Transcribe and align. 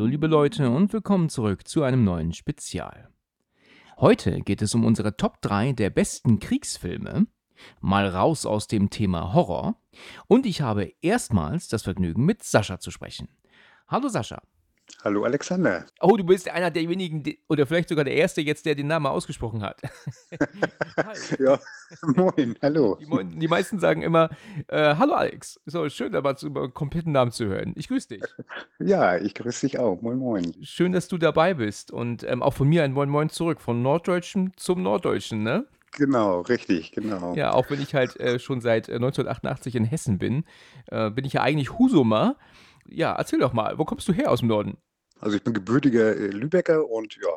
Hallo 0.00 0.08
liebe 0.08 0.28
Leute 0.28 0.70
und 0.70 0.94
willkommen 0.94 1.28
zurück 1.28 1.68
zu 1.68 1.82
einem 1.82 2.04
neuen 2.04 2.32
Spezial. 2.32 3.10
Heute 3.98 4.40
geht 4.40 4.62
es 4.62 4.74
um 4.74 4.86
unsere 4.86 5.18
Top 5.18 5.42
3 5.42 5.74
der 5.74 5.90
besten 5.90 6.38
Kriegsfilme, 6.38 7.26
mal 7.82 8.08
raus 8.08 8.46
aus 8.46 8.66
dem 8.66 8.88
Thema 8.88 9.34
Horror 9.34 9.78
und 10.26 10.46
ich 10.46 10.62
habe 10.62 10.94
erstmals 11.02 11.68
das 11.68 11.82
Vergnügen 11.82 12.24
mit 12.24 12.42
Sascha 12.42 12.80
zu 12.80 12.90
sprechen. 12.90 13.28
Hallo 13.88 14.08
Sascha. 14.08 14.40
Hallo 15.02 15.24
Alexander. 15.24 15.86
Oh, 16.00 16.16
du 16.16 16.24
bist 16.24 16.48
einer 16.48 16.70
der 16.70 16.88
wenigen, 16.88 17.22
oder 17.48 17.66
vielleicht 17.66 17.88
sogar 17.88 18.04
der 18.04 18.14
Erste 18.14 18.40
jetzt, 18.40 18.66
der 18.66 18.74
den 18.74 18.86
Namen 18.86 19.06
ausgesprochen 19.06 19.62
hat. 19.62 19.80
ja, 21.38 21.58
moin, 22.02 22.56
hallo. 22.62 22.98
Die, 23.00 23.38
die 23.38 23.48
meisten 23.48 23.78
sagen 23.78 24.02
immer, 24.02 24.30
äh, 24.68 24.94
hallo 24.96 25.14
Alex. 25.14 25.60
So, 25.66 25.88
schön, 25.88 26.14
aber 26.14 26.36
zu 26.36 26.46
über 26.46 26.70
kompletten 26.70 27.12
Namen 27.12 27.32
zu 27.32 27.46
hören. 27.46 27.72
Ich 27.76 27.88
grüße 27.88 28.08
dich. 28.08 28.24
Ja, 28.78 29.16
ich 29.16 29.34
grüße 29.34 29.66
dich 29.66 29.78
auch. 29.78 30.02
Moin, 30.02 30.18
moin. 30.18 30.54
Schön, 30.62 30.92
dass 30.92 31.08
du 31.08 31.18
dabei 31.18 31.54
bist. 31.54 31.90
Und 31.90 32.22
ähm, 32.24 32.42
auch 32.42 32.54
von 32.54 32.68
mir 32.68 32.84
ein 32.84 32.92
Moin 32.92 33.08
Moin 33.08 33.30
zurück. 33.30 33.60
Von 33.60 33.82
Norddeutschen 33.82 34.52
zum 34.56 34.82
Norddeutschen, 34.82 35.42
ne? 35.42 35.66
Genau, 35.92 36.40
richtig, 36.42 36.92
genau. 36.92 37.34
Ja, 37.34 37.52
auch 37.52 37.70
wenn 37.70 37.80
ich 37.80 37.94
halt 37.94 38.18
äh, 38.20 38.38
schon 38.38 38.60
seit 38.60 38.88
1988 38.88 39.74
äh, 39.74 39.78
in 39.78 39.84
Hessen 39.84 40.18
bin, 40.18 40.44
äh, 40.86 41.10
bin 41.10 41.24
ich 41.24 41.34
ja 41.34 41.42
eigentlich 41.42 41.78
Husumer. 41.78 42.36
Ja, 42.88 43.12
erzähl 43.12 43.38
doch 43.38 43.52
mal, 43.52 43.78
wo 43.78 43.84
kommst 43.84 44.08
du 44.08 44.12
her 44.12 44.30
aus 44.30 44.40
dem 44.40 44.48
Norden? 44.48 44.76
Also 45.20 45.36
ich 45.36 45.44
bin 45.44 45.52
gebürtiger 45.52 46.16
äh, 46.16 46.28
Lübecker 46.28 46.88
und 46.88 47.16
ja, 47.16 47.30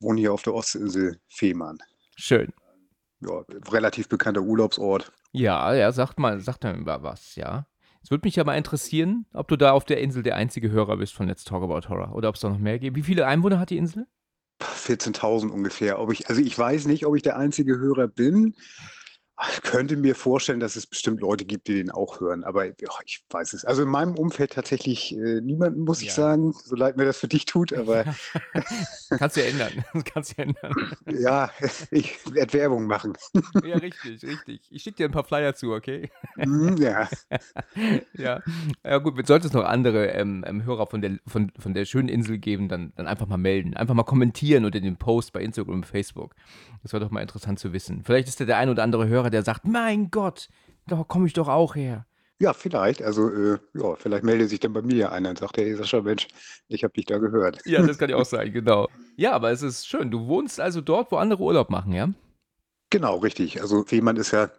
wohne 0.00 0.20
hier 0.20 0.32
auf 0.32 0.42
der 0.42 0.54
Ostininsel 0.54 1.18
Fehmarn. 1.28 1.78
Schön. 2.16 2.52
Ja, 3.20 3.44
relativ 3.70 4.08
bekannter 4.08 4.42
Urlaubsort. 4.42 5.12
Ja, 5.30 5.72
ja, 5.74 5.92
sagt 5.92 6.18
mal, 6.18 6.40
sagt 6.40 6.64
mir 6.64 6.74
mal 6.74 7.02
was, 7.02 7.36
ja. 7.36 7.66
Es 8.02 8.10
würde 8.10 8.26
mich 8.26 8.34
ja 8.34 8.42
mal 8.42 8.56
interessieren, 8.56 9.26
ob 9.32 9.46
du 9.46 9.56
da 9.56 9.72
auf 9.72 9.84
der 9.84 10.00
Insel 10.00 10.24
der 10.24 10.34
einzige 10.34 10.70
Hörer 10.70 10.96
bist 10.96 11.14
von 11.14 11.28
Let's 11.28 11.44
Talk 11.44 11.62
About 11.62 11.88
Horror 11.88 12.14
oder 12.14 12.28
ob 12.28 12.34
es 12.34 12.40
da 12.40 12.48
noch 12.48 12.58
mehr 12.58 12.80
gibt. 12.80 12.96
Wie 12.96 13.02
viele 13.02 13.26
Einwohner 13.26 13.60
hat 13.60 13.70
die 13.70 13.76
Insel? 13.76 14.06
14.000 14.60 15.50
ungefähr. 15.50 16.00
Ob 16.00 16.12
ich, 16.12 16.28
also 16.28 16.40
ich 16.40 16.58
weiß 16.58 16.86
nicht, 16.86 17.06
ob 17.06 17.14
ich 17.16 17.22
der 17.22 17.36
einzige 17.36 17.78
Hörer 17.78 18.08
bin. 18.08 18.56
Ich 19.50 19.62
könnte 19.62 19.96
mir 19.96 20.14
vorstellen, 20.14 20.60
dass 20.60 20.76
es 20.76 20.86
bestimmt 20.86 21.20
Leute 21.20 21.44
gibt, 21.44 21.66
die 21.66 21.74
den 21.74 21.90
auch 21.90 22.20
hören, 22.20 22.44
aber 22.44 22.66
ja, 22.66 22.90
ich 23.04 23.24
weiß 23.30 23.54
es. 23.54 23.64
Also 23.64 23.82
in 23.82 23.88
meinem 23.88 24.14
Umfeld 24.14 24.52
tatsächlich 24.52 25.16
äh, 25.16 25.40
niemanden, 25.40 25.80
muss 25.80 26.02
ich 26.02 26.12
sagen, 26.12 26.52
so 26.52 26.76
leid 26.76 26.96
mir 26.96 27.06
das 27.06 27.18
für 27.18 27.28
dich 27.28 27.46
tut, 27.46 27.72
aber. 27.72 28.04
Kannst 29.08 29.36
du 29.36 29.40
ja 29.40 29.48
ändern. 29.48 29.84
Kannst 30.04 30.36
ja 30.36 30.44
ändern. 30.44 30.94
ja, 31.06 31.50
ich 31.90 32.18
werde 32.32 32.52
Werbung 32.52 32.86
machen. 32.86 33.14
ja, 33.64 33.76
richtig, 33.76 34.22
richtig. 34.22 34.60
Ich 34.70 34.82
schicke 34.82 34.98
dir 34.98 35.04
ein 35.06 35.12
paar 35.12 35.24
Flyer 35.24 35.54
zu, 35.54 35.72
okay? 35.72 36.10
Mm, 36.36 36.76
ja. 36.76 37.08
ja. 38.14 38.40
Ja, 38.84 38.98
gut, 38.98 39.26
sollte 39.26 39.46
es 39.46 39.52
noch 39.52 39.64
andere 39.64 40.08
ähm, 40.08 40.44
ähm, 40.46 40.64
Hörer 40.64 40.86
von 40.86 41.00
der, 41.00 41.18
von, 41.26 41.50
von 41.58 41.74
der 41.74 41.84
schönen 41.84 42.08
Insel 42.08 42.38
geben, 42.38 42.68
dann, 42.68 42.92
dann 42.96 43.06
einfach 43.06 43.26
mal 43.26 43.38
melden. 43.38 43.74
Einfach 43.74 43.94
mal 43.94 44.04
kommentieren 44.04 44.64
unter 44.64 44.80
dem 44.80 44.96
Post 44.96 45.32
bei 45.32 45.40
Instagram 45.40 45.76
und 45.76 45.86
Facebook. 45.86 46.34
Das 46.82 46.92
wäre 46.92 47.02
doch 47.02 47.10
mal 47.10 47.20
interessant 47.20 47.58
zu 47.58 47.72
wissen. 47.72 48.02
Vielleicht 48.04 48.28
ist 48.28 48.40
ja 48.40 48.46
der 48.46 48.58
ein 48.58 48.68
oder 48.68 48.82
andere 48.82 49.08
Hörer, 49.08 49.21
der 49.30 49.42
sagt, 49.42 49.66
mein 49.66 50.10
Gott, 50.10 50.48
da 50.86 51.04
komme 51.04 51.26
ich 51.26 51.32
doch 51.32 51.48
auch 51.48 51.74
her. 51.74 52.06
Ja, 52.42 52.52
vielleicht. 52.52 53.02
Also, 53.02 53.30
äh, 53.30 53.58
ja, 53.74 53.94
vielleicht 53.94 54.24
meldet 54.24 54.50
sich 54.50 54.58
dann 54.58 54.72
bei 54.72 54.82
mir 54.82 55.12
einer 55.12 55.30
und 55.30 55.38
sagt, 55.38 55.58
hey 55.58 55.76
Sascha, 55.76 56.00
Mensch, 56.00 56.26
ich 56.66 56.82
habe 56.82 56.92
dich 56.92 57.06
da 57.06 57.18
gehört. 57.18 57.60
Ja, 57.64 57.82
das 57.86 57.98
kann 57.98 58.10
ja 58.10 58.16
auch 58.16 58.24
sein, 58.24 58.52
genau. 58.52 58.88
Ja, 59.14 59.32
aber 59.32 59.52
es 59.52 59.62
ist 59.62 59.86
schön. 59.86 60.10
Du 60.10 60.26
wohnst 60.26 60.58
also 60.58 60.80
dort, 60.80 61.12
wo 61.12 61.16
andere 61.16 61.40
Urlaub 61.40 61.70
machen, 61.70 61.92
ja? 61.92 62.08
Genau, 62.90 63.18
richtig. 63.18 63.60
Also 63.62 63.84
Fehmarn 63.84 64.16
ist 64.16 64.32
ja, 64.32 64.50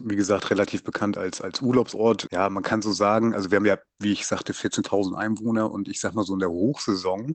wie 0.00 0.16
gesagt, 0.16 0.50
relativ 0.50 0.84
bekannt 0.84 1.16
als, 1.16 1.40
als 1.40 1.62
Urlaubsort. 1.62 2.28
Ja, 2.30 2.50
man 2.50 2.62
kann 2.62 2.82
so 2.82 2.92
sagen, 2.92 3.34
also 3.34 3.50
wir 3.50 3.56
haben 3.56 3.64
ja, 3.64 3.78
wie 3.98 4.12
ich 4.12 4.26
sagte, 4.26 4.52
14.000 4.52 5.14
Einwohner 5.14 5.70
und 5.70 5.88
ich 5.88 6.00
sag 6.00 6.14
mal 6.14 6.24
so 6.24 6.34
in 6.34 6.40
der 6.40 6.50
Hochsaison 6.50 7.34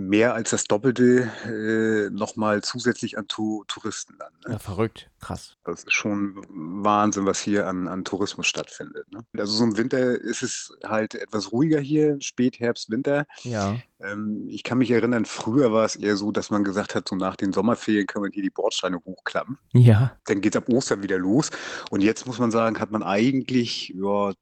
mehr 0.00 0.34
als 0.34 0.50
das 0.50 0.64
Doppelte 0.64 1.30
äh, 1.44 2.10
nochmal 2.10 2.62
zusätzlich 2.62 3.18
an 3.18 3.28
tu 3.28 3.64
Touristen 3.68 4.16
dann. 4.18 4.32
Ne? 4.46 4.52
Ja, 4.54 4.58
verrückt, 4.58 5.10
krass. 5.20 5.56
Das 5.64 5.84
ist 5.84 5.92
schon 5.92 6.44
Wahnsinn, 6.48 7.26
was 7.26 7.40
hier 7.40 7.66
an, 7.66 7.86
an 7.86 8.04
Tourismus 8.04 8.46
stattfindet. 8.46 9.10
Ne? 9.12 9.24
Also 9.36 9.52
so 9.52 9.64
im 9.64 9.76
Winter 9.76 10.20
ist 10.20 10.42
es 10.42 10.76
halt 10.84 11.14
etwas 11.14 11.52
ruhiger 11.52 11.80
hier, 11.80 12.16
Spätherbst, 12.20 12.90
Winter. 12.90 13.26
Ja. 13.42 13.76
Ähm, 14.00 14.46
ich 14.48 14.62
kann 14.62 14.78
mich 14.78 14.90
erinnern, 14.90 15.26
früher 15.26 15.72
war 15.72 15.84
es 15.84 15.96
eher 15.96 16.16
so, 16.16 16.32
dass 16.32 16.50
man 16.50 16.64
gesagt 16.64 16.94
hat, 16.94 17.08
so 17.08 17.16
nach 17.16 17.36
den 17.36 17.52
Sommerferien 17.52 18.06
können 18.06 18.24
wir 18.24 18.32
hier 18.32 18.42
die 18.42 18.50
Bordsteine 18.50 18.98
hochklappen. 19.04 19.58
Ja. 19.72 20.16
Dann 20.24 20.40
geht 20.40 20.54
es 20.54 20.62
ab 20.62 20.68
Ostern 20.68 21.02
wieder 21.02 21.18
los. 21.18 21.50
Und 21.90 22.02
jetzt 22.02 22.26
muss 22.26 22.38
man 22.38 22.50
sagen, 22.50 22.80
hat 22.80 22.90
man 22.90 23.02
eigentlich 23.02 23.94
ja, 23.94 24.32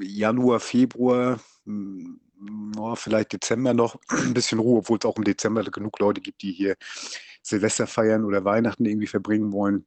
Januar, 0.00 0.60
Februar, 0.60 1.40
hm, 1.64 2.20
oh, 2.78 2.94
vielleicht 2.94 3.32
Dezember 3.32 3.74
noch 3.74 3.96
ein 4.08 4.34
bisschen 4.34 4.58
Ruhe, 4.58 4.78
obwohl 4.78 4.98
es 4.98 5.04
auch 5.04 5.16
im 5.16 5.24
Dezember 5.24 5.62
genug 5.64 5.98
Leute 5.98 6.20
gibt, 6.20 6.42
die 6.42 6.52
hier 6.52 6.76
Silvester 7.42 7.86
feiern 7.86 8.24
oder 8.24 8.44
Weihnachten 8.44 8.84
irgendwie 8.84 9.06
verbringen 9.06 9.52
wollen. 9.52 9.86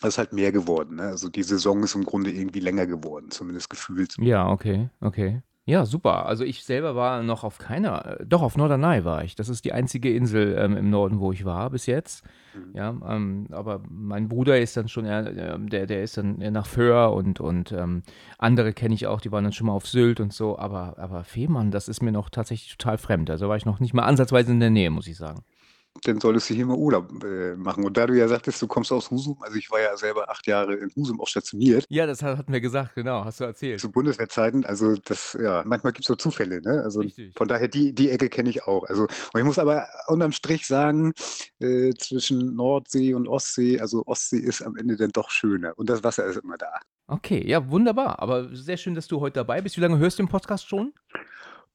Das 0.00 0.14
ist 0.14 0.18
halt 0.18 0.32
mehr 0.32 0.52
geworden. 0.52 0.96
Ne? 0.96 1.02
Also 1.02 1.28
die 1.28 1.42
Saison 1.42 1.82
ist 1.82 1.94
im 1.94 2.04
Grunde 2.04 2.30
irgendwie 2.30 2.60
länger 2.60 2.86
geworden, 2.86 3.30
zumindest 3.30 3.68
gefühlt. 3.68 4.16
Ja, 4.18 4.48
okay, 4.48 4.88
okay. 5.00 5.42
Ja, 5.70 5.86
super. 5.86 6.26
Also 6.26 6.42
ich 6.42 6.64
selber 6.64 6.96
war 6.96 7.22
noch 7.22 7.44
auf 7.44 7.58
keiner, 7.58 8.18
äh, 8.18 8.26
doch 8.26 8.42
auf 8.42 8.56
Norderney 8.56 9.04
war 9.04 9.22
ich. 9.22 9.36
Das 9.36 9.48
ist 9.48 9.64
die 9.64 9.72
einzige 9.72 10.12
Insel 10.12 10.56
ähm, 10.58 10.76
im 10.76 10.90
Norden, 10.90 11.20
wo 11.20 11.30
ich 11.30 11.44
war 11.44 11.70
bis 11.70 11.86
jetzt. 11.86 12.24
Mhm. 12.54 12.76
Ja, 12.76 12.88
ähm, 13.08 13.46
aber 13.52 13.80
mein 13.88 14.28
Bruder 14.28 14.58
ist 14.58 14.76
dann 14.76 14.88
schon, 14.88 15.04
eher, 15.04 15.24
äh, 15.28 15.58
der, 15.60 15.86
der 15.86 16.02
ist 16.02 16.16
dann 16.16 16.38
nach 16.38 16.66
Föhr 16.66 17.12
und, 17.12 17.38
und 17.38 17.70
ähm, 17.70 18.02
andere 18.36 18.72
kenne 18.72 18.94
ich 18.96 19.06
auch, 19.06 19.20
die 19.20 19.30
waren 19.30 19.44
dann 19.44 19.52
schon 19.52 19.68
mal 19.68 19.72
auf 19.72 19.86
Sylt 19.86 20.18
und 20.18 20.32
so. 20.32 20.58
Aber, 20.58 20.98
aber 20.98 21.22
Fehmarn, 21.22 21.70
das 21.70 21.86
ist 21.86 22.02
mir 22.02 22.10
noch 22.10 22.30
tatsächlich 22.30 22.76
total 22.76 22.98
fremd. 22.98 23.30
Also 23.30 23.48
war 23.48 23.56
ich 23.56 23.64
noch 23.64 23.78
nicht 23.78 23.94
mal 23.94 24.02
ansatzweise 24.02 24.50
in 24.50 24.58
der 24.58 24.70
Nähe, 24.70 24.90
muss 24.90 25.06
ich 25.06 25.16
sagen 25.16 25.44
dann 26.04 26.20
solltest 26.20 26.48
du 26.48 26.54
hier 26.54 26.66
mal 26.66 26.76
Urlaub 26.76 27.24
äh, 27.24 27.56
machen. 27.56 27.84
Und 27.84 27.96
da 27.96 28.06
du 28.06 28.16
ja 28.16 28.28
sagtest, 28.28 28.60
du 28.62 28.66
kommst 28.66 28.92
aus 28.92 29.10
Husum, 29.10 29.36
also 29.42 29.56
ich 29.56 29.70
war 29.70 29.80
ja 29.80 29.96
selber 29.96 30.30
acht 30.30 30.46
Jahre 30.46 30.74
in 30.74 30.90
Husum 30.96 31.20
auch 31.20 31.28
stationiert. 31.28 31.84
Ja, 31.88 32.06
das 32.06 32.22
hatten 32.22 32.52
wir 32.52 32.60
gesagt, 32.60 32.94
genau, 32.94 33.24
hast 33.24 33.40
du 33.40 33.44
erzählt. 33.44 33.80
Zu 33.80 33.90
Bundeswehrzeiten, 33.90 34.64
also 34.64 34.94
das, 34.96 35.36
ja, 35.40 35.62
manchmal 35.66 35.92
gibt 35.92 36.04
es 36.04 36.06
so 36.06 36.14
Zufälle, 36.14 36.60
ne? 36.62 36.82
Also 36.84 37.00
Richtig. 37.00 37.34
von 37.36 37.48
daher, 37.48 37.68
die, 37.68 37.94
die 37.94 38.10
Ecke 38.10 38.28
kenne 38.28 38.50
ich 38.50 38.64
auch. 38.64 38.84
Also, 38.84 39.02
und 39.02 39.40
ich 39.40 39.44
muss 39.44 39.58
aber 39.58 39.86
unterm 40.06 40.32
Strich 40.32 40.66
sagen, 40.66 41.12
äh, 41.58 41.92
zwischen 41.98 42.54
Nordsee 42.54 43.14
und 43.14 43.28
Ostsee, 43.28 43.80
also 43.80 44.02
Ostsee 44.06 44.38
ist 44.38 44.62
am 44.62 44.76
Ende 44.76 44.96
dann 44.96 45.10
doch 45.10 45.30
schöner 45.30 45.72
und 45.76 45.90
das 45.90 46.04
Wasser 46.04 46.24
ist 46.24 46.38
immer 46.38 46.56
da. 46.56 46.72
Okay, 47.08 47.44
ja, 47.44 47.68
wunderbar. 47.68 48.20
Aber 48.20 48.54
sehr 48.54 48.76
schön, 48.76 48.94
dass 48.94 49.08
du 49.08 49.20
heute 49.20 49.34
dabei 49.34 49.60
bist. 49.60 49.76
Wie 49.76 49.80
lange 49.80 49.98
hörst 49.98 50.18
du 50.18 50.22
den 50.22 50.28
Podcast 50.28 50.68
schon? 50.68 50.92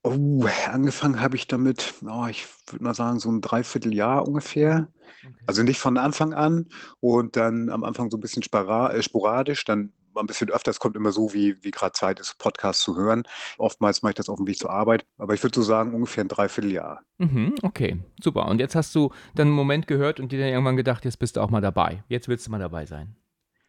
Oh, 0.06 0.46
angefangen 0.72 1.20
habe 1.20 1.36
ich 1.36 1.48
damit, 1.48 1.96
oh, 2.06 2.28
ich 2.30 2.46
würde 2.68 2.84
mal 2.84 2.94
sagen, 2.94 3.20
so 3.20 3.32
ein 3.32 3.42
Dreivierteljahr 3.42 4.28
ungefähr. 4.28 4.88
Okay. 5.26 5.34
Also 5.48 5.64
nicht 5.64 5.80
von 5.80 5.98
Anfang 5.98 6.34
an 6.34 6.68
und 7.00 7.36
dann 7.36 7.72
am 7.72 7.84
Anfang 7.84 8.12
so 8.12 8.18
ein 8.18 8.20
bisschen 8.20 8.44
äh, 8.44 9.02
sporadisch, 9.02 9.66
dann 9.66 9.94
ein 10.16 10.28
bisschen 10.28 10.52
öfter. 10.52 10.70
Es 10.70 10.80
kommt 10.80 10.96
immer 10.96 11.12
so, 11.12 11.34
wie, 11.34 11.56
wie 11.64 11.72
gerade 11.72 11.94
Zeit 11.94 12.20
ist, 12.20 12.38
Podcasts 12.38 12.84
zu 12.84 12.96
hören. 12.96 13.24
Oftmals 13.58 14.04
mache 14.04 14.12
ich 14.12 14.16
das 14.16 14.30
auf 14.30 14.38
dem 14.38 14.46
Weg 14.46 14.60
zur 14.60 14.70
Arbeit, 14.70 15.08
aber 15.18 15.34
ich 15.34 15.42
würde 15.42 15.56
so 15.56 15.64
sagen, 15.64 15.96
ungefähr 15.96 16.24
ein 16.24 16.28
Dreivierteljahr. 16.28 17.02
Mhm, 17.18 17.56
okay, 17.64 18.00
super. 18.22 18.48
Und 18.48 18.60
jetzt 18.60 18.76
hast 18.76 18.94
du 18.94 19.12
dann 19.34 19.48
einen 19.48 19.56
Moment 19.56 19.88
gehört 19.88 20.20
und 20.20 20.32
dir 20.32 20.40
dann 20.40 20.50
irgendwann 20.50 20.78
gedacht, 20.78 21.04
jetzt 21.04 21.18
bist 21.18 21.36
du 21.36 21.42
auch 21.42 21.50
mal 21.50 21.62
dabei. 21.62 22.04
Jetzt 22.10 22.28
willst 22.28 22.46
du 22.46 22.52
mal 22.52 22.60
dabei 22.60 22.86
sein. 22.86 23.16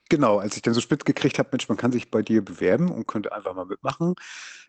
Genau, 0.09 0.39
als 0.39 0.55
ich 0.57 0.63
dann 0.63 0.75
so 0.75 0.81
spitz 0.81 1.05
gekriegt 1.05 1.39
habe, 1.39 1.49
Mensch, 1.51 1.69
man 1.69 1.77
kann 1.79 1.91
sich 1.91 2.11
bei 2.11 2.23
dir 2.23 2.45
bewerben 2.45 2.93
und 2.93 3.09
könnte 3.09 3.33
einfach 3.33 3.55
mal 3.55 3.65
mitmachen, 3.67 4.15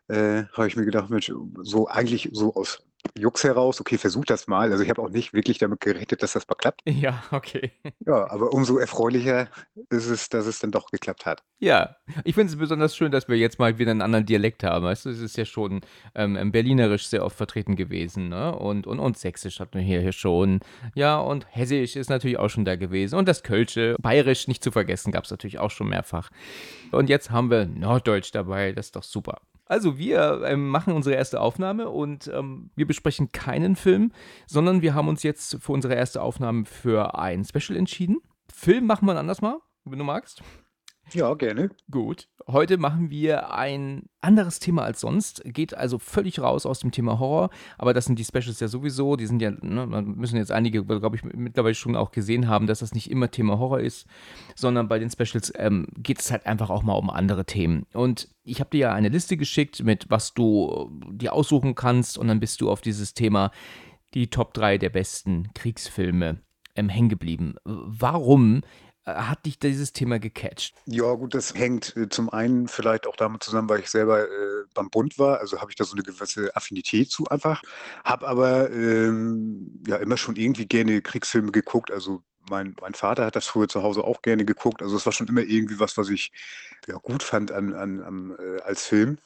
äh, 0.07 0.45
habe 0.53 0.67
ich 0.67 0.75
mir 0.75 0.85
gedacht, 0.85 1.09
Mensch, 1.11 1.31
so 1.61 1.87
eigentlich 1.87 2.29
so 2.33 2.55
aus 2.55 2.83
Jux 3.17 3.43
heraus, 3.43 3.79
okay, 3.81 3.97
versuch 3.97 4.25
das 4.25 4.47
mal. 4.47 4.71
Also 4.71 4.83
ich 4.83 4.89
habe 4.89 5.01
auch 5.01 5.09
nicht 5.09 5.33
wirklich 5.33 5.57
damit 5.57 5.81
gerechnet, 5.81 6.23
dass 6.23 6.33
das 6.33 6.47
mal 6.47 6.55
klappt. 6.55 6.81
Ja, 6.97 7.23
okay. 7.31 7.71
Ja, 8.05 8.29
aber 8.31 8.53
umso 8.53 8.79
erfreulicher 8.79 9.49
ist 9.89 10.07
es, 10.07 10.29
dass 10.29 10.47
es 10.47 10.57
dann 10.59 10.71
doch 10.71 10.89
geklappt 10.89 11.27
hat. 11.27 11.43
Ja, 11.59 11.95
ich 12.23 12.33
finde 12.33 12.51
es 12.51 12.57
besonders 12.57 12.95
schön, 12.95 13.11
dass 13.11 13.27
wir 13.27 13.37
jetzt 13.37 13.59
mal 13.59 13.77
wieder 13.77 13.91
einen 13.91 14.01
anderen 14.01 14.25
Dialekt 14.25 14.63
haben. 14.63 14.85
Weißt 14.85 15.05
du, 15.05 15.09
es 15.09 15.19
ist 15.19 15.37
ja 15.37 15.45
schon 15.45 15.81
ähm, 16.15 16.51
berlinerisch 16.51 17.07
sehr 17.07 17.23
oft 17.23 17.37
vertreten 17.37 17.75
gewesen, 17.75 18.29
ne? 18.29 18.55
Und, 18.55 18.87
und, 18.87 18.99
und 18.99 19.17
sächsisch 19.17 19.59
hatten 19.59 19.75
wir 19.75 19.85
hier, 19.85 20.01
hier 20.01 20.11
schon. 20.11 20.61
Ja, 20.95 21.19
und 21.19 21.45
hessisch 21.49 21.95
ist 21.95 22.09
natürlich 22.09 22.39
auch 22.39 22.49
schon 22.49 22.65
da 22.65 22.75
gewesen. 22.75 23.15
Und 23.15 23.27
das 23.27 23.43
Kölsche, 23.43 23.95
bayerisch 23.99 24.47
nicht 24.47 24.63
zu 24.63 24.71
vergessen, 24.71 25.11
gab 25.11 25.25
es 25.25 25.31
natürlich 25.31 25.59
auch 25.59 25.71
schon 25.71 25.89
mehrfach. 25.89 26.29
Und 26.91 27.09
jetzt 27.09 27.29
haben 27.31 27.51
wir 27.51 27.65
Norddeutsch 27.65 28.31
dabei, 28.33 28.71
das 28.71 28.87
ist 28.87 28.95
doch 28.95 29.03
super. 29.03 29.39
Also 29.67 29.97
wir 29.97 30.43
ähm, 30.45 30.69
machen 30.69 30.93
unsere 30.93 31.15
erste 31.15 31.41
Aufnahme 31.41 31.89
und 31.89 32.27
ähm, 32.33 32.71
wir 32.75 32.87
besprechen 32.87 33.31
keinen 33.31 33.75
Film, 33.75 34.11
sondern 34.45 34.81
wir 34.81 34.93
haben 34.93 35.07
uns 35.07 35.23
jetzt 35.23 35.57
für 35.61 35.71
unsere 35.71 35.95
erste 35.95 36.21
Aufnahme 36.21 36.65
für 36.65 37.17
ein 37.17 37.43
Special 37.43 37.77
entschieden. 37.77 38.17
Film 38.53 38.85
machen 38.85 39.05
wir 39.05 39.13
ein 39.13 39.17
anderes 39.17 39.41
Mal, 39.41 39.57
wenn 39.85 39.99
du 39.99 40.05
magst. 40.05 40.41
Ja, 41.13 41.33
gerne. 41.35 41.69
Gut. 41.89 42.27
Heute 42.47 42.77
machen 42.77 43.09
wir 43.09 43.53
ein 43.53 44.03
anderes 44.21 44.59
Thema 44.59 44.83
als 44.83 45.01
sonst. 45.01 45.41
Geht 45.45 45.73
also 45.73 45.99
völlig 45.99 46.39
raus 46.39 46.65
aus 46.65 46.79
dem 46.79 46.91
Thema 46.91 47.19
Horror. 47.19 47.49
Aber 47.77 47.93
das 47.93 48.05
sind 48.05 48.19
die 48.19 48.25
Specials 48.25 48.59
ja 48.59 48.67
sowieso. 48.67 49.15
Die 49.15 49.25
sind 49.25 49.41
ja, 49.41 49.51
ne, 49.51 49.85
müssen 50.01 50.37
jetzt 50.37 50.51
einige, 50.51 50.83
glaube 50.85 51.15
ich, 51.15 51.23
mittlerweile 51.23 51.75
schon 51.75 51.95
auch 51.95 52.11
gesehen 52.11 52.47
haben, 52.47 52.67
dass 52.67 52.79
das 52.79 52.93
nicht 52.93 53.11
immer 53.11 53.31
Thema 53.31 53.59
Horror 53.59 53.79
ist, 53.79 54.07
sondern 54.55 54.87
bei 54.87 54.99
den 54.99 55.09
Specials 55.09 55.51
ähm, 55.55 55.87
geht 55.97 56.19
es 56.19 56.31
halt 56.31 56.45
einfach 56.45 56.69
auch 56.69 56.83
mal 56.83 56.93
um 56.93 57.09
andere 57.09 57.45
Themen. 57.45 57.85
Und 57.93 58.29
ich 58.43 58.59
habe 58.59 58.69
dir 58.69 58.79
ja 58.79 58.93
eine 58.93 59.09
Liste 59.09 59.37
geschickt, 59.37 59.83
mit 59.83 60.09
was 60.09 60.33
du 60.33 60.89
dir 61.11 61.33
aussuchen 61.33 61.75
kannst. 61.75 62.17
Und 62.17 62.27
dann 62.27 62.39
bist 62.39 62.61
du 62.61 62.69
auf 62.69 62.81
dieses 62.81 63.13
Thema 63.13 63.51
die 64.13 64.29
Top 64.29 64.53
3 64.53 64.77
der 64.77 64.89
besten 64.89 65.49
Kriegsfilme 65.53 66.41
ähm, 66.77 66.89
hängen 66.89 67.09
geblieben. 67.09 67.55
Warum 67.65 68.61
hat 69.07 69.45
dich 69.45 69.57
dieses 69.57 69.93
Thema 69.93 70.19
gecatcht? 70.19 70.75
Ja, 70.85 71.13
gut, 71.13 71.33
das 71.33 71.53
hängt 71.53 71.95
äh, 71.95 72.09
zum 72.09 72.29
einen 72.29 72.67
vielleicht 72.67 73.07
auch 73.07 73.15
damit 73.15 73.43
zusammen, 73.43 73.69
weil 73.69 73.79
ich 73.79 73.89
selber 73.89 74.23
äh, 74.23 74.65
beim 74.73 74.89
Bund 74.89 75.17
war. 75.17 75.39
Also 75.39 75.61
habe 75.61 75.71
ich 75.71 75.75
da 75.75 75.85
so 75.85 75.93
eine 75.93 76.03
gewisse 76.03 76.55
Affinität 76.55 77.09
zu 77.09 77.25
einfach. 77.27 77.61
Habe 78.03 78.27
aber 78.27 78.69
ähm, 78.71 79.81
ja 79.87 79.97
immer 79.97 80.17
schon 80.17 80.35
irgendwie 80.35 80.65
gerne 80.65 81.01
Kriegsfilme 81.01 81.51
geguckt. 81.51 81.91
Also 81.91 82.21
mein, 82.49 82.75
mein 82.81 82.93
Vater 82.93 83.25
hat 83.25 83.35
das 83.35 83.47
früher 83.47 83.67
zu 83.67 83.83
Hause 83.83 84.03
auch 84.03 84.21
gerne 84.21 84.45
geguckt. 84.45 84.81
Also 84.81 84.97
es 84.97 85.05
war 85.05 85.13
schon 85.13 85.27
immer 85.27 85.41
irgendwie 85.41 85.79
was, 85.79 85.97
was 85.97 86.09
ich 86.09 86.31
ja, 86.87 86.95
gut 86.95 87.23
fand 87.23 87.51
an, 87.51 87.73
an, 87.73 88.01
an 88.01 88.35
äh, 88.39 88.61
als 88.61 88.85
Film. 88.85 89.17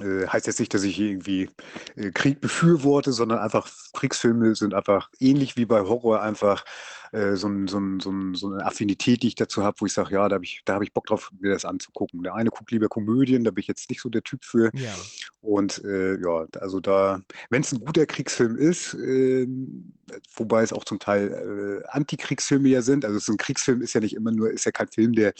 Äh, 0.00 0.26
heißt 0.26 0.46
jetzt 0.46 0.60
nicht, 0.60 0.72
dass 0.74 0.84
ich 0.84 0.98
irgendwie 0.98 1.50
äh, 1.96 2.10
Krieg 2.12 2.40
befürworte, 2.40 3.12
sondern 3.12 3.38
einfach 3.38 3.68
Kriegsfilme 3.94 4.54
sind 4.54 4.74
einfach 4.74 5.10
ähnlich 5.18 5.56
wie 5.56 5.66
bei 5.66 5.80
Horror 5.80 6.22
einfach 6.22 6.64
äh, 7.12 7.36
so, 7.36 7.48
ein, 7.48 7.68
so, 7.68 7.78
ein, 7.78 8.00
so, 8.00 8.10
ein, 8.10 8.34
so, 8.34 8.52
eine 8.52 8.64
Affinität, 8.64 9.22
die 9.22 9.28
ich 9.28 9.34
dazu 9.34 9.62
habe, 9.62 9.80
wo 9.80 9.86
ich 9.86 9.92
sage, 9.92 10.14
ja, 10.14 10.28
da 10.28 10.34
habe 10.34 10.44
ich, 10.44 10.62
hab 10.68 10.82
ich 10.82 10.92
Bock 10.92 11.06
drauf, 11.06 11.30
mir 11.40 11.52
das 11.52 11.64
anzugucken. 11.64 12.22
Der 12.22 12.34
eine 12.34 12.50
guckt 12.50 12.70
lieber 12.70 12.88
Komödien, 12.88 13.44
da 13.44 13.50
bin 13.50 13.60
ich 13.60 13.68
jetzt 13.68 13.88
nicht 13.90 14.00
so 14.00 14.08
der 14.08 14.22
Typ 14.22 14.44
für. 14.44 14.70
Ja. 14.74 14.94
Und 15.40 15.84
äh, 15.84 16.20
ja, 16.20 16.46
also 16.60 16.80
da, 16.80 17.22
wenn 17.50 17.62
es 17.62 17.72
ein 17.72 17.80
guter 17.80 18.06
Kriegsfilm 18.06 18.56
ist, 18.56 18.94
äh, 18.94 19.46
wobei 20.34 20.62
es 20.62 20.72
auch 20.72 20.84
zum 20.84 20.98
Teil 20.98 21.82
äh, 21.84 21.88
Antikriegsfilme 21.88 22.68
ja 22.68 22.82
sind, 22.82 23.04
also 23.04 23.18
so 23.18 23.32
ein 23.32 23.38
Kriegsfilm 23.38 23.82
ist 23.82 23.94
ja 23.94 24.00
nicht 24.00 24.14
immer 24.14 24.32
nur, 24.32 24.50
ist 24.50 24.64
ja 24.64 24.72
kein 24.72 24.88
Film, 24.88 25.12
der 25.12 25.32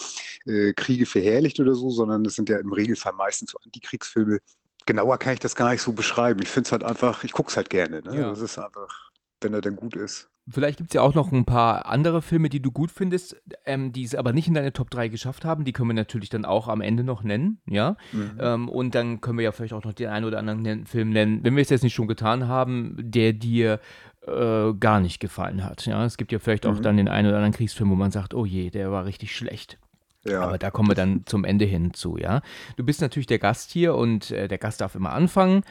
äh, 0.47 0.73
Kriege 0.73 1.07
verherrlicht 1.07 1.61
oder 1.61 1.75
so, 1.75 1.91
sondern 1.91 2.25
es 2.25 2.35
sind 2.35 2.49
ja 2.49 2.59
im 2.59 2.73
Regelfall 2.73 3.13
meistens 3.13 3.51
so 3.51 3.59
Antikriegsfilme. 3.65 4.39
Genauer 4.87 5.19
kann 5.19 5.35
ich 5.35 5.41
das 5.41 5.55
gar 5.55 5.71
nicht 5.71 5.83
so 5.83 5.93
beschreiben. 5.93 6.41
Ich 6.43 6.49
finde 6.49 6.69
es 6.69 6.73
halt 6.73 6.83
einfach, 6.83 7.25
ich 7.25 7.33
gucke 7.33 7.51
es 7.51 7.57
halt 7.57 7.69
gerne. 7.69 8.01
Ne? 8.03 8.21
Ja. 8.21 8.31
Das 8.31 8.41
ist 8.41 8.59
einfach, 8.59 9.11
wenn 9.41 9.53
er 9.53 9.61
denn 9.61 9.77
gut 9.77 9.97
ist. 9.97 10.31
Vielleicht 10.51 10.79
gibt 10.79 10.91
es 10.91 10.95
ja 10.95 11.03
auch 11.03 11.15
noch 11.15 11.33
ein 11.33 11.45
paar 11.45 11.87
andere 11.87 12.23
Filme, 12.23 12.49
die 12.49 12.61
du 12.61 12.71
gut 12.71 12.91
findest, 12.91 13.37
ähm, 13.65 13.93
die 13.93 14.05
es 14.05 14.15
aber 14.15 14.33
nicht 14.33 14.49
in 14.49 14.55
deine 14.55 14.73
Top 14.73 14.91
3 14.91 15.09
geschafft 15.09 15.45
haben. 15.45 15.65
Die 15.65 15.73
können 15.73 15.91
wir 15.91 15.95
natürlich 15.95 16.31
dann 16.31 16.45
auch 16.45 16.69
am 16.69 16.81
Ende 16.81 17.05
noch 17.05 17.23
nennen, 17.23 17.61
ja. 17.67 17.97
Mhm. 18.13 18.39
Ähm, 18.41 18.69
und 18.69 18.95
dann 18.95 19.21
können 19.21 19.39
wir 19.39 19.45
ja 19.45 19.53
vielleicht 19.53 19.73
auch 19.75 19.85
noch 19.85 19.93
den 19.93 20.09
einen 20.09 20.25
oder 20.25 20.39
anderen 20.39 20.87
Film 20.87 21.11
nennen, 21.11 21.41
wenn 21.43 21.57
wir 21.57 21.63
es 21.63 21.71
jetzt 21.71 21.83
nicht 21.83 21.95
schon 21.95 22.09
getan 22.09 22.49
haben, 22.49 22.97
der 22.99 23.33
dir 23.33 23.81
äh, 24.27 24.73
gar 24.75 25.01
nicht 25.01 25.21
gefallen 25.21 25.65
hat. 25.65 25.87
Ja, 25.87 26.05
es 26.05 26.17
gibt 26.17 26.33
ja 26.33 26.39
vielleicht 26.39 26.67
auch 26.67 26.77
mhm. 26.77 26.83
dann 26.83 26.97
den 26.97 27.09
einen 27.09 27.29
oder 27.29 27.37
anderen 27.37 27.55
Kriegsfilm, 27.55 27.91
wo 27.91 27.95
man 27.95 28.11
sagt, 28.11 28.35
oh 28.35 28.45
je, 28.45 28.71
der 28.71 28.91
war 28.91 29.05
richtig 29.05 29.35
schlecht. 29.35 29.79
Ja. 30.25 30.43
Aber 30.43 30.59
da 30.59 30.71
kommen 30.71 30.89
wir 30.89 30.95
dann 30.95 31.23
zum 31.27 31.45
Ende 31.45 31.65
hin 31.65 31.95
zu, 31.95 32.19
ja. 32.19 32.43
Du 32.77 32.85
bist 32.85 33.01
natürlich 33.01 33.27
der 33.27 33.39
Gast 33.39 33.71
hier 33.71 33.95
und 33.95 34.31
äh, 34.31 34.49
der 34.49 34.59
Gast 34.59 34.81
darf 34.81 34.95
immer 34.95 35.13
anfangen. 35.13 35.63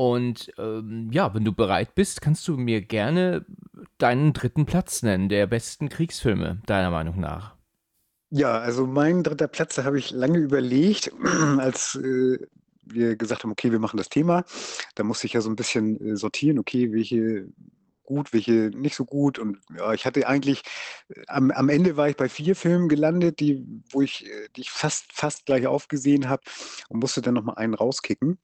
Und 0.00 0.50
ähm, 0.56 1.10
ja, 1.12 1.34
wenn 1.34 1.44
du 1.44 1.52
bereit 1.52 1.94
bist, 1.94 2.22
kannst 2.22 2.48
du 2.48 2.56
mir 2.56 2.80
gerne 2.80 3.44
deinen 3.98 4.32
dritten 4.32 4.64
Platz 4.64 5.02
nennen, 5.02 5.28
der 5.28 5.46
besten 5.46 5.90
Kriegsfilme, 5.90 6.62
deiner 6.64 6.90
Meinung 6.90 7.20
nach. 7.20 7.54
Ja, 8.30 8.58
also 8.60 8.86
mein 8.86 9.22
dritter 9.22 9.46
Platz, 9.46 9.74
da 9.74 9.84
habe 9.84 9.98
ich 9.98 10.10
lange 10.10 10.38
überlegt, 10.38 11.12
als 11.58 11.96
äh, 11.96 12.38
wir 12.82 13.16
gesagt 13.16 13.44
haben, 13.44 13.50
okay, 13.50 13.72
wir 13.72 13.78
machen 13.78 13.98
das 13.98 14.08
Thema. 14.08 14.44
Da 14.94 15.04
musste 15.04 15.26
ich 15.26 15.34
ja 15.34 15.42
so 15.42 15.50
ein 15.50 15.56
bisschen 15.56 16.00
äh, 16.00 16.16
sortieren, 16.16 16.58
okay, 16.58 16.94
welche 16.94 17.48
gut, 18.02 18.32
welche 18.32 18.70
nicht 18.74 18.96
so 18.96 19.04
gut. 19.04 19.38
Und 19.38 19.58
ja, 19.76 19.92
ich 19.92 20.06
hatte 20.06 20.26
eigentlich, 20.26 20.62
äh, 21.10 21.24
am, 21.26 21.50
am 21.50 21.68
Ende 21.68 21.98
war 21.98 22.08
ich 22.08 22.16
bei 22.16 22.30
vier 22.30 22.56
Filmen 22.56 22.88
gelandet, 22.88 23.38
die, 23.38 23.66
wo 23.90 24.00
ich, 24.00 24.24
äh, 24.24 24.48
die 24.56 24.62
ich 24.62 24.70
fast, 24.70 25.12
fast 25.12 25.44
gleich 25.44 25.66
aufgesehen 25.66 26.30
habe 26.30 26.42
und 26.88 27.00
musste 27.00 27.20
dann 27.20 27.34
nochmal 27.34 27.56
einen 27.56 27.74
rauskicken. 27.74 28.38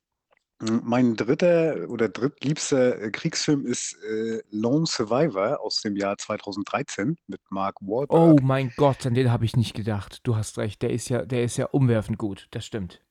Mein 0.59 1.17
dritter 1.17 1.87
oder 1.89 2.09
drittliebster 2.09 3.03
äh, 3.03 3.11
Kriegsfilm 3.11 3.67
ist 3.67 3.95
äh, 4.05 4.41
Lone 4.51 4.87
Survivor 4.87 5.61
aus 5.61 5.83
dem 5.83 5.97
Jahr 5.97 6.17
2013 6.17 7.19
mit 7.27 7.41
Mark 7.51 7.77
Wahlberg. 7.83 8.19
Oh 8.19 8.39
mein 8.43 8.73
Gott, 8.77 9.05
an 9.05 9.13
den 9.13 9.31
habe 9.31 9.45
ich 9.45 9.55
nicht 9.55 9.75
gedacht. 9.75 10.21
Du 10.23 10.35
hast 10.35 10.57
recht, 10.57 10.81
der 10.81 10.91
ist 10.91 11.11
ja, 11.11 11.27
der 11.27 11.45
ist 11.45 11.59
ja 11.59 11.67
umwerfend 11.67 12.17
gut, 12.17 12.49
das 12.53 12.65
stimmt. 12.65 13.03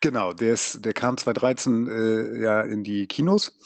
Genau, 0.00 0.32
der, 0.32 0.54
ist, 0.54 0.84
der 0.84 0.92
kam 0.92 1.16
2013 1.16 1.88
äh, 1.88 2.40
ja 2.40 2.60
in 2.62 2.84
die 2.84 3.06
Kinos 3.08 3.58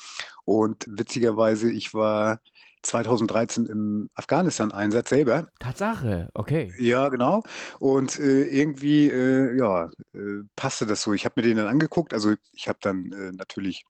und 0.46 0.86
witzigerweise, 0.88 1.70
ich 1.70 1.92
war 1.92 2.40
2013 2.84 3.66
im 3.66 4.10
Afghanistan-Einsatz 4.14 5.10
selber. 5.10 5.48
Tatsache, 5.58 6.28
okay. 6.34 6.72
Ja, 6.78 7.08
genau. 7.08 7.42
Und 7.78 8.18
äh, 8.18 8.44
irgendwie, 8.44 9.10
äh, 9.10 9.56
ja, 9.56 9.90
äh, 10.12 10.42
passte 10.56 10.86
das 10.86 11.02
so. 11.02 11.12
Ich 11.12 11.24
habe 11.24 11.40
mir 11.40 11.48
den 11.48 11.56
dann 11.56 11.66
angeguckt. 11.66 12.12
Also 12.12 12.34
ich 12.52 12.68
habe 12.68 12.78
dann 12.80 13.12
äh, 13.12 13.32
natürlich 13.32 13.84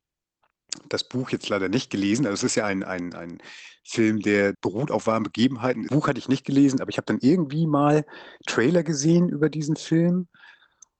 das 0.88 1.05
Buch 1.05 1.31
jetzt 1.31 1.49
leider 1.49 1.69
nicht 1.69 1.91
gelesen. 1.91 2.26
Also 2.26 2.35
es 2.35 2.44
ist 2.44 2.55
ja 2.56 2.67
ein, 2.67 2.82
ein, 2.82 3.14
ein 3.14 3.38
Film, 3.85 4.20
der 4.20 4.55
beruht 4.61 4.91
auf 4.91 5.06
wahren 5.06 5.23
Begebenheiten. 5.23 5.82
Das 5.82 5.90
Buch 5.90 6.08
hatte 6.08 6.19
ich 6.19 6.29
nicht 6.29 6.44
gelesen, 6.44 6.81
aber 6.81 6.90
ich 6.90 6.97
habe 6.97 7.06
dann 7.06 7.19
irgendwie 7.20 7.67
mal 7.67 8.05
Trailer 8.47 8.82
gesehen 8.82 9.29
über 9.29 9.50
diesen 9.50 9.76
Film 9.76 10.29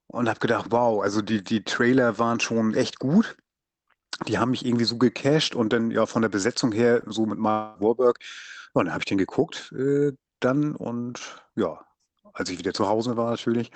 und 0.07 0.29
habe 0.29 0.41
gedacht, 0.41 0.67
wow, 0.71 1.03
also 1.03 1.23
die, 1.23 1.43
die 1.43 1.65
Trailer 1.65 2.19
waren 2.19 2.41
schon 2.41 2.75
echt 2.75 2.99
gut 2.99 3.37
die 4.27 4.39
haben 4.39 4.51
mich 4.51 4.65
irgendwie 4.65 4.85
so 4.85 4.99
gecasht 4.99 5.55
und 5.55 5.73
dann 5.73 5.91
ja 5.91 6.07
von 6.07 6.23
der 6.23 6.29
Besetzung 6.29 6.73
her 6.73 7.03
so 7.07 7.27
mit 7.27 7.39
Mark 7.39 7.81
Warburg. 7.81 8.19
Ja, 8.75 8.83
dann 8.83 8.93
habe 8.93 9.01
ich 9.01 9.07
den 9.07 9.19
geguckt 9.19 9.73
äh, 9.73 10.13
dann 10.41 10.75
und 10.77 11.21
ja, 11.57 11.81
als 12.35 12.51
ich 12.51 12.59
wieder 12.59 12.75
zu 12.75 12.89
Hause 12.89 13.17
war 13.17 13.31
natürlich. 13.31 13.71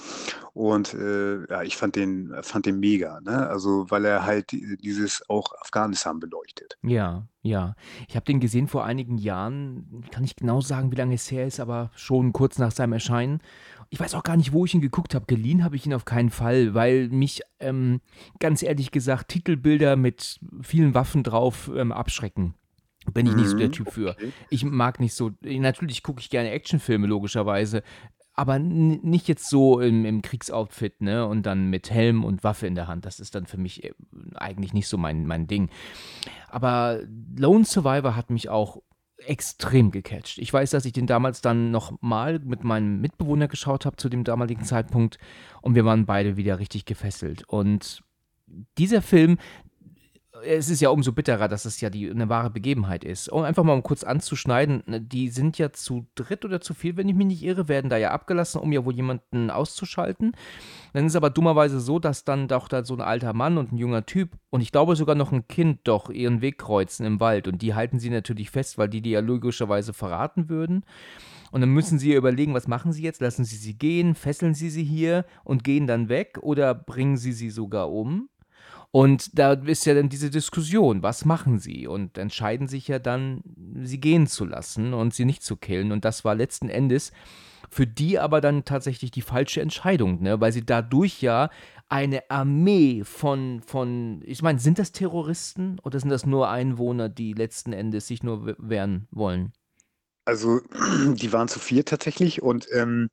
Und 0.53 0.93
äh, 0.93 1.47
ja, 1.49 1.63
ich 1.63 1.77
fand 1.77 1.95
den, 1.95 2.35
fand 2.43 2.67
den 2.67 2.81
mega, 2.81 3.21
ne? 3.21 3.49
Also 3.49 3.87
weil 3.89 4.05
er 4.05 4.27
halt 4.27 4.51
dieses 4.51 5.23
auch 5.29 5.53
Afghanistan 5.61 6.19
beleuchtet. 6.19 6.77
Ja, 6.83 7.29
ja. 7.41 7.75
Ich 8.09 8.17
habe 8.17 8.27
den 8.27 8.41
gesehen 8.41 8.67
vor 8.67 8.85
einigen 8.85 9.17
Jahren, 9.17 10.05
kann 10.11 10.25
ich 10.25 10.35
genau 10.35 10.61
sagen, 10.61 10.91
wie 10.91 10.97
lange 10.97 11.15
es 11.15 11.31
her 11.31 11.47
ist, 11.47 11.61
aber 11.61 11.91
schon 11.95 12.33
kurz 12.33 12.59
nach 12.59 12.73
seinem 12.73 12.95
Erscheinen. 12.95 13.41
Ich 13.91 14.01
weiß 14.01 14.15
auch 14.15 14.23
gar 14.23 14.37
nicht, 14.37 14.53
wo 14.53 14.65
ich 14.65 14.75
ihn 14.75 14.81
geguckt 14.81 15.15
habe. 15.15 15.27
Geliehen 15.27 15.65
habe 15.65 15.77
ich 15.77 15.87
ihn 15.87 15.95
auf 15.95 16.05
keinen 16.05 16.31
Fall, 16.31 16.75
weil 16.75 17.09
mich 17.09 17.43
ähm, 17.59 18.01
ganz 18.39 18.63
ehrlich 18.63 18.91
gesagt 18.91 19.29
Titelbilder 19.29 19.97
mit 19.97 20.41
vielen 20.61 20.95
Waffen 20.95 21.23
drauf 21.23 21.71
ähm, 21.75 21.93
abschrecken. 21.93 22.55
Bin 23.15 23.27
ich 23.27 23.35
nicht 23.35 23.49
so 23.49 23.57
der 23.57 23.69
mhm, 23.69 23.73
Typ 23.73 23.91
für. 23.91 24.17
Ich 24.51 24.65
mag 24.65 25.01
nicht 25.01 25.15
so. 25.15 25.31
Natürlich 25.41 26.03
gucke 26.03 26.21
ich 26.21 26.29
gerne 26.29 26.51
Actionfilme, 26.51 27.07
logischerweise 27.07 27.83
aber 28.39 28.61
nicht 28.61 29.27
jetzt 29.27 29.51
so 29.51 29.81
im, 29.81 30.05
im, 30.05 30.23
Kriegsoutfit, 30.23 31.01
ne? 31.01 31.27
Und 31.27 31.45
dann 31.45 31.71
mit 31.71 31.91
Helm 31.91 32.23
und 32.25 32.45
Waffe 32.45 32.69
in 32.69 32.77
der 32.77 32.87
Hand. 32.87 33.05
Das 33.05 33.19
ist 33.19 33.35
dann 33.35 33.47
für 33.47 33.57
mich 33.57 33.83
äh, 33.83 33.93
eigentlich 34.37 34.73
nicht 34.73 34.87
so 34.87 34.97
mein, 34.97 35.27
mein 35.27 35.49
Ding. 35.49 35.71
Aber 36.49 37.01
Lone 37.37 37.65
Survivor 37.65 38.15
hat 38.15 38.31
mich 38.31 38.49
auch 38.49 38.81
extrem 39.19 39.91
gecatcht. 39.91 40.39
Ich 40.39 40.53
weiß, 40.53 40.71
dass 40.71 40.85
ich 40.85 40.93
den 40.93 41.07
damals 41.07 41.41
dann 41.41 41.71
noch 41.71 41.93
mal 42.01 42.39
mit 42.39 42.65
meinem 42.65 43.01
Mitbewohner 43.01 43.49
geschaut 43.49 43.85
habe 43.85 43.97
zu 43.97 44.09
dem 44.09 44.25
damaligen 44.25 44.65
Zeitpunkt 44.65 45.19
und 45.61 45.75
wir 45.75 45.85
waren 45.85 46.07
beide 46.07 46.37
wieder 46.37 46.59
richtig 46.59 46.85
gefesselt. 46.85 47.45
Und 47.49 48.03
dieser 48.79 49.03
Film, 49.03 49.39
es 50.45 50.71
ist 50.71 50.81
ja 50.81 50.91
umso 50.91 51.13
bitterer, 51.13 51.49
dass 51.49 51.65
es 51.65 51.81
ja 51.81 51.91
die, 51.91 52.11
eine 52.11 52.29
wahre 52.29 52.51
Begebenheit 52.51 53.05
ist. 53.05 53.31
Um 53.31 53.43
einfach 53.43 53.65
mal 53.65 53.75
um 53.75 53.83
kurz 53.83 54.05
anzuschneiden, 54.05 54.83
ne, 54.87 55.01
die 55.01 55.29
sind 55.29 55.59
ja 55.59 55.73
zu 55.73 56.07
dritt 56.15 56.45
oder 56.45 56.61
zu 56.61 56.75
viel, 56.75 56.97
wenn 56.97 57.09
ich 57.09 57.15
mich 57.15 57.27
nicht 57.27 57.43
irre, 57.43 57.69
werden 57.69 57.91
da 57.91 57.97
ja 57.97 58.11
abgelassen, 58.11 58.61
um 58.61 58.73
ja 58.73 58.85
wohl 58.85 58.95
jemanden 58.95 59.51
auszuschalten. 59.51 60.33
Dann 60.93 61.07
ist 61.07 61.17
aber 61.17 61.31
dummerweise 61.31 61.81
so, 61.81 61.99
dass 61.99 62.25
dann 62.25 62.49
doch 62.49 62.69
da 62.69 62.85
so 62.85 62.95
ein 62.95 63.01
alter 63.01 63.33
Mann 63.33 63.59
und 63.59 63.73
ein 63.73 63.79
junger 63.79 64.07
Typ 64.07 64.31
und 64.51 64.61
ich 64.61 64.73
glaube 64.73 64.97
sogar 64.97 65.15
noch 65.15 65.33
ein 65.33 65.49
Kind 65.49 65.81
doch 65.85 66.11
ihren 66.11 66.41
Weg 66.41 66.59
kreuzen 66.59 67.05
im 67.07 67.21
Wald 67.21 67.49
und 67.49 67.63
die 67.63 67.75
halten 67.75 67.99
sie 67.99 68.11
natürlich 68.11 68.51
fest, 68.51 68.79
weil 68.79 68.89
die 68.89 69.03
die 69.03 69.11
ja 69.11 69.21
logischerweise 69.21 69.93
verraten 69.93 70.49
würden. 70.49 70.85
Und 71.51 71.63
dann 71.63 71.71
müssen 71.71 71.99
sie 71.99 72.13
überlegen, 72.13 72.55
was 72.55 72.69
machen 72.69 72.93
sie 72.93 73.03
jetzt? 73.03 73.21
Lassen 73.21 73.45
sie 73.45 73.57
sie 73.57 73.75
gehen, 73.75 74.15
fesseln 74.15 74.55
sie 74.55 74.71
sie 74.71 74.85
hier 74.85 75.25
und 75.45 75.65
gehen 75.65 75.87
dann 75.87 76.09
weg 76.09 76.39
oder 76.43 76.75
bringen 76.75 77.17
sie 77.17 77.33
sie 77.33 77.51
sogar 77.51 77.91
um? 77.91 78.29
Und 78.91 79.39
da 79.39 79.53
ist 79.53 79.85
ja 79.85 79.95
dann 79.95 80.09
diese 80.09 80.31
Diskussion, 80.31 81.03
was 81.03 81.25
machen 81.25 81.59
sie? 81.59 81.87
Und 81.87 82.17
entscheiden 82.17 82.69
sich 82.69 82.89
ja 82.89 82.99
dann, 82.99 83.43
sie 83.83 84.01
gehen 84.01 84.27
zu 84.27 84.47
lassen 84.47 84.95
und 84.95 85.13
sie 85.15 85.27
nicht 85.27 85.43
zu 85.43 85.57
killen. 85.57 85.93
Und 85.93 86.05
das 86.05 86.25
war 86.25 86.35
letzten 86.35 86.69
Endes 86.71 87.13
Für 87.71 87.87
die 87.87 88.19
aber 88.19 88.41
dann 88.41 88.65
tatsächlich 88.65 89.11
die 89.11 89.23
falsche 89.23 89.61
Entscheidung, 89.61 90.23
ne? 90.23 90.41
weil 90.41 90.53
sie 90.53 90.65
dadurch 90.65 91.21
ja 91.23 91.51
eine 91.89 92.31
Armee 92.31 93.05
von, 93.05 93.63
von 93.67 94.23
ich 94.25 94.43
meine, 94.43 94.59
sind 94.59 94.79
das 94.79 94.93
Terroristen 94.93 95.79
oder 95.83 96.01
sind 96.01 96.11
das 96.11 96.27
nur 96.27 96.49
Einwohner, 96.51 97.09
die 97.09 97.33
letzten 97.35 97.73
Endes 97.73 98.07
sich 98.09 98.23
nur 98.23 98.57
wehren 98.59 99.09
wollen? 99.11 99.53
Also, 100.25 100.61
die 101.15 101.33
waren 101.33 101.49
zu 101.49 101.59
vier 101.59 101.85
tatsächlich 101.85 102.43
und 102.43 102.69
ähm, 102.73 103.09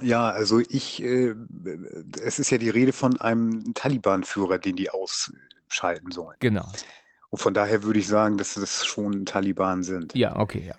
ja, 0.00 0.28
also 0.30 0.60
ich, 0.60 1.02
äh, 1.02 1.34
es 2.22 2.38
ist 2.38 2.50
ja 2.50 2.58
die 2.58 2.70
Rede 2.70 2.92
von 2.92 3.20
einem 3.20 3.74
Taliban-Führer, 3.74 4.58
den 4.58 4.76
die 4.76 4.90
ausschalten 4.90 6.10
sollen. 6.10 6.36
Genau. 6.40 6.66
Und 7.30 7.38
von 7.38 7.54
daher 7.54 7.82
würde 7.82 7.98
ich 7.98 8.06
sagen, 8.06 8.38
dass 8.38 8.54
das 8.54 8.84
schon 8.84 9.26
Taliban 9.26 9.82
sind. 9.82 10.14
Ja, 10.14 10.36
okay, 10.36 10.66
ja. 10.68 10.74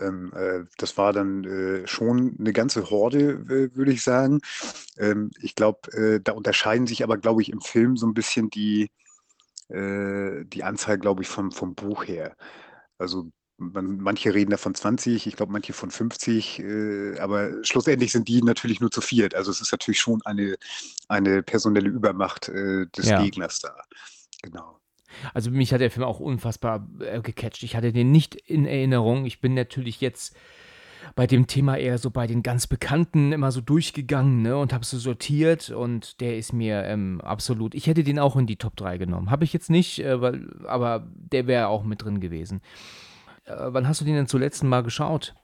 Ähm, 0.00 0.32
äh, 0.34 0.64
das 0.78 0.96
war 0.98 1.12
dann 1.12 1.44
äh, 1.44 1.86
schon 1.86 2.36
eine 2.38 2.52
ganze 2.52 2.90
Horde, 2.90 3.48
würde 3.48 3.92
ich 3.92 4.02
sagen. 4.02 4.40
Ähm, 4.96 5.30
ich 5.40 5.54
glaube, 5.54 5.92
äh, 5.92 6.20
da 6.20 6.32
unterscheiden 6.32 6.86
sich 6.86 7.04
aber, 7.04 7.16
glaube 7.18 7.42
ich, 7.42 7.52
im 7.52 7.60
Film 7.60 7.96
so 7.96 8.06
ein 8.06 8.14
bisschen 8.14 8.50
die, 8.50 8.90
äh, 9.68 10.44
die 10.46 10.64
Anzahl, 10.64 10.98
glaube 10.98 11.22
ich, 11.22 11.28
vom, 11.28 11.52
vom 11.52 11.74
Buch 11.74 12.04
her. 12.04 12.36
Also 12.98 13.30
manche 13.72 14.34
reden 14.34 14.50
da 14.50 14.56
von 14.56 14.74
20, 14.74 15.26
ich 15.26 15.36
glaube 15.36 15.52
manche 15.52 15.72
von 15.72 15.90
50, 15.90 16.60
äh, 16.60 17.18
aber 17.18 17.64
schlussendlich 17.64 18.12
sind 18.12 18.28
die 18.28 18.42
natürlich 18.42 18.80
nur 18.80 18.90
zu 18.90 19.00
viert. 19.00 19.34
Also 19.34 19.50
es 19.50 19.60
ist 19.60 19.72
natürlich 19.72 20.00
schon 20.00 20.20
eine, 20.24 20.56
eine 21.08 21.42
personelle 21.42 21.88
Übermacht 21.88 22.48
äh, 22.48 22.86
des 22.96 23.08
Ja. 23.08 23.22
Gegners 23.22 23.60
da. 23.60 23.74
Genau. 24.42 24.80
Also 25.32 25.50
mich 25.50 25.72
hat 25.72 25.80
der 25.80 25.90
Film 25.90 26.04
auch 26.04 26.20
unfassbar 26.20 26.88
äh, 27.00 27.20
gecatcht. 27.20 27.62
Ich 27.62 27.76
hatte 27.76 27.92
den 27.92 28.10
nicht 28.10 28.34
in 28.34 28.66
Erinnerung. 28.66 29.26
Ich 29.26 29.40
bin 29.40 29.54
natürlich 29.54 30.00
jetzt 30.00 30.36
bei 31.14 31.26
dem 31.26 31.46
Thema 31.46 31.76
eher 31.76 31.98
so 31.98 32.10
bei 32.10 32.26
den 32.26 32.42
ganz 32.42 32.66
Bekannten 32.66 33.32
immer 33.32 33.52
so 33.52 33.60
durchgegangen 33.60 34.42
ne, 34.42 34.56
und 34.56 34.72
habe 34.72 34.84
so 34.84 34.98
sortiert 34.98 35.70
und 35.70 36.20
der 36.20 36.38
ist 36.38 36.52
mir 36.52 36.84
ähm, 36.84 37.20
absolut. 37.20 37.74
Ich 37.74 37.86
hätte 37.86 38.04
den 38.04 38.18
auch 38.18 38.36
in 38.36 38.46
die 38.46 38.56
Top 38.56 38.76
3 38.76 38.98
genommen. 38.98 39.30
Habe 39.30 39.44
ich 39.44 39.52
jetzt 39.52 39.70
nicht, 39.70 40.00
äh, 40.00 40.20
weil, 40.20 40.48
aber 40.66 41.06
der 41.14 41.46
wäre 41.46 41.68
auch 41.68 41.84
mit 41.84 42.02
drin 42.02 42.20
gewesen. 42.20 42.62
Äh, 43.44 43.54
wann 43.56 43.88
hast 43.88 44.00
du 44.00 44.04
den 44.04 44.14
denn 44.14 44.26
zuletzt 44.28 44.62
mal 44.62 44.82
geschaut? 44.82 45.34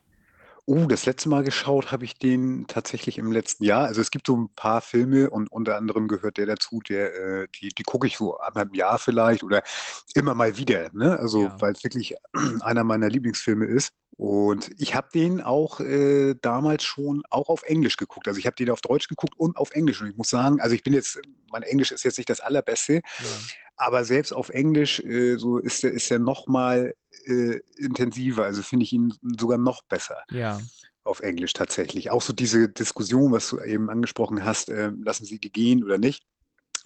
Oh, 0.66 0.87
das 0.87 1.07
letzte 1.07 1.28
Mal 1.28 1.42
geschaut 1.42 1.90
habe 1.90 2.04
ich 2.04 2.19
den 2.19 2.66
tatsächlich 2.69 3.19
im 3.19 3.33
letzten 3.33 3.64
Jahr. 3.64 3.87
Also 3.87 4.00
es 4.00 4.11
gibt 4.11 4.26
so 4.26 4.37
ein 4.37 4.50
paar 4.54 4.80
Filme 4.80 5.28
und 5.30 5.50
unter 5.50 5.76
anderem 5.76 6.07
gehört 6.07 6.37
der 6.37 6.47
dazu, 6.47 6.80
der, 6.88 7.14
äh, 7.14 7.49
die, 7.61 7.71
die 7.71 7.83
gucke 7.83 8.07
ich 8.07 8.16
so 8.16 8.38
einmal 8.38 8.66
im 8.66 8.75
Jahr 8.75 8.99
vielleicht 8.99 9.42
oder 9.42 9.62
immer 10.14 10.35
mal 10.35 10.57
wieder, 10.59 10.90
ne? 10.92 11.19
Also 11.19 11.45
Ja. 11.45 11.61
weil 11.61 11.73
es 11.73 11.83
wirklich 11.83 12.14
einer 12.61 12.85
meiner 12.85 13.09
Lieblingsfilme 13.09 13.64
ist. 13.64 13.92
Und 14.16 14.71
ich 14.78 14.95
habe 14.95 15.09
den 15.14 15.40
auch 15.40 15.80
äh, 15.80 16.35
damals 16.42 16.85
schon 16.85 17.23
auch 17.30 17.49
auf 17.49 17.62
Englisch 17.62 17.97
geguckt. 17.97 18.28
Also 18.28 18.38
ich 18.38 18.45
habe 18.47 18.54
den 18.54 18.71
auf 18.71 18.83
Deutsch 18.83 19.09
geguckt 19.09 19.33
und 19.38 19.57
auf 19.57 19.71
Englisch. 19.71 20.02
Und 20.02 20.11
ich 20.11 20.16
muss 20.16 20.28
sagen, 20.28 20.61
also 20.61 20.75
ich 20.75 20.83
bin 20.83 20.92
jetzt, 20.92 21.19
mein 21.50 21.62
Englisch 21.62 21.90
ist 21.90 22.04
jetzt 22.04 22.19
nicht 22.19 22.28
das 22.28 22.40
allerbeste, 22.40 23.00
aber 23.80 24.04
selbst 24.04 24.32
auf 24.32 24.50
Englisch 24.50 25.00
äh, 25.00 25.37
so 25.37 25.58
ist 25.58 25.82
er 25.84 25.92
ist 25.92 26.10
er 26.10 26.18
noch 26.18 26.46
mal 26.46 26.94
äh, 27.25 27.60
intensiver. 27.76 28.44
Also 28.44 28.62
finde 28.62 28.84
ich 28.84 28.92
ihn 28.92 29.14
sogar 29.38 29.58
noch 29.58 29.82
besser 29.84 30.18
Ja, 30.30 30.60
auf 31.02 31.20
Englisch 31.20 31.54
tatsächlich. 31.54 32.10
Auch 32.10 32.22
so 32.22 32.32
diese 32.32 32.68
Diskussion, 32.68 33.32
was 33.32 33.49
du 33.49 33.58
eben 33.60 33.88
angesprochen 33.88 34.44
hast, 34.44 34.68
äh, 34.68 34.92
lassen 35.02 35.25
Sie 35.25 35.38
die 35.38 35.50
gehen 35.50 35.82
oder 35.82 35.99
nicht, 35.99 36.25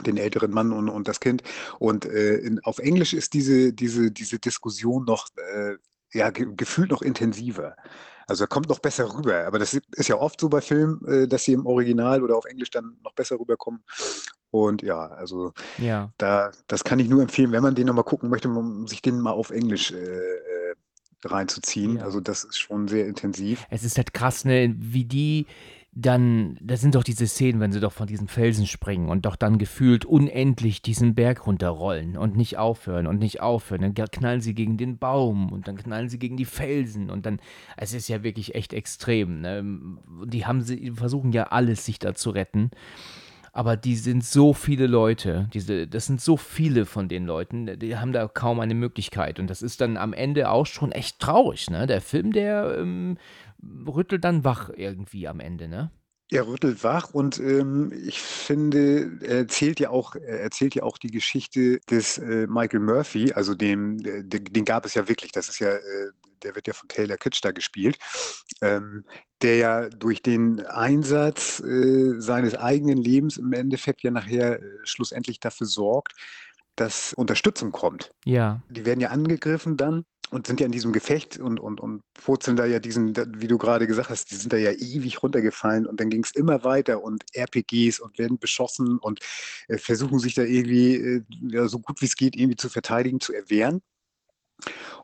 den 0.06 0.16
älteren 0.16 0.52
Mann 0.52 0.72
und, 0.72 0.88
und 0.88 1.08
das 1.08 1.20
Kind. 1.20 1.42
Und 1.78 2.04
äh, 2.04 2.36
in, 2.36 2.60
auf 2.60 2.78
Englisch 2.78 3.12
ist 3.12 3.34
diese, 3.34 3.72
diese, 3.72 4.12
diese 4.12 4.38
Diskussion 4.38 5.04
noch, 5.04 5.28
äh, 5.36 5.74
ja, 6.12 6.30
ge 6.30 6.46
gefühlt 6.56 6.90
noch 6.92 7.02
intensiver. 7.02 7.76
Also 8.26 8.44
er 8.44 8.48
kommt 8.48 8.68
noch 8.68 8.78
besser 8.78 9.12
rüber. 9.14 9.46
Aber 9.46 9.58
das 9.58 9.74
ist 9.74 10.08
ja 10.08 10.16
oft 10.16 10.40
so 10.40 10.48
bei 10.48 10.60
Filmen, 10.60 11.04
äh, 11.06 11.28
dass 11.28 11.44
sie 11.44 11.52
im 11.52 11.66
Original 11.66 12.22
oder 12.22 12.36
auf 12.36 12.44
Englisch 12.44 12.70
dann 12.70 12.96
noch 13.02 13.14
besser 13.14 13.38
rüberkommen. 13.38 13.82
Und 14.50 14.82
ja, 14.82 15.08
also 15.08 15.52
ja. 15.78 16.12
da, 16.16 16.52
das 16.68 16.84
kann 16.84 17.00
ich 17.00 17.08
nur 17.08 17.22
empfehlen, 17.22 17.50
wenn 17.52 17.62
man 17.62 17.74
den 17.74 17.86
nochmal 17.86 18.04
gucken 18.04 18.30
möchte, 18.30 18.48
um 18.48 18.86
sich 18.86 19.02
den 19.02 19.20
mal 19.20 19.32
auf 19.32 19.50
Englisch 19.50 19.90
äh, 19.90 19.96
äh, 19.96 20.74
reinzuziehen. 21.24 21.96
Ja. 21.96 22.04
Also 22.04 22.20
das 22.20 22.44
ist 22.44 22.58
schon 22.58 22.86
sehr 22.86 23.06
intensiv. 23.06 23.66
Es 23.70 23.82
ist 23.82 23.96
halt 23.96 24.14
krass, 24.14 24.44
ne, 24.44 24.74
wie 24.78 25.04
die 25.04 25.46
dann, 25.96 26.58
das 26.60 26.80
sind 26.80 26.96
doch 26.96 27.04
diese 27.04 27.26
Szenen, 27.28 27.60
wenn 27.60 27.70
sie 27.70 27.78
doch 27.78 27.92
von 27.92 28.08
diesen 28.08 28.26
Felsen 28.26 28.66
springen 28.66 29.08
und 29.08 29.26
doch 29.26 29.36
dann 29.36 29.58
gefühlt 29.58 30.04
unendlich 30.04 30.82
diesen 30.82 31.14
Berg 31.14 31.46
runterrollen 31.46 32.16
und 32.16 32.36
nicht 32.36 32.58
aufhören 32.58 33.06
und 33.06 33.20
nicht 33.20 33.40
aufhören. 33.40 33.94
Dann 33.94 34.10
knallen 34.10 34.40
sie 34.40 34.54
gegen 34.54 34.76
den 34.76 34.98
Baum 34.98 35.52
und 35.52 35.68
dann 35.68 35.76
knallen 35.76 36.08
sie 36.08 36.18
gegen 36.18 36.36
die 36.36 36.46
Felsen 36.46 37.10
und 37.10 37.26
dann, 37.26 37.38
es 37.76 37.94
ist 37.94 38.08
ja 38.08 38.24
wirklich 38.24 38.56
echt 38.56 38.72
extrem. 38.72 39.40
Ne? 39.40 39.64
Die 40.26 40.46
haben 40.46 40.62
sie, 40.62 40.90
versuchen 40.90 41.32
ja 41.32 41.44
alles, 41.44 41.84
sich 41.84 42.00
da 42.00 42.12
zu 42.14 42.30
retten. 42.30 42.70
Aber 43.52 43.76
die 43.76 43.94
sind 43.94 44.24
so 44.24 44.52
viele 44.52 44.88
Leute, 44.88 45.48
diese, 45.54 45.86
das 45.86 46.06
sind 46.06 46.20
so 46.20 46.36
viele 46.36 46.86
von 46.86 47.06
den 47.06 47.24
Leuten, 47.24 47.78
die 47.78 47.96
haben 47.96 48.12
da 48.12 48.26
kaum 48.26 48.58
eine 48.58 48.74
Möglichkeit. 48.74 49.38
Und 49.38 49.48
das 49.48 49.62
ist 49.62 49.80
dann 49.80 49.96
am 49.96 50.12
Ende 50.12 50.50
auch 50.50 50.66
schon 50.66 50.90
echt 50.90 51.20
traurig, 51.20 51.70
ne? 51.70 51.86
Der 51.86 52.00
Film, 52.00 52.32
der 52.32 52.78
ähm, 52.80 53.16
rüttelt 53.86 54.24
dann 54.24 54.44
wach 54.44 54.70
irgendwie 54.74 55.28
am 55.28 55.40
Ende, 55.40 55.68
ne? 55.68 55.90
Er 56.30 56.46
rüttelt 56.46 56.82
wach 56.82 57.10
und 57.12 57.38
ähm, 57.38 57.92
ich 57.92 58.18
finde, 58.20 59.18
er 59.20 59.38
erzählt 59.38 59.78
ja 59.78 59.90
auch, 59.90 60.14
er 60.16 60.40
erzählt 60.40 60.74
ja 60.74 60.82
auch 60.82 60.96
die 60.96 61.10
Geschichte 61.10 61.80
des 61.90 62.16
äh, 62.16 62.46
Michael 62.48 62.80
Murphy, 62.80 63.32
also 63.32 63.54
dem, 63.54 63.98
äh, 63.98 64.24
den, 64.24 64.44
den 64.44 64.64
gab 64.64 64.86
es 64.86 64.94
ja 64.94 65.06
wirklich, 65.06 65.32
das 65.32 65.50
ist 65.50 65.58
ja, 65.58 65.68
äh, 65.68 66.10
der 66.42 66.54
wird 66.54 66.66
ja 66.66 66.72
von 66.72 66.88
Taylor 66.88 67.18
Kitsch 67.18 67.40
da 67.42 67.52
gespielt, 67.52 67.98
ähm, 68.62 69.04
der 69.42 69.56
ja 69.56 69.88
durch 69.90 70.22
den 70.22 70.64
Einsatz 70.64 71.60
äh, 71.60 72.18
seines 72.18 72.54
eigenen 72.54 72.98
Lebens 72.98 73.36
im 73.36 73.52
Endeffekt 73.52 74.02
ja 74.02 74.10
nachher 74.10 74.62
äh, 74.62 74.78
schlussendlich 74.84 75.40
dafür 75.40 75.66
sorgt, 75.66 76.14
dass 76.76 77.12
Unterstützung 77.14 77.72
kommt. 77.72 78.12
Ja, 78.24 78.62
Die 78.68 78.84
werden 78.84 79.00
ja 79.00 79.10
angegriffen 79.10 79.76
dann 79.76 80.04
und 80.30 80.46
sind 80.46 80.60
ja 80.60 80.66
in 80.66 80.72
diesem 80.72 80.92
Gefecht 80.92 81.38
und, 81.38 81.60
und, 81.60 81.80
und 81.80 82.02
purzeln 82.14 82.56
da 82.56 82.64
ja 82.64 82.80
diesen, 82.80 83.14
wie 83.40 83.46
du 83.46 83.58
gerade 83.58 83.86
gesagt 83.86 84.10
hast, 84.10 84.30
die 84.30 84.34
sind 84.34 84.52
da 84.52 84.56
ja 84.56 84.72
ewig 84.72 85.22
runtergefallen 85.22 85.86
und 85.86 86.00
dann 86.00 86.10
ging 86.10 86.24
es 86.24 86.32
immer 86.32 86.64
weiter 86.64 87.02
und 87.02 87.24
RPGs 87.34 88.00
und 88.00 88.18
werden 88.18 88.38
beschossen 88.38 88.98
und 88.98 89.20
äh, 89.68 89.78
versuchen 89.78 90.18
sich 90.18 90.34
da 90.34 90.42
irgendwie 90.42 90.96
äh, 90.96 91.22
ja, 91.42 91.68
so 91.68 91.78
gut 91.78 92.00
wie 92.00 92.06
es 92.06 92.16
geht 92.16 92.36
irgendwie 92.36 92.56
zu 92.56 92.68
verteidigen, 92.68 93.20
zu 93.20 93.32
erwehren. 93.32 93.80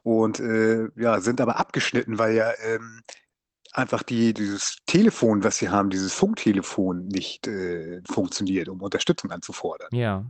Und 0.03 0.41
äh, 0.41 0.89
ja, 0.97 1.21
sind 1.21 1.41
aber 1.41 1.59
abgeschnitten, 1.59 2.19
weil 2.19 2.35
ja 2.35 2.53
ähm, 2.65 3.03
einfach 3.73 4.03
die, 4.03 4.35
dieses 4.35 4.79
Telefon, 4.87 5.45
was 5.45 5.59
sie 5.59 5.69
haben, 5.69 5.91
dieses 5.91 6.13
Funktelefon 6.15 7.07
nicht 7.07 7.47
äh, 7.47 8.01
funktioniert, 8.09 8.69
um 8.69 8.81
Unterstützung 8.81 9.31
anzufordern. 9.31 9.89
ja, 9.93 10.25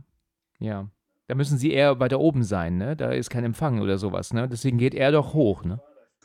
ja. 0.59 0.89
Da 1.27 1.35
müssen 1.35 1.57
sie 1.57 1.71
eher 1.71 1.99
weiter 1.99 2.19
oben 2.19 2.43
sein, 2.43 2.77
ne? 2.77 2.95
Da 2.95 3.11
ist 3.11 3.29
kein 3.29 3.43
Empfang 3.43 3.81
oder 3.81 3.97
sowas, 3.97 4.33
ne? 4.33 4.49
Deswegen 4.49 4.77
geht 4.77 4.93
er 4.93 5.11
doch 5.11 5.33
hoch, 5.33 5.63
ne? 5.63 5.79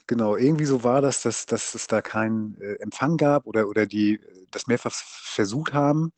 Genau, 0.07 0.37
irgendwie 0.37 0.65
so 0.65 0.85
war 0.85 1.01
das, 1.01 1.23
dass, 1.23 1.47
dass 1.47 1.75
es 1.75 1.87
da 1.87 2.01
keinen 2.01 2.61
äh, 2.61 2.75
Empfang 2.75 3.17
gab 3.17 3.47
oder, 3.47 3.69
oder 3.69 3.87
die 3.87 4.15
äh, 4.15 4.47
das 4.51 4.67
mehrfach 4.67 4.93
versucht 4.93 5.75
haben. 5.75 6.13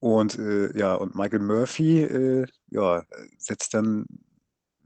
Und 0.00 0.38
äh, 0.38 0.76
ja, 0.78 0.94
und 0.94 1.14
Michael 1.14 1.40
Murphy 1.40 2.02
äh, 2.02 2.46
ja, 2.70 3.02
setzt 3.36 3.74
dann 3.74 4.06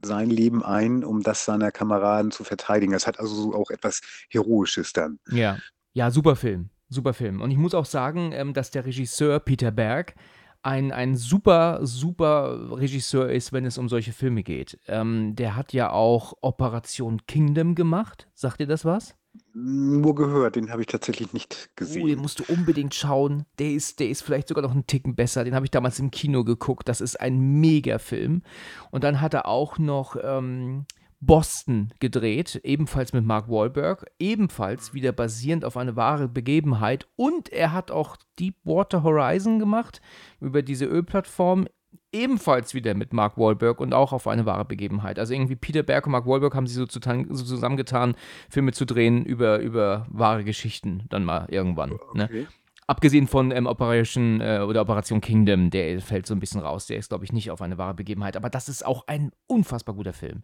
sein 0.03 0.29
Leben 0.29 0.63
ein, 0.63 1.03
um 1.03 1.21
das 1.21 1.45
seiner 1.45 1.71
Kameraden 1.71 2.31
zu 2.31 2.43
verteidigen. 2.43 2.91
Das 2.91 3.07
hat 3.07 3.19
also 3.19 3.33
so 3.33 3.53
auch 3.53 3.69
etwas 3.69 4.01
Heroisches 4.29 4.91
dann. 4.91 5.19
Ja, 5.31 5.57
ja, 5.93 6.11
super 6.11 6.35
Film, 6.35 6.69
super 6.89 7.13
Film. 7.13 7.41
Und 7.41 7.51
ich 7.51 7.57
muss 7.57 7.73
auch 7.73 7.85
sagen, 7.85 8.31
ähm, 8.33 8.53
dass 8.53 8.71
der 8.71 8.85
Regisseur 8.85 9.39
Peter 9.39 9.71
Berg 9.71 10.15
ein, 10.63 10.91
ein 10.91 11.15
super, 11.15 11.85
super 11.85 12.71
Regisseur 12.79 13.29
ist, 13.29 13.53
wenn 13.53 13.65
es 13.65 13.77
um 13.77 13.89
solche 13.89 14.13
Filme 14.13 14.43
geht. 14.43 14.79
Ähm, 14.87 15.35
der 15.35 15.55
hat 15.55 15.73
ja 15.73 15.91
auch 15.91 16.33
Operation 16.41 17.25
Kingdom 17.27 17.75
gemacht. 17.75 18.27
Sagt 18.33 18.59
dir 18.59 18.67
das 18.67 18.85
was? 18.85 19.15
Nur 19.55 20.15
gehört, 20.15 20.55
den 20.55 20.71
habe 20.71 20.81
ich 20.81 20.87
tatsächlich 20.87 21.33
nicht 21.33 21.69
Oh, 21.69 21.83
den 21.83 21.87
gesehen. 21.87 22.19
musst 22.19 22.39
du 22.39 22.43
unbedingt 22.53 22.93
schauen. 22.95 23.45
Der 23.59 23.71
ist, 23.71 23.99
der 23.99 24.09
ist 24.09 24.21
vielleicht 24.21 24.47
sogar 24.47 24.61
noch 24.63 24.71
einen 24.71 24.87
Ticken 24.87 25.15
besser. 25.15 25.43
Den 25.43 25.55
habe 25.55 25.65
ich 25.65 25.71
damals 25.71 25.99
im 25.99 26.11
Kino 26.11 26.43
geguckt. 26.43 26.87
Das 26.87 27.01
ist 27.01 27.19
ein 27.19 27.59
Mega-Film. 27.59 28.43
Und 28.91 29.03
dann 29.03 29.21
hat 29.21 29.33
er 29.33 29.47
auch 29.47 29.77
noch 29.79 30.15
ähm, 30.23 30.85
Boston 31.25 31.93
gedreht, 31.99 32.59
ebenfalls 32.63 33.13
mit 33.13 33.25
Mark 33.25 33.49
Wahlberg, 33.49 34.05
ebenfalls 34.19 34.93
wieder 34.93 35.11
basierend 35.11 35.65
auf 35.65 35.77
eine 35.77 35.95
wahre 35.95 36.27
Begebenheit. 36.27 37.07
Und 37.15 37.49
er 37.49 37.71
hat 37.71 37.91
auch 37.91 38.17
Deepwater 38.39 39.03
Horizon 39.03 39.59
gemacht, 39.59 40.01
über 40.39 40.61
diese 40.61 40.85
Ölplattform, 40.85 41.67
ebenfalls 42.11 42.73
wieder 42.73 42.93
mit 42.93 43.13
Mark 43.13 43.37
Wahlberg 43.37 43.79
und 43.79 43.93
auch 43.93 44.13
auf 44.13 44.27
eine 44.27 44.45
wahre 44.45 44.65
Begebenheit. 44.65 45.19
Also 45.19 45.33
irgendwie 45.33 45.55
Peter 45.55 45.83
Berg 45.83 46.05
und 46.05 46.11
Mark 46.11 46.25
Wahlberg 46.25 46.55
haben 46.55 46.67
sich 46.67 46.77
so, 46.77 46.85
zusammengetan, 46.85 48.15
Filme 48.49 48.71
zu 48.71 48.85
drehen 48.85 49.25
über, 49.25 49.59
über 49.59 50.05
wahre 50.09 50.43
Geschichten 50.43 51.05
dann 51.09 51.25
mal 51.25 51.47
irgendwann. 51.49 51.99
Ne? 52.13 52.47
Abgesehen 52.93 53.25
von 53.27 53.49
ähm, 53.49 53.65
Operation 53.65 54.39
äh, 54.39 54.59
oder 54.59 54.81
Operation 54.81 55.19
Kingdom, 55.19 55.71
der 55.71 55.99
fällt 55.99 56.27
so 56.27 56.35
ein 56.35 56.39
bisschen 56.39 56.61
raus. 56.61 56.85
Der 56.85 56.97
ist, 56.97 57.09
glaube 57.09 57.25
ich, 57.25 57.33
nicht 57.33 57.49
auf 57.49 57.59
eine 57.63 57.79
wahre 57.79 57.95
Begebenheit. 57.95 58.37
Aber 58.37 58.51
das 58.51 58.69
ist 58.69 58.85
auch 58.85 59.07
ein 59.07 59.31
unfassbar 59.47 59.95
guter 59.95 60.13
Film. 60.13 60.43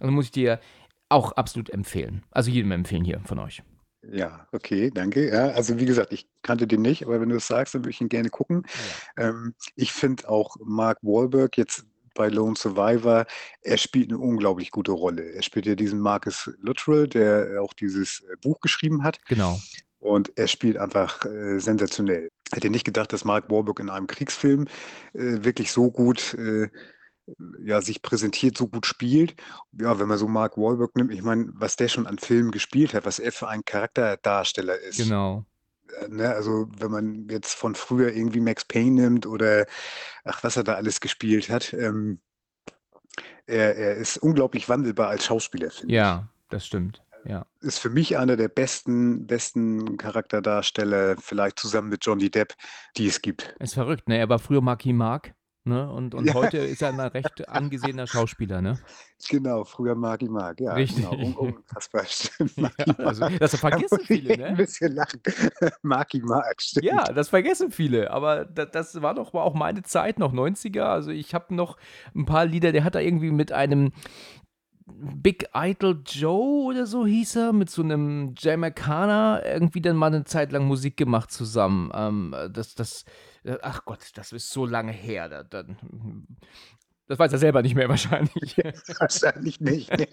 Also 0.00 0.10
muss 0.10 0.24
ich 0.24 0.32
dir 0.32 0.58
auch 1.08 1.30
absolut 1.30 1.70
empfehlen. 1.70 2.24
Also 2.32 2.50
jedem 2.50 2.72
empfehlen 2.72 3.04
hier 3.04 3.20
von 3.24 3.38
euch. 3.38 3.62
Ja, 4.10 4.48
okay, 4.50 4.90
danke. 4.92 5.28
Ja, 5.28 5.50
also 5.50 5.78
wie 5.78 5.84
gesagt, 5.84 6.12
ich 6.12 6.26
kannte 6.42 6.66
den 6.66 6.82
nicht, 6.82 7.04
aber 7.04 7.20
wenn 7.20 7.28
du 7.28 7.36
es 7.36 7.46
sagst, 7.46 7.76
dann 7.76 7.82
würde 7.82 7.90
ich 7.90 8.00
ihn 8.00 8.08
gerne 8.08 8.28
gucken. 8.28 8.64
Ja. 9.16 9.28
Ähm, 9.28 9.54
ich 9.76 9.92
finde 9.92 10.28
auch 10.28 10.56
Mark 10.64 10.98
Wahlberg 11.02 11.56
jetzt 11.56 11.86
bei 12.16 12.28
Lone 12.28 12.56
Survivor, 12.56 13.24
er 13.62 13.78
spielt 13.78 14.10
eine 14.10 14.18
unglaublich 14.18 14.72
gute 14.72 14.92
Rolle. 14.92 15.22
Er 15.32 15.42
spielt 15.42 15.66
ja 15.66 15.76
diesen 15.76 16.00
Marcus 16.00 16.50
Luttrell, 16.60 17.06
der 17.06 17.62
auch 17.62 17.72
dieses 17.72 18.20
äh, 18.20 18.36
Buch 18.42 18.60
geschrieben 18.60 19.04
hat. 19.04 19.24
Genau. 19.26 19.60
Und 20.04 20.32
er 20.36 20.48
spielt 20.48 20.76
einfach 20.76 21.24
äh, 21.24 21.58
sensationell. 21.58 22.28
Hätte 22.52 22.68
nicht 22.68 22.84
gedacht, 22.84 23.12
dass 23.14 23.24
Mark 23.24 23.50
Wahlberg 23.50 23.80
in 23.80 23.88
einem 23.88 24.06
Kriegsfilm 24.06 24.66
äh, 25.14 25.42
wirklich 25.44 25.72
so 25.72 25.90
gut 25.90 26.34
äh, 26.34 26.68
ja, 27.64 27.80
sich 27.80 28.02
präsentiert, 28.02 28.58
so 28.58 28.68
gut 28.68 28.84
spielt. 28.84 29.34
Ja, 29.72 29.98
wenn 29.98 30.08
man 30.08 30.18
so 30.18 30.28
Mark 30.28 30.58
Wahlberg 30.58 30.94
nimmt, 30.94 31.10
ich 31.10 31.22
meine, 31.22 31.48
was 31.54 31.76
der 31.76 31.88
schon 31.88 32.06
an 32.06 32.18
Filmen 32.18 32.50
gespielt 32.50 32.92
hat, 32.92 33.06
was 33.06 33.18
er 33.18 33.32
für 33.32 33.48
ein 33.48 33.64
Charakterdarsteller 33.64 34.78
ist. 34.78 34.98
Genau. 34.98 35.46
Äh, 36.00 36.08
Ne, 36.08 36.28
also 36.28 36.66
wenn 36.78 36.90
man 36.90 37.28
jetzt 37.28 37.54
von 37.54 37.74
früher 37.74 38.12
irgendwie 38.12 38.40
Max 38.40 38.64
Payne 38.64 39.02
nimmt 39.02 39.26
oder 39.26 39.64
ach, 40.24 40.42
was 40.42 40.56
er 40.56 40.64
da 40.64 40.74
alles 40.74 41.00
gespielt 41.00 41.48
hat, 41.48 41.72
ähm, 41.72 42.20
er, 43.46 43.76
er 43.76 43.94
ist 43.94 44.18
unglaublich 44.18 44.68
wandelbar 44.68 45.08
als 45.08 45.24
Schauspieler, 45.24 45.70
finde 45.70 45.94
ich. 45.94 45.96
Ja, 45.96 46.28
das 46.50 46.66
stimmt. 46.66 47.03
Ja. 47.26 47.46
Ist 47.60 47.78
für 47.78 47.90
mich 47.90 48.18
einer 48.18 48.36
der 48.36 48.48
besten, 48.48 49.26
besten 49.26 49.96
Charakterdarsteller, 49.96 51.16
vielleicht 51.18 51.58
zusammen 51.58 51.88
mit 51.88 52.04
Johnny 52.04 52.30
Depp, 52.30 52.54
die 52.96 53.06
es 53.06 53.22
gibt. 53.22 53.54
Ist 53.58 53.74
verrückt, 53.74 54.08
ne? 54.08 54.18
Er 54.18 54.28
war 54.28 54.38
früher 54.38 54.60
Marky 54.60 54.92
Mark, 54.92 55.34
ne? 55.64 55.90
Und, 55.90 56.14
und 56.14 56.26
Ja. 56.26 56.34
heute 56.34 56.58
ist 56.58 56.82
er 56.82 56.90
ein 56.90 57.00
recht 57.00 57.48
angesehener 57.48 58.06
Schauspieler, 58.06 58.60
ne? 58.60 58.78
Genau, 59.30 59.64
früher 59.64 59.94
Marky 59.94 60.28
Mark, 60.28 60.60
ja, 60.60 60.74
Richtig. 60.74 60.96
genau, 60.96 61.14
un 61.14 61.32
unfassbar, 61.34 62.04
stimmt, 62.04 62.52
Ja, 62.58 62.94
also, 62.98 63.26
das 63.38 63.52
Da 63.52 63.56
vergessen 63.58 64.00
ich 64.02 64.06
viele, 64.06 64.30
echt 64.32 64.42
ein 64.44 64.50
ne? 64.52 64.56
bisschen 64.56 64.92
lachen. 64.92 65.20
Marky 65.82 66.20
Mark, 66.20 66.60
stimmt. 66.60 66.84
Ja, 66.84 67.04
das 67.10 67.30
vergessen 67.30 67.70
viele, 67.70 68.10
aber 68.10 68.44
da, 68.44 68.66
das 68.66 69.00
war 69.00 69.14
doch 69.14 69.32
auch 69.32 69.54
meine 69.54 69.82
Zeit, 69.82 70.18
noch 70.18 70.32
90er. 70.34 70.82
Also 70.82 71.10
ich 71.10 71.32
habe 71.32 71.54
noch 71.54 71.78
ein 72.14 72.26
paar 72.26 72.44
Lieder, 72.44 72.72
der 72.72 72.84
hat 72.84 72.94
da 72.96 73.00
irgendwie 73.00 73.30
mit 73.30 73.50
einem 73.50 73.92
Big 74.86 75.46
Idol 75.54 76.02
Joe 76.06 76.64
oder 76.64 76.86
so 76.86 77.06
hieß 77.06 77.36
er, 77.36 77.52
mit 77.54 77.70
so 77.70 77.82
einem 77.82 78.34
Jamaikaner 78.36 79.42
irgendwie 79.44 79.80
dann 79.80 79.96
mal 79.96 80.08
eine 80.08 80.24
Zeit 80.24 80.52
lang 80.52 80.66
Musik 80.66 80.96
gemacht 80.96 81.30
zusammen. 81.32 81.90
Ähm, 81.94 82.34
das, 82.52 82.74
das, 82.74 83.04
ach 83.62 83.84
Gott, 83.86 84.10
das 84.14 84.32
ist 84.32 84.50
so 84.50 84.66
lange 84.66 84.92
her. 84.92 85.28
Da, 85.30 85.42
dann, 85.42 85.78
das 87.06 87.18
weiß 87.18 87.32
er 87.32 87.38
selber 87.38 87.62
nicht 87.62 87.74
mehr 87.74 87.88
wahrscheinlich. 87.88 88.56
Wahrscheinlich 88.98 89.60
nicht. 89.60 89.90
Nee. 89.96 90.08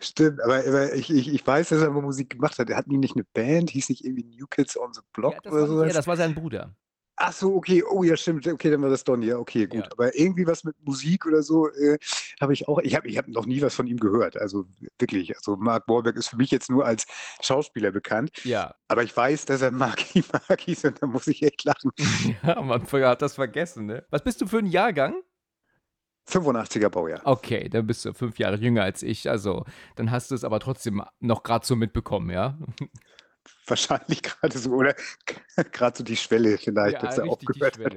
Stimmt, 0.00 0.40
aber, 0.42 0.58
aber 0.66 0.94
ich, 0.94 1.10
ich, 1.10 1.32
ich 1.32 1.46
weiß, 1.46 1.68
dass 1.70 1.82
er 1.82 1.90
mal 1.90 2.02
Musik 2.02 2.30
gemacht 2.30 2.58
hat. 2.58 2.70
Er 2.70 2.76
hat 2.76 2.86
nie 2.86 2.98
nicht 2.98 3.16
eine 3.16 3.24
Band, 3.24 3.70
hieß 3.70 3.88
nicht 3.88 4.04
irgendwie 4.04 4.24
New 4.24 4.46
Kids 4.46 4.76
on 4.78 4.92
the 4.92 5.00
Block 5.12 5.34
Ja, 5.44 5.50
oder 5.50 5.60
er, 5.60 5.66
sowas. 5.66 5.92
das 5.94 6.06
war 6.06 6.16
sein 6.16 6.34
Bruder. 6.34 6.74
Ach 7.20 7.32
so, 7.32 7.56
okay, 7.56 7.82
oh 7.82 8.04
ja, 8.04 8.16
stimmt. 8.16 8.46
Okay, 8.46 8.70
dann 8.70 8.80
war 8.80 8.90
das 8.90 9.02
Donny. 9.02 9.26
Ja, 9.26 9.38
okay, 9.38 9.66
gut. 9.66 9.80
Ja. 9.80 9.88
Aber 9.90 10.16
irgendwie 10.16 10.46
was 10.46 10.62
mit 10.62 10.76
Musik 10.84 11.26
oder 11.26 11.42
so 11.42 11.68
äh, 11.68 11.98
habe 12.40 12.52
ich 12.52 12.68
auch. 12.68 12.78
Ich 12.78 12.94
habe 12.94 13.08
ich 13.08 13.18
hab 13.18 13.26
noch 13.26 13.44
nie 13.44 13.60
was 13.60 13.74
von 13.74 13.88
ihm 13.88 13.98
gehört. 13.98 14.36
Also 14.36 14.66
wirklich. 14.98 15.34
Also 15.36 15.56
Mark 15.56 15.88
Wahlberg 15.88 16.16
ist 16.16 16.28
für 16.28 16.36
mich 16.36 16.52
jetzt 16.52 16.70
nur 16.70 16.86
als 16.86 17.06
Schauspieler 17.40 17.90
bekannt. 17.90 18.30
Ja. 18.44 18.74
Aber 18.86 19.02
ich 19.02 19.16
weiß, 19.16 19.46
dass 19.46 19.62
er 19.62 19.72
Marky 19.72 20.22
Mark 20.32 20.60
hieß 20.60 20.84
und 20.84 21.02
da 21.02 21.06
muss 21.06 21.26
ich 21.26 21.42
echt 21.42 21.64
lachen. 21.64 21.90
Ja, 22.42 22.60
man 22.62 22.82
hat 22.82 23.22
das 23.22 23.34
vergessen, 23.34 23.86
ne? 23.86 24.04
Was 24.10 24.22
bist 24.22 24.40
du 24.40 24.46
für 24.46 24.58
ein 24.58 24.66
Jahrgang? 24.66 25.22
85er 26.28 26.88
Baujahr. 26.88 27.20
Okay, 27.24 27.68
dann 27.68 27.86
bist 27.86 28.04
du 28.04 28.12
fünf 28.12 28.38
Jahre 28.38 28.56
jünger 28.56 28.82
als 28.82 29.02
ich. 29.02 29.30
Also, 29.30 29.64
dann 29.96 30.10
hast 30.10 30.30
du 30.30 30.34
es 30.34 30.44
aber 30.44 30.60
trotzdem 30.60 31.02
noch 31.20 31.42
gerade 31.42 31.66
so 31.66 31.74
mitbekommen, 31.74 32.30
ja? 32.30 32.58
Wahrscheinlich 33.66 34.22
gerade 34.22 34.58
so, 34.58 34.70
oder? 34.72 34.94
gerade 35.72 35.98
so 35.98 36.04
die 36.04 36.16
Schwelle 36.16 36.58
vielleicht, 36.58 37.02
dass 37.02 37.18
er 37.18 37.28
aufgehört 37.28 37.78
hat. 37.78 37.94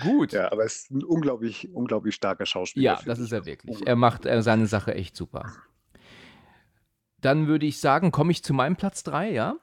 Gut. 0.00 0.32
Ja, 0.32 0.42
Ja, 0.42 0.52
aber 0.52 0.62
er 0.62 0.66
ist 0.66 0.90
ein 0.90 1.02
unglaublich, 1.04 1.68
unglaublich 1.72 2.14
starker 2.14 2.46
Schauspieler. 2.46 2.92
das 2.94 3.04
finde 3.04 3.22
ist 3.22 3.32
er 3.32 3.46
wirklich. 3.46 3.86
Er 3.86 3.96
macht 3.96 4.26
äh, 4.26 4.42
seine 4.42 4.66
Sache 4.66 4.94
echt 4.94 5.16
super. 5.16 5.52
Dann 7.20 7.46
würde 7.46 7.66
ich 7.66 7.80
sagen, 7.80 8.12
komme 8.12 8.32
ich 8.32 8.42
zu 8.42 8.54
meinem 8.54 8.76
Platz 8.76 9.02
3, 9.02 9.30
ja? 9.30 9.56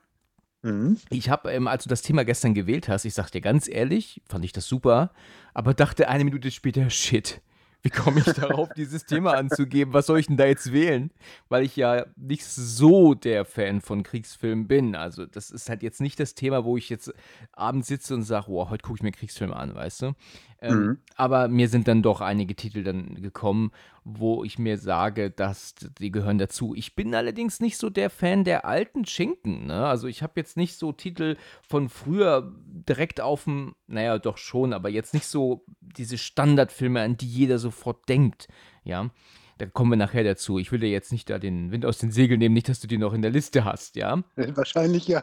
Mhm. 0.62 0.98
Ich 1.10 1.30
habe, 1.30 1.52
ähm, 1.52 1.68
als 1.68 1.84
du 1.84 1.90
das 1.90 2.02
Thema 2.02 2.26
gestern 2.26 2.54
gewählt 2.54 2.88
hast, 2.90 3.06
ich 3.06 3.14
sag 3.14 3.30
dir 3.30 3.42
ganz 3.42 3.68
ehrlich, 3.68 4.22
fand 4.28 4.44
ich 4.46 4.52
das 4.52 4.68
super, 4.68 5.12
aber 5.54 5.74
dachte 5.74 6.08
eine 6.08 6.24
Minute 6.24 6.52
später, 6.52 6.90
shit, 6.90 7.42
wie 7.82 7.90
komme 7.90 8.20
ich 8.20 8.26
darauf, 8.34 8.70
dieses 8.76 9.06
Thema 9.06 9.34
anzugeben? 9.34 9.94
Was 9.94 10.08
soll 10.08 10.20
ich 10.20 10.28
denn 10.28 10.38
da 10.38 10.46
jetzt 10.46 10.72
wählen? 10.74 11.12
Weil 11.50 11.64
ich 11.64 11.76
ja 11.76 12.06
nicht 12.16 12.44
so 12.44 13.14
der 13.14 13.46
Fan 13.46 13.82
von 13.82 14.04
Kriegsfilmen 14.04 14.68
bin. 14.68 14.96
Also, 14.96 15.26
das 15.26 15.52
ist 15.52 15.70
halt 15.70 15.84
jetzt 15.84 16.02
nicht 16.02 16.20
das 16.20 16.34
Thema, 16.34 16.66
wo 16.66 16.78
ich 16.78 16.90
jetzt 16.90 17.14
abends 17.54 17.88
sitze 17.88 18.14
und 18.16 18.24
sage, 18.24 18.48
wow, 18.50 18.70
heute 18.70 18.84
gucke 18.84 18.98
ich 18.98 19.04
mir 19.04 19.12
Kriegsfilme 19.12 19.56
an, 19.56 19.76
weißt 19.76 20.02
du? 20.02 20.14
Ähm, 20.62 20.78
Mhm. 20.78 20.98
Aber 21.16 21.48
mir 21.48 21.68
sind 21.68 21.88
dann 21.88 22.02
doch 22.02 22.22
einige 22.22 22.56
Titel 22.56 22.84
dann 22.84 23.22
gekommen, 23.22 23.72
wo 24.04 24.44
ich 24.44 24.58
mir 24.58 24.78
sage, 24.78 25.30
dass 25.30 25.76
die 26.00 26.12
gehören 26.12 26.38
dazu. 26.38 26.74
Ich 26.76 26.96
bin 26.96 27.14
allerdings 27.14 27.60
nicht 27.60 27.78
so 27.78 27.90
der 27.90 28.10
Fan 28.10 28.44
der 28.44 28.66
alten 28.66 29.06
Schinken. 29.06 29.68
Ne? 29.68 29.86
Also 29.86 30.08
ich 30.08 30.24
habe 30.24 30.34
jetzt 30.36 30.56
nicht 30.58 30.78
so 30.78 30.92
Titel 30.92 31.36
von 31.68 31.90
früher 31.90 32.54
direkt 32.66 33.20
auf 33.20 33.44
dem, 33.44 33.76
naja, 33.88 34.18
doch 34.20 34.38
schon, 34.38 34.74
aber 34.74 34.90
jetzt 34.90 35.14
nicht 35.14 35.28
so 35.28 35.66
diese 35.82 36.18
Standardfilme, 36.18 37.02
an 37.02 37.18
die 37.18 37.28
jeder 37.28 37.60
sofort 37.60 38.08
denkt. 38.08 38.48
Ja, 38.84 39.10
da 39.58 39.66
kommen 39.66 39.92
wir 39.92 39.98
nachher 39.98 40.24
dazu. 40.24 40.60
Ich 40.60 40.72
will 40.72 40.80
dir 40.80 40.90
jetzt 40.90 41.12
nicht 41.12 41.30
da 41.30 41.40
den 41.40 41.72
Wind 41.72 41.86
aus 41.86 41.98
den 41.98 42.12
Segeln 42.12 42.40
nehmen, 42.40 42.54
nicht, 42.54 42.70
dass 42.70 42.80
du 42.80 42.88
die 42.88 42.98
noch 42.98 43.14
in 43.14 43.22
der 43.22 43.32
Liste 43.32 43.66
hast, 43.66 43.96
ja? 43.96 44.24
Wahrscheinlich 44.36 45.08
ja. 45.08 45.22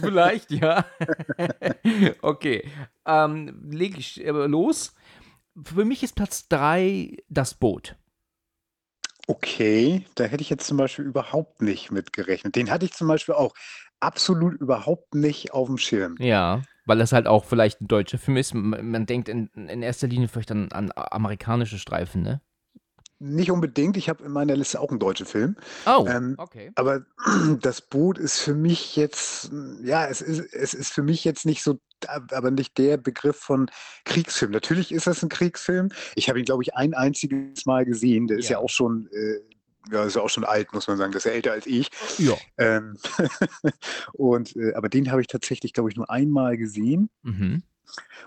Vielleicht, 0.00 0.50
ja. 0.50 0.84
okay. 2.22 2.68
Ähm, 3.06 3.68
Lege 3.70 3.98
ich 3.98 4.24
äh, 4.24 4.30
los. 4.30 4.94
Für 5.62 5.84
mich 5.84 6.02
ist 6.02 6.16
Platz 6.16 6.48
3 6.48 7.16
das 7.28 7.54
Boot. 7.54 7.96
Okay, 9.26 10.04
da 10.16 10.24
hätte 10.24 10.42
ich 10.42 10.50
jetzt 10.50 10.66
zum 10.66 10.76
Beispiel 10.76 11.06
überhaupt 11.06 11.62
nicht 11.62 11.90
mit 11.90 12.12
gerechnet. 12.12 12.56
Den 12.56 12.70
hatte 12.70 12.84
ich 12.84 12.92
zum 12.92 13.08
Beispiel 13.08 13.34
auch 13.34 13.54
absolut 14.00 14.60
überhaupt 14.60 15.14
nicht 15.14 15.52
auf 15.52 15.66
dem 15.66 15.78
Schirm. 15.78 16.16
Ja, 16.18 16.62
weil 16.84 16.98
das 16.98 17.12
halt 17.12 17.26
auch 17.26 17.44
vielleicht 17.44 17.80
ein 17.80 17.88
deutscher 17.88 18.18
Film 18.18 18.36
ist. 18.36 18.52
Man, 18.54 18.90
man 18.90 19.06
denkt 19.06 19.28
in, 19.28 19.46
in 19.54 19.82
erster 19.82 20.08
Linie 20.08 20.28
vielleicht 20.28 20.50
an, 20.50 20.70
an 20.72 20.92
amerikanische 20.94 21.78
Streifen, 21.78 22.22
ne? 22.22 22.40
Nicht 23.26 23.50
unbedingt, 23.50 23.96
ich 23.96 24.10
habe 24.10 24.22
in 24.24 24.32
meiner 24.32 24.54
Liste 24.54 24.78
auch 24.80 24.90
einen 24.90 24.98
deutschen 24.98 25.24
Film. 25.24 25.56
Oh, 25.86 26.04
Ähm, 26.06 26.34
okay. 26.36 26.70
Aber 26.74 27.06
das 27.62 27.80
Boot 27.80 28.18
ist 28.18 28.38
für 28.40 28.54
mich 28.54 28.96
jetzt, 28.96 29.50
ja, 29.82 30.06
es 30.06 30.20
ist, 30.20 30.40
es 30.52 30.74
ist 30.74 30.92
für 30.92 31.02
mich 31.02 31.24
jetzt 31.24 31.46
nicht 31.46 31.62
so, 31.62 31.78
aber 32.06 32.50
nicht 32.50 32.76
der 32.76 32.98
Begriff 32.98 33.36
von 33.38 33.70
Kriegsfilm. 34.04 34.50
Natürlich 34.52 34.92
ist 34.92 35.06
das 35.06 35.22
ein 35.22 35.30
Kriegsfilm. 35.30 35.88
Ich 36.16 36.28
habe 36.28 36.38
ihn, 36.38 36.44
glaube 36.44 36.62
ich, 36.64 36.74
ein 36.74 36.92
einziges 36.92 37.64
Mal 37.64 37.86
gesehen. 37.86 38.26
Der 38.26 38.38
ist 38.38 38.48
ja 38.50 38.58
Ja. 38.58 38.58
auch 38.58 38.68
schon, 38.68 39.08
äh, 39.12 39.40
ja, 39.90 40.04
ist 40.04 40.16
ja 40.16 40.22
auch 40.22 40.28
schon 40.30 40.44
alt, 40.44 40.72
muss 40.74 40.86
man 40.86 40.98
sagen. 40.98 41.12
Der 41.12 41.18
ist 41.18 41.24
ja 41.24 41.32
älter 41.32 41.52
als 41.52 41.66
ich. 41.66 41.88
Ja. 42.18 42.34
Ähm, 42.58 42.98
und, 44.12 44.54
äh, 44.56 44.74
aber 44.74 44.88
den 44.88 45.10
habe 45.10 45.20
ich 45.20 45.26
tatsächlich, 45.28 45.72
glaube 45.72 45.90
ich, 45.90 45.96
nur 45.96 46.10
einmal 46.10 46.56
gesehen. 46.56 47.10
Mhm. 47.22 47.62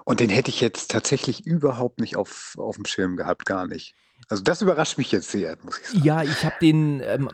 Und 0.06 0.20
den 0.22 0.30
hätte 0.30 0.50
ich 0.50 0.62
jetzt 0.62 0.92
tatsächlich 0.92 1.46
überhaupt 1.46 2.00
nicht 2.00 2.16
auf, 2.16 2.56
auf 2.58 2.76
dem 2.78 2.86
Schirm 2.86 3.16
gehabt, 3.18 3.46
gar 3.46 3.68
nicht. 3.68 3.94
Also 4.30 4.44
das 4.44 4.62
überrascht 4.62 4.98
mich 4.98 5.12
jetzt 5.12 5.32
sehr, 5.32 5.58
muss 5.63 5.80
ich 5.80 5.88
sagen. 5.88 6.04
Ja, 6.04 6.24
ich 6.24 6.44
habe 6.44 6.56
den 6.62 7.02
ähm, 7.04 7.30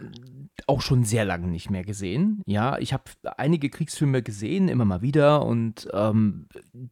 auch 0.67 0.81
schon 0.81 1.03
sehr 1.03 1.25
lange 1.25 1.47
nicht 1.47 1.69
mehr 1.69 1.83
gesehen. 1.83 2.41
Ja, 2.45 2.77
ich 2.77 2.93
habe 2.93 3.03
einige 3.37 3.69
Kriegsfilme 3.69 4.21
gesehen, 4.21 4.69
immer 4.69 4.85
mal 4.85 5.01
wieder. 5.01 5.45
Und 5.45 5.87
ähm, 5.93 6.47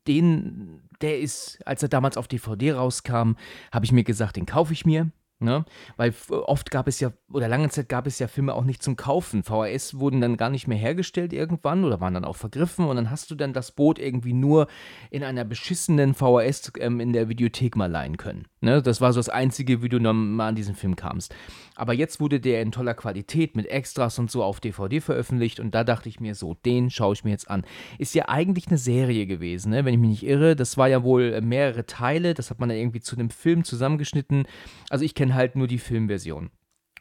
den, 0.08 0.82
der 1.02 1.20
ist, 1.20 1.60
als 1.66 1.84
er 1.84 1.90
damals 1.90 2.18
auf 2.18 2.28
DVD 2.28 2.74
rauskam, 2.74 3.34
habe 3.72 3.86
ich 3.86 3.92
mir 3.92 4.04
gesagt, 4.04 4.38
den 4.38 4.46
kaufe 4.46 4.74
ich 4.74 4.86
mir. 4.86 5.12
Ne? 5.40 5.66
Weil 5.98 6.14
oft 6.30 6.70
gab 6.70 6.88
es 6.88 7.00
ja, 7.00 7.12
oder 7.32 7.48
lange 7.48 7.70
Zeit 7.70 7.90
gab 7.90 8.06
es 8.06 8.20
ja 8.20 8.28
Filme 8.28 8.54
auch 8.54 8.64
nicht 8.64 8.84
zum 8.84 8.96
Kaufen. 8.96 9.44
VHS 9.44 9.98
wurden 9.98 10.22
dann 10.22 10.38
gar 10.38 10.52
nicht 10.52 10.68
mehr 10.68 10.78
hergestellt 10.78 11.34
irgendwann 11.34 11.84
oder 11.84 12.00
waren 12.00 12.14
dann 12.14 12.26
auch 12.26 12.36
vergriffen 12.36 12.86
und 12.86 12.96
dann 12.96 13.10
hast 13.10 13.32
du 13.32 13.36
dann 13.36 13.52
das 13.52 13.72
Boot 13.72 13.98
irgendwie 13.98 14.34
nur 14.34 14.68
in 15.10 15.24
einer 15.24 15.44
beschissenen 15.44 16.14
VHS 16.14 16.74
ähm, 16.78 17.00
in 17.00 17.12
der 17.12 17.28
Videothek 17.28 17.76
mal 17.76 17.90
leihen 17.90 18.18
können. 18.18 18.46
Ne? 18.62 18.82
Das 18.82 19.02
war 19.02 19.12
so 19.12 19.20
das 19.20 19.30
einzige, 19.30 19.82
wie 19.82 19.90
du 19.90 20.00
noch 20.00 20.14
mal 20.14 20.50
an 20.50 20.56
diesen 20.56 20.76
Film 20.76 20.96
kamst. 20.96 21.34
Aber 21.76 21.94
jetzt 21.94 22.20
wurde 22.20 22.40
der 22.40 22.62
in 22.62 22.72
toller 22.72 22.94
Qualität 22.94 23.56
mit 23.56 23.66
Extras 23.66 24.20
und 24.20 24.30
so 24.30 24.44
auf 24.44 24.60
DVD 24.60 25.02
veröffentlicht 25.02 25.60
und 25.60 25.74
da 25.74 25.84
dachte 25.84 26.10
ich 26.10 26.20
mir 26.20 26.36
so, 26.36 26.54
den 26.54 26.92
schaue 26.92 27.14
ich 27.14 27.24
mir 27.24 27.32
jetzt 27.32 27.50
an. 27.50 27.66
Ist 27.98 28.14
ja 28.14 28.30
eigentlich 28.30 28.68
eine 28.68 28.78
Serie 28.78 29.26
gewesen, 29.26 29.72
ne? 29.72 29.84
wenn 29.84 29.96
ich 29.96 30.00
mich 30.00 30.10
nicht 30.12 30.26
irre. 30.28 30.56
Das 30.56 30.78
war 30.78 30.88
ja 30.88 31.04
wohl 31.04 31.34
äh, 31.34 31.42
mehrere 31.42 31.88
Teile, 31.88 32.36
das 32.36 32.52
hat 32.52 32.60
man 32.60 32.70
dann 32.70 32.78
irgendwie 32.78 33.02
zu 33.02 33.16
einem 33.16 33.32
Film 33.32 33.64
zusammengeschnitten. 33.64 34.46
Also 34.90 35.04
ich 35.06 35.16
kenne 35.16 35.34
halt 35.34 35.56
nur 35.56 35.68
die 35.68 35.80
Filmversion. 35.80 36.52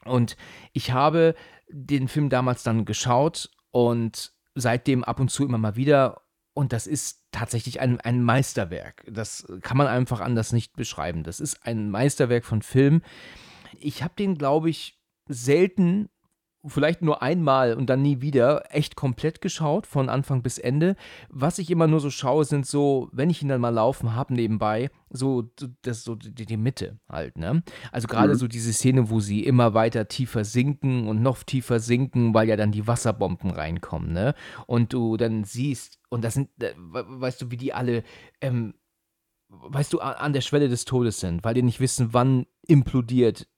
Und 0.06 0.36
ich 0.72 0.92
habe 0.92 1.34
den 1.68 2.08
Film 2.08 2.30
damals 2.30 2.62
dann 2.62 2.86
geschaut 2.86 3.50
und 3.70 4.32
seitdem 4.54 5.04
ab 5.04 5.20
und 5.20 5.30
zu 5.30 5.44
immer 5.44 5.58
mal 5.58 5.76
wieder. 5.76 6.22
Und 6.52 6.72
das 6.72 6.86
ist 6.86 7.24
tatsächlich 7.30 7.80
ein, 7.80 8.00
ein 8.00 8.22
Meisterwerk. 8.22 9.04
Das 9.08 9.46
kann 9.62 9.76
man 9.76 9.86
einfach 9.86 10.20
anders 10.20 10.52
nicht 10.52 10.74
beschreiben. 10.74 11.22
Das 11.22 11.40
ist 11.40 11.64
ein 11.64 11.90
Meisterwerk 11.90 12.44
von 12.44 12.62
Film. 12.62 13.02
Ich 13.78 14.02
habe 14.02 14.14
den, 14.18 14.36
glaube 14.36 14.68
ich, 14.68 14.98
selten 15.28 16.08
vielleicht 16.66 17.02
nur 17.02 17.22
einmal 17.22 17.74
und 17.74 17.88
dann 17.88 18.02
nie 18.02 18.20
wieder 18.20 18.64
echt 18.74 18.96
komplett 18.96 19.40
geschaut, 19.40 19.86
von 19.86 20.08
Anfang 20.08 20.42
bis 20.42 20.58
Ende. 20.58 20.96
Was 21.30 21.58
ich 21.58 21.70
immer 21.70 21.86
nur 21.86 22.00
so 22.00 22.10
schaue, 22.10 22.44
sind 22.44 22.66
so, 22.66 23.08
wenn 23.12 23.30
ich 23.30 23.42
ihn 23.42 23.48
dann 23.48 23.60
mal 23.60 23.70
laufen 23.70 24.14
habe 24.14 24.34
nebenbei, 24.34 24.90
so 25.08 25.50
das 25.82 26.04
so 26.04 26.14
die, 26.14 26.46
die 26.46 26.56
Mitte 26.56 26.98
halt, 27.08 27.38
ne? 27.38 27.62
Also 27.92 28.08
gerade 28.08 28.34
mhm. 28.34 28.38
so 28.38 28.48
diese 28.48 28.72
Szene, 28.72 29.10
wo 29.10 29.20
sie 29.20 29.44
immer 29.44 29.74
weiter 29.74 30.08
tiefer 30.08 30.44
sinken 30.44 31.08
und 31.08 31.22
noch 31.22 31.42
tiefer 31.42 31.80
sinken, 31.80 32.34
weil 32.34 32.48
ja 32.48 32.56
dann 32.56 32.72
die 32.72 32.86
Wasserbomben 32.86 33.50
reinkommen, 33.50 34.12
ne? 34.12 34.34
Und 34.66 34.92
du 34.92 35.16
dann 35.16 35.44
siehst, 35.44 35.98
und 36.10 36.22
das 36.22 36.34
sind, 36.34 36.50
äh, 36.62 36.74
weißt 36.76 37.40
du, 37.40 37.50
wie 37.50 37.56
die 37.56 37.72
alle, 37.72 38.02
ähm, 38.40 38.74
weißt 39.48 39.92
du, 39.92 40.00
an 40.00 40.32
der 40.32 40.42
Schwelle 40.42 40.68
des 40.68 40.84
Todes 40.84 41.20
sind, 41.20 41.42
weil 41.42 41.54
die 41.54 41.62
nicht 41.62 41.80
wissen, 41.80 42.12
wann 42.12 42.46
implodiert 42.66 43.48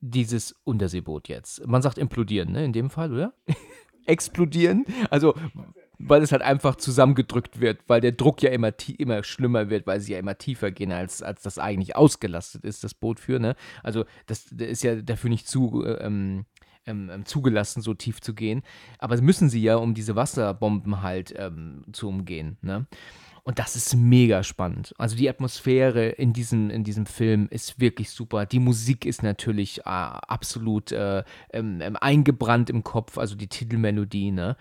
dieses 0.00 0.52
Unterseeboot 0.64 1.28
jetzt. 1.28 1.66
Man 1.66 1.82
sagt 1.82 1.98
implodieren, 1.98 2.52
ne, 2.52 2.64
in 2.64 2.72
dem 2.72 2.90
Fall, 2.90 3.12
oder? 3.12 3.34
Explodieren. 4.06 4.84
Also, 5.10 5.34
weil 5.98 6.22
es 6.22 6.32
halt 6.32 6.42
einfach 6.42 6.76
zusammengedrückt 6.76 7.60
wird, 7.60 7.80
weil 7.86 8.00
der 8.00 8.12
Druck 8.12 8.42
ja 8.42 8.50
immer, 8.50 8.72
immer 8.98 9.22
schlimmer 9.24 9.70
wird, 9.70 9.86
weil 9.86 10.00
sie 10.00 10.12
ja 10.12 10.18
immer 10.18 10.36
tiefer 10.36 10.70
gehen, 10.70 10.92
als, 10.92 11.22
als 11.22 11.42
das 11.42 11.58
eigentlich 11.58 11.96
ausgelastet 11.96 12.64
ist, 12.64 12.84
das 12.84 12.94
Boot 12.94 13.18
für, 13.18 13.38
ne? 13.38 13.56
Also, 13.82 14.04
das, 14.26 14.46
das 14.50 14.68
ist 14.68 14.82
ja 14.82 14.96
dafür 14.96 15.30
nicht 15.30 15.48
zu, 15.48 15.84
ähm, 15.86 16.44
ähm, 16.86 17.10
ähm, 17.10 17.24
zugelassen, 17.24 17.80
so 17.80 17.94
tief 17.94 18.20
zu 18.20 18.34
gehen. 18.34 18.62
Aber 18.98 19.20
müssen 19.20 19.48
sie 19.48 19.62
ja, 19.62 19.76
um 19.76 19.94
diese 19.94 20.16
Wasserbomben 20.16 21.02
halt 21.02 21.34
ähm, 21.36 21.84
zu 21.92 22.08
umgehen, 22.08 22.58
ne? 22.60 22.86
Und 23.46 23.58
das 23.58 23.76
ist 23.76 23.94
mega 23.94 24.42
spannend. 24.42 24.94
Also 24.96 25.16
die 25.16 25.28
Atmosphäre 25.28 26.08
in 26.08 26.32
diesem, 26.32 26.70
in 26.70 26.82
diesem 26.82 27.04
Film 27.04 27.46
ist 27.50 27.78
wirklich 27.78 28.10
super. 28.10 28.46
Die 28.46 28.58
Musik 28.58 29.04
ist 29.04 29.22
natürlich 29.22 29.80
äh, 29.80 29.82
absolut 29.84 30.92
äh, 30.92 31.22
ähm, 31.52 31.80
ähm, 31.82 31.96
eingebrannt 32.00 32.70
im 32.70 32.82
Kopf, 32.82 33.18
also 33.18 33.36
die 33.36 33.48
Titelmelodie, 33.48 34.30
ne? 34.30 34.56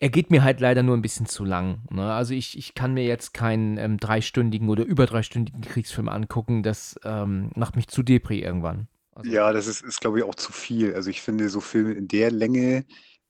Er 0.00 0.10
geht 0.10 0.30
mir 0.30 0.42
halt 0.42 0.60
leider 0.60 0.82
nur 0.82 0.96
ein 0.96 1.02
bisschen 1.02 1.26
zu 1.26 1.44
lang. 1.44 1.82
Ne? 1.90 2.12
Also 2.12 2.34
ich, 2.34 2.58
ich 2.58 2.74
kann 2.74 2.92
mir 2.92 3.04
jetzt 3.04 3.32
keinen 3.32 3.78
ähm, 3.78 3.98
dreistündigen 3.98 4.68
oder 4.68 4.84
über 4.84 5.06
dreistündigen 5.06 5.60
Kriegsfilm 5.60 6.08
angucken. 6.08 6.64
Das 6.64 6.98
ähm, 7.04 7.50
macht 7.54 7.76
mich 7.76 7.86
zu 7.86 8.02
depri 8.02 8.40
irgendwann. 8.40 8.88
Also, 9.14 9.30
ja, 9.30 9.52
das 9.52 9.68
ist, 9.68 9.82
ist 9.82 10.00
glaube 10.00 10.18
ich, 10.18 10.24
auch 10.24 10.34
zu 10.34 10.50
viel. 10.50 10.92
Also 10.92 11.08
ich 11.08 11.22
finde, 11.22 11.48
so 11.48 11.60
Filme 11.60 11.92
in 11.92 12.08
der 12.08 12.32
Länge, 12.32 12.84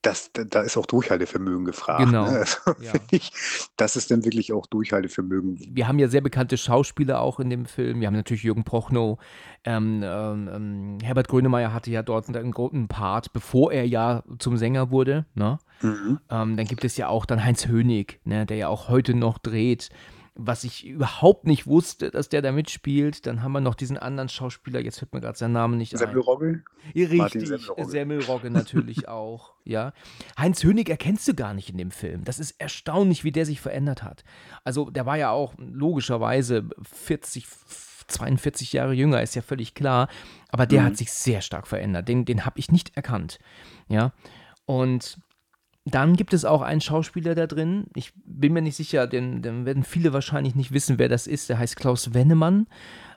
das, 0.07 0.31
da 0.33 0.61
ist 0.61 0.77
auch 0.77 0.87
Durchhaltevermögen 0.87 1.65
gefragt. 1.65 2.05
Genau. 2.05 2.31
Ne? 2.31 2.39
Also, 2.39 2.59
ja. 2.81 2.93
ich, 3.11 3.33
das 3.77 3.97
ist 3.97 4.11
dann 4.11 4.25
wirklich 4.25 4.53
auch 4.53 4.67
Durchhaltevermögen. 4.67 5.59
Wir 5.73 5.89
haben 5.89 5.99
ja 5.99 6.09
sehr 6.09 6.21
bekannte 6.21 6.57
Schauspieler 6.57 7.21
auch 7.21 7.41
in 7.41 7.51
dem 7.51 7.67
Film. 7.67 8.01
Wir 8.01 8.07
haben 8.07 8.15
natürlich 8.15 8.45
Jürgen 8.45 8.65
Prochnow. 8.65 9.19
Ähm, 9.65 10.03
ähm, 10.05 10.49
ähm 10.53 10.99
Herbert 11.03 11.27
Grönemeyer 11.29 11.73
hatte 11.73 11.91
ja 11.91 12.03
dort 12.03 12.29
einen 12.29 12.53
großen 12.53 12.87
Part, 12.87 13.33
bevor 13.33 13.73
er 13.73 13.87
ja 13.87 14.23
zum 14.39 14.57
Sänger 14.57 14.91
wurde. 14.91 15.27
Ne? 15.35 15.59
Mhm. 15.83 16.21
Ähm, 16.31 16.57
dann 16.57 16.67
gibt 16.67 16.85
es 16.85 16.97
ja 16.97 17.09
auch 17.09 17.27
dann 17.27 17.45
Heinz 17.45 17.67
Hönig, 17.67 18.21
ne, 18.25 18.47
der 18.47 18.57
ja 18.57 18.69
auch 18.69 18.89
heute 18.89 19.15
noch 19.15 19.39
dreht 19.39 19.91
was 20.37 20.65
ich 20.65 20.87
überhaupt 20.87 21.47
nicht 21.47 21.67
wusste, 21.67 22.11
dass 22.11 22.29
der 22.29 22.43
da 22.43 22.53
mitspielt. 22.53 23.27
Dann 23.27 23.43
haben 23.43 23.53
wir 23.53 23.61
noch 23.61 23.75
diesen 23.75 23.97
anderen 23.97 24.29
Schauspieler, 24.29 24.81
jetzt 24.81 24.99
fällt 24.99 25.15
mir 25.15 25.21
gerade 25.21 25.39
sein 25.39 25.53
Name 25.53 25.77
nicht 25.77 25.97
Semmelrogge? 25.97 26.63
ein. 26.95 27.05
Richtig, 27.05 27.49
Semmelrogge. 27.49 27.85
Semmelrogge 27.87 28.51
natürlich 28.51 29.09
auch, 29.09 29.55
ja. 29.65 29.93
Heinz 30.39 30.63
Hönig 30.63 30.89
erkennst 30.91 31.27
du 31.27 31.35
gar 31.35 31.55
nicht 31.55 31.71
in 31.71 31.79
dem 31.79 31.91
Film. 31.91 32.25
Das 32.25 32.39
ist 32.39 32.53
erstaunlich, 32.61 33.25
wie 33.25 33.33
der 33.33 33.47
sich 33.47 33.61
verändert 33.61 34.03
hat. 34.03 34.25
Also 34.63 34.91
der 34.91 35.07
war 35.07 35.17
ja 35.17 35.31
auch 35.31 35.55
logischerweise 35.59 36.69
40, 36.83 37.47
42 38.07 38.75
Jahre 38.75 38.93
jünger, 38.93 39.23
ist 39.23 39.35
ja 39.35 39.43
völlig 39.43 39.75
klar. 39.75 40.09
Aber 40.51 40.67
der 40.67 40.83
mhm. 40.83 40.87
hat 40.87 40.97
sich 40.99 41.13
sehr 41.13 41.41
stark 41.41 41.67
verändert. 41.67 42.09
Den, 42.09 42.25
den 42.25 42.45
habe 42.45 42.59
ich 42.59 42.71
nicht 42.71 42.97
erkannt, 42.97 43.39
ja. 43.89 44.13
Und 44.67 45.19
dann 45.89 46.17
gibt 46.17 46.35
es 46.35 46.45
auch 46.45 46.63
einen 46.63 46.81
Schauspieler 46.81 47.37
da 47.37 47.47
drin. 47.47 47.87
Ich 47.95 48.13
bin 48.25 48.53
mir 48.53 48.61
nicht 48.61 48.77
sicher, 48.77 49.07
denn, 49.07 49.41
denn 49.41 49.65
werden 49.65 49.85
viele 49.85 50.13
wahrscheinlich 50.13 50.57
nicht 50.57 50.73
wissen, 50.73 50.99
wer 50.99 51.09
das 51.09 51.29
ist. 51.29 51.49
Der 51.49 51.59
heißt 51.59 51.77
Klaus 51.77 52.13
Wennemann. 52.13 52.67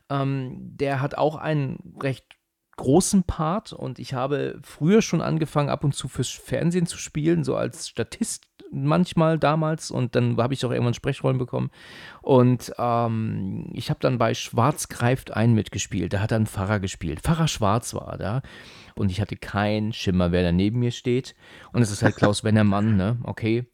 Ähm, 0.10 0.78
der 0.78 1.02
hat 1.02 1.18
auch 1.18 1.36
einen 1.36 1.96
recht 2.00 2.26
großen 2.78 3.24
Part 3.24 3.74
und 3.74 4.00
ich 4.00 4.14
habe 4.14 4.60
früher 4.64 5.02
schon 5.02 5.22
angefangen, 5.22 5.70
ab 5.70 5.84
und 5.84 5.94
zu 5.94 6.08
fürs 6.08 6.30
Fernsehen 6.30 6.86
zu 6.86 6.98
spielen, 6.98 7.44
so 7.44 7.58
als 7.58 7.90
Statist 7.90 8.46
manchmal 8.72 9.38
damals 9.38 9.92
und 9.92 10.16
dann 10.16 10.38
habe 10.38 10.54
ich 10.54 10.64
auch 10.66 10.72
irgendwann 10.72 10.94
Sprechrollen 10.94 11.40
bekommen 11.40 11.72
und 12.22 12.72
ähm, 12.78 13.70
ich 13.74 13.90
habe 13.90 14.00
dann 14.00 14.18
bei 14.18 14.34
Schwarz 14.34 14.88
greift 14.88 15.32
ein 15.32 15.54
mitgespielt, 15.54 16.14
da 16.14 16.22
hat 16.22 16.32
er 16.32 16.38
einen 16.38 16.48
Pfarrer 16.48 16.80
gespielt, 16.80 17.20
Pfarrer 17.20 17.50
Schwarz 17.50 17.94
war 17.94 18.18
da 18.18 18.42
und 19.00 19.10
ich 19.10 19.22
hatte 19.22 19.38
keinen 19.38 19.94
Schimmer, 19.94 20.32
wer 20.32 20.44
da 20.44 20.52
neben 20.52 20.80
mir 20.80 20.92
steht. 20.92 21.34
Und 21.72 21.82
es 21.82 21.90
ist 21.90 22.04
halt 22.04 22.18
Klaus 22.18 22.44
Wennermann, 22.44 22.98
ne? 22.98 23.18
Okay. 23.24 23.66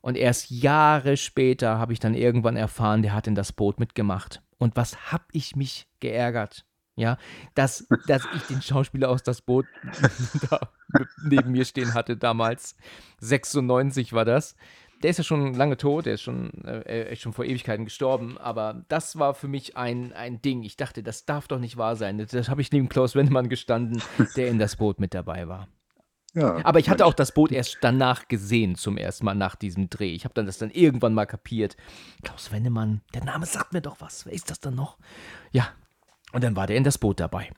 Und 0.00 0.16
erst 0.16 0.50
Jahre 0.50 1.18
später 1.18 1.78
habe 1.78 1.92
ich 1.92 2.00
dann 2.00 2.14
irgendwann 2.14 2.56
erfahren, 2.56 3.02
der 3.02 3.12
hat 3.12 3.26
in 3.26 3.34
das 3.34 3.52
Boot 3.52 3.78
mitgemacht. 3.78 4.42
Und 4.56 4.76
was 4.76 5.12
hab 5.12 5.28
ich 5.32 5.54
mich 5.54 5.86
geärgert? 6.00 6.64
Ja, 6.96 7.18
dass, 7.54 7.86
dass 8.06 8.26
ich 8.34 8.42
den 8.42 8.62
Schauspieler 8.62 9.10
aus 9.10 9.22
das 9.22 9.42
Boot 9.42 9.66
da 10.50 10.60
neben 11.22 11.52
mir 11.52 11.64
stehen 11.66 11.94
hatte 11.94 12.16
damals. 12.16 12.74
96 13.20 14.14
war 14.14 14.24
das 14.24 14.56
der 15.02 15.10
ist 15.10 15.18
ja 15.18 15.24
schon 15.24 15.54
lange 15.54 15.76
tot, 15.76 16.06
der 16.06 16.14
ist 16.14 16.22
schon, 16.22 16.52
äh, 16.64 17.12
ist 17.12 17.22
schon 17.22 17.32
vor 17.32 17.44
Ewigkeiten 17.44 17.84
gestorben, 17.84 18.38
aber 18.38 18.84
das 18.88 19.18
war 19.18 19.34
für 19.34 19.48
mich 19.48 19.76
ein, 19.76 20.12
ein 20.12 20.42
Ding. 20.42 20.62
Ich 20.62 20.76
dachte, 20.76 21.02
das 21.02 21.24
darf 21.24 21.48
doch 21.48 21.58
nicht 21.58 21.76
wahr 21.76 21.96
sein. 21.96 22.18
Das 22.30 22.48
habe 22.48 22.60
ich 22.60 22.70
neben 22.72 22.88
Klaus 22.88 23.14
Wendemann 23.14 23.48
gestanden, 23.48 24.02
der 24.36 24.48
in 24.48 24.58
das 24.58 24.76
Boot 24.76 25.00
mit 25.00 25.14
dabei 25.14 25.48
war. 25.48 25.68
Ja, 26.34 26.64
aber 26.64 26.78
ich 26.78 26.88
hatte 26.88 27.06
auch 27.06 27.14
das 27.14 27.32
Boot 27.32 27.50
erst 27.50 27.78
danach 27.80 28.28
gesehen, 28.28 28.76
zum 28.76 28.96
ersten 28.96 29.24
Mal 29.24 29.34
nach 29.34 29.56
diesem 29.56 29.90
Dreh. 29.90 30.14
Ich 30.14 30.24
habe 30.24 30.34
dann 30.34 30.46
das 30.46 30.58
dann 30.58 30.70
irgendwann 30.70 31.12
mal 31.12 31.26
kapiert. 31.26 31.76
Klaus 32.22 32.52
Wendemann, 32.52 33.00
der 33.14 33.24
Name 33.24 33.46
sagt 33.46 33.72
mir 33.72 33.80
doch 33.80 34.00
was. 34.00 34.26
Wer 34.26 34.32
ist 34.32 34.48
das 34.48 34.60
dann 34.60 34.76
noch? 34.76 34.98
Ja, 35.50 35.70
und 36.32 36.44
dann 36.44 36.54
war 36.54 36.68
der 36.68 36.76
in 36.76 36.84
das 36.84 36.98
Boot 36.98 37.18
dabei. 37.18 37.50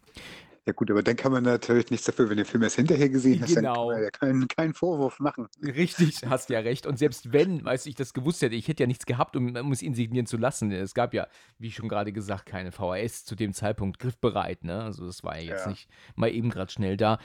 Ja 0.64 0.72
gut, 0.72 0.90
aber 0.92 1.02
dann 1.02 1.16
kann 1.16 1.32
man 1.32 1.42
natürlich 1.42 1.90
nichts 1.90 2.06
dafür, 2.06 2.26
wenn 2.30 2.36
du 2.36 2.44
den 2.44 2.48
Film 2.48 2.62
erst 2.62 2.76
hinterher 2.76 3.08
gesehen 3.08 3.40
hast, 3.42 3.56
dann 3.56 3.64
kann 3.64 3.74
Genau. 3.74 3.86
man 3.90 4.02
ja 4.02 4.10
keinen, 4.10 4.46
keinen 4.46 4.74
Vorwurf 4.74 5.18
machen. 5.18 5.48
Richtig, 5.60 6.20
hast 6.28 6.50
ja 6.50 6.60
recht. 6.60 6.86
Und 6.86 6.98
selbst 7.00 7.32
wenn, 7.32 7.64
weiß 7.64 7.86
ich 7.86 7.96
das 7.96 8.12
gewusst 8.14 8.42
hätte, 8.42 8.54
ich 8.54 8.68
hätte 8.68 8.84
ja 8.84 8.86
nichts 8.86 9.04
gehabt, 9.04 9.34
um, 9.34 9.56
um 9.56 9.72
es 9.72 9.82
insignieren 9.82 10.26
zu 10.26 10.36
lassen. 10.36 10.70
Es 10.70 10.94
gab 10.94 11.14
ja, 11.14 11.26
wie 11.58 11.72
schon 11.72 11.88
gerade 11.88 12.12
gesagt, 12.12 12.46
keine 12.46 12.70
VHS 12.70 13.24
zu 13.24 13.34
dem 13.34 13.52
Zeitpunkt 13.54 13.98
griffbereit. 13.98 14.62
Ne? 14.62 14.84
Also 14.84 15.04
das 15.04 15.24
war 15.24 15.36
ja 15.36 15.50
jetzt 15.52 15.64
Ja. 15.64 15.70
nicht 15.70 15.88
mal 16.14 16.30
eben 16.30 16.48
gerade 16.50 16.70
schnell 16.70 16.96
da. 16.96 17.18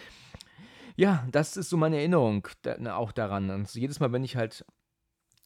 Ja, 0.96 1.28
das 1.32 1.58
ist 1.58 1.70
so 1.70 1.78
meine 1.78 1.98
Erinnerung 1.98 2.48
da, 2.64 2.78
ne, 2.80 2.96
auch 2.96 3.12
daran. 3.12 3.52
Und 3.52 3.72
jedes 3.76 4.00
Mal, 4.00 4.12
wenn 4.14 4.24
ich 4.24 4.36
halt 4.36 4.66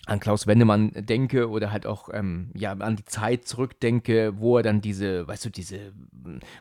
an 0.08 0.20
Klaus 0.20 0.48
Wendemann 0.48 0.92
denke 0.96 1.50
oder 1.50 1.72
halt 1.72 1.86
auch 1.86 2.10
ähm, 2.12 2.50
ja 2.56 2.72
an 2.74 2.96
die 2.96 3.06
Zeit 3.06 3.48
zurückdenke, 3.48 4.34
wo 4.38 4.58
er 4.58 4.64
dann 4.64 4.82
diese, 4.82 5.28
weißt 5.28 5.46
du, 5.46 5.50
diese, 5.50 5.94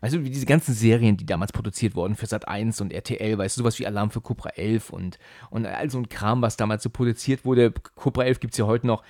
weißt 0.00 0.14
du, 0.14 0.18
diese 0.20 0.44
ganzen 0.44 0.74
Serien, 0.74 1.16
die 1.16 1.24
damals 1.24 1.53
produziert 1.53 1.94
wurden 1.94 2.16
für 2.16 2.26
Sat 2.26 2.48
1 2.48 2.81
und 2.83 2.92
RTL, 2.92 3.38
weißt 3.38 3.57
du, 3.57 3.62
sowas 3.62 3.79
wie 3.79 3.87
Alarm 3.87 4.11
für 4.11 4.20
Cobra 4.20 4.50
11 4.50 4.90
und, 4.90 5.18
und 5.48 5.66
all 5.66 5.90
so 5.90 5.98
ein 5.98 6.11
Kram, 6.11 6.42
was 6.42 6.57
damals 6.57 6.83
so 6.83 6.90
produziert 6.90 7.44
wurde. 7.44 7.72
Cobra 7.94 8.24
11 8.24 8.40
gibt 8.40 8.55
es 8.55 8.59
ja 8.59 8.66
heute 8.66 8.87
noch. 8.87 9.03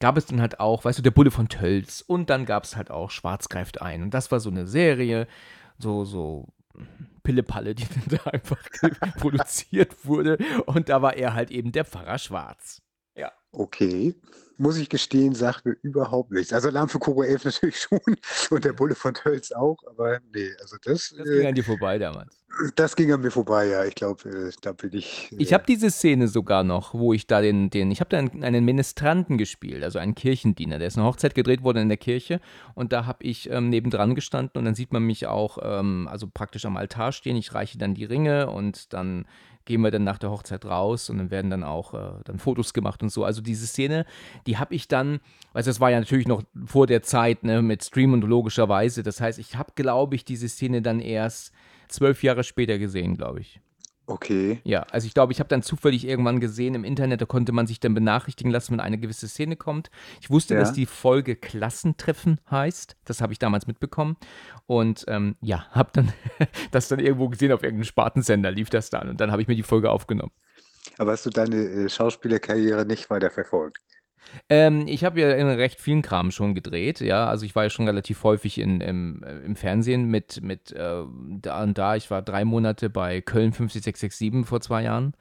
Gab 0.00 0.16
es 0.18 0.26
dann 0.26 0.40
halt 0.40 0.60
auch, 0.60 0.84
weißt 0.84 0.98
du, 0.98 1.02
der 1.02 1.12
Bulle 1.12 1.30
von 1.30 1.48
Tölz 1.48 2.02
und 2.06 2.28
dann 2.28 2.44
gab 2.44 2.64
es 2.64 2.76
halt 2.76 2.90
auch 2.90 3.10
Schwarz 3.10 3.48
greift 3.48 3.80
ein. 3.80 4.02
Und 4.02 4.12
das 4.12 4.30
war 4.30 4.40
so 4.40 4.50
eine 4.50 4.66
Serie, 4.66 5.26
so, 5.78 6.04
so 6.04 6.48
Pillepalle, 7.22 7.74
die 7.74 7.86
dann 8.08 8.18
da 8.18 8.30
einfach 8.30 8.58
produziert 9.18 10.04
wurde. 10.04 10.38
Und 10.66 10.88
da 10.88 11.02
war 11.02 11.14
er 11.16 11.34
halt 11.34 11.50
eben 11.50 11.72
der 11.72 11.84
Pfarrer 11.84 12.18
Schwarz. 12.18 12.82
Okay. 13.56 14.14
Muss 14.58 14.76
ich 14.78 14.88
gestehen, 14.88 15.34
sagt 15.34 15.64
mir 15.66 15.76
überhaupt 15.82 16.30
nichts. 16.30 16.52
Also 16.52 16.68
Alarm 16.68 16.88
für 16.88 16.98
Cobra 16.98 17.24
11 17.24 17.44
natürlich 17.46 17.78
schon 17.80 18.00
und 18.50 18.64
der 18.64 18.72
Bulle 18.72 18.94
von 18.94 19.14
Tölz 19.14 19.52
auch, 19.52 19.78
aber 19.86 20.20
nee, 20.34 20.50
also 20.60 20.76
das, 20.82 21.14
Das 21.16 21.30
ging 21.30 21.42
äh, 21.42 21.46
an 21.46 21.54
dir 21.54 21.64
vorbei 21.64 21.98
damals. 21.98 22.42
das 22.74 22.96
ging 22.96 23.12
an 23.12 23.20
mir 23.20 23.30
vorbei, 23.30 23.66
ja. 23.66 23.84
Ich 23.84 23.94
glaube, 23.94 24.28
äh, 24.28 24.52
da 24.62 24.72
bin 24.72 24.92
ich. 24.94 25.30
Ich 25.38 25.52
Äh, 25.52 25.54
habe 25.54 25.64
diese 25.66 25.90
Szene 25.90 26.28
sogar 26.28 26.64
noch, 26.64 26.94
wo 26.94 27.12
ich 27.12 27.26
da 27.26 27.40
den, 27.40 27.70
den 27.70 27.90
ich 27.90 28.00
habe 28.00 28.08
da 28.10 28.18
einen, 28.18 28.42
einen 28.44 28.64
Ministranten 28.64 29.36
gespielt, 29.38 29.82
also 29.84 29.98
einen 29.98 30.14
Kirchendiener. 30.14 30.78
Der 30.78 30.88
ist 30.88 30.96
eine 30.96 31.06
Hochzeit 31.06 31.34
gedreht 31.34 31.62
worden 31.62 31.78
in 31.78 31.88
der 31.88 31.98
Kirche 31.98 32.40
und 32.74 32.92
da 32.92 33.04
habe 33.06 33.24
ich 33.24 33.50
ähm, 33.50 33.68
nebendran 33.68 34.14
gestanden 34.14 34.58
und 34.58 34.64
dann 34.64 34.74
sieht 34.74 34.92
man 34.92 35.02
mich 35.02 35.26
auch, 35.26 35.58
ähm, 35.62 36.08
also 36.10 36.28
praktisch 36.32 36.64
am 36.64 36.76
Altar 36.76 37.12
stehen. 37.12 37.36
Ich 37.36 37.52
reiche 37.54 37.78
dann 37.78 37.94
die 37.94 38.04
Ringe 38.04 38.50
und 38.50 38.92
dann 38.92 39.26
gehen 39.66 39.82
wir 39.82 39.90
dann 39.90 40.04
nach 40.04 40.18
der 40.18 40.30
Hochzeit 40.30 40.64
raus 40.64 41.10
und 41.10 41.18
dann 41.18 41.30
werden 41.30 41.50
dann 41.50 41.62
auch 41.62 41.92
äh, 41.92 42.22
dann 42.24 42.38
Fotos 42.38 42.72
gemacht 42.72 43.02
und 43.02 43.10
so. 43.10 43.24
Also 43.24 43.42
diese 43.42 43.66
Szene, 43.66 44.06
die 44.46 44.56
habe 44.56 44.74
ich 44.74 44.88
dann, 44.88 45.20
also 45.52 45.68
das 45.68 45.80
war 45.80 45.90
ja 45.90 45.98
natürlich 45.98 46.26
noch 46.26 46.42
vor 46.64 46.86
der 46.86 47.02
Zeit 47.02 47.44
ne, 47.44 47.60
mit 47.60 47.84
Stream 47.84 48.14
und 48.14 48.22
logischerweise. 48.22 49.02
Das 49.02 49.20
heißt, 49.20 49.38
ich 49.38 49.56
habe, 49.56 49.72
glaube 49.74 50.14
ich, 50.14 50.24
diese 50.24 50.48
Szene 50.48 50.80
dann 50.80 51.00
erst 51.00 51.52
zwölf 51.88 52.22
Jahre 52.22 52.44
später 52.44 52.78
gesehen, 52.78 53.16
glaube 53.16 53.40
ich. 53.40 53.60
Okay. 54.08 54.60
Ja, 54.62 54.82
also 54.92 55.06
ich 55.06 55.14
glaube, 55.14 55.32
ich 55.32 55.40
habe 55.40 55.48
dann 55.48 55.62
zufällig 55.62 56.06
irgendwann 56.06 56.38
gesehen 56.38 56.74
im 56.76 56.84
Internet, 56.84 57.20
da 57.20 57.26
konnte 57.26 57.50
man 57.52 57.66
sich 57.66 57.80
dann 57.80 57.92
benachrichtigen 57.92 58.52
lassen, 58.52 58.72
wenn 58.72 58.80
eine 58.80 58.98
gewisse 58.98 59.26
Szene 59.26 59.56
kommt. 59.56 59.90
Ich 60.20 60.30
wusste, 60.30 60.54
Ja. 60.54 60.60
dass 60.60 60.72
die 60.72 60.86
Folge 60.86 61.34
Klassentreffen 61.34 62.40
heißt. 62.50 62.96
Das 63.04 63.20
habe 63.20 63.32
ich 63.32 63.40
damals 63.40 63.66
mitbekommen. 63.66 64.16
Und 64.66 65.04
ähm, 65.08 65.36
ja, 65.40 65.66
habe 65.72 65.90
dann 65.92 66.12
das 66.70 66.88
dann 66.88 67.00
irgendwo 67.00 67.28
gesehen, 67.28 67.50
auf 67.52 67.62
irgendeinem 67.62 67.84
Spartensender 67.84 68.50
lief 68.52 68.70
das 68.70 68.90
dann. 68.90 69.08
Und 69.08 69.20
dann 69.20 69.32
habe 69.32 69.42
ich 69.42 69.48
mir 69.48 69.56
die 69.56 69.62
Folge 69.64 69.90
aufgenommen. 69.90 70.32
Aber 70.98 71.10
hast 71.12 71.26
du 71.26 71.30
deine 71.30 71.56
äh, 71.56 71.88
Schauspielerkarriere 71.88 72.86
nicht 72.86 73.10
weiter 73.10 73.30
verfolgt? 73.30 73.78
Ähm, 74.48 74.86
ich 74.86 75.04
habe 75.04 75.20
ja 75.20 75.32
in 75.32 75.48
recht 75.48 75.80
vielen 75.80 76.02
Kram 76.02 76.30
schon 76.30 76.54
gedreht, 76.54 77.00
ja. 77.00 77.26
Also 77.26 77.46
ich 77.46 77.54
war 77.54 77.64
ja 77.64 77.70
schon 77.70 77.86
relativ 77.86 78.22
häufig 78.24 78.58
in, 78.58 78.80
im, 78.80 79.22
äh, 79.22 79.38
im 79.38 79.56
Fernsehen 79.56 80.06
mit, 80.06 80.42
mit 80.42 80.72
äh, 80.72 81.02
da 81.40 81.62
und 81.62 81.78
da. 81.78 81.96
Ich 81.96 82.10
war 82.10 82.22
drei 82.22 82.44
Monate 82.44 82.90
bei 82.90 83.20
Köln 83.20 83.52
50667 83.52 84.46
vor 84.46 84.60
zwei 84.60 84.82
Jahren. 84.82 85.14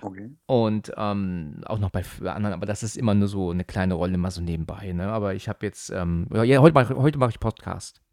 Okay. 0.00 0.30
Und 0.46 0.92
ähm, 0.96 1.62
auch 1.64 1.78
noch 1.78 1.90
bei 1.90 2.02
anderen, 2.24 2.52
aber 2.52 2.66
das 2.66 2.82
ist 2.82 2.96
immer 2.96 3.14
nur 3.14 3.28
so 3.28 3.50
eine 3.50 3.64
kleine 3.64 3.94
Rolle, 3.94 4.14
immer 4.14 4.30
so 4.30 4.42
nebenbei. 4.42 4.92
Ne? 4.92 5.08
Aber 5.08 5.34
ich 5.34 5.48
habe 5.48 5.64
jetzt, 5.64 5.90
ähm, 5.90 6.28
ja, 6.32 6.60
heute 6.60 6.74
mache 6.74 6.96
heute 6.96 7.18
mach 7.18 7.30
ich 7.30 7.40
Podcast. 7.40 8.03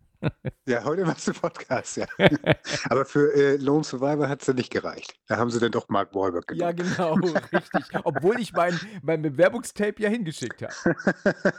Ja, 0.68 0.84
heute 0.84 1.06
machst 1.06 1.28
du 1.28 1.34
Podcast, 1.34 1.98
ja. 1.98 2.06
Aber 2.90 3.06
für 3.06 3.34
äh, 3.34 3.58
Lone 3.58 3.84
Survivor 3.84 4.30
hat 4.30 4.42
es 4.42 4.48
ja 4.48 4.54
nicht 4.54 4.72
gereicht. 4.72 5.16
Da 5.28 5.38
haben 5.38 5.50
sie 5.50 5.60
dann 5.60 5.72
doch 5.72 5.90
Mark 5.90 6.14
Wahlberg 6.14 6.48
genommen. 6.48 6.76
genau, 6.76 7.14
richtig. 7.54 7.86
Obwohl 8.04 8.40
ich 8.40 8.54
mein, 8.54 8.80
mein 9.02 9.22
Bewerbungstape 9.22 10.02
ja 10.02 10.10
hingeschickt 10.10 10.62
habe. 10.62 10.74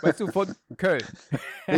Weißt 0.02 0.20
du, 0.20 0.28
von 0.28 0.54
Köln. 0.76 1.02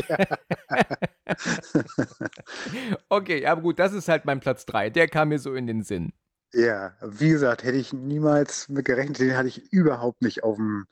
okay, 3.09 3.47
aber 3.47 3.63
gut, 3.63 3.79
das 3.79 3.93
ist 3.93 4.09
halt 4.09 4.25
mein 4.27 4.41
Platz 4.41 4.67
3. 4.67 4.91
Der 4.91 5.09
kam 5.09 5.31
mir 5.31 5.39
so 5.39 5.55
in 5.55 5.67
den 5.67 5.83
Sinn. 5.83 6.13
Ja, 6.53 6.95
wie 7.01 7.31
gesagt, 7.31 7.65
hätte 7.65 7.79
ich 7.79 7.93
niemals 7.93 8.69
mit 8.69 8.85
gerechnet. 8.85 9.19
Den 9.19 9.37
hatte 9.37 9.49
ich 9.49 9.73
überhaupt 9.73 10.23
nicht 10.23 10.45
auf 10.45 10.57
dem, 10.57 10.87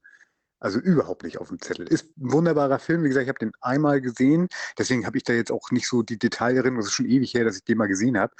also 0.62 0.78
überhaupt 0.78 1.24
nicht 1.24 1.38
auf 1.38 1.48
dem 1.48 1.60
Zettel. 1.60 1.88
Ist 1.88 2.16
ein 2.16 2.30
wunderbarer 2.30 2.78
Film. 2.78 3.02
Wie 3.02 3.08
gesagt, 3.08 3.24
ich 3.24 3.28
habe 3.28 3.40
den 3.40 3.52
einmal 3.60 4.00
gesehen. 4.00 4.46
Deswegen 4.78 5.06
habe 5.06 5.16
ich 5.16 5.24
da 5.24 5.32
jetzt 5.32 5.50
auch 5.50 5.72
nicht 5.72 5.88
so 5.88 6.02
die 6.02 6.20
Detailerinnerung. 6.20 6.78
Es 6.78 6.86
ist 6.86 6.92
schon 6.92 7.06
ewig 7.06 7.34
her, 7.34 7.44
dass 7.44 7.56
ich 7.56 7.64
den 7.64 7.78
mal 7.78 7.88
gesehen 7.88 8.16
habe. 8.16 8.32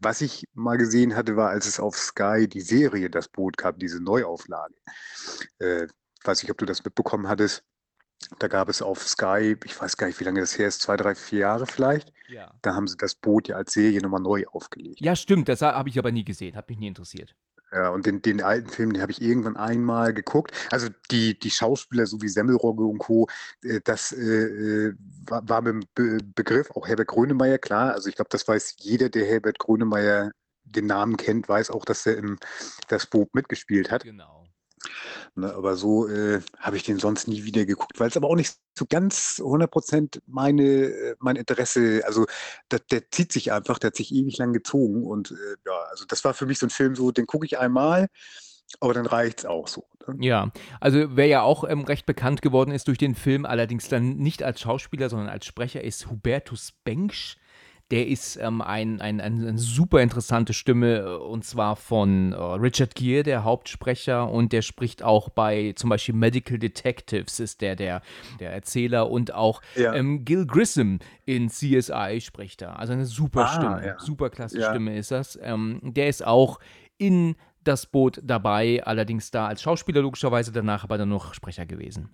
Was 0.00 0.20
ich 0.20 0.44
mal 0.54 0.76
gesehen 0.76 1.14
hatte, 1.14 1.36
war, 1.36 1.50
als 1.50 1.66
es 1.66 1.78
auf 1.78 1.96
Sky 1.96 2.48
die 2.48 2.62
Serie 2.62 3.10
Das 3.10 3.28
Boot 3.28 3.56
gab, 3.56 3.78
diese 3.78 4.02
Neuauflage. 4.02 4.74
Äh, 5.60 5.86
weiß 6.24 6.42
nicht, 6.42 6.50
ob 6.50 6.58
du 6.58 6.66
das 6.66 6.84
mitbekommen 6.84 7.28
hattest. 7.28 7.62
Da 8.40 8.48
gab 8.48 8.68
es 8.68 8.82
auf 8.82 9.06
Sky, 9.06 9.56
ich 9.64 9.80
weiß 9.80 9.96
gar 9.96 10.08
nicht, 10.08 10.18
wie 10.18 10.24
lange 10.24 10.40
das 10.40 10.58
her 10.58 10.66
ist, 10.66 10.82
zwei, 10.82 10.96
drei, 10.96 11.14
vier 11.14 11.38
Jahre 11.40 11.66
vielleicht. 11.66 12.12
Ja. 12.28 12.52
Da 12.62 12.74
haben 12.74 12.88
sie 12.88 12.96
das 12.96 13.14
Boot 13.14 13.46
ja 13.46 13.54
als 13.56 13.72
Serie 13.72 14.00
nochmal 14.00 14.20
neu 14.20 14.44
aufgelegt. 14.50 15.00
Ja, 15.00 15.14
stimmt, 15.14 15.48
das 15.48 15.62
habe 15.62 15.88
ich 15.88 15.98
aber 15.98 16.10
nie 16.10 16.24
gesehen, 16.24 16.56
hat 16.56 16.68
mich 16.68 16.78
nie 16.78 16.88
interessiert. 16.88 17.36
Ja, 17.72 17.90
und 17.90 18.06
den, 18.06 18.22
den 18.22 18.42
alten 18.42 18.68
Film, 18.70 18.92
den 18.94 19.02
habe 19.02 19.12
ich 19.12 19.20
irgendwann 19.20 19.56
einmal 19.56 20.14
geguckt. 20.14 20.52
Also 20.70 20.88
die, 21.10 21.38
die 21.38 21.50
Schauspieler, 21.50 22.06
so 22.06 22.22
wie 22.22 22.28
Semmelrogge 22.28 22.84
und 22.84 22.98
Co., 22.98 23.26
äh, 23.62 23.80
das 23.84 24.12
äh, 24.12 24.22
äh, 24.22 24.94
war, 25.26 25.46
war 25.48 25.60
mit 25.60 25.74
dem 25.74 25.82
Be 25.94 26.18
Begriff, 26.34 26.70
auch 26.70 26.88
Herbert 26.88 27.08
Grönemeyer, 27.08 27.58
klar. 27.58 27.92
Also 27.92 28.08
ich 28.08 28.16
glaube, 28.16 28.30
das 28.30 28.48
weiß 28.48 28.76
jeder, 28.78 29.10
der 29.10 29.26
Herbert 29.26 29.58
Grönemeyer 29.58 30.30
den 30.64 30.86
Namen 30.86 31.16
kennt, 31.16 31.48
weiß 31.48 31.70
auch, 31.70 31.84
dass 31.84 32.06
er 32.06 32.16
im 32.16 32.38
das 32.88 33.06
Boot 33.06 33.34
mitgespielt 33.34 33.90
hat. 33.90 34.04
Genau. 34.04 34.37
Ne, 35.38 35.54
aber 35.54 35.76
so 35.76 36.08
äh, 36.08 36.40
habe 36.58 36.76
ich 36.76 36.82
den 36.82 36.98
sonst 36.98 37.28
nie 37.28 37.44
wieder 37.44 37.64
geguckt, 37.64 38.00
weil 38.00 38.08
es 38.08 38.16
aber 38.16 38.28
auch 38.28 38.34
nicht 38.34 38.56
so 38.76 38.86
ganz 38.86 39.40
100% 39.40 40.20
meine, 40.26 40.64
äh, 40.64 41.14
mein 41.20 41.36
Interesse, 41.36 42.02
also 42.04 42.26
der, 42.72 42.80
der 42.80 43.08
zieht 43.12 43.30
sich 43.30 43.52
einfach, 43.52 43.78
der 43.78 43.88
hat 43.88 43.96
sich 43.96 44.12
ewig 44.12 44.36
lang 44.38 44.52
gezogen 44.52 45.04
und 45.06 45.30
äh, 45.30 45.56
ja, 45.64 45.78
also 45.90 46.06
das 46.06 46.24
war 46.24 46.34
für 46.34 46.46
mich 46.46 46.58
so 46.58 46.66
ein 46.66 46.70
Film, 46.70 46.96
so 46.96 47.12
den 47.12 47.28
gucke 47.28 47.46
ich 47.46 47.56
einmal, 47.56 48.08
aber 48.80 48.94
dann 48.94 49.06
reicht's 49.06 49.46
auch 49.46 49.68
so. 49.68 49.86
Ne? 50.08 50.16
Ja, 50.26 50.50
also 50.80 51.16
wer 51.16 51.26
ja 51.26 51.42
auch 51.42 51.62
ähm, 51.62 51.84
recht 51.84 52.04
bekannt 52.04 52.42
geworden 52.42 52.72
ist 52.72 52.88
durch 52.88 52.98
den 52.98 53.14
Film, 53.14 53.46
allerdings 53.46 53.88
dann 53.88 54.16
nicht 54.16 54.42
als 54.42 54.60
Schauspieler, 54.60 55.08
sondern 55.08 55.28
als 55.28 55.46
Sprecher, 55.46 55.84
ist 55.84 56.10
Hubertus 56.10 56.72
Bengsch. 56.82 57.36
Der 57.90 58.06
ist 58.06 58.36
ähm, 58.36 58.60
ein, 58.60 59.00
ein, 59.00 59.18
ein, 59.20 59.46
eine 59.46 59.56
super 59.58 60.02
interessante 60.02 60.52
Stimme 60.52 60.98
äh, 60.98 61.16
und 61.16 61.44
zwar 61.44 61.74
von 61.76 62.32
äh, 62.32 62.36
Richard 62.36 62.94
Gere, 62.94 63.22
der 63.22 63.44
Hauptsprecher, 63.44 64.30
und 64.30 64.52
der 64.52 64.60
spricht 64.60 65.02
auch 65.02 65.30
bei 65.30 65.72
zum 65.74 65.88
Beispiel 65.88 66.14
Medical 66.14 66.58
Detectives, 66.58 67.40
ist 67.40 67.62
der 67.62 67.76
der, 67.76 68.02
der 68.40 68.52
Erzähler 68.52 69.10
und 69.10 69.32
auch 69.32 69.62
Ja. 69.74 69.94
ähm, 69.94 70.24
Gil 70.26 70.46
Grissom 70.46 70.98
in 71.24 71.48
CSI 71.48 72.20
spricht 72.20 72.60
er. 72.60 72.78
Also 72.78 72.92
eine 72.92 73.06
super 73.06 73.44
Ah, 73.46 73.48
Stimme, 73.54 73.86
ja. 73.86 73.98
super 73.98 74.28
klasse 74.28 74.60
Ja. 74.60 74.70
Stimme 74.70 74.96
ist 74.98 75.10
das. 75.10 75.38
Ähm, 75.42 75.80
der 75.82 76.08
ist 76.08 76.26
auch 76.26 76.58
in 76.98 77.36
das 77.64 77.86
Boot 77.86 78.20
dabei, 78.22 78.82
allerdings 78.84 79.30
da 79.30 79.46
als 79.46 79.62
Schauspieler 79.62 80.02
logischerweise, 80.02 80.52
danach 80.52 80.84
aber 80.84 80.98
dann 80.98 81.08
noch 81.08 81.32
Sprecher 81.34 81.64
gewesen. 81.66 82.10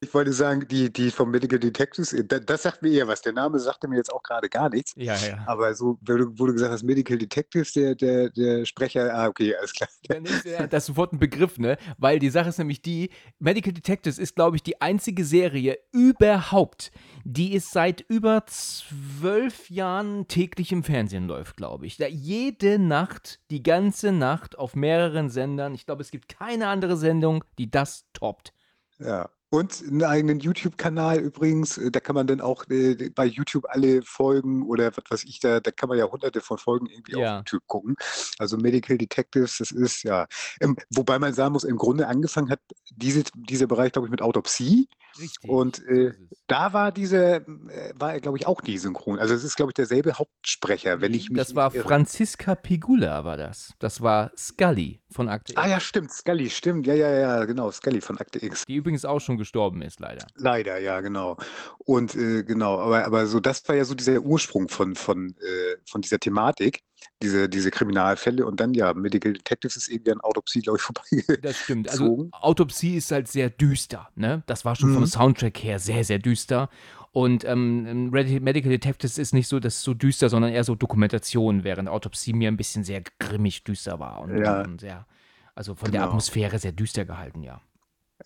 Ich 0.00 0.14
wollte 0.14 0.32
sagen, 0.32 0.64
die, 0.68 0.92
die 0.92 1.10
vom 1.10 1.32
Medical 1.32 1.58
Detectives, 1.58 2.12
äh, 2.12 2.24
da- 2.24 2.38
das 2.38 2.62
sagt 2.62 2.82
mir 2.82 2.90
eher 2.92 3.08
was. 3.08 3.20
Der 3.20 3.32
Name 3.32 3.58
sagte 3.58 3.88
mir 3.88 3.96
jetzt 3.96 4.12
auch 4.12 4.22
gerade 4.22 4.48
gar 4.48 4.68
nichts. 4.70 4.92
Ja, 4.96 5.16
ja. 5.16 5.42
Aber 5.46 5.74
so, 5.74 5.98
wo 6.02 6.16
du, 6.16 6.26
wo 6.38 6.46
du 6.46 6.52
gesagt 6.52 6.72
hast, 6.72 6.84
Medical 6.84 7.18
Detectives, 7.18 7.72
der, 7.72 7.96
der, 7.96 8.30
der 8.30 8.64
Sprecher, 8.64 9.12
ah, 9.12 9.26
okay, 9.26 9.56
alles 9.56 9.72
klar. 9.72 9.88
Dann 10.08 10.24
ist 10.24 10.44
ja 10.44 10.68
das 10.68 10.86
sofort 10.86 11.12
ein 11.12 11.18
Begriff, 11.18 11.58
ne? 11.58 11.76
Weil 11.98 12.20
die 12.20 12.30
Sache 12.30 12.50
ist 12.50 12.58
nämlich 12.58 12.80
die, 12.80 13.10
Medical 13.40 13.72
Detectives 13.72 14.18
ist, 14.18 14.36
glaube 14.36 14.54
ich, 14.56 14.62
die 14.62 14.80
einzige 14.80 15.24
Serie 15.24 15.78
überhaupt, 15.92 16.92
die 17.24 17.56
es 17.56 17.72
seit 17.72 18.00
über 18.02 18.44
zwölf 18.46 19.68
Jahren 19.68 20.28
täglich 20.28 20.70
im 20.70 20.84
Fernsehen 20.84 21.26
läuft, 21.26 21.56
glaube 21.56 21.86
ich. 21.86 21.96
Da 21.96 22.06
jede 22.06 22.78
Nacht, 22.78 23.40
die 23.50 23.64
ganze 23.64 24.12
Nacht 24.12 24.56
auf 24.58 24.76
mehreren 24.76 25.28
Sendern. 25.28 25.74
Ich 25.74 25.86
glaube, 25.86 26.02
es 26.02 26.12
gibt 26.12 26.28
keine 26.28 26.68
andere 26.68 26.96
Sendung, 26.96 27.42
die 27.58 27.68
das 27.68 28.04
toppt. 28.12 28.52
Ja. 29.00 29.28
Und 29.50 29.82
einen 29.82 30.04
eigenen 30.04 30.40
YouTube-Kanal 30.40 31.20
übrigens, 31.20 31.78
äh, 31.78 31.90
da 31.90 32.00
kann 32.00 32.14
man 32.14 32.26
dann 32.26 32.42
auch 32.42 32.64
äh, 32.68 33.08
bei 33.14 33.24
YouTube 33.24 33.64
alle 33.68 34.02
Folgen 34.02 34.62
oder 34.66 34.94
was 34.96 35.04
weiß 35.08 35.24
ich, 35.24 35.40
da, 35.40 35.60
da 35.60 35.70
kann 35.70 35.88
man 35.88 35.96
ja 35.96 36.04
hunderte 36.04 36.42
von 36.42 36.58
Folgen 36.58 36.86
irgendwie 36.86 37.12
Ja. 37.12 37.36
auf 37.36 37.38
YouTube 37.40 37.66
gucken. 37.66 37.96
Also 38.38 38.58
Medical 38.58 38.98
Detectives, 38.98 39.56
das 39.58 39.70
ist 39.70 40.02
ja, 40.02 40.26
ähm, 40.60 40.76
wobei 40.90 41.18
man 41.18 41.32
sagen 41.32 41.52
muss, 41.54 41.64
im 41.64 41.78
Grunde 41.78 42.08
angefangen 42.08 42.50
hat 42.50 42.60
diese, 42.90 43.22
dieser 43.34 43.66
Bereich, 43.66 43.92
glaube 43.92 44.06
ich, 44.06 44.10
mit 44.10 44.20
Autopsie. 44.20 44.88
Richtig. 45.18 45.50
Und 45.50 45.84
äh, 45.86 46.12
da 46.46 46.72
war 46.72 46.92
diese, 46.92 47.36
äh, 47.36 47.92
war 47.94 48.14
er, 48.14 48.20
glaube 48.20 48.38
ich, 48.38 48.46
auch 48.46 48.60
die 48.60 48.78
Synchron. 48.78 49.18
Also 49.18 49.34
es 49.34 49.44
ist, 49.44 49.56
glaube 49.56 49.70
ich, 49.70 49.74
derselbe 49.74 50.14
Hauptsprecher, 50.14 51.00
wenn 51.00 51.14
ich 51.14 51.30
mich 51.30 51.38
das 51.38 51.54
war 51.54 51.74
irre. 51.74 51.84
Franziska 51.84 52.54
Pigula, 52.54 53.24
war 53.24 53.36
das. 53.36 53.74
Das 53.78 54.00
war 54.00 54.32
Scully 54.36 55.00
von 55.10 55.28
Akte 55.28 55.56
Ah 55.56 55.62
X, 55.62 55.70
ja, 55.70 55.80
stimmt, 55.80 56.12
Scully, 56.12 56.50
stimmt. 56.50 56.86
Ja, 56.86 56.94
ja, 56.94 57.10
ja, 57.10 57.44
genau, 57.44 57.70
Scully 57.70 58.00
von 58.00 58.18
Akte 58.18 58.44
X. 58.44 58.64
die 58.66 58.76
übrigens 58.76 59.04
auch 59.04 59.20
schon 59.20 59.38
gestorben 59.38 59.82
ist, 59.82 60.00
leider. 60.00 60.26
Leider, 60.36 60.78
ja, 60.78 61.00
genau. 61.00 61.36
Und 61.78 62.14
äh, 62.14 62.44
genau, 62.44 62.78
aber, 62.78 63.04
aber 63.04 63.26
so, 63.26 63.40
das 63.40 63.66
war 63.68 63.76
ja 63.76 63.84
so 63.84 63.94
dieser 63.94 64.20
Ursprung 64.20 64.68
von, 64.68 64.94
von, 64.94 65.30
äh, 65.30 65.76
von 65.86 66.00
dieser 66.00 66.18
Thematik, 66.18 66.82
diese, 67.22 67.48
diese 67.48 67.70
Kriminalfälle. 67.70 68.44
Und 68.46 68.60
dann, 68.60 68.74
ja, 68.74 68.94
Medical 68.94 69.32
Detectives 69.32 69.76
ist 69.76 69.88
irgendwie 69.88 70.12
an 70.12 70.20
Autopsie, 70.20 70.60
glaube 70.60 70.78
ich, 70.78 70.82
vorbei. 70.84 71.38
Das 71.42 71.56
stimmt. 71.56 71.88
Also. 71.90 72.28
Autopsie 72.32 72.96
ist 72.96 73.10
halt 73.10 73.28
sehr 73.28 73.50
düster, 73.50 74.08
ne? 74.14 74.42
Das 74.46 74.64
war 74.64 74.76
schon 74.76 74.92
vom 74.92 75.02
Mhm. 75.02 75.06
Soundtrack 75.06 75.58
her 75.62 75.78
sehr, 75.78 76.04
sehr 76.04 76.18
düster. 76.18 76.68
Und 77.12 77.44
ähm, 77.44 78.10
Medical 78.10 78.70
Detectives 78.70 79.18
ist 79.18 79.32
nicht 79.32 79.48
so, 79.48 79.58
das 79.60 79.82
so 79.82 79.94
düster, 79.94 80.28
sondern 80.28 80.52
eher 80.52 80.62
so 80.64 80.74
Dokumentation, 80.74 81.64
während 81.64 81.88
Autopsie 81.88 82.32
mir 82.34 82.48
ein 82.48 82.56
bisschen 82.56 82.84
sehr 82.84 83.02
grimmig 83.18 83.64
düster 83.64 83.98
war 83.98 84.20
und, 84.20 84.38
Ja. 84.38 84.60
und 84.62 84.80
sehr, 84.80 85.06
also 85.54 85.74
von 85.74 85.90
der 85.90 86.00
Genau. 86.00 86.10
Atmosphäre 86.10 86.58
sehr 86.58 86.72
düster 86.72 87.04
gehalten, 87.06 87.42
ja. 87.42 87.60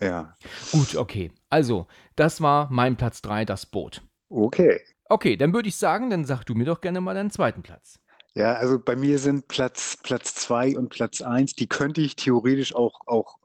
Ja, 0.00 0.36
Gut, 0.72 0.96
okay. 0.96 1.30
Also, 1.48 1.86
das 2.16 2.40
war 2.40 2.68
mein 2.70 2.96
Platz 2.96 3.22
3, 3.22 3.44
das 3.44 3.66
Boot. 3.66 4.02
okay. 4.28 4.80
Okay, 5.08 5.36
dann 5.36 5.52
würde 5.52 5.68
ich 5.68 5.76
sagen, 5.76 6.08
dann 6.08 6.24
sag 6.24 6.44
du 6.44 6.54
mir 6.54 6.64
doch 6.64 6.80
gerne 6.80 7.02
mal 7.02 7.12
deinen 7.14 7.30
zweiten 7.30 7.62
Platz. 7.62 8.00
Ja, 8.34 8.54
also 8.54 8.78
bei 8.78 8.96
mir 8.96 9.18
sind 9.18 9.48
Platz, 9.48 9.98
Platz 10.02 10.34
zwei 10.34 10.76
und 10.76 10.88
Platz 10.88 11.20
eins, 11.20 11.54
die 11.54 11.66
könnte 11.66 12.00
ich 12.00 12.16
theoretisch 12.16 12.74
auch, 12.74 13.00
auch 13.06 13.38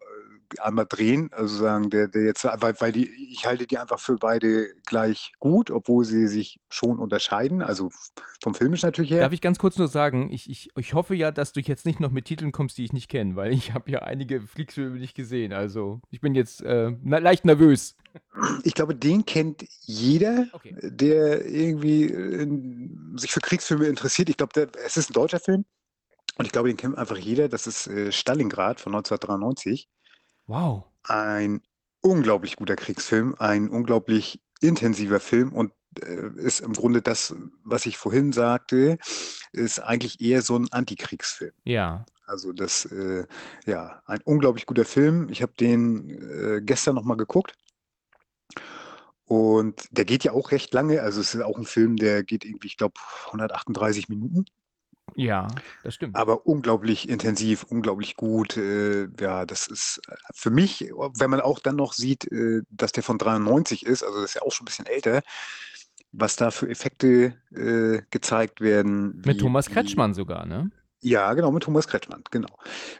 einmal 0.59 0.85
drehen. 0.87 1.29
Also 1.31 1.57
sagen, 1.57 1.89
der, 1.89 2.07
der 2.07 2.23
jetzt, 2.23 2.43
weil, 2.43 2.75
weil 2.79 2.91
die, 2.91 3.09
ich 3.31 3.45
halte 3.45 3.67
die 3.67 3.77
einfach 3.77 3.99
für 3.99 4.15
beide 4.15 4.67
gleich 4.85 5.33
gut, 5.39 5.71
obwohl 5.71 6.05
sie 6.05 6.27
sich 6.27 6.59
schon 6.69 6.99
unterscheiden. 6.99 7.61
Also 7.61 7.89
vom 8.41 8.55
Filmisch 8.55 8.83
natürlich 8.83 9.11
her. 9.11 9.21
Darf 9.21 9.33
ich 9.33 9.41
ganz 9.41 9.59
kurz 9.59 9.77
nur 9.77 9.87
sagen, 9.87 10.31
ich, 10.31 10.49
ich, 10.49 10.69
ich 10.75 10.93
hoffe 10.93 11.15
ja, 11.15 11.31
dass 11.31 11.51
du 11.53 11.59
jetzt 11.59 11.85
nicht 11.85 11.99
noch 11.99 12.11
mit 12.11 12.25
Titeln 12.25 12.51
kommst, 12.51 12.77
die 12.77 12.85
ich 12.85 12.93
nicht 12.93 13.09
kenne, 13.09 13.35
weil 13.35 13.53
ich 13.53 13.73
habe 13.73 13.91
ja 13.91 13.99
einige 13.99 14.41
Flixfilme 14.41 14.97
nicht 14.97 15.15
gesehen. 15.15 15.53
Also 15.53 16.01
ich 16.09 16.21
bin 16.21 16.35
jetzt 16.35 16.61
äh, 16.61 16.91
leicht 17.03 17.45
nervös. 17.45 17.95
Ich 18.63 18.73
glaube, 18.73 18.95
den 18.95 19.25
kennt 19.25 19.65
jeder, 19.81 20.47
Okay. 20.53 20.75
der 20.81 21.45
irgendwie 21.45 22.05
äh, 22.05 22.47
sich 23.17 23.31
für 23.31 23.41
Kriegsfilme 23.41 23.85
interessiert. 23.85 24.29
Ich 24.29 24.37
glaube, 24.37 24.69
es 24.85 24.97
ist 24.97 25.09
ein 25.09 25.13
deutscher 25.13 25.39
Film. 25.39 25.65
Und 26.37 26.45
ich 26.45 26.51
glaube, 26.51 26.69
den 26.69 26.77
kennt 26.77 26.97
einfach 26.97 27.17
jeder. 27.17 27.49
Das 27.49 27.67
ist 27.67 27.87
äh, 27.87 28.11
Stalingrad 28.11 28.79
von 28.79 28.93
1993. 28.93 29.87
Wow. 30.47 30.85
Ein 31.03 31.61
unglaublich 32.01 32.55
guter 32.55 32.75
Kriegsfilm, 32.75 33.35
ein 33.37 33.69
unglaublich 33.69 34.41
intensiver 34.61 35.19
Film. 35.19 35.53
Und 35.53 35.71
äh, 36.01 36.29
ist 36.37 36.61
im 36.61 36.73
Grunde 36.73 37.01
das, 37.01 37.35
was 37.63 37.85
ich 37.85 37.97
vorhin 37.97 38.31
sagte, 38.31 38.97
ist 39.51 39.79
eigentlich 39.79 40.21
eher 40.21 40.41
so 40.41 40.57
ein 40.57 40.71
Antikriegsfilm. 40.71 41.53
Ja. 41.63 42.05
Also 42.25 42.51
das, 42.51 42.85
äh, 42.85 43.25
ja, 43.65 44.01
ein 44.05 44.21
unglaublich 44.23 44.65
guter 44.65 44.85
Film. 44.85 45.29
Ich 45.29 45.41
habe 45.41 45.53
den 45.59 46.09
äh, 46.09 46.61
gestern 46.61 46.95
noch 46.95 47.03
mal 47.03 47.15
geguckt. 47.15 47.53
Und 49.25 49.87
der 49.91 50.05
geht 50.05 50.23
ja 50.23 50.31
auch 50.31 50.51
recht 50.51 50.73
lange. 50.73 51.01
Also 51.01 51.19
es 51.19 51.35
ist 51.35 51.41
auch 51.41 51.57
ein 51.57 51.65
Film, 51.65 51.97
der 51.97 52.23
geht 52.23 52.45
irgendwie, 52.45 52.67
ich 52.67 52.77
glaube, 52.77 52.95
138 53.27 54.07
Minuten. 54.07 54.45
Ja, 55.15 55.47
das 55.83 55.95
stimmt. 55.95 56.15
Aber 56.15 56.45
unglaublich 56.45 57.09
intensiv, 57.09 57.63
unglaublich 57.63 58.15
gut. 58.15 58.57
Äh, 58.57 59.07
ja, 59.19 59.45
das 59.45 59.67
ist 59.67 60.01
äh, 60.07 60.15
für 60.33 60.51
mich, 60.51 60.91
wenn 60.91 61.29
man 61.29 61.41
auch 61.41 61.59
dann 61.59 61.75
noch 61.75 61.93
sieht, 61.93 62.31
äh, 62.31 62.61
dass 62.69 62.91
der 62.91 63.03
von 63.03 63.17
93 63.17 63.85
ist, 63.85 64.03
also 64.03 64.21
das 64.21 64.31
ist 64.31 64.35
ja 64.35 64.41
auch 64.43 64.51
schon 64.51 64.65
ein 64.65 64.69
bisschen 64.69 64.85
älter, 64.85 65.21
was 66.11 66.35
da 66.35 66.51
für 66.51 66.69
Effekte 66.69 67.35
äh, 67.55 68.01
gezeigt 68.11 68.61
werden. 68.61 69.21
Mit 69.25 69.39
Thomas 69.39 69.69
Kretschmann 69.69 70.13
sogar, 70.13 70.45
ne? 70.45 70.71
Ja, 71.01 71.33
genau, 71.35 71.51
mit 71.51 71.63
Thomas 71.63 71.87
Kretschmann, 71.87 72.23
genau. 72.31 72.49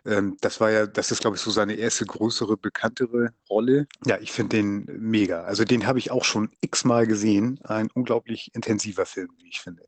Ähm, 0.06 0.38
das 0.42 0.60
war 0.62 0.70
ja, 0.70 0.86
das 0.86 1.12
ist, 1.12 1.22
glaube 1.22 1.36
ich, 1.36 1.42
so 1.42 1.50
seine 1.50 1.74
erste 1.74 2.06
größere, 2.06 2.56
bekanntere 2.56 3.34
Rolle. 3.50 3.88
Ja, 4.06 4.20
ich 4.20 4.32
finde 4.32 4.58
den 4.58 4.86
mega. 5.00 5.44
Also 5.44 5.66
den 5.66 5.88
habe 5.88 5.98
ich 5.98 6.12
auch 6.12 6.24
schon 6.24 6.52
x-mal 6.62 7.08
gesehen. 7.08 7.60
Ein 7.64 7.90
unglaublich 7.94 8.52
intensiver 8.54 9.08
Film, 9.08 9.30
wie 9.38 9.50
ich 9.50 9.62
finde. 9.62 9.84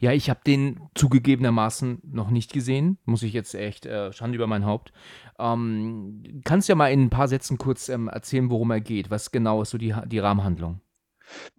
Ja, 0.00 0.12
ich 0.12 0.28
habe 0.28 0.40
den 0.46 0.80
zugegebenermaßen 0.94 2.00
noch 2.02 2.30
nicht 2.30 2.52
gesehen, 2.52 2.98
muss 3.04 3.22
ich 3.22 3.32
jetzt 3.32 3.54
echt, 3.54 3.86
äh, 3.86 4.12
Schande 4.12 4.36
über 4.36 4.46
mein 4.46 4.66
Haupt. 4.66 4.92
Ähm, 5.38 6.42
kannst 6.44 6.68
ja 6.68 6.74
mal 6.74 6.92
in 6.92 7.04
ein 7.04 7.10
paar 7.10 7.28
Sätzen 7.28 7.58
kurz 7.58 7.88
ähm, 7.88 8.08
erzählen, 8.08 8.50
worum 8.50 8.70
er 8.70 8.80
geht? 8.80 9.10
Was 9.10 9.30
genau 9.30 9.62
ist 9.62 9.70
so 9.70 9.78
die, 9.78 9.94
die 10.06 10.18
Rahmenhandlung? 10.18 10.80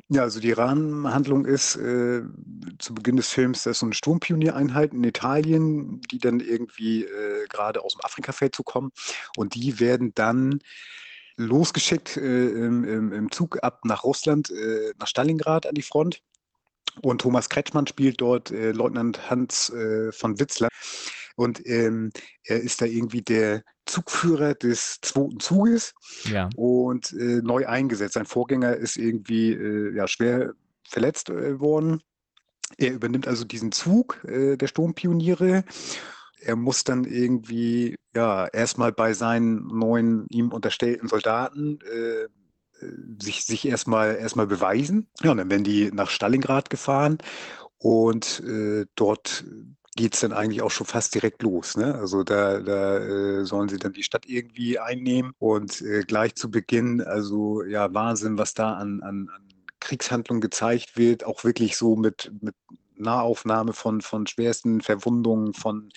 Ja, 0.09 0.23
also 0.23 0.39
die 0.39 0.51
Rahmenhandlung 0.51 1.45
ist 1.45 1.75
äh, 1.75 2.23
zu 2.79 2.95
Beginn 2.95 3.17
des 3.17 3.29
Films, 3.29 3.63
da 3.63 3.71
ist 3.71 3.79
so 3.79 3.85
eine 3.85 3.93
Sturmpioniereinheit 3.93 4.93
in 4.93 5.03
Italien, 5.03 6.01
die 6.11 6.17
dann 6.17 6.39
irgendwie 6.39 7.03
äh, 7.03 7.47
gerade 7.47 7.83
aus 7.83 7.93
dem 7.93 8.03
Afrikafeld 8.03 8.55
zu 8.55 8.63
kommen. 8.63 8.91
Und 9.37 9.53
die 9.53 9.79
werden 9.79 10.13
dann 10.15 10.61
losgeschickt 11.37 12.17
äh, 12.17 12.49
im, 12.49 12.83
im, 12.83 13.13
im, 13.13 13.31
Zug 13.31 13.63
ab 13.63 13.85
nach 13.85 14.03
Russland, 14.03 14.49
äh, 14.49 14.93
nach 14.99 15.07
Stalingrad 15.07 15.67
an 15.67 15.75
die 15.75 15.83
Front. 15.83 16.21
Und 17.01 17.21
Thomas 17.21 17.49
Kretschmann 17.49 17.87
spielt 17.87 18.21
dort 18.21 18.51
äh, 18.51 18.71
Leutnant 18.71 19.29
Hans 19.29 19.69
äh, 19.69 20.11
von 20.11 20.39
Witzler. 20.39 20.69
Und 21.35 21.65
ähm, 21.65 22.11
er 22.43 22.59
ist 22.61 22.81
da 22.81 22.85
irgendwie 22.85 23.21
der 23.21 23.63
Zugführer 23.85 24.55
des 24.55 24.99
zweiten 25.01 25.39
Zuges 25.39 25.93
ja. 26.25 26.49
und 26.55 27.13
äh, 27.13 27.41
neu 27.41 27.65
eingesetzt. 27.65 28.15
Sein 28.15 28.25
Vorgänger 28.25 28.75
ist 28.75 28.97
irgendwie 28.97 29.53
äh, 29.53 29.95
ja, 29.95 30.07
schwer 30.07 30.53
verletzt 30.87 31.29
äh, 31.29 31.59
worden. 31.59 32.01
Er 32.77 32.93
übernimmt 32.93 33.27
also 33.27 33.45
diesen 33.45 33.71
Zug 33.71 34.23
äh, 34.25 34.57
der 34.57 34.67
Sturmpioniere. 34.67 35.63
Er 36.41 36.55
muss 36.55 36.83
dann 36.83 37.05
irgendwie 37.05 37.95
ja 38.13 38.47
erstmal 38.47 38.91
bei 38.91 39.13
seinen 39.13 39.67
neuen 39.67 40.27
ihm 40.29 40.51
unterstellten 40.51 41.07
Soldaten 41.07 41.79
äh, 41.81 42.27
sich, 43.19 43.45
sich 43.45 43.67
erstmal 43.67 44.15
erstmal 44.15 44.47
beweisen. 44.47 45.07
Ja, 45.21 45.31
und 45.31 45.37
dann 45.37 45.49
werden 45.49 45.63
die 45.63 45.91
nach 45.91 46.09
Stalingrad 46.09 46.69
gefahren 46.69 47.17
und 47.77 48.41
äh, 48.41 48.85
dort 48.95 49.45
geht 49.95 50.13
es 50.13 50.21
dann 50.21 50.33
eigentlich 50.33 50.61
auch 50.61 50.71
schon 50.71 50.87
fast 50.87 51.13
direkt 51.13 51.41
los. 51.43 51.75
Ne? 51.75 51.95
Also 51.95 52.23
da, 52.23 52.59
da 52.59 52.99
äh, 52.99 53.45
sollen 53.45 53.69
sie 53.69 53.77
dann 53.79 53.93
die 53.93 54.03
Stadt 54.03 54.25
irgendwie 54.27 54.79
einnehmen 54.79 55.33
und 55.39 55.81
äh, 55.81 56.03
gleich 56.03 56.35
zu 56.35 56.49
Beginn, 56.49 57.01
also 57.01 57.63
ja, 57.63 57.93
Wahnsinn, 57.93 58.37
was 58.37 58.53
da 58.53 58.73
an, 58.73 59.01
an, 59.01 59.29
an 59.35 59.43
Kriegshandlungen 59.81 60.41
gezeigt 60.41 60.97
wird, 60.97 61.25
auch 61.25 61.43
wirklich 61.43 61.75
so 61.75 61.95
mit, 61.95 62.31
mit 62.41 62.55
Nahaufnahme 62.95 63.73
von, 63.73 64.01
von 64.01 64.27
schwersten 64.27 64.81
Verwundungen, 64.81 65.53
von 65.53 65.89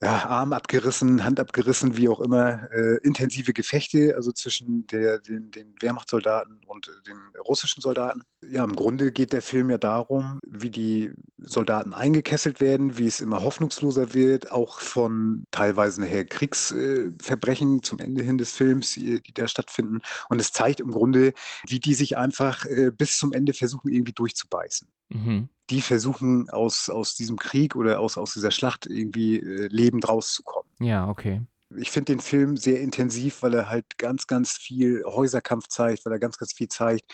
ja, 0.00 0.26
Arm 0.26 0.52
abgerissen, 0.52 1.24
Hand 1.24 1.40
abgerissen, 1.40 1.96
wie 1.96 2.08
auch 2.08 2.20
immer, 2.20 2.70
äh, 2.72 2.98
intensive 3.02 3.52
Gefechte, 3.52 4.14
also 4.14 4.30
zwischen 4.30 4.86
der, 4.86 5.18
den, 5.18 5.50
den 5.50 5.74
Wehrmachtssoldaten 5.80 6.60
und 6.66 6.86
äh, 6.86 6.90
den 7.04 7.18
russischen 7.44 7.80
Soldaten. 7.80 8.22
Ja, 8.48 8.62
im 8.62 8.76
Grunde 8.76 9.10
geht 9.10 9.32
der 9.32 9.42
Film 9.42 9.70
ja 9.70 9.78
darum, 9.78 10.38
wie 10.46 10.70
die 10.70 11.12
Soldaten 11.38 11.94
eingekesselt 11.94 12.60
werden, 12.60 12.96
wie 12.96 13.08
es 13.08 13.20
immer 13.20 13.42
hoffnungsloser 13.42 14.14
wird, 14.14 14.52
auch 14.52 14.78
von 14.78 15.44
teilweise 15.50 16.00
nachher 16.00 16.24
Kriegsverbrechen 16.24 17.78
äh, 17.78 17.80
zum 17.80 17.98
Ende 17.98 18.22
hin 18.22 18.38
des 18.38 18.52
Films, 18.52 18.92
die, 18.92 19.20
die, 19.20 19.34
da 19.34 19.48
stattfinden. 19.48 20.00
Und 20.28 20.40
es 20.40 20.52
zeigt 20.52 20.78
im 20.78 20.92
Grunde, 20.92 21.32
wie 21.66 21.80
die 21.80 21.94
sich 21.94 22.16
einfach 22.16 22.64
äh, 22.66 22.92
bis 22.96 23.18
zum 23.18 23.32
Ende 23.32 23.52
versuchen, 23.52 23.88
irgendwie 23.88 24.12
durchzubeißen. 24.12 24.86
Mhm 25.08 25.48
die 25.70 25.80
versuchen 25.80 26.48
aus, 26.50 26.88
aus 26.88 27.14
diesem 27.14 27.36
Krieg 27.36 27.76
oder 27.76 28.00
aus, 28.00 28.16
aus 28.16 28.32
dieser 28.32 28.50
Schlacht 28.50 28.86
irgendwie 28.86 29.38
äh, 29.38 29.68
lebend 29.68 30.08
rauszukommen. 30.08 30.70
Ja, 30.80 31.08
okay. 31.08 31.42
Ich 31.76 31.90
finde 31.90 32.12
den 32.12 32.20
Film 32.20 32.56
sehr 32.56 32.80
intensiv, 32.80 33.42
weil 33.42 33.54
er 33.54 33.68
halt 33.68 33.98
ganz, 33.98 34.26
ganz 34.26 34.52
viel 34.52 35.02
Häuserkampf 35.04 35.68
zeigt, 35.68 36.06
weil 36.06 36.14
er 36.14 36.18
ganz, 36.18 36.38
ganz 36.38 36.54
viel 36.54 36.68
zeigt, 36.68 37.12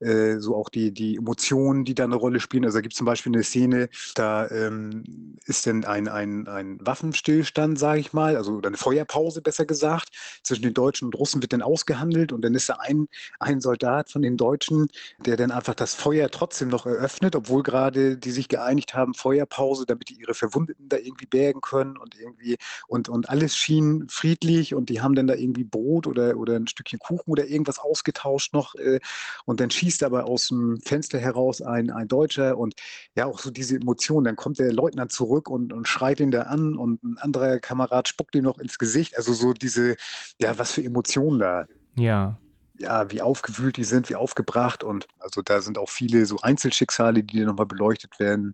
äh, 0.00 0.38
so 0.38 0.54
auch 0.56 0.68
die, 0.68 0.92
die 0.92 1.16
Emotionen, 1.16 1.84
die 1.84 1.94
da 1.94 2.04
eine 2.04 2.16
Rolle 2.16 2.40
spielen. 2.40 2.64
Also 2.64 2.78
da 2.78 2.82
gibt 2.82 2.94
es 2.94 2.98
zum 2.98 3.06
Beispiel 3.06 3.32
eine 3.32 3.42
Szene, 3.42 3.88
da 4.14 4.50
ähm, 4.50 5.36
ist 5.46 5.66
dann 5.66 5.84
ein, 5.84 6.08
ein, 6.08 6.48
ein 6.48 6.78
Waffenstillstand, 6.80 7.78
sage 7.78 8.00
ich 8.00 8.12
mal, 8.12 8.36
also 8.36 8.60
eine 8.60 8.76
Feuerpause 8.76 9.40
besser 9.40 9.66
gesagt, 9.66 10.08
zwischen 10.42 10.62
den 10.62 10.74
Deutschen 10.74 11.06
und 11.06 11.14
Russen 11.14 11.42
wird 11.42 11.52
dann 11.52 11.62
ausgehandelt 11.62 12.32
und 12.32 12.42
dann 12.42 12.54
ist 12.54 12.68
da 12.68 12.74
ein, 12.80 13.08
ein 13.38 13.60
Soldat 13.60 14.10
von 14.10 14.22
den 14.22 14.36
Deutschen, 14.36 14.88
der 15.18 15.36
dann 15.36 15.50
einfach 15.50 15.74
das 15.74 15.94
Feuer 15.94 16.30
trotzdem 16.30 16.68
noch 16.68 16.86
eröffnet, 16.86 17.36
obwohl 17.36 17.62
gerade 17.62 18.16
die 18.16 18.30
sich 18.30 18.48
geeinigt 18.48 18.94
haben, 18.94 19.14
Feuerpause, 19.14 19.86
damit 19.86 20.08
die 20.08 20.14
ihre 20.14 20.34
Verwundeten 20.34 20.88
da 20.88 20.96
irgendwie 20.96 21.26
bergen 21.26 21.60
können 21.60 21.96
und 21.96 22.18
irgendwie 22.18 22.56
und, 22.88 23.08
und 23.08 23.28
alles 23.28 23.56
schien 23.56 24.06
friedlich 24.08 24.74
und 24.74 24.88
die 24.88 25.00
haben 25.00 25.14
dann 25.14 25.26
da 25.26 25.34
irgendwie 25.34 25.64
Brot 25.64 26.06
oder, 26.06 26.36
oder 26.36 26.56
ein 26.56 26.66
Stückchen 26.66 26.98
Kuchen 26.98 27.30
oder 27.30 27.46
irgendwas 27.46 27.78
ausgetauscht 27.78 28.52
noch 28.52 28.74
äh, 28.74 29.00
und 29.44 29.60
dann 29.60 29.70
schießt 29.84 30.02
aber 30.02 30.24
aus 30.24 30.48
dem 30.48 30.80
Fenster 30.80 31.18
heraus 31.18 31.60
ein, 31.60 31.90
ein 31.90 32.08
Deutscher 32.08 32.56
und 32.56 32.74
ja, 33.14 33.26
auch 33.26 33.38
so 33.38 33.50
diese 33.50 33.76
Emotionen. 33.76 34.24
Dann 34.24 34.36
kommt 34.36 34.58
der 34.58 34.72
Leutnant 34.72 35.12
zurück 35.12 35.50
und, 35.50 35.72
und 35.74 35.86
schreit 35.86 36.20
ihn 36.20 36.30
da 36.30 36.42
an 36.42 36.76
und 36.76 37.02
ein 37.02 37.18
anderer 37.18 37.58
Kamerad 37.58 38.08
spuckt 38.08 38.34
ihm 38.34 38.44
noch 38.44 38.58
ins 38.58 38.78
Gesicht. 38.78 39.16
Also 39.16 39.34
so 39.34 39.52
diese, 39.52 39.96
ja, 40.40 40.58
was 40.58 40.72
für 40.72 40.82
Emotionen 40.82 41.38
da. 41.38 41.66
Ja. 41.96 42.38
Ja, 42.78 43.10
wie 43.10 43.20
aufgewühlt 43.20 43.76
die 43.76 43.84
sind, 43.84 44.08
wie 44.08 44.16
aufgebracht 44.16 44.82
und 44.82 45.06
also 45.20 45.42
da 45.42 45.60
sind 45.60 45.78
auch 45.78 45.90
viele 45.90 46.26
so 46.26 46.38
Einzelschicksale, 46.40 47.22
die 47.22 47.44
nochmal 47.44 47.66
beleuchtet 47.66 48.18
werden. 48.18 48.52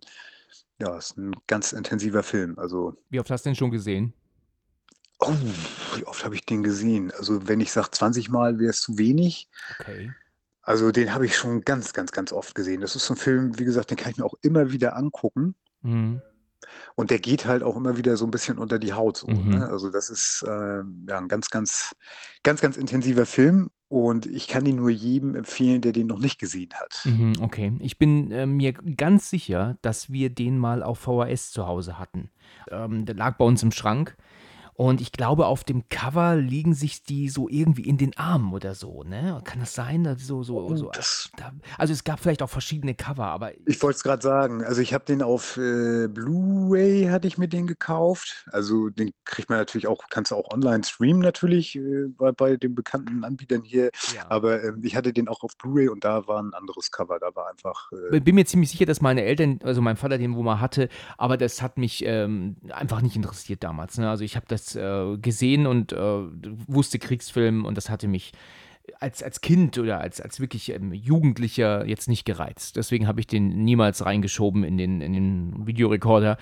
Ja, 0.79 0.97
ist 0.97 1.17
ein 1.17 1.31
ganz 1.47 1.71
intensiver 1.71 2.23
Film. 2.23 2.59
Also. 2.59 2.95
Wie 3.09 3.19
oft 3.19 3.31
hast 3.31 3.45
du 3.45 3.49
den 3.49 3.55
schon 3.55 3.71
gesehen? 3.71 4.13
Oh, 5.19 5.33
wie 5.95 6.05
oft 6.05 6.23
habe 6.23 6.35
ich 6.35 6.45
den 6.45 6.61
gesehen? 6.61 7.11
Also, 7.17 7.47
wenn 7.47 7.61
ich 7.61 7.71
sage 7.71 7.91
20 7.91 8.29
Mal, 8.29 8.59
wäre 8.59 8.71
es 8.71 8.81
zu 8.81 8.97
wenig. 8.97 9.47
Okay. 9.79 10.11
Also 10.61 10.91
den 10.91 11.13
habe 11.13 11.25
ich 11.25 11.35
schon 11.35 11.61
ganz, 11.61 11.93
ganz, 11.93 12.11
ganz 12.11 12.31
oft 12.31 12.55
gesehen. 12.55 12.81
Das 12.81 12.95
ist 12.95 13.05
so 13.05 13.13
ein 13.13 13.17
Film, 13.17 13.57
wie 13.59 13.65
gesagt, 13.65 13.89
den 13.89 13.97
kann 13.97 14.11
ich 14.11 14.17
mir 14.17 14.25
auch 14.25 14.35
immer 14.41 14.71
wieder 14.71 14.95
angucken. 14.95 15.55
Mhm. 15.81 16.21
Und 16.95 17.09
der 17.09 17.17
geht 17.19 17.45
halt 17.47 17.63
auch 17.63 17.75
immer 17.75 17.97
wieder 17.97 18.15
so 18.17 18.25
ein 18.25 18.31
bisschen 18.31 18.59
unter 18.59 18.77
die 18.77 18.93
Haut. 18.93 19.17
So, 19.17 19.27
Mhm. 19.27 19.49
ne? 19.49 19.67
Also 19.69 19.89
das 19.89 20.09
ist 20.09 20.43
äh, 20.47 20.49
ja 21.09 21.17
ein 21.17 21.27
ganz, 21.27 21.49
ganz, 21.49 21.95
ganz, 22.43 22.61
ganz 22.61 22.77
intensiver 22.77 23.25
Film. 23.25 23.69
Und 23.87 24.25
ich 24.25 24.47
kann 24.47 24.65
ihn 24.65 24.77
nur 24.77 24.89
jedem 24.89 25.35
empfehlen, 25.35 25.81
der 25.81 25.91
den 25.91 26.07
noch 26.07 26.19
nicht 26.19 26.39
gesehen 26.39 26.69
hat. 26.75 27.01
Mhm, 27.03 27.33
okay. 27.41 27.73
Ich 27.79 27.97
bin 27.97 28.31
äh, 28.31 28.45
mir 28.45 28.71
ganz 28.71 29.29
sicher, 29.29 29.77
dass 29.81 30.09
wir 30.09 30.29
den 30.29 30.57
mal 30.57 30.81
auf 30.81 30.99
VHS 30.99 31.51
zu 31.51 31.67
Hause 31.67 31.99
hatten. 31.99 32.29
Ähm, 32.69 33.05
der 33.05 33.15
lag 33.15 33.35
bei 33.37 33.43
uns 33.43 33.63
im 33.63 33.71
Schrank. 33.73 34.15
Und 34.73 35.01
ich 35.01 35.11
glaube, 35.11 35.45
auf 35.47 35.63
dem 35.63 35.87
Cover 35.89 36.35
liegen 36.35 36.73
sich 36.73 37.03
die 37.03 37.29
so 37.29 37.47
irgendwie 37.49 37.83
in 37.83 37.97
den 37.97 38.17
Armen 38.17 38.53
oder 38.53 38.73
so, 38.75 39.03
ne? 39.03 39.41
Kann 39.43 39.59
das 39.59 39.73
sein? 39.73 40.03
Dass 40.03 40.25
So, 40.25 40.43
so, 40.43 40.61
Oh, 40.61 40.75
so, 40.75 40.91
da, 41.37 41.51
also 41.77 41.93
es 41.93 42.03
gab 42.03 42.19
vielleicht 42.19 42.41
auch 42.41 42.49
verschiedene 42.49 42.95
Cover, 42.95 43.25
aber 43.25 43.51
ich 43.65 43.81
wollte 43.81 43.97
es 43.97 44.03
gerade 44.03 44.21
sagen. 44.21 44.63
Also 44.63 44.81
ich 44.81 44.93
habe 44.93 45.05
den 45.05 45.21
auf 45.21 45.57
äh, 45.57 46.07
Blu-ray 46.07 47.07
hatte 47.09 47.27
ich 47.27 47.37
mir 47.37 47.47
den 47.47 47.67
gekauft. 47.67 48.45
Also 48.51 48.89
den 48.89 49.11
kriegt 49.25 49.49
man 49.49 49.59
natürlich 49.59 49.87
auch, 49.87 50.03
kannst 50.09 50.31
du 50.31 50.35
auch 50.35 50.51
online 50.51 50.83
streamen 50.83 51.21
natürlich 51.21 51.75
äh, 51.75 52.07
bei, 52.17 52.31
bei 52.31 52.57
den 52.57 52.75
bekannten 52.75 53.23
Anbietern 53.23 53.63
hier. 53.63 53.91
ja. 54.15 54.29
Aber 54.29 54.63
ähm, 54.63 54.81
ich 54.83 54.95
hatte 54.95 55.13
den 55.13 55.27
auch 55.27 55.43
auf 55.43 55.57
Blu-ray 55.57 55.89
und 55.89 56.03
da 56.03 56.27
war 56.27 56.41
ein 56.41 56.53
anderes 56.53 56.91
Cover. 56.91 57.19
Da 57.19 57.35
war 57.35 57.49
einfach 57.49 57.91
äh, 58.11 58.19
Bin 58.19 58.35
mir 58.35 58.45
ziemlich 58.45 58.69
sicher, 58.71 58.85
dass 58.85 59.01
meine 59.01 59.23
Eltern, 59.23 59.59
also 59.63 59.81
mein 59.81 59.97
Vater 59.97 60.17
den 60.17 60.35
wohl 60.35 60.43
mal 60.43 60.59
hatte, 60.59 60.89
aber 61.17 61.37
das 61.37 61.61
hat 61.61 61.77
mich 61.77 62.03
ähm, 62.05 62.57
einfach 62.69 63.01
nicht 63.01 63.15
interessiert 63.15 63.63
damals. 63.63 63.97
Ne? 63.97 64.09
Also 64.09 64.23
ich 64.23 64.35
habe 64.35 64.45
das 64.47 64.60
äh, 64.75 65.17
gesehen 65.17 65.67
und 65.67 65.93
äh, 65.93 65.97
wusste 66.67 66.99
Kriegsfilm 66.99 67.65
und 67.65 67.75
das 67.75 67.89
hatte 67.89 68.07
mich 68.07 68.31
als, 68.99 69.23
als 69.23 69.41
Kind 69.41 69.77
oder 69.77 69.99
als, 70.01 70.21
als 70.21 70.39
wirklich 70.39 70.69
ähm, 70.69 70.93
Jugendlicher 70.93 71.85
jetzt 71.85 72.07
nicht 72.07 72.25
gereizt. 72.25 72.75
Deswegen 72.75 73.07
habe 73.07 73.19
ich 73.19 73.27
den 73.27 73.63
niemals 73.63 74.05
reingeschoben 74.05 74.63
in 74.63 74.77
den, 74.77 75.01
in 75.01 75.13
den 75.13 75.67
Videorekorder. 75.67 76.37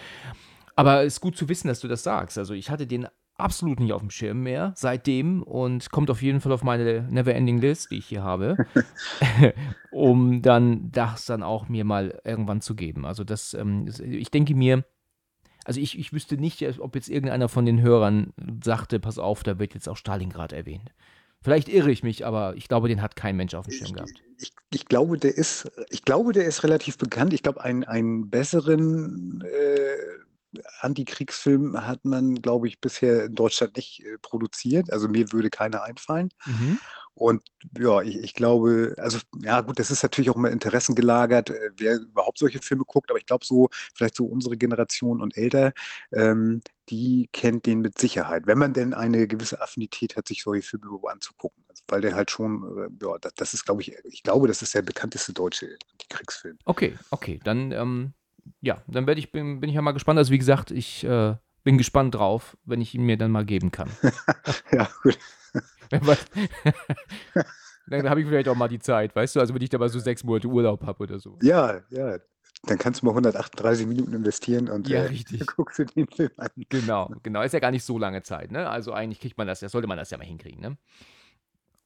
Aber 0.75 1.03
es 1.03 1.15
ist 1.15 1.21
gut 1.21 1.35
zu 1.35 1.49
wissen, 1.49 1.67
dass 1.67 1.81
du 1.81 1.87
das 1.87 2.03
sagst. 2.03 2.37
Also 2.37 2.53
ich 2.53 2.69
hatte 2.69 2.87
den 2.87 3.07
absolut 3.37 3.79
nicht 3.79 3.93
auf 3.93 4.01
dem 4.01 4.09
Schirm 4.09 4.43
mehr 4.43 4.73
seitdem 4.75 5.43
und 5.43 5.91
kommt 5.91 6.09
auf 6.09 6.21
jeden 6.21 6.41
Fall 6.41 6.51
auf 6.51 6.63
meine 6.63 7.07
Neverending 7.09 7.59
List, 7.59 7.91
die 7.91 7.97
ich 7.97 8.07
hier 8.07 8.23
habe, 8.23 8.57
um 9.91 10.41
dann 10.41 10.91
das 10.91 11.25
dann 11.25 11.43
auch 11.43 11.69
mir 11.69 11.85
mal 11.85 12.19
irgendwann 12.23 12.61
zu 12.61 12.75
geben. 12.75 13.05
Also 13.05 13.23
das, 13.23 13.53
ähm, 13.53 13.89
ich 14.01 14.31
denke 14.31 14.55
mir, 14.55 14.83
also 15.69 15.79
ich, 15.79 15.99
ich 15.99 16.11
wüsste 16.13 16.35
nicht, 16.35 16.65
ob 16.79 16.95
jetzt 16.95 17.09
irgendeiner 17.09 17.47
von 17.47 17.63
den 17.63 17.79
Hörern 17.79 18.33
sagte, 18.63 18.99
pass 18.99 19.19
auf, 19.19 19.43
da 19.43 19.59
wird 19.59 19.75
jetzt 19.75 19.87
auch 19.87 19.97
Stalingrad 19.97 20.51
erwähnt. 20.51 20.91
Vielleicht 21.43 21.69
irre 21.69 21.91
ich 21.91 22.01
mich, 22.01 22.25
aber 22.25 22.55
ich 22.55 22.67
glaube, 22.67 22.87
den 22.87 23.03
hat 23.03 23.15
kein 23.15 23.37
Mensch 23.37 23.53
auf 23.53 23.67
dem 23.67 23.73
Schirm 23.73 23.93
gehabt. 23.93 24.09
Ich, 24.39 24.47
ich, 24.47 24.53
ich 24.71 24.85
glaube, 24.87 25.19
der 25.19 25.37
ist, 25.37 25.69
ich 25.91 26.03
glaube, 26.03 26.33
der 26.33 26.45
ist 26.45 26.63
relativ 26.63 26.97
bekannt. 26.97 27.35
Ich 27.35 27.43
glaube, 27.43 27.63
einen, 27.63 27.83
einen 27.83 28.31
besseren 28.31 29.43
äh, 29.45 30.59
Antikriegsfilm 30.79 31.85
hat 31.85 32.03
man, 32.03 32.41
glaube 32.41 32.67
ich, 32.67 32.81
bisher 32.81 33.25
in 33.25 33.35
Deutschland 33.35 33.77
nicht 33.77 34.03
äh, 34.03 34.17
produziert. 34.23 34.91
Also 34.91 35.07
mir 35.07 35.31
würde 35.31 35.51
keiner 35.51 35.83
einfallen. 35.83 36.29
Mhm. 36.47 36.79
Und 37.19 37.43
ja, 37.77 38.01
ich, 38.01 38.17
ich 38.17 38.33
glaube, 38.33 38.95
also 38.97 39.19
ja 39.43 39.59
gut, 39.59 39.77
das 39.77 39.91
ist 39.91 40.03
natürlich 40.03 40.29
auch 40.29 40.37
immer 40.37 40.51
Interessen 40.51 40.95
gelagert, 40.95 41.49
äh, 41.49 41.71
wer 41.75 41.97
überhaupt 41.97 42.37
solche 42.37 42.59
Filme 42.59 42.85
guckt, 42.85 43.09
aber 43.09 43.19
ich 43.19 43.25
glaube 43.25 43.45
so, 43.45 43.67
vielleicht 43.93 44.15
so 44.15 44.25
unsere 44.25 44.55
Generation 44.55 45.21
und 45.21 45.35
älter, 45.35 45.73
ähm, 46.13 46.61
die 46.87 47.27
kennt 47.33 47.65
den 47.65 47.81
mit 47.81 47.99
Sicherheit, 47.99 48.47
wenn 48.47 48.57
man 48.57 48.71
denn 48.71 48.93
eine 48.93 49.27
gewisse 49.27 49.61
Affinität 49.61 50.15
hat, 50.15 50.29
sich 50.29 50.43
solche 50.43 50.65
Filme 50.65 50.85
überhaupt 50.85 51.11
anzugucken. 51.11 51.61
Also, 51.67 51.83
weil 51.89 51.99
der 51.99 52.15
halt 52.15 52.31
schon, 52.31 52.63
äh, 52.77 53.05
ja, 53.05 53.17
das, 53.19 53.33
das 53.33 53.53
ist, 53.53 53.65
glaube 53.65 53.81
ich, 53.81 53.93
ich 54.05 54.23
glaube, 54.23 54.47
das 54.47 54.61
ist 54.61 54.73
der 54.73 54.81
bekannteste 54.81 55.33
deutsche 55.33 55.77
Kriegsfilm. 56.09 56.57
Okay, 56.63 56.97
okay, 57.11 57.41
dann, 57.43 57.73
ähm, 57.73 58.13
ja, 58.61 58.81
dann 58.87 59.07
werde 59.07 59.19
ich, 59.19 59.33
bin, 59.33 59.59
bin 59.59 59.69
ich 59.69 59.75
ja 59.75 59.81
mal 59.81 59.91
gespannt. 59.91 60.19
Also 60.19 60.31
wie 60.31 60.39
gesagt, 60.39 60.71
ich 60.71 61.03
äh, 61.03 61.35
bin 61.65 61.77
gespannt 61.77 62.15
drauf, 62.15 62.55
wenn 62.63 62.79
ich 62.79 62.95
ihn 62.95 63.03
mir 63.03 63.17
dann 63.17 63.31
mal 63.31 63.45
geben 63.45 63.73
kann. 63.73 63.89
ja, 64.71 64.89
gut. 65.03 65.19
dann 67.87 68.09
habe 68.09 68.21
ich 68.21 68.27
vielleicht 68.27 68.47
auch 68.47 68.55
mal 68.55 68.67
die 68.67 68.79
Zeit, 68.79 69.15
weißt 69.15 69.35
du, 69.35 69.39
also 69.39 69.53
wenn 69.53 69.61
ich 69.61 69.69
da 69.69 69.77
mal 69.77 69.89
so 69.89 69.99
sechs 69.99 70.23
Monate 70.23 70.47
Urlaub 70.47 70.85
habe 70.85 71.03
oder 71.03 71.19
so. 71.19 71.37
Ja, 71.41 71.81
ja. 71.89 72.17
Dann 72.63 72.77
kannst 72.77 73.01
du 73.01 73.05
mal 73.05 73.11
138 73.11 73.87
Minuten 73.87 74.13
investieren 74.13 74.69
und 74.69 74.89
Ja, 74.89 75.03
äh, 75.03 75.07
richtig. 75.07 75.45
guckst 75.55 75.79
du 75.79 75.85
den 75.85 76.07
Film 76.07 76.31
an. 76.37 76.49
Genau, 76.69 77.09
genau. 77.23 77.41
Ist 77.41 77.53
ja 77.53 77.59
gar 77.59 77.71
nicht 77.71 77.85
so 77.85 77.97
lange 77.97 78.21
Zeit, 78.23 78.51
ne? 78.51 78.69
Also 78.69 78.91
eigentlich 78.91 79.19
kriegt 79.19 79.37
man 79.37 79.47
das 79.47 79.61
ja, 79.61 79.69
sollte 79.69 79.87
man 79.87 79.97
das 79.97 80.09
ja 80.09 80.17
mal 80.17 80.25
hinkriegen, 80.25 80.59
ne? 80.59 80.77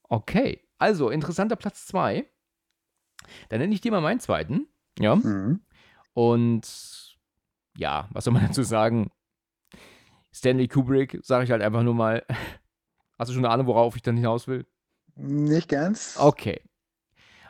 Okay, 0.09 0.61
also 0.79 1.09
interessanter 1.09 1.55
Platz 1.55 1.85
2. 1.87 2.25
Dann 3.49 3.59
nenne 3.59 3.73
ich 3.73 3.81
dir 3.81 3.91
mal 3.91 4.01
meinen 4.01 4.19
zweiten. 4.19 4.67
Ja. 4.99 5.15
Mhm. 5.15 5.61
Und 6.13 7.17
ja, 7.77 8.07
was 8.11 8.25
soll 8.25 8.33
man 8.33 8.47
dazu 8.47 8.63
sagen? 8.63 9.11
Stanley 10.33 10.67
Kubrick, 10.67 11.19
sage 11.21 11.45
ich 11.45 11.51
halt 11.51 11.61
einfach 11.61 11.83
nur 11.83 11.93
mal. 11.93 12.25
Hast 13.17 13.29
du 13.29 13.33
schon 13.33 13.45
eine 13.45 13.53
Ahnung, 13.53 13.67
worauf 13.67 13.95
ich 13.95 14.01
dann 14.01 14.15
hinaus 14.15 14.47
will? 14.47 14.65
Nicht 15.15 15.69
ganz. 15.69 16.17
Okay. 16.17 16.61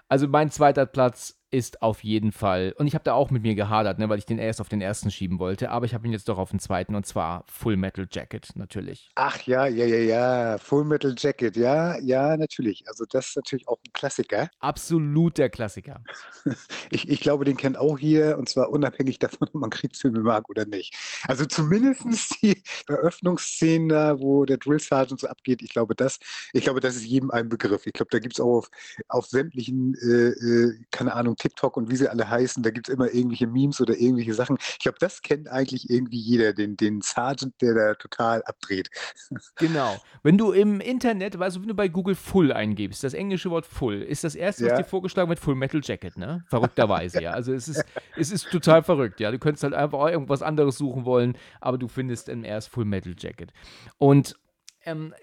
Also 0.07 0.27
mein 0.27 0.51
zweiter 0.51 0.85
Platz 0.85 1.39
ist 1.53 1.83
auf 1.83 2.03
jeden 2.03 2.31
Fall, 2.31 2.73
und 2.77 2.87
ich 2.87 2.95
habe 2.95 3.03
da 3.03 3.13
auch 3.13 3.29
mit 3.29 3.43
mir 3.43 3.53
gehadert, 3.53 3.99
ne, 3.99 4.09
weil 4.09 4.17
ich 4.17 4.25
den 4.25 4.39
erst 4.39 4.59
auf 4.59 4.69
den 4.69 4.81
ersten 4.81 5.11
schieben 5.11 5.37
wollte, 5.37 5.69
aber 5.69 5.85
ich 5.85 5.93
habe 5.93 6.07
ihn 6.07 6.11
jetzt 6.11 6.27
doch 6.27 6.39
auf 6.39 6.49
den 6.49 6.59
zweiten 6.59 6.95
und 6.95 7.05
zwar 7.05 7.45
Full 7.47 7.77
Metal 7.77 8.07
Jacket 8.09 8.49
natürlich. 8.55 9.11
Ach 9.15 9.39
ja, 9.43 9.67
ja, 9.67 9.85
ja, 9.85 9.97
ja. 9.97 10.57
Full 10.57 10.83
Metal 10.83 11.13
Jacket, 11.15 11.55
ja, 11.55 11.97
ja, 11.99 12.35
natürlich. 12.37 12.83
Also 12.87 13.05
das 13.09 13.29
ist 13.29 13.35
natürlich 13.35 13.67
auch 13.67 13.77
ein 13.85 13.93
Klassiker. 13.93 14.49
Absolut 14.59 15.37
der 15.37 15.49
Klassiker. 15.49 16.03
Ich, 16.89 17.09
ich 17.09 17.21
glaube, 17.21 17.45
den 17.45 17.57
kennt 17.57 17.77
auch 17.77 17.97
hier, 17.97 18.37
und 18.37 18.49
zwar 18.49 18.69
unabhängig 18.69 19.17
davon, 19.17 19.47
ob 19.47 19.55
man 19.55 19.69
Kriegsfilme 19.69 20.19
mag 20.19 20.49
oder 20.49 20.65
nicht. 20.65 20.95
Also 21.27 21.45
zumindest 21.45 22.41
die 22.41 22.61
Eröffnungsszenen 22.87 23.89
da, 23.89 24.19
wo 24.19 24.45
der 24.45 24.57
Drill 24.57 24.79
Sergeant 24.79 25.19
so 25.19 25.27
abgeht, 25.27 25.61
ich 25.61 25.69
glaube, 25.71 25.95
das, 25.95 26.19
ich 26.51 26.63
glaube, 26.63 26.81
das 26.81 26.95
ist 26.95 27.05
jedem 27.05 27.31
ein 27.31 27.49
Begriff. 27.49 27.87
Ich 27.87 27.93
glaube, 27.93 28.09
da 28.11 28.19
gibt 28.19 28.33
es 28.35 28.39
auch 28.39 28.57
auf, 28.57 28.69
auf 29.07 29.25
sämtlichen, 29.25 29.95
äh, 29.95 30.29
äh, 30.29 30.79
keine 30.91 31.13
Ahnung, 31.13 31.35
TikTok 31.43 31.75
und 31.77 31.91
wie 31.91 31.95
sie 31.97 32.07
alle 32.09 32.29
heißen, 32.29 32.63
da 32.63 32.69
gibt 32.69 32.87
es 32.87 32.93
immer 32.93 33.13
irgendwelche 33.13 33.47
Memes 33.47 33.81
oder 33.81 33.95
irgendwelche 33.97 34.33
Sachen. 34.33 34.57
Ich 34.59 34.79
glaube, 34.79 34.97
das 34.99 35.21
kennt 35.21 35.49
eigentlich 35.49 35.89
irgendwie 35.89 36.19
jeder, 36.19 36.53
den, 36.53 36.77
den 36.77 37.01
Sergeant, 37.01 37.53
der 37.61 37.73
da 37.73 37.93
total 37.95 38.41
abdreht. 38.43 38.89
Genau. 39.57 39.97
Wenn 40.23 40.37
du 40.37 40.51
im 40.51 40.79
Internet, 40.79 41.35
also 41.39 41.61
wenn 41.61 41.67
du 41.67 41.75
bei 41.75 41.87
Google 41.87 42.15
Full 42.15 42.51
eingibst, 42.51 43.03
das 43.03 43.13
englische 43.13 43.49
Wort 43.51 43.65
Full, 43.65 44.01
ist 44.01 44.23
das 44.23 44.35
erste, 44.35 44.63
was 44.65 44.71
Ja. 44.71 44.77
dir 44.77 44.83
vorgeschlagen 44.83 45.29
wird, 45.29 45.39
Full 45.39 45.55
Metal 45.55 45.81
Jacket, 45.83 46.17
ne? 46.17 46.43
Verrückterweise, 46.47 47.21
ja. 47.21 47.31
Also 47.31 47.53
es 47.53 47.67
ist, 47.67 47.83
es 48.17 48.31
ist 48.31 48.49
total 48.51 48.83
verrückt, 48.83 49.19
ja. 49.19 49.31
Du 49.31 49.39
könntest 49.39 49.63
halt 49.63 49.73
einfach 49.73 50.07
irgendwas 50.07 50.41
anderes 50.41 50.77
suchen 50.77 51.05
wollen, 51.05 51.37
aber 51.61 51.77
du 51.77 51.87
findest 51.87 52.29
dann 52.29 52.43
erst 52.43 52.69
Full 52.69 52.85
Metal 52.85 53.13
Jacket. 53.17 53.51
Und 53.97 54.35
ähm, 54.85 55.13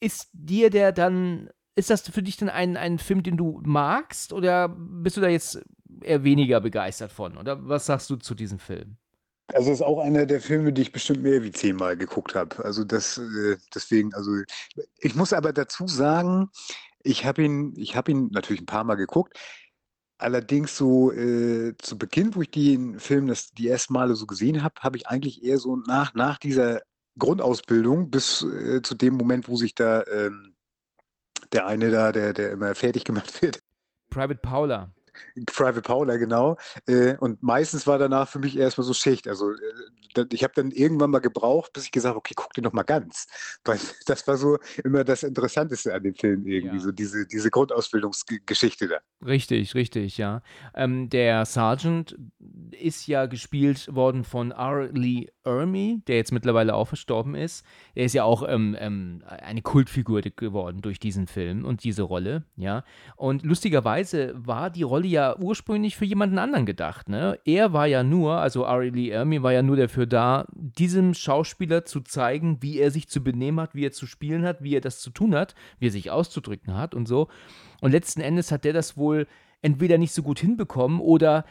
ist 0.00 0.28
dir 0.32 0.70
der 0.70 0.92
dann, 0.92 1.50
ist 1.78 1.90
das 1.90 2.02
für 2.02 2.24
dich 2.24 2.36
dann 2.36 2.48
ein, 2.48 2.76
ein 2.76 2.98
Film, 2.98 3.22
den 3.22 3.36
du 3.36 3.62
magst 3.64 4.32
oder 4.32 4.68
bist 4.68 5.16
du 5.16 5.20
da 5.20 5.28
jetzt 5.28 5.62
eher 6.02 6.24
weniger 6.24 6.60
begeistert 6.60 7.12
von? 7.12 7.38
Oder 7.38 7.68
was 7.68 7.86
sagst 7.86 8.10
du 8.10 8.16
zu 8.16 8.34
diesem 8.34 8.58
Film? 8.58 8.96
Also 9.54 9.70
ist 9.70 9.80
auch 9.80 10.00
einer 10.00 10.26
der 10.26 10.40
Filme, 10.40 10.72
die 10.72 10.82
ich 10.82 10.92
bestimmt 10.92 11.22
mehr 11.22 11.42
wie 11.44 11.52
zehnmal 11.52 11.96
geguckt 11.96 12.34
habe. 12.34 12.64
Also 12.64 12.82
das, 12.82 13.18
äh, 13.18 13.56
deswegen, 13.72 14.12
also 14.12 14.32
ich 14.98 15.14
muss 15.14 15.32
aber 15.32 15.52
dazu 15.52 15.86
sagen, 15.86 16.50
ich 17.04 17.24
habe 17.24 17.44
ihn, 17.44 17.74
ich 17.76 17.94
habe 17.94 18.10
ihn 18.10 18.28
natürlich 18.32 18.62
ein 18.62 18.66
paar 18.66 18.84
Mal 18.84 18.96
geguckt. 18.96 19.38
Allerdings 20.18 20.76
so 20.76 21.12
äh, 21.12 21.76
zu 21.78 21.96
Beginn, 21.96 22.34
wo 22.34 22.42
ich 22.42 22.50
den 22.50 22.98
Film 22.98 23.28
das 23.28 23.50
die 23.50 23.68
ersten 23.68 23.92
Male 23.92 24.16
so 24.16 24.26
gesehen 24.26 24.64
habe, 24.64 24.74
habe 24.80 24.96
ich 24.96 25.06
eigentlich 25.06 25.44
eher 25.44 25.58
so 25.58 25.76
nach, 25.76 26.12
nach 26.14 26.38
dieser 26.38 26.82
Grundausbildung 27.18 28.10
bis 28.10 28.42
äh, 28.42 28.82
zu 28.82 28.96
dem 28.96 29.14
Moment, 29.14 29.48
wo 29.48 29.54
sich 29.54 29.76
da 29.76 30.02
ähm, 30.06 30.56
der 31.52 31.66
eine 31.66 31.90
da, 31.90 32.12
der, 32.12 32.32
der 32.32 32.52
immer 32.52 32.74
fertig 32.74 33.04
gemacht 33.04 33.42
wird, 33.42 33.60
Private 34.10 34.40
Paula. 34.40 34.90
Private 35.46 35.82
Paula, 35.82 36.16
genau. 36.16 36.56
Äh, 36.86 37.16
und 37.16 37.42
meistens 37.42 37.86
war 37.86 37.98
danach 37.98 38.28
für 38.28 38.38
mich 38.38 38.56
erstmal 38.56 38.86
so 38.86 38.94
Schicht. 38.94 39.26
Also 39.28 39.50
äh, 39.50 40.24
ich 40.32 40.42
habe 40.44 40.52
dann 40.54 40.70
irgendwann 40.70 41.10
mal 41.10 41.18
gebraucht, 41.18 41.72
bis 41.72 41.84
ich 41.84 41.90
gesagt 41.90 42.10
habe, 42.10 42.18
okay, 42.18 42.34
guck 42.36 42.52
den 42.54 42.64
noch 42.64 42.72
mal 42.72 42.84
ganz. 42.84 43.26
Weil 43.64 43.78
das 44.06 44.26
war 44.26 44.36
so 44.36 44.58
immer 44.84 45.04
das 45.04 45.22
Interessanteste 45.24 45.92
an 45.92 46.04
dem 46.04 46.14
Film 46.14 46.46
irgendwie, 46.46 46.76
Ja. 46.76 46.82
so 46.82 46.92
diese, 46.92 47.26
diese 47.26 47.50
Grundausbildungsgeschichte 47.50 48.88
da. 48.88 48.98
Richtig, 49.26 49.74
richtig, 49.74 50.18
ja. 50.18 50.42
Ähm, 50.74 51.10
der 51.10 51.44
Sergeant 51.44 52.16
ist 52.70 53.06
ja 53.08 53.26
gespielt 53.26 53.92
worden 53.94 54.24
von 54.24 54.52
R. 54.52 54.88
Lee 54.92 55.28
Ermey, 55.48 56.00
der 56.06 56.16
jetzt 56.16 56.32
mittlerweile 56.32 56.74
auch 56.74 56.86
verstorben 56.86 57.34
ist. 57.34 57.64
Er 57.94 58.04
ist 58.04 58.12
ja 58.12 58.24
auch 58.24 58.44
ähm, 58.46 58.76
ähm, 58.78 59.22
eine 59.26 59.62
Kultfigur 59.62 60.20
geworden 60.20 60.82
durch 60.82 61.00
diesen 61.00 61.26
Film 61.26 61.64
und 61.64 61.84
diese 61.84 62.02
Rolle, 62.02 62.44
ja. 62.56 62.84
Und 63.16 63.42
lustigerweise 63.44 64.32
war 64.36 64.70
die 64.70 64.82
Rolle 64.82 65.06
ja 65.06 65.38
ursprünglich 65.38 65.96
für 65.96 66.04
jemanden 66.04 66.38
anderen 66.38 66.66
gedacht, 66.66 67.08
ne? 67.08 67.38
Er 67.44 67.72
war 67.72 67.86
ja 67.86 68.02
nur, 68.02 68.34
also 68.34 68.64
R. 68.64 68.84
Lee 68.84 69.10
Ermey 69.10 69.42
war 69.42 69.52
ja 69.52 69.62
nur 69.62 69.76
dafür 69.76 70.06
da, 70.06 70.46
diesem 70.52 71.14
Schauspieler 71.14 71.84
zu 71.84 72.00
zeigen, 72.00 72.58
wie 72.60 72.78
er 72.78 72.90
sich 72.90 73.08
zu 73.08 73.22
benehmen 73.22 73.60
hat, 73.60 73.74
wie 73.74 73.86
er 73.86 73.92
zu 73.92 74.06
spielen 74.06 74.44
hat, 74.44 74.62
wie 74.62 74.74
er 74.74 74.80
das 74.80 75.00
zu 75.00 75.10
tun 75.10 75.34
hat, 75.34 75.54
wie 75.78 75.86
er 75.86 75.92
sich 75.92 76.10
auszudrücken 76.10 76.76
hat 76.76 76.94
und 76.94 77.08
so. 77.08 77.28
Und 77.80 77.92
letzten 77.92 78.20
Endes 78.20 78.52
hat 78.52 78.64
der 78.64 78.72
das 78.72 78.96
wohl 78.96 79.26
entweder 79.62 79.98
nicht 79.98 80.12
so 80.12 80.22
gut 80.22 80.38
hinbekommen 80.38 81.00
oder 81.00 81.44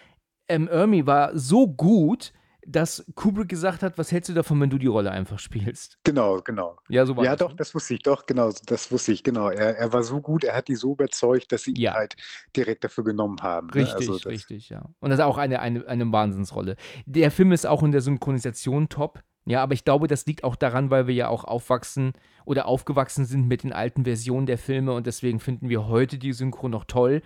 ähm, 0.49 0.67
Ermi 0.67 1.05
war 1.05 1.37
so 1.37 1.67
gut, 1.67 2.33
dass 2.69 3.05
Kubrick 3.15 3.47
gesagt 3.47 3.81
hat, 3.81 3.97
was 3.97 4.11
hältst 4.11 4.29
du 4.29 4.33
davon, 4.33 4.59
wenn 4.59 4.69
du 4.69 4.77
die 4.77 4.87
Rolle 4.87 5.09
einfach 5.09 5.39
spielst? 5.39 5.97
Genau, 6.03 6.41
genau. 6.41 6.77
Ja, 6.89 7.05
so 7.05 7.15
war 7.15 7.23
Ja, 7.23 7.31
das. 7.31 7.39
doch, 7.39 7.49
ne? 7.51 7.55
das 7.55 7.73
wusste 7.73 7.93
ich, 7.93 8.01
doch, 8.03 8.25
genau, 8.25 8.51
das 8.65 8.91
wusste 8.91 9.13
ich, 9.13 9.23
genau. 9.23 9.49
Er, 9.49 9.77
er 9.77 9.93
war 9.93 10.03
so 10.03 10.19
gut, 10.21 10.43
er 10.43 10.55
hat 10.55 10.67
die 10.67 10.75
so 10.75 10.91
überzeugt, 10.91 11.51
dass 11.51 11.63
sie 11.63 11.71
ihn 11.71 11.77
Ja. 11.81 11.93
halt 11.93 12.15
direkt 12.55 12.83
dafür 12.83 13.05
genommen 13.05 13.41
haben. 13.41 13.67
ne? 13.67 13.75
Richtig, 13.75 13.95
Also 13.95 14.13
das, 14.15 14.25
richtig, 14.25 14.69
ja. 14.69 14.85
Und 14.99 15.09
das 15.09 15.19
ist 15.19 15.25
auch 15.25 15.37
eine, 15.37 15.61
eine, 15.61 15.87
eine 15.87 16.11
Wahnsinnsrolle. 16.11 16.75
Der 17.05 17.31
Film 17.31 17.53
ist 17.53 17.65
auch 17.65 17.81
in 17.83 17.91
der 17.91 18.01
Synchronisation 18.01 18.89
top. 18.89 19.23
Ja, 19.45 19.63
aber 19.63 19.73
ich 19.73 19.85
glaube, 19.85 20.07
das 20.07 20.25
liegt 20.25 20.43
auch 20.43 20.57
daran, 20.57 20.91
weil 20.91 21.07
wir 21.07 21.13
ja 21.15 21.29
auch 21.29 21.45
aufwachsen 21.45 22.11
oder 22.43 22.65
aufgewachsen 22.65 23.23
sind 23.23 23.47
mit 23.47 23.63
den 23.63 23.71
alten 23.71 24.03
Versionen 24.03 24.45
der 24.45 24.57
Filme 24.57 24.91
und 24.91 25.07
deswegen 25.07 25.39
finden 25.39 25.69
wir 25.69 25.87
heute 25.87 26.17
die 26.17 26.33
Synchro 26.33 26.67
noch 26.67 26.83
toll. 26.83 27.21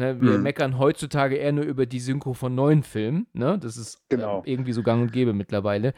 Ne, 0.00 0.18
wir 0.20 0.38
Mhm. 0.38 0.42
meckern 0.42 0.78
heutzutage 0.78 1.36
eher 1.36 1.52
nur 1.52 1.64
über 1.64 1.84
die 1.84 2.00
Synchro 2.00 2.32
von 2.32 2.54
neuen 2.54 2.82
Filmen. 2.82 3.26
Ne? 3.34 3.58
Das 3.58 3.76
ist 3.76 4.02
Genau. 4.08 4.38
ähm, 4.38 4.42
irgendwie 4.46 4.72
so 4.72 4.82
gang 4.82 5.02
und 5.02 5.12
gäbe 5.12 5.34
mittlerweile. 5.34 5.92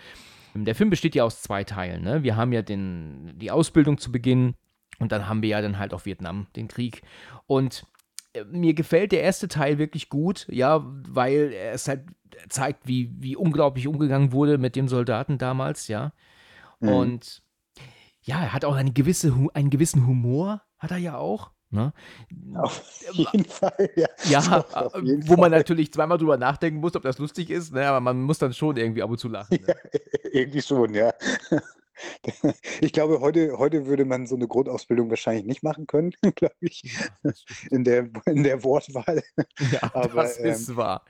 Der 0.55 0.74
Film 0.74 0.90
besteht 0.90 1.14
ja 1.14 1.22
aus 1.24 1.40
zwei 1.40 1.62
Teilen. 1.62 2.03
Ne? 2.03 2.24
Wir 2.24 2.34
haben 2.36 2.53
ja 2.53 2.62
den, 2.62 3.32
die 3.38 3.50
Ausbildung 3.53 3.98
zu 3.98 4.11
Beginn 4.11 4.55
und 4.98 5.12
dann 5.12 5.28
haben 5.28 5.40
wir 5.40 5.50
ja 5.50 5.62
dann 5.62 5.78
halt 5.78 5.94
auch 5.94 6.05
Vietnam, 6.05 6.48
den 6.57 6.66
Krieg. 6.66 7.03
Und 7.46 7.86
äh, 8.32 8.42
mir 8.44 8.74
gefällt 8.74 9.12
der 9.12 9.22
erste 9.22 9.46
Teil 9.46 9.78
wirklich 9.78 10.09
gut, 10.09 10.46
ja, 10.50 10.84
weil 11.09 11.53
er 11.53 11.72
es 11.72 11.86
halt 11.86 12.03
zeigt, 12.48 12.88
wie, 12.88 13.14
wie 13.20 13.36
unglaublich 13.36 13.86
umgegangen 13.86 14.32
wurde 14.32 14.59
mit 14.59 14.74
dem 14.74 14.88
Soldaten 14.88 15.38
damals, 15.38 15.86
ja. 15.86 16.12
Mhm. 16.80 16.88
Und 16.88 17.42
ja, 18.22 18.40
er 18.42 18.53
hat 18.53 18.64
auch 18.64 18.74
eine 18.74 18.92
gewisse, 18.92 19.32
einen 19.55 19.70
gewissen 19.70 20.07
Humor, 20.09 20.61
hat 20.78 20.90
er 20.90 20.96
ja 20.98 21.16
auch. 21.18 21.53
Ne? 21.72 21.90
auf 22.54 22.82
jeden 23.12 23.46
Fall, 23.46 23.90
ja. 23.96 24.06
Ja, 24.24 24.64
äh, 24.74 25.00
jeden 25.00 25.26
wo 25.26 25.32
man 25.32 25.50
Fall. 25.50 25.60
natürlich 25.60 25.90
zweimal 25.90 26.18
drüber 26.18 26.36
nachdenken 26.36 26.80
muss, 26.80 26.94
ob 26.94 27.02
das 27.02 27.16
lustig 27.18 27.48
ist, 27.48 27.72
ne? 27.72 27.86
aber 27.86 28.00
man 28.00 28.20
muss 28.20 28.36
dann 28.38 28.52
schon 28.52 28.76
irgendwie 28.76 29.02
ab 29.02 29.08
und 29.08 29.16
zu 29.16 29.28
lachen. 29.28 29.58
Ne? 29.66 29.74
Irgendwie 30.32 30.60
schon, 30.60 30.92
ja. 30.92 31.14
Ich 32.80 32.93
glaube, 32.93 33.20
heute 33.20 33.59
heute 33.59 33.86
würde 33.86 34.05
man 34.05 34.26
so 34.26 34.36
'ne 34.36 34.47
Grundausbildung 34.49 35.11
wahrscheinlich 35.11 35.45
nicht 35.45 35.62
machen 35.62 35.86
können, 35.86 36.12
glaube 36.36 36.55
ich, 36.61 36.82
das 37.22 37.45
in 37.70 37.84
der 37.84 38.09
in 38.26 38.43
der 38.43 38.62
Wortwahl. 38.64 39.22
Ja, 39.59 39.80
das 40.12 40.36
Aber, 40.36 40.38
ähm 40.40 40.68
ist 40.68 40.76
wahr. 40.76 41.05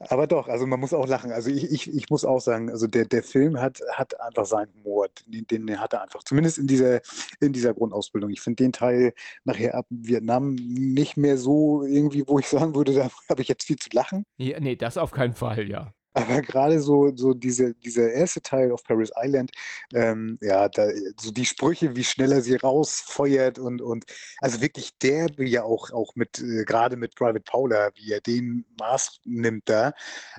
aber 0.00 0.26
doch, 0.26 0.48
also 0.48 0.66
man 0.66 0.80
muss 0.80 0.92
auch 0.94 1.06
lachen. 1.08 1.32
Also 1.32 1.50
ich 1.50 1.64
ich 1.72 1.88
ich 1.94 2.10
muss 2.10 2.24
auch 2.24 2.40
sagen, 2.40 2.70
also 2.70 2.86
der 2.86 3.06
der 3.06 3.22
Film 3.22 3.60
hat 3.60 3.80
hat 3.92 4.20
einfach 4.20 4.46
seinen 4.46 4.72
Humor. 4.74 5.08
Den 5.26 5.46
den 5.46 5.80
hat 5.80 5.92
er 5.94 6.02
einfach, 6.02 6.24
zumindest 6.24 6.58
in 6.58 6.66
dieser 6.66 7.00
in 7.40 7.52
dieser 7.52 7.74
Grundausbildung. 7.74 8.30
Ich 8.30 8.40
finde 8.40 8.64
den 8.64 8.72
Teil 8.72 9.14
nachher 9.44 9.74
ab 9.74 9.86
Vietnam 9.90 10.54
nicht 10.56 11.16
mehr 11.16 11.38
so 11.38 11.82
irgendwie, 11.84 12.24
wo 12.26 12.38
ich 12.38 12.48
sagen 12.48 12.74
würde, 12.74 12.94
da 12.94 13.10
habe 13.30 13.42
ich 13.42 13.48
jetzt 13.48 13.64
viel 13.66 13.76
zu 13.78 13.90
lachen. 13.92 14.24
Ja, 14.38 14.60
ne, 14.60 14.76
das 14.76 14.98
auf 14.98 15.12
keinen 15.12 15.32
Fall, 15.34 15.68
ja. 15.68 15.95
Aber 16.16 16.40
grade 16.40 16.80
so 16.80 17.14
so 17.14 17.34
diese 17.34 17.74
dieser 17.74 18.10
erste 18.10 18.40
Teil 18.40 18.72
auf 18.72 18.82
Paris 18.84 19.10
Island, 19.16 19.50
ähm, 19.94 20.38
ja, 20.40 20.66
da 20.70 20.88
so 21.20 21.30
die 21.30 21.44
Sprüche, 21.44 21.94
wie 21.94 22.04
schnell 22.04 22.32
er 22.32 22.40
sie 22.40 22.56
rausfeuert 22.56 23.58
und 23.58 23.82
und 23.82 24.06
also 24.40 24.62
wirklich 24.62 24.96
derbe 24.98 25.44
ja 25.46 25.62
auch 25.64 25.90
auch 25.92 26.14
mit 26.14 26.38
äh, 26.40 26.64
grade 26.64 26.96
mit 26.96 27.14
Private 27.16 27.40
Paula, 27.40 27.90
wie 27.96 28.12
er 28.12 28.22
den 28.22 28.64
Maß 28.80 29.20
nimmt 29.26 29.68
da. 29.68 29.92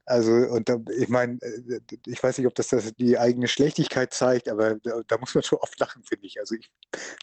Also 0.05 0.32
und 0.34 0.67
da 0.67 0.78
ich 0.97 1.09
meine, 1.09 1.39
äh, 1.43 1.80
ich 2.07 2.23
weiß 2.23 2.39
nicht, 2.39 2.47
ob 2.47 2.55
das 2.55 2.69
das 2.69 2.93
die 2.95 3.19
eigene 3.19 3.47
Schlechtigkeit 3.47 4.13
zeigt, 4.13 4.49
aber 4.49 4.75
da 4.84 5.01
da 5.07 5.17
muss 5.19 5.36
man 5.36 5.43
schon 5.43 5.59
oft 5.59 5.80
lachen, 5.80 6.03
finde 6.03 6.25
ich. 6.25 6.39
Also 6.39 6.55
ich 6.55 6.71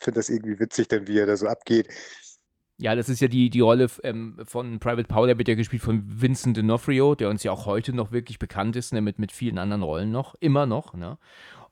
finde 0.00 0.20
das 0.20 0.28
irgendwie 0.28 0.61
witzig 0.61 0.88
dann, 0.88 1.09
wie 1.09 1.18
er 1.18 1.26
da 1.26 1.36
so 1.36 1.48
abgeht. 1.48 1.88
Ja, 2.78 2.94
das 2.96 3.08
ist 3.08 3.20
ja 3.20 3.28
die 3.28 3.50
die 3.50 3.60
Rolle 3.60 3.88
ähm, 4.02 4.36
von 4.44 4.80
Private 4.80 5.06
Paula 5.06 5.38
wird 5.38 5.48
ja 5.48 5.54
gespielt 5.54 5.82
von 5.82 6.02
Vincent 6.06 6.58
D'Onofrio, 6.58 7.14
der 7.14 7.30
uns 7.30 7.44
ja 7.44 7.52
auch 7.52 7.66
heute 7.66 7.92
noch 7.92 8.10
wirklich 8.10 8.38
bekannt 8.38 8.74
ist, 8.76 8.92
ne, 8.92 9.00
mit 9.00 9.18
mit 9.18 9.32
vielen 9.32 9.58
anderen 9.58 9.82
Rollen 9.82 10.10
noch, 10.10 10.34
immer 10.40 10.66
noch, 10.66 10.94
ne? 10.94 11.18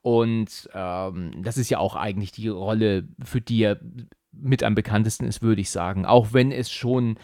Und, 0.03 0.69
ähm, 0.75 1.43
das 1.43 1.57
ist 1.57 1.71
ja 1.71 1.79
auch 1.79 1.95
eigentlich 1.95 2.33
die 2.33 2.49
Rolle, 2.49 3.09
für 3.25 3.41
die 3.41 3.63
er 3.63 3.81
mit 4.33 4.65
am 4.65 4.75
bekanntesten 4.75 5.25
ist, 5.27 5.43
würde 5.43 5.61
ich 5.61 5.71
sagen. 5.71 6.05
Auch 6.05 6.33
wenn 6.33 6.51
es 6.51 6.71
schon 6.71 7.19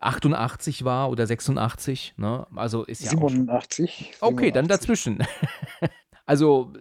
88 0.00 0.84
war 0.84 1.10
oder 1.10 1.26
86, 1.26 2.14
ne? 2.16 2.46
Also, 2.56 2.84
ist 2.84 3.04
ja 3.04 3.10
auch 3.12 3.28
schon 3.28 3.46
87, 3.46 4.14
Okay, 4.20 4.50
dann 4.50 4.66
87. 4.66 4.68
dazwischen. 4.68 5.18
Also, 6.26 6.72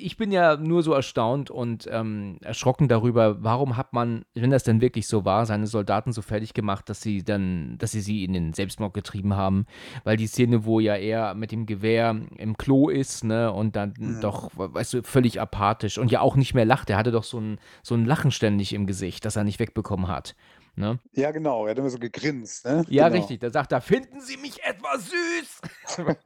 ich 0.00 0.16
bin 0.16 0.32
ja 0.32 0.56
nur 0.56 0.82
so 0.82 0.92
erstaunt 0.92 1.50
und, 1.50 1.88
ähm, 1.90 2.38
erschrocken 2.42 2.88
darüber, 2.88 3.42
warum 3.42 3.76
hat 3.76 3.92
man, 3.92 4.24
wenn 4.34 4.50
das 4.50 4.64
denn 4.64 4.80
wirklich 4.80 5.06
so 5.06 5.24
war, 5.24 5.46
seine 5.46 5.66
Soldaten 5.66 6.12
so 6.12 6.22
fertig 6.22 6.54
gemacht, 6.54 6.88
dass 6.88 7.00
sie 7.02 7.22
dann 7.22 7.76
dass 7.78 7.92
sie 7.92 8.00
sie 8.00 8.24
in 8.24 8.32
den 8.32 8.52
Selbstmord 8.52 8.94
getrieben 8.94 9.34
haben. 9.34 9.66
Weil 10.04 10.16
die 10.16 10.26
Szene, 10.26 10.64
wo 10.64 10.80
ja 10.80 10.94
er 10.96 11.34
mit 11.34 11.52
dem 11.52 11.66
Gewehr 11.66 12.16
im 12.36 12.56
Klo 12.56 12.88
ist, 12.88 13.24
ne, 13.24 13.52
und 13.52 13.76
dann 13.76 13.94
Mhm. 13.98 14.20
doch, 14.20 14.50
weißt 14.54 14.94
du, 14.94 15.02
völlig 15.02 15.40
apathisch 15.40 15.98
und 15.98 16.10
ja 16.10 16.20
auch 16.20 16.36
nicht 16.36 16.54
mehr 16.54 16.64
lacht. 16.64 16.90
Er 16.90 16.96
hatte 16.96 17.12
doch 17.12 17.24
so 17.24 17.38
'n 17.38 17.58
so 17.82 17.94
'n 17.94 18.04
Lachen 18.06 18.30
ständig 18.30 18.72
im 18.72 18.86
Gesicht, 18.86 19.24
das 19.24 19.36
er 19.36 19.44
nicht 19.44 19.60
wegbekommen 19.60 20.08
hat, 20.08 20.34
ne? 20.76 20.98
Ja, 21.12 21.30
genau, 21.32 21.66
er 21.66 21.72
hat 21.72 21.78
immer 21.78 21.90
so 21.90 21.98
gegrinst, 21.98 22.64
ne? 22.64 22.84
Ja, 22.88 22.96
Genau. 22.96 23.08
richtig. 23.08 23.40
Da 23.40 23.50
sagt 23.50 23.72
er: 23.72 23.80
„Finden 23.80 24.20
Sie 24.20 24.36
mich 24.36 24.62
etwa 24.64 24.96
süß?“ 24.98 25.60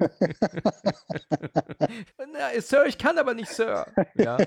„Na, 2.33 2.61
Sir, 2.61 2.87
ich 2.87 2.99
kann 2.99 3.19
aber 3.19 3.35
nicht, 3.35 3.53
Sir.“ 3.53 3.87
Ja. 4.15 4.45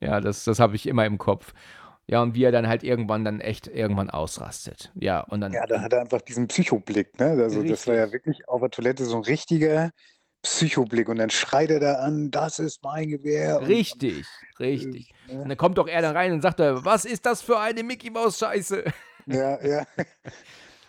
Ja, 0.00 0.20
das 0.20 0.44
das 0.44 0.60
habe 0.60 0.76
ich 0.76 0.86
immer 0.86 1.06
im 1.06 1.18
Kopf. 1.18 1.54
Ja, 2.08 2.22
und 2.22 2.34
wie 2.34 2.44
er 2.44 2.52
dann 2.52 2.68
halt 2.68 2.82
irgendwann 2.84 3.24
dann 3.24 3.40
echt 3.40 3.66
irgendwann 3.68 4.10
ausrastet. 4.10 4.92
Ja, 4.96 5.20
und 5.22 5.40
dann 5.42 5.52
Ja, 5.52 5.66
da 5.66 5.80
hat 5.80 5.92
er 5.94 6.00
einfach 6.02 6.20
diesen 6.20 6.46
Psychoblick, 6.48 7.18
ne? 7.18 7.30
Also, 7.42 7.64
das 7.64 7.86
war 7.86 7.94
ja 7.94 8.02
Richtig. 8.02 8.12
wirklich 8.12 8.48
auf 8.48 8.60
der 8.60 8.70
Toilette 8.70 9.04
so 9.06 9.16
'n 9.16 9.24
richtiger 9.24 9.92
Psychoblick 10.42 11.08
und 11.08 11.16
dann 11.18 11.30
schreit 11.30 11.70
er 11.70 11.80
da 11.80 11.94
an: 12.00 12.30
„Das 12.30 12.58
ist 12.58 12.82
mein 12.82 13.08
Gewehr“ 13.08 13.62
und 13.62 13.90
und, 13.90 14.04
Richtig, 14.06 14.46
äh, 14.60 14.60
richtig. 14.60 15.12
Und 15.42 15.44
ne? 15.48 15.48
dann 15.48 15.56
kommt 15.58 15.78
doch 15.78 15.88
er 15.88 16.02
da 16.02 16.12
rein 16.12 16.32
und 16.32 16.42
sagt 16.42 16.60
er: 16.60 16.84
„Was 16.84 17.04
ist 17.04 17.26
das 17.26 17.42
für 17.42 17.58
eine 17.58 17.82
Micky-Maus-Scheiße?“ 17.82 18.84
Ja, 19.32 19.58
ja. 19.62 19.86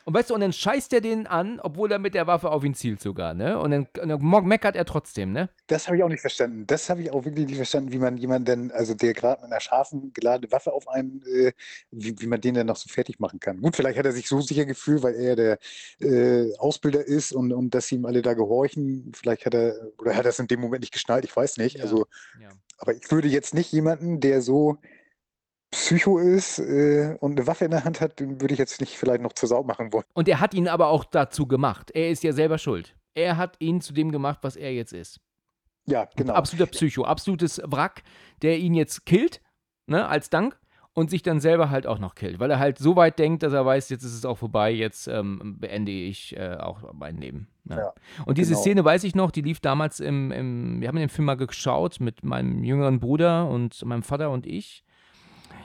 Und 0.05 0.13
weißt 0.13 0.29
du, 0.29 0.33
und 0.33 0.41
dann 0.41 0.53
scheißt 0.53 0.93
er 0.93 1.01
den 1.01 1.27
an, 1.27 1.59
obwohl 1.59 1.91
er 1.91 1.99
mit 1.99 2.13
der 2.15 2.25
Waffe 2.25 2.49
auf 2.51 2.63
ihn 2.63 2.73
zielt 2.73 2.99
sogar, 3.01 3.33
ne? 3.33 3.59
Und 3.59 3.71
dann 3.71 3.87
und 4.01 4.09
dann 4.09 4.47
meckert 4.47 4.75
er 4.75 4.85
trotzdem, 4.85 5.31
ne? 5.31 5.49
Das 5.67 5.85
habe 5.87 5.97
ich 5.97 6.03
auch 6.03 6.09
nicht 6.09 6.21
verstanden. 6.21 6.65
Das 6.65 6.89
habe 6.89 7.03
ich 7.03 7.11
auch 7.11 7.25
wirklich 7.25 7.45
nicht 7.45 7.57
verstanden, 7.57 7.91
wie 7.91 7.99
man 7.99 8.17
jemanden 8.17 8.71
also, 8.71 8.95
der 8.95 9.13
grad 9.13 9.41
mit 9.41 9.51
'ner 9.51 9.59
scharfen 9.59 10.11
geladene 10.13 10.51
Waffe 10.51 10.73
auf 10.73 10.87
einen 10.87 11.21
äh, 11.27 11.51
wie 11.91 12.15
wie 12.19 12.25
man 12.27 12.41
den 12.41 12.55
dann 12.55 12.65
noch 12.67 12.75
so 12.77 12.89
fertig 12.89 13.19
machen 13.19 13.39
kann. 13.39 13.61
Gut, 13.61 13.75
vielleicht 13.75 13.99
hat 13.99 14.05
er 14.05 14.11
sich 14.11 14.27
so 14.27 14.41
sicher 14.41 14.65
gefühlt, 14.65 15.03
weil 15.03 15.13
er 15.15 15.35
der, 15.35 15.59
äh, 15.99 16.55
Ausbilder 16.57 17.05
ist 17.05 17.31
und 17.33 17.53
und 17.53 17.75
dass 17.75 17.91
ihm 17.91 18.05
alle 18.05 18.23
da 18.23 18.33
gehorchen. 18.33 19.11
Vielleicht 19.15 19.45
hat 19.45 19.53
er 19.53 19.75
oder 19.99 20.15
hat 20.15 20.25
er's 20.25 20.39
in 20.39 20.47
dem 20.47 20.59
Moment 20.61 20.81
nicht 20.81 20.93
geschnallt, 20.93 21.23
ich 21.25 21.35
weiß 21.35 21.57
nicht. 21.57 21.77
Ja, 21.77 21.83
Also, 21.83 22.07
ja. 22.33 22.49
aber 22.79 22.95
ich 22.95 23.11
würde 23.11 23.27
jetzt 23.27 23.53
nicht 23.53 23.71
jemanden, 23.71 24.19
der 24.21 24.41
so 24.41 24.77
Psycho 25.71 26.17
ist, 26.17 26.59
äh, 26.59 27.15
und 27.19 27.35
'ne 27.35 27.45
Waffe 27.45 27.65
in 27.65 27.71
der 27.71 27.83
Hand 27.83 28.01
hat, 28.01 28.19
den 28.19 28.41
würde 28.41 28.53
ich 28.53 28.59
jetzt 28.59 28.79
nicht 28.81 28.97
vielleicht 28.97 29.21
noch 29.21 29.33
zur 29.33 29.49
Sau 29.49 29.63
machen 29.63 29.93
wollen. 29.93 30.05
Und 30.13 30.27
er 30.27 30.39
hat 30.39 30.53
ihn 30.53 30.67
aber 30.67 30.87
auch 30.87 31.03
dazu 31.05 31.47
gemacht. 31.47 31.91
Er 31.91 32.09
ist 32.09 32.23
ja 32.23 32.33
selber 32.33 32.57
schuld. 32.57 32.95
Er 33.13 33.37
hat 33.37 33.55
ihn 33.59 33.81
zu 33.81 33.93
dem 33.93 34.11
gemacht, 34.11 34.39
was 34.41 34.55
er 34.55 34.73
jetzt 34.73 34.93
ist. 34.93 35.19
Ja, 35.85 36.07
genau. 36.15 36.33
absoluter 36.33 36.69
Psycho, 36.71 37.03
absolutes 37.03 37.61
Wrack, 37.65 38.03
der 38.41 38.57
ihn 38.59 38.73
jetzt 38.73 39.05
killt, 39.05 39.41
ne, 39.87 40.07
als 40.07 40.29
Dank 40.29 40.59
und 40.93 41.09
sich 41.09 41.23
dann 41.23 41.39
selber 41.39 41.69
halt 41.69 41.87
auch 41.87 41.99
noch 41.99 42.13
killt, 42.15 42.39
weil 42.39 42.51
er 42.51 42.59
halt 42.59 42.77
so 42.77 42.95
weit 42.95 43.17
denkt, 43.17 43.41
dass 43.43 43.53
er 43.53 43.65
weiß, 43.65 43.89
jetzt 43.89 44.03
ist 44.03 44.13
es 44.13 44.25
auch 44.25 44.37
vorbei, 44.37 44.71
jetzt, 44.71 45.07
ähm, 45.07 45.57
beende 45.59 45.91
ich, 45.91 46.35
äh, 46.37 46.57
auch 46.59 46.93
mein 46.93 47.17
Leben, 47.17 47.47
ne? 47.63 47.77
Ja, 47.77 47.93
Und 48.25 48.37
diese 48.37 48.51
genau. 48.51 48.61
Szene 48.61 48.85
weiß 48.85 49.03
ich 49.03 49.15
noch, 49.15 49.31
die 49.31 49.41
lief 49.41 49.59
damals 49.61 49.99
im 49.99 50.31
im 50.31 50.81
wir 50.81 50.87
haben 50.87 50.97
den 50.97 51.09
Film 51.09 51.25
mal 51.25 51.37
geschaut 51.37 51.99
mit 51.99 52.23
meinem 52.23 52.63
jüngeren 52.63 52.99
Bruder 52.99 53.47
und 53.49 53.83
meinem 53.85 54.03
Vater 54.03 54.29
und 54.29 54.45
ich. 54.45 54.83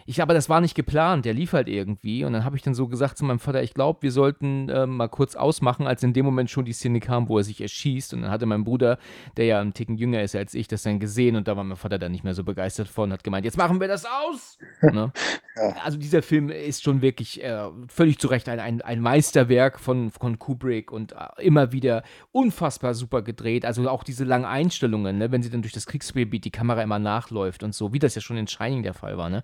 Ich 0.06 0.20
aber 0.20 0.34
das 0.34 0.50
war 0.50 0.60
nicht 0.60 0.74
geplant, 0.74 1.24
der 1.24 1.32
lief 1.32 1.54
halt 1.54 1.66
irgendwie 1.66 2.24
und 2.24 2.34
dann 2.34 2.44
habe 2.44 2.56
ich 2.56 2.62
dann 2.62 2.74
so 2.74 2.88
gesagt 2.88 3.16
zu 3.16 3.24
meinem 3.24 3.38
Vater: 3.38 3.62
„Ich 3.62 3.72
glaube, 3.72 4.02
wir 4.02 4.12
sollten, 4.12 4.68
ähm, 4.70 4.96
mal 4.98 5.08
kurz 5.08 5.34
ausmachen“, 5.34 5.86
als 5.86 6.02
in 6.02 6.12
dem 6.12 6.26
Moment 6.26 6.50
schon 6.50 6.66
die 6.66 6.74
Szene 6.74 7.00
kam, 7.00 7.28
wo 7.30 7.38
er 7.38 7.44
sich 7.44 7.60
erschießt 7.62 8.12
und 8.12 8.20
dann 8.22 8.30
hatte 8.30 8.44
mein 8.44 8.64
Bruder, 8.64 8.98
der 9.38 9.46
ja 9.46 9.60
'n 9.62 9.72
Ticken 9.72 9.96
jünger 9.96 10.22
ist 10.22 10.36
als 10.36 10.52
ich, 10.54 10.68
das 10.68 10.82
dann 10.82 11.00
gesehen 11.00 11.36
und 11.36 11.48
da 11.48 11.56
war 11.56 11.64
mein 11.64 11.76
Vater 11.78 11.98
dann 11.98 12.12
nicht 12.12 12.22
mehr 12.24 12.34
so 12.34 12.44
begeistert 12.44 12.88
von 12.88 13.04
und 13.04 13.12
hat 13.14 13.24
gemeint: 13.24 13.46
„Jetzt 13.46 13.56
machen 13.56 13.80
wir 13.80 13.88
das 13.88 14.04
aus!“ 14.04 14.58
Ne? 14.82 15.10
Ja. 15.56 15.74
Also, 15.84 15.96
dieser 15.96 16.20
Film 16.22 16.50
ist 16.50 16.82
schon 16.82 17.00
wirklich, 17.00 17.42
äh, 17.42 17.68
völlig 17.88 18.18
zu 18.18 18.28
Recht 18.28 18.48
ein 18.50 18.60
ein 18.60 18.82
ein 18.82 19.00
Meisterwerk 19.00 19.80
von 19.80 20.10
von 20.10 20.38
Kubrick 20.38 20.92
und, 20.92 21.12
äh, 21.12 21.42
immer 21.42 21.72
wieder 21.72 22.02
unfassbar 22.32 22.92
super 22.94 23.22
gedreht. 23.22 23.64
Also, 23.64 23.88
auch 23.88 24.04
diese 24.04 24.24
langen 24.24 24.44
Einstellungen, 24.44 25.16
ne, 25.16 25.32
wenn 25.32 25.42
sie 25.42 25.48
dann 25.50 25.62
durch 25.62 25.72
das 25.72 25.86
Kriegsgebiet 25.86 26.44
die 26.44 26.50
Kamera 26.50 26.82
immer 26.82 26.98
nachläuft 26.98 27.62
und 27.62 27.74
so, 27.74 27.92
wie 27.94 27.98
das 27.98 28.14
ja 28.14 28.20
schon 28.20 28.36
in 28.36 28.46
Shining 28.48 28.82
der 28.82 28.92
Fall 28.94 29.16
war, 29.16 29.30
ne? 29.30 29.42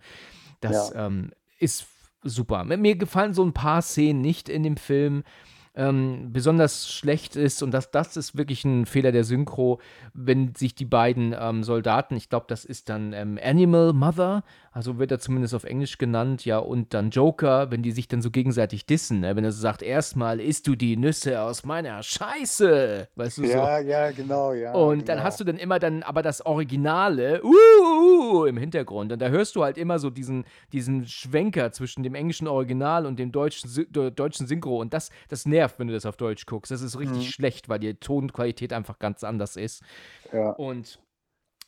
Das, 0.62 0.90
Ja. 0.94 1.06
ähm, 1.06 1.30
ist 1.58 1.86
super. 2.22 2.64
Mi 2.64 2.76
mir 2.76 2.96
gefallen 2.96 3.34
so 3.34 3.42
'n 3.42 3.52
paar 3.54 3.82
Szenen 3.82 4.20
nicht 4.20 4.48
in 4.48 4.62
dem 4.62 4.76
Film. 4.76 5.24
Ähm, 5.72 6.30
besonders 6.32 6.90
schlecht 6.92 7.36
ist 7.36 7.62
und 7.62 7.70
das 7.70 7.92
das 7.92 8.16
ist 8.16 8.36
wirklich 8.36 8.64
'n 8.64 8.86
Fehler 8.86 9.12
der 9.12 9.22
Synchro, 9.24 9.80
wenn 10.14 10.52
sich 10.56 10.74
die 10.74 10.84
beiden, 10.84 11.34
ähm, 11.38 11.62
Soldaten 11.62 12.16
ich 12.16 12.28
glaube, 12.28 12.46
das 12.48 12.64
ist 12.64 12.88
dann, 12.88 13.12
ähm, 13.12 13.38
Animal 13.42 13.92
Mother, 13.92 14.42
also 14.72 14.98
wird 14.98 15.10
er 15.10 15.18
zumindest 15.18 15.54
auf 15.54 15.64
Englisch 15.64 15.98
genannt, 15.98 16.44
ja, 16.44 16.58
und 16.58 16.94
dann 16.94 17.10
Joker, 17.10 17.70
wenn 17.70 17.82
die 17.82 17.92
sich 17.92 18.08
dann 18.08 18.22
so 18.22 18.30
gegenseitig 18.30 18.86
dissen, 18.86 19.20
ne? 19.20 19.36
Wenn 19.36 19.44
er 19.44 19.52
so 19.52 19.60
sagt: 19.60 19.82
„Erst 19.82 20.16
mal 20.16 20.40
isst 20.40 20.66
du 20.66 20.76
die 20.76 20.96
Nüsse 20.96 21.40
aus 21.42 21.64
meiner 21.64 22.02
Scheiße“, 22.02 23.08
weißt 23.16 23.38
du, 23.38 23.44
so. 23.46 23.68
Ja, 23.68 23.78
ja, 23.80 24.12
genau, 24.12 24.52
ja, 24.52 24.86
Und 24.86 25.08
dann 25.08 25.20
genau. 25.20 25.24
hast 25.24 25.40
du 25.40 25.44
dann 25.44 25.56
immer 25.56 25.80
dann 25.80 26.04
aber 26.04 26.22
das 26.22 26.46
Originale 26.46 27.42
„Uh, 27.44 28.42
uh“ 28.42 28.44
im 28.46 28.56
Hintergrund 28.56 29.10
und 29.12 29.20
da 29.20 29.28
hörst 29.28 29.56
du 29.56 29.64
halt 29.64 29.76
immer 29.78 29.98
so 29.98 30.10
diesen 30.10 30.44
diesen 30.72 31.06
Schwenker 31.06 31.72
zwischen 31.72 32.04
dem 32.04 32.14
englischen 32.14 32.46
Original 32.46 33.04
und 33.06 33.18
dem 33.18 33.32
deutschen 33.32 33.68
deutschen 34.14 34.46
Synchro 34.46 34.80
und 34.80 34.94
das 34.94 35.10
das 35.28 35.44
nervt, 35.46 35.80
wenn 35.80 35.88
du 35.88 35.92
das 35.94 36.06
auf 36.06 36.16
Deutsch 36.16 36.46
guckst. 36.46 36.70
Das 36.70 36.82
ist 36.82 36.98
richtig 37.00 37.28
Mhm. 37.28 37.30
schlecht, 37.30 37.68
weil 37.68 37.80
die 37.80 37.94
Tonqualität 37.94 38.72
einfach 38.72 39.00
ganz 39.00 39.24
anders 39.24 39.56
ist. 39.56 39.82
Ja. 40.32 40.56
Und, 40.56 41.00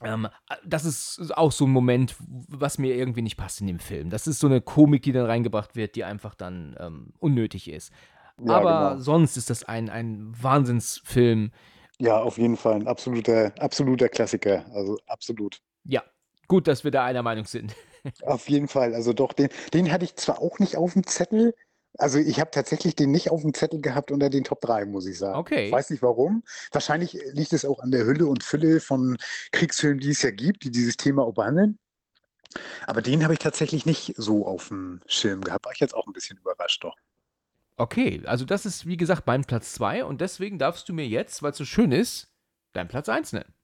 ähm, 0.04 0.26
a 0.26 0.56
das 0.64 0.84
ist 0.84 1.36
auch 1.36 1.52
so 1.52 1.64
'n 1.66 1.70
Moment, 1.72 2.16
was 2.20 2.78
mir 2.78 2.94
irgendwie 2.96 3.22
nicht 3.22 3.36
passt 3.36 3.60
in 3.60 3.66
dem 3.68 3.78
Film. 3.80 4.10
Das 4.10 4.26
ist 4.26 4.40
so 4.40 4.48
'ne 4.48 4.60
Komik, 4.60 5.02
die 5.02 5.12
dann 5.12 5.26
reingebracht 5.26 5.76
wird, 5.76 5.96
die 5.96 6.04
einfach 6.04 6.34
dann, 6.34 6.76
ähm, 6.80 7.12
unnötig 7.18 7.70
ist. 7.70 7.92
Ja, 8.38 8.64
Aber 8.64 8.64
genau. 8.64 9.00
sonst 9.00 9.36
ist 9.36 9.50
das 9.50 9.64
ein 9.64 9.90
ein 9.90 10.32
Wahnsinnsfilm. 10.42 11.52
Ja, 12.00 12.20
auf 12.20 12.38
jeden 12.38 12.56
Fall 12.56 12.76
'n 12.80 12.86
absoluter 12.88 13.52
absoluter 13.58 14.08
Klassiker, 14.08 14.64
also 14.74 14.98
absolut. 15.06 15.60
Ja, 15.86 16.02
gut, 16.48 16.66
dass 16.68 16.84
wir 16.84 16.90
da 16.90 17.04
einer 17.04 17.22
Meinung 17.22 17.44
sind. 17.44 17.74
Auf 18.20 18.48
jeden 18.48 18.68
Fall. 18.68 18.94
Also 18.94 19.12
doch, 19.12 19.32
den 19.32 19.48
den 19.74 19.90
hatte 19.90 20.04
ich 20.04 20.14
zwar 20.16 20.40
auch 20.40 20.58
nicht 20.58 20.76
aufm 20.76 21.04
Zettel. 21.06 21.54
Also, 21.98 22.18
ich 22.18 22.40
habe 22.40 22.50
tatsächlich 22.50 22.96
den 22.96 23.10
nicht 23.10 23.30
aufm 23.30 23.52
Zettel 23.52 23.80
gehabt 23.80 24.10
unter 24.10 24.30
den 24.30 24.44
Top 24.44 24.60
3, 24.62 24.86
muss 24.86 25.06
ich 25.06 25.18
sagen. 25.18 25.44
Ich 25.66 25.70
Okay. 25.70 25.70
weiß 25.70 25.90
nicht 25.90 26.02
warum. 26.02 26.42
Wahrscheinlich 26.72 27.12
liegt 27.32 27.52
es 27.52 27.64
auch 27.66 27.80
an 27.80 27.90
der 27.90 28.06
Hülle 28.06 28.26
und 28.26 28.42
Fülle 28.42 28.80
von 28.80 29.18
Kriegsfilmen, 29.52 30.00
die 30.00 30.10
es 30.10 30.22
ja 30.22 30.30
gibt, 30.30 30.64
die 30.64 30.70
dieses 30.70 30.96
Thema 30.96 31.22
auch 31.24 31.34
behandeln. 31.34 31.78
Aber 32.86 33.02
den 33.02 33.22
habe 33.24 33.32
ich 33.34 33.38
tatsächlich 33.38 33.86
nicht 33.86 34.14
so 34.16 34.46
aufm 34.46 35.00
Schirm 35.06 35.42
gehabt. 35.42 35.64
War 35.64 35.72
ich 35.72 35.80
jetzt 35.80 35.94
auch 35.94 36.06
'n 36.06 36.12
bisschen 36.12 36.38
überrascht 36.38 36.84
doch. 36.84 36.96
Okay, 37.78 38.22
also 38.26 38.44
das 38.44 38.66
ist, 38.66 38.86
wie 38.86 38.96
gesagt, 38.98 39.26
mein 39.26 39.44
Platz 39.44 39.72
2 39.72 40.04
und 40.04 40.20
deswegen 40.20 40.58
darfst 40.58 40.88
du 40.88 40.92
mir 40.92 41.06
jetzt, 41.08 41.42
weil's 41.42 41.56
so 41.56 41.64
schön 41.64 41.90
ist, 41.92 42.30
deinen 42.74 42.88
Platz 42.88 43.08
1 43.08 43.32
nennen. 43.32 43.54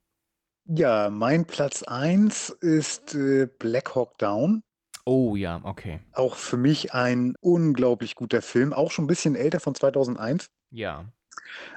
Ja, 0.66 1.08
mein 1.10 1.46
Platz 1.46 1.82
1 1.82 2.50
ist 2.50 3.14
äh, 3.14 3.46
Black 3.58 3.94
Hawk 3.94 4.18
Down. 4.18 4.62
Oh 5.10 5.36
ja, 5.36 5.62
okay. 5.64 6.00
Auch 6.12 6.36
für 6.36 6.58
mich 6.58 6.92
ein 6.92 7.34
unglaublich 7.40 8.14
guter 8.14 8.42
Film, 8.42 8.74
auch 8.74 8.90
schon 8.90 9.06
ein 9.06 9.08
bisschen 9.08 9.36
älter 9.36 9.58
von 9.58 9.74
2001. 9.74 10.50
Ja. 10.70 11.10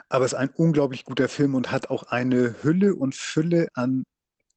Aber 0.09 0.25
es 0.25 0.33
ist 0.33 0.37
ein 0.37 0.49
unglaublich 0.49 1.05
guter 1.05 1.29
Film 1.29 1.55
und 1.55 1.71
hat 1.71 1.89
auch 1.89 2.03
eine 2.03 2.61
Hülle 2.61 2.93
und 2.93 3.15
Fülle 3.15 3.69
an 3.73 4.03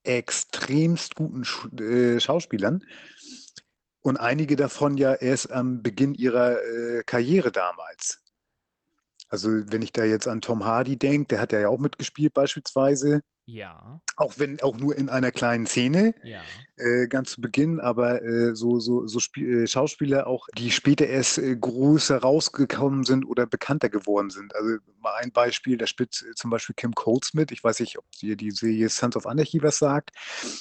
extremst 0.03 1.15
guten 1.15 1.45
Sch 1.45 1.69
äh, 1.79 2.19
Schauspielern. 2.19 2.85
Und 4.01 4.17
einige 4.17 4.57
davon 4.57 4.97
ja 4.97 5.15
erst 5.15 5.53
am 5.53 5.81
Beginn 5.85 6.15
ihrer 6.15 6.61
äh, 6.61 7.05
Karriere 7.07 7.53
damals. 7.53 8.25
Also 9.29 9.51
wenn 9.71 9.83
ich 9.83 9.93
da 9.93 10.03
jetzt 10.03 10.27
an 10.27 10.41
Tom 10.41 10.65
Hardy 10.65 10.99
denke, 10.99 11.29
der 11.29 11.41
hat 11.41 11.53
ja 11.53 11.69
auch 11.69 11.79
mitgespielt 11.79 12.35
beispielsweise. 12.35 13.21
Ja. 13.47 14.01
Auch 14.17 14.39
wenn 14.39 14.61
auch 14.63 14.77
nur 14.79 14.97
in 14.97 15.09
einer 15.09 15.31
kleinen 15.31 15.67
Szene, 15.67 16.15
Ja. 16.23 16.41
äh, 16.77 17.07
ganz 17.09 17.33
zu 17.33 17.41
Beginn, 17.41 17.79
aber 17.79 18.23
äh, 18.23 18.55
so, 18.55 18.81
so, 18.81 19.07
so 19.07 19.21
Spie 19.21 19.45
äh, 19.45 19.67
Schauspieler 19.67 20.27
auch, 20.27 20.49
die 20.57 20.71
später 20.71 21.07
erst 21.07 21.39
äh, 21.39 21.55
größer 21.55 22.19
rausgekommen 22.19 23.05
sind 23.05 23.25
oder 23.25 23.47
bekannter 23.47 23.91
geworden 23.91 24.31
sind. 24.31 24.55
Also 24.55 24.79
mal 25.01 25.13
ein 25.21 25.31
Beispiel, 25.31 25.77
da 25.77 25.87
spielt 25.87 26.25
äh, 26.29 26.35
zum 26.35 26.51
Beispiel 26.51 26.75
Kim 26.75 26.95
Coates 26.95 27.35
mit. 27.35 27.53
Ich 27.53 27.63
weiß 27.63 27.81
nicht, 27.81 27.99
ob 27.99 28.11
dir 28.13 28.37
die 28.37 28.51
Serie 28.51 28.89
Sons 28.89 29.17
of 29.17 29.27
Anarchy 29.27 29.63
was 29.63 29.79
sagt. 29.79 30.11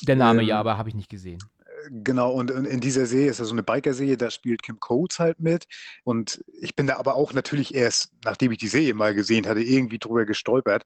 Der 0.02 0.16
Name 0.16 0.42
Ähm, 0.42 0.48
ja, 0.50 0.60
aber 0.60 0.78
habe 0.78 0.90
ich 0.90 0.96
nicht 0.96 1.10
gesehen. 1.10 1.42
Genau, 1.90 2.32
und 2.32 2.52
in 2.52 2.80
dieser 2.80 3.06
Serie 3.06 3.30
ist 3.32 3.40
ja 3.40 3.46
so 3.46 3.54
eine 3.54 3.64
Biker-Serie, 3.64 4.16
da 4.16 4.30
spielt 4.32 4.64
Kim 4.64 4.80
Coates 4.80 5.20
halt 5.20 5.40
mit. 5.40 5.66
Und 6.04 6.44
ich 6.62 6.76
bin 6.76 6.88
da 6.88 6.98
aber 6.98 7.16
auch 7.16 7.34
natürlich 7.34 7.74
erst, 7.74 8.12
nachdem 8.24 8.52
ich 8.52 8.58
die 8.58 8.68
Serie 8.68 8.94
mal 8.94 9.14
gesehen 9.14 9.48
hatte, 9.48 9.62
irgendwie 9.62 10.00
drüber 10.00 10.26
gestolpert, 10.26 10.84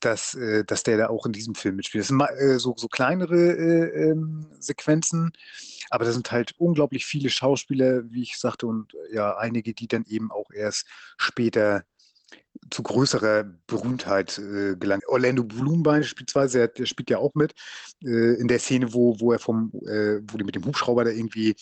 dass, 0.00 0.34
äh, 0.34 0.64
dass 0.64 0.82
der 0.82 0.96
da 0.98 1.08
auch 1.08 1.26
in 1.26 1.32
diesem 1.32 1.54
Film 1.54 1.76
mitspielt. 1.76 2.02
Das 2.02 2.08
sind 2.08 2.20
äh, 2.20 2.58
so, 2.58 2.74
so 2.76 2.88
kleinere 2.88 3.36
äh, 3.36 4.10
ähm, 4.10 4.46
Sequenzen, 4.60 5.32
aber 5.90 6.04
da 6.04 6.12
sind 6.12 6.30
halt 6.32 6.54
unglaublich 6.58 7.04
viele 7.06 7.28
Schauspieler, 7.28 8.02
wie 8.10 8.22
ich 8.22 8.38
sagte, 8.38 8.66
und 8.66 8.92
ja, 9.12 9.36
einige, 9.36 9.74
die 9.74 9.88
dann 9.88 10.04
eben 10.06 10.30
auch 10.30 10.50
erst 10.52 10.86
später 11.18 11.84
zu 12.70 12.82
größerer 12.82 13.44
Berühmtheit 13.66 14.38
äh, 14.38 14.76
gelangt. 14.76 15.06
Orlando 15.06 15.44
Bloom 15.44 15.82
beispielsweise, 15.82 16.58
der, 16.58 16.68
der 16.68 16.86
spielt 16.86 17.10
ja 17.10 17.18
auch 17.18 17.34
mit 17.34 17.54
äh, 18.02 18.34
in 18.34 18.48
der 18.48 18.58
Szene, 18.58 18.92
wo, 18.92 19.18
wo 19.20 19.32
er 19.32 19.38
vom, 19.38 19.70
äh, 19.86 20.20
wo 20.22 20.38
die 20.38 20.44
mit 20.44 20.54
dem 20.54 20.64
Hubschrauber 20.64 21.04
da 21.04 21.10
irgendwie 21.10 21.54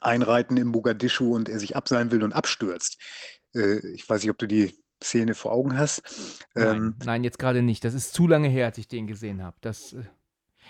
einreiten 0.00 0.56
in 0.56 0.68
Mogadischu 0.68 1.34
und 1.34 1.48
er 1.48 1.58
sich 1.58 1.76
abseilen 1.76 2.10
will 2.12 2.22
und 2.22 2.32
abstürzt. 2.32 2.98
Äh, 3.54 3.86
ich 3.88 4.08
weiß 4.08 4.22
nicht, 4.22 4.30
ob 4.30 4.38
du 4.38 4.46
die 4.46 4.78
Szene 5.02 5.34
vor 5.34 5.52
Augen 5.52 5.76
hast. 5.76 6.02
Nein, 6.54 6.76
Ähm, 6.76 6.94
nein, 7.04 7.24
jetzt 7.24 7.38
gerade 7.38 7.62
nicht. 7.62 7.84
Das 7.84 7.94
ist 7.94 8.14
zu 8.14 8.28
lange 8.28 8.48
her, 8.48 8.66
als 8.66 8.78
ich 8.78 8.88
den 8.88 9.06
gesehen 9.06 9.42
habe. 9.42 9.56
Das, 9.60 9.92
äh, 9.92 10.04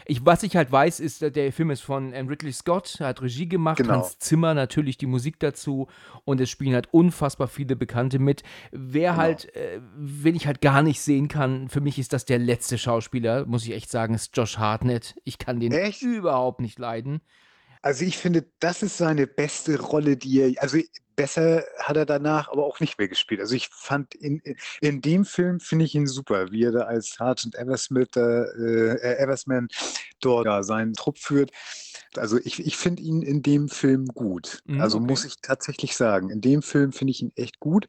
ich, 0.07 0.25
was 0.25 0.43
ich 0.43 0.57
halt 0.57 0.71
weiß, 0.73 1.01
ist, 1.01 1.23
äh, 1.23 1.31
der 1.31 1.53
Film 1.53 1.71
ist 1.71 1.81
von 1.83 2.13
ähm, 2.13 2.29
Ridley 2.29 2.53
Scott, 2.53 2.99
hat 3.01 3.23
Regie 3.23 3.49
gemacht, 3.49 3.79
Genau. 3.79 3.95
Hans 3.95 4.19
Zimmer 4.19 4.55
natürlich 4.55 4.99
die 4.99 5.07
Musik 5.07 5.39
dazu 5.39 5.89
und 6.25 6.41
es 6.41 6.51
spielen 6.51 6.75
halt 6.75 6.89
unfassbar 6.93 7.49
viele 7.49 7.77
Bekannte 7.77 8.19
mit. 8.19 8.43
Wer 8.71 9.11
Genau. 9.13 9.23
halt, 9.23 9.55
äh, 9.57 9.81
wen 9.97 10.35
ich 10.35 10.47
halt 10.47 10.61
gar 10.61 10.83
nicht 10.83 11.01
sehen 11.01 11.29
kann, 11.29 11.69
für 11.69 11.81
mich 11.81 11.99
ist 11.99 12.13
das 12.13 12.25
der 12.25 12.39
letzte 12.39 12.79
Schauspieler, 12.79 13.47
muss 13.47 13.65
ich 13.65 13.73
echt 13.73 13.91
sagen, 13.91 14.15
ist 14.15 14.37
Josh 14.37 14.59
Hartnett. 14.59 15.15
Ich 15.25 15.39
kann 15.39 15.61
den 15.61 15.73
Echt? 15.73 16.03
überhaupt 16.03 16.61
nicht 16.61 16.79
leiden. 16.79 17.21
Also 17.83 18.05
ich 18.05 18.17
finde, 18.17 18.47
das 18.61 18.83
ist 18.83 18.97
seine 18.97 19.27
beste 19.27 19.81
Rolle, 19.81 20.17
die 20.17 20.41
er, 20.41 20.63
also 20.63 20.79
besser 21.17 21.65
hat 21.79 21.97
er 21.97 22.07
danach 22.07 22.49
aber 22.49 22.65
auch 22.65 22.81
nicht 22.81 22.97
mehr 22.99 23.09
gespielt. 23.09 23.41
Also 23.41 23.55
ich 23.55 23.69
fand 23.69 24.15
in, 24.15 24.41
in- 24.81 25.01
dem 25.03 25.25
Film 25.25 25.61
finde 25.61 25.85
ich 25.85 25.95
ihn 25.95 26.07
super, 26.07 26.53
wie 26.53 26.63
er 26.65 26.73
da 26.73 26.83
als 26.83 27.11
Sergeant 27.11 27.55
Eversmith, 27.57 28.17
äh, 28.17 28.21
äh, 28.21 29.17
Eversman 29.19 29.69
dort 30.21 30.47
ja, 30.47 30.63
seinen 30.63 30.95
Trupp 30.95 31.19
führt. 31.19 31.51
Also 32.17 32.39
ich, 32.39 32.65
ich 32.65 32.77
finde 32.77 33.03
ihn 33.03 33.23
in 33.23 33.43
dem 33.43 33.69
Film 33.69 34.07
gut. 34.07 34.63
Mhm, 34.65 34.81
Also 34.81 34.99
okay. 34.99 35.07
muss 35.07 35.25
ich 35.25 35.37
tatsächlich 35.43 35.97
sagen, 35.97 36.31
in 36.31 36.41
dem 36.41 36.63
Film 36.63 36.93
finde 36.93 37.11
ich 37.11 37.21
ihn 37.23 37.33
echt 37.37 37.59
gut. 37.59 37.89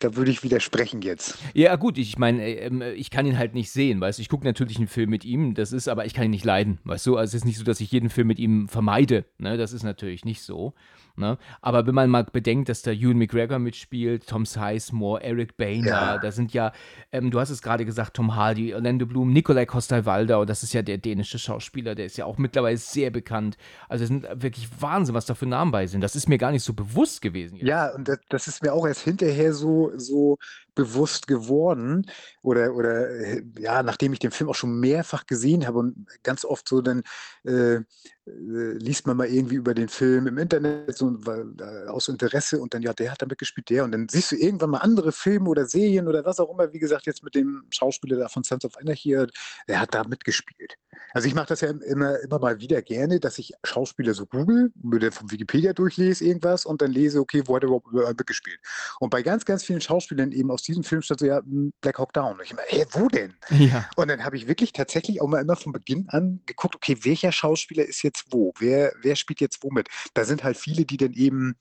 Da 0.00 0.16
würde 0.16 0.30
ich 0.30 0.42
widersprechen 0.42 1.02
jetzt. 1.02 1.38
Ja, 1.54 1.76
gut, 1.76 1.96
ich 1.98 2.18
meine, 2.18 2.42
äh, 2.42 2.66
ähm, 2.66 2.82
ich 2.96 3.10
kann 3.10 3.26
ihn 3.26 3.38
halt 3.38 3.54
nicht 3.54 3.70
sehen, 3.70 4.00
weißt 4.00 4.18
du. 4.18 4.22
Ich 4.22 4.28
gucke 4.28 4.44
natürlich 4.44 4.76
einen 4.78 4.88
Film 4.88 5.08
mit 5.10 5.24
ihm, 5.24 5.54
das 5.54 5.72
ist, 5.72 5.88
aber 5.88 6.04
ich 6.04 6.14
kann 6.14 6.24
ihn 6.26 6.30
nicht 6.32 6.44
leiden, 6.44 6.78
weißt 6.84 7.06
du. 7.06 7.16
Also 7.16 7.30
es 7.30 7.42
ist 7.42 7.44
nicht 7.46 7.58
so, 7.58 7.64
dass 7.64 7.80
ich 7.80 7.90
jeden 7.92 8.10
Film 8.10 8.26
mit 8.26 8.38
ihm 8.38 8.68
vermeide, 8.68 9.24
ne? 9.38 9.56
Das 9.56 9.72
ist 9.72 9.82
natürlich 9.84 10.24
nicht 10.24 10.42
so, 10.42 10.74
ne? 11.16 11.38
Aber 11.62 11.86
wenn 11.86 11.94
man 11.94 12.10
mal 12.10 12.24
bedenkt, 12.24 12.68
dass 12.68 12.82
da 12.82 12.90
Ewan 12.90 13.18
McGregor 13.18 13.58
mitspielt, 13.58 14.26
Tom 14.26 14.44
Sizemore, 14.44 15.22
Eric 15.22 15.56
Boehner, 15.56 15.86
Ja. 15.86 16.18
da 16.18 16.32
sind 16.32 16.52
ja, 16.52 16.72
ähm, 17.12 17.30
du 17.30 17.38
hast 17.40 17.50
es 17.50 17.62
gerade 17.62 17.84
gesagt, 17.84 18.14
Tom 18.14 18.34
Hardy, 18.34 18.74
Orlando 18.74 19.06
Bloom, 19.06 19.32
Nikolai 19.32 19.64
Coster-Waldau, 19.64 20.44
das 20.44 20.62
ist 20.64 20.72
ja 20.74 20.82
der 20.82 20.98
dänische 20.98 21.38
Schauspieler, 21.38 21.94
der 21.94 22.06
ist 22.06 22.16
ja 22.18 22.24
auch 22.26 22.36
mittlerweile 22.36 22.76
sehr 22.76 23.10
bekannt. 23.10 23.56
Also 23.88 24.02
es 24.04 24.08
sind 24.08 24.26
wirklich 24.34 24.68
Wahnsinn, 24.80 25.14
was 25.14 25.26
da 25.26 25.34
für 25.34 25.46
Namen 25.46 25.70
bei 25.70 25.86
sind. 25.86 26.00
Das 26.00 26.16
ist 26.16 26.28
mir 26.28 26.38
gar 26.38 26.50
nicht 26.50 26.64
so 26.64 26.72
bewusst 26.74 27.22
gewesen. 27.22 27.56
jetzt. 27.56 27.66
Ja, 27.66 27.94
und 27.94 28.08
das, 28.08 28.18
das 28.28 28.48
ist 28.48 28.62
mir 28.62 28.72
auch 28.72 28.86
erst 28.86 29.02
hinterher 29.02 29.52
so, 29.52 29.83
so 29.98 30.38
bewusst 30.74 31.26
geworden. 31.26 32.06
Oder, 32.42 32.74
oder 32.74 33.10
äh, 33.10 33.42
ja, 33.58 33.82
nachdem 33.82 34.12
ich 34.12 34.18
den 34.18 34.30
Film 34.30 34.50
auch 34.50 34.54
schon 34.54 34.80
mehrfach 34.80 35.26
gesehen 35.26 35.66
habe 35.66 35.78
und 35.78 36.06
ganz 36.22 36.44
oft 36.44 36.68
so, 36.68 36.80
dann 36.80 37.02
äh, 37.44 37.80
äh, 38.26 38.78
liest 38.78 39.06
man 39.06 39.18
mal 39.18 39.26
irgendwie 39.26 39.56
über 39.56 39.74
den 39.74 39.88
Film 39.88 40.26
im 40.26 40.38
Internet 40.38 40.96
so, 40.96 41.14
äh, 41.26 41.88
aus 41.88 42.08
Interesse 42.08 42.58
und 42.58 42.72
dann, 42.72 42.80
ja, 42.80 42.94
der 42.94 43.12
hat 43.12 43.20
da 43.20 43.26
mitgespielt, 43.26 43.68
der. 43.68 43.84
Und 43.84 43.92
dann 43.92 44.08
siehst 44.08 44.32
du 44.32 44.36
irgendwann 44.36 44.70
mal 44.70 44.78
andere 44.78 45.12
Filme 45.12 45.48
oder 45.50 45.66
Serien 45.66 46.08
oder 46.08 46.24
was 46.24 46.40
auch 46.40 46.50
immer, 46.50 46.72
wie 46.72 46.78
gesagt, 46.78 47.06
jetzt 47.06 47.22
mit 47.22 47.34
dem 47.34 47.64
Schauspieler 47.70 48.16
da 48.16 48.28
von 48.28 48.42
Sons 48.42 48.64
of 48.64 48.78
Anarchy, 48.78 49.26
der 49.68 49.80
hat 49.80 49.94
da 49.94 50.04
mitgespielt. 50.04 50.76
Also 51.12 51.28
ich 51.28 51.34
mache 51.34 51.48
das 51.48 51.60
ja 51.60 51.70
immer, 51.70 52.18
immer 52.20 52.38
mal 52.38 52.60
wieder 52.60 52.80
gerne, 52.80 53.20
dass 53.20 53.38
ich 53.38 53.52
Schauspieler 53.62 54.14
so 54.14 54.26
google, 54.26 54.72
mir 54.82 55.00
dann 55.00 55.12
von 55.12 55.30
Wikipedia 55.30 55.72
durchlese 55.72 56.24
irgendwas 56.24 56.64
und 56.64 56.80
dann 56.80 56.92
lese, 56.92 57.20
okay, 57.20 57.42
wo 57.46 57.56
hat 57.56 57.62
er 57.62 57.68
überhaupt 57.68 57.92
mitgespielt? 57.92 58.58
Und 59.00 59.10
bei 59.10 59.22
ganz, 59.22 59.44
ganz 59.44 59.64
vielen 59.64 59.80
Schauspielern 59.80 60.32
eben 60.32 60.50
aus 60.50 60.62
diesem 60.66 60.84
Film 60.84 61.02
stand 61.02 61.20
so, 61.20 61.26
ja, 61.26 61.38
hm, 61.38 61.72
Black 61.80 61.98
Hawk 61.98 62.12
Down. 62.12 62.34
Und 62.34 62.42
ich 62.42 62.50
immer, 62.50 62.62
hey, 62.66 62.84
wo 62.92 63.08
denn? 63.08 63.34
Ja. 63.50 63.88
Und 63.96 64.08
dann 64.08 64.24
habe 64.24 64.36
ich 64.36 64.46
wirklich 64.46 64.72
tatsächlich 64.72 65.20
auch 65.20 65.28
mal 65.28 65.40
immer 65.40 65.56
von 65.56 65.72
Beginn 65.72 66.08
an 66.08 66.40
geguckt, 66.46 66.74
okay, 66.74 66.96
welcher 67.02 67.32
Schauspieler 67.32 67.84
ist 67.84 68.02
jetzt 68.02 68.26
wo? 68.30 68.52
Wer, 68.58 68.92
wer 69.02 69.16
spielt 69.16 69.40
jetzt 69.40 69.62
wo 69.62 69.70
mit? 69.70 69.88
Da 70.14 70.24
sind 70.24 70.44
halt 70.44 70.56
viele, 70.56 70.84
die 70.84 70.96
dann 70.96 71.12
eben 71.12 71.56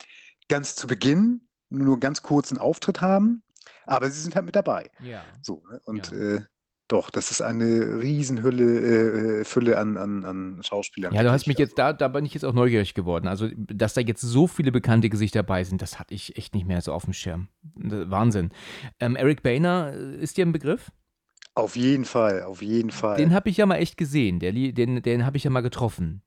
ganz 0.49 0.75
zu 0.75 0.87
Beginn 0.87 1.47
nur 1.69 1.93
einen 1.93 1.99
ganz 1.99 2.21
kurzen 2.21 2.57
Auftritt 2.57 3.01
haben, 3.01 3.43
aber 3.85 4.09
sie 4.09 4.21
sind 4.21 4.35
halt 4.35 4.45
mit 4.45 4.55
dabei. 4.55 4.89
Ja. 4.99 5.23
So, 5.41 5.63
ne? 5.69 5.81
Und 5.85 6.11
Ja. 6.11 6.17
äh, 6.17 6.41
doch, 6.87 7.09
das 7.09 7.31
ist 7.31 7.41
eine 7.41 8.01
Riesenhülle, 8.01 9.39
äh, 9.39 9.43
Fülle 9.45 9.77
an, 9.77 9.97
an, 9.97 10.25
an 10.25 10.59
Schauspielern. 10.63 11.13
Ja, 11.13 11.23
du 11.23 11.31
hast 11.31 11.47
mich 11.47 11.57
jetzt, 11.57 11.77
da, 11.79 11.93
da 11.93 12.07
bin 12.07 12.25
ich 12.25 12.33
jetzt 12.33 12.43
auch 12.43 12.53
neugierig 12.53 12.93
geworden. 12.93 13.27
Also, 13.27 13.49
dass 13.55 13.93
da 13.93 14.01
jetzt 14.01 14.21
so 14.21 14.47
viele 14.47 14.71
bekannte 14.71 15.09
Gesichter 15.09 15.39
dabei 15.39 15.63
sind, 15.63 15.81
das 15.81 15.97
hatte 15.99 16.13
ich 16.13 16.37
echt 16.37 16.53
nicht 16.53 16.67
mehr 16.67 16.81
so 16.81 16.93
auf 16.93 17.05
dem 17.05 17.13
Schirm. 17.13 17.47
Das- 17.75 18.09
Wahnsinn. 18.09 18.51
Ähm, 18.99 19.15
Eric 19.15 19.43
Boehner, 19.43 19.93
äh, 19.93 20.17
ist 20.17 20.37
dir 20.37 20.45
ein 20.45 20.51
Begriff? 20.51 20.91
Auf 21.55 21.75
jeden 21.75 22.05
Fall, 22.05 22.43
auf 22.43 22.61
jeden 22.61 22.89
Fall. 22.91 23.17
Den 23.17 23.33
habe 23.33 23.49
ich 23.49 23.57
ja 23.57 23.65
mal 23.65 23.75
echt 23.77 23.95
gesehen. 23.97 24.39
Der, 24.39 24.51
den 24.51 25.01
den 25.01 25.25
habe 25.25 25.37
ich 25.37 25.43
ja 25.43 25.51
mal 25.51 25.61
getroffen. 25.61 26.21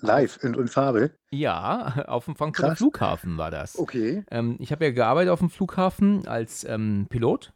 Live 0.00 0.38
in, 0.42 0.54
in 0.54 0.68
Farbe. 0.68 1.12
Ja, 1.30 2.04
auf 2.08 2.24
dem 2.24 2.36
Frankfurter 2.36 2.70
Krass. 2.70 2.78
Flughafen 2.78 3.36
war 3.36 3.50
das. 3.50 3.78
Okay. 3.78 4.24
Ähm, 4.30 4.56
ich 4.60 4.72
habe 4.72 4.84
ja 4.84 4.90
gearbeitet 4.92 5.30
auf 5.30 5.40
dem 5.40 5.50
Flughafen 5.50 6.26
als 6.26 6.64
ähm, 6.64 7.06
Pilot. 7.08 7.52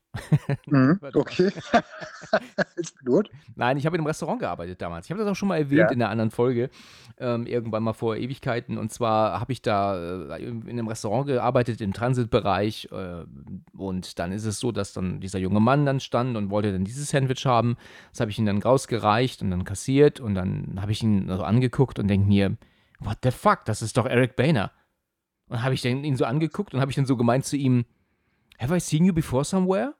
Mhm. 0.66 0.98
Okay. 1.14 1.50
Als 2.76 2.92
Pilot. 2.92 3.30
Nein, 3.54 3.76
ich 3.76 3.86
habe 3.86 3.96
in 3.96 4.00
einem 4.00 4.06
Restaurant 4.06 4.40
gearbeitet 4.40 4.80
damals. 4.82 5.06
Ich 5.06 5.10
habe 5.10 5.20
das 5.22 5.30
auch 5.30 5.36
schon 5.36 5.48
mal 5.48 5.56
erwähnt 5.58 5.78
Ja. 5.80 5.88
in 5.90 6.02
einer 6.02 6.10
anderen 6.10 6.30
Folge, 6.30 6.70
ähm, 7.18 7.46
irgendwann 7.46 7.82
mal 7.82 7.92
vor 7.92 8.16
Ewigkeiten. 8.16 8.78
Und 8.78 8.92
zwar 8.92 9.40
habe 9.40 9.52
ich 9.52 9.62
da 9.62 9.96
äh, 10.36 10.42
in 10.44 10.68
einem 10.68 10.88
Restaurant 10.88 11.26
gearbeitet, 11.26 11.80
im 11.80 11.92
Transitbereich. 11.92 12.88
Äh, 12.92 13.24
und 13.76 14.18
dann 14.18 14.32
ist 14.32 14.44
es 14.44 14.58
so, 14.60 14.72
dass 14.72 14.92
dann 14.92 15.20
dieser 15.20 15.38
junge 15.38 15.60
Mann 15.60 15.86
dann 15.86 16.00
stand 16.00 16.36
und 16.36 16.50
wollte 16.50 16.72
dann 16.72 16.84
dieses 16.84 17.10
Sandwich 17.10 17.46
haben. 17.46 17.76
Das 18.10 18.20
habe 18.20 18.30
ich 18.30 18.38
ihm 18.38 18.46
dann 18.46 18.60
rausgereicht 18.62 19.42
und 19.42 19.50
dann 19.50 19.64
kassiert. 19.64 20.20
Und 20.20 20.34
dann 20.34 20.78
habe 20.80 20.92
ich 20.92 21.02
ihn 21.02 21.28
so 21.28 21.42
angeguckt 21.42 21.98
und 21.98 22.08
denke 22.08 22.28
mir, 22.28 22.56
what 23.00 23.18
the 23.22 23.30
fuck, 23.30 23.64
das 23.64 23.82
ist 23.82 23.96
doch 23.96 24.06
Eric 24.06 24.36
Boehner. 24.36 24.72
Und 25.48 25.62
habe 25.62 25.74
ich 25.74 25.82
dann 25.82 26.04
ihn 26.04 26.16
so 26.16 26.24
angeguckt 26.24 26.74
und 26.74 26.80
habe 26.80 26.90
ich 26.90 26.96
dann 26.96 27.06
so 27.06 27.16
gemeint 27.16 27.44
zu 27.44 27.56
ihm, 27.56 27.84
have 28.58 28.74
I 28.74 28.80
seen 28.80 29.04
you 29.04 29.12
before 29.12 29.44
somewhere? 29.44 29.94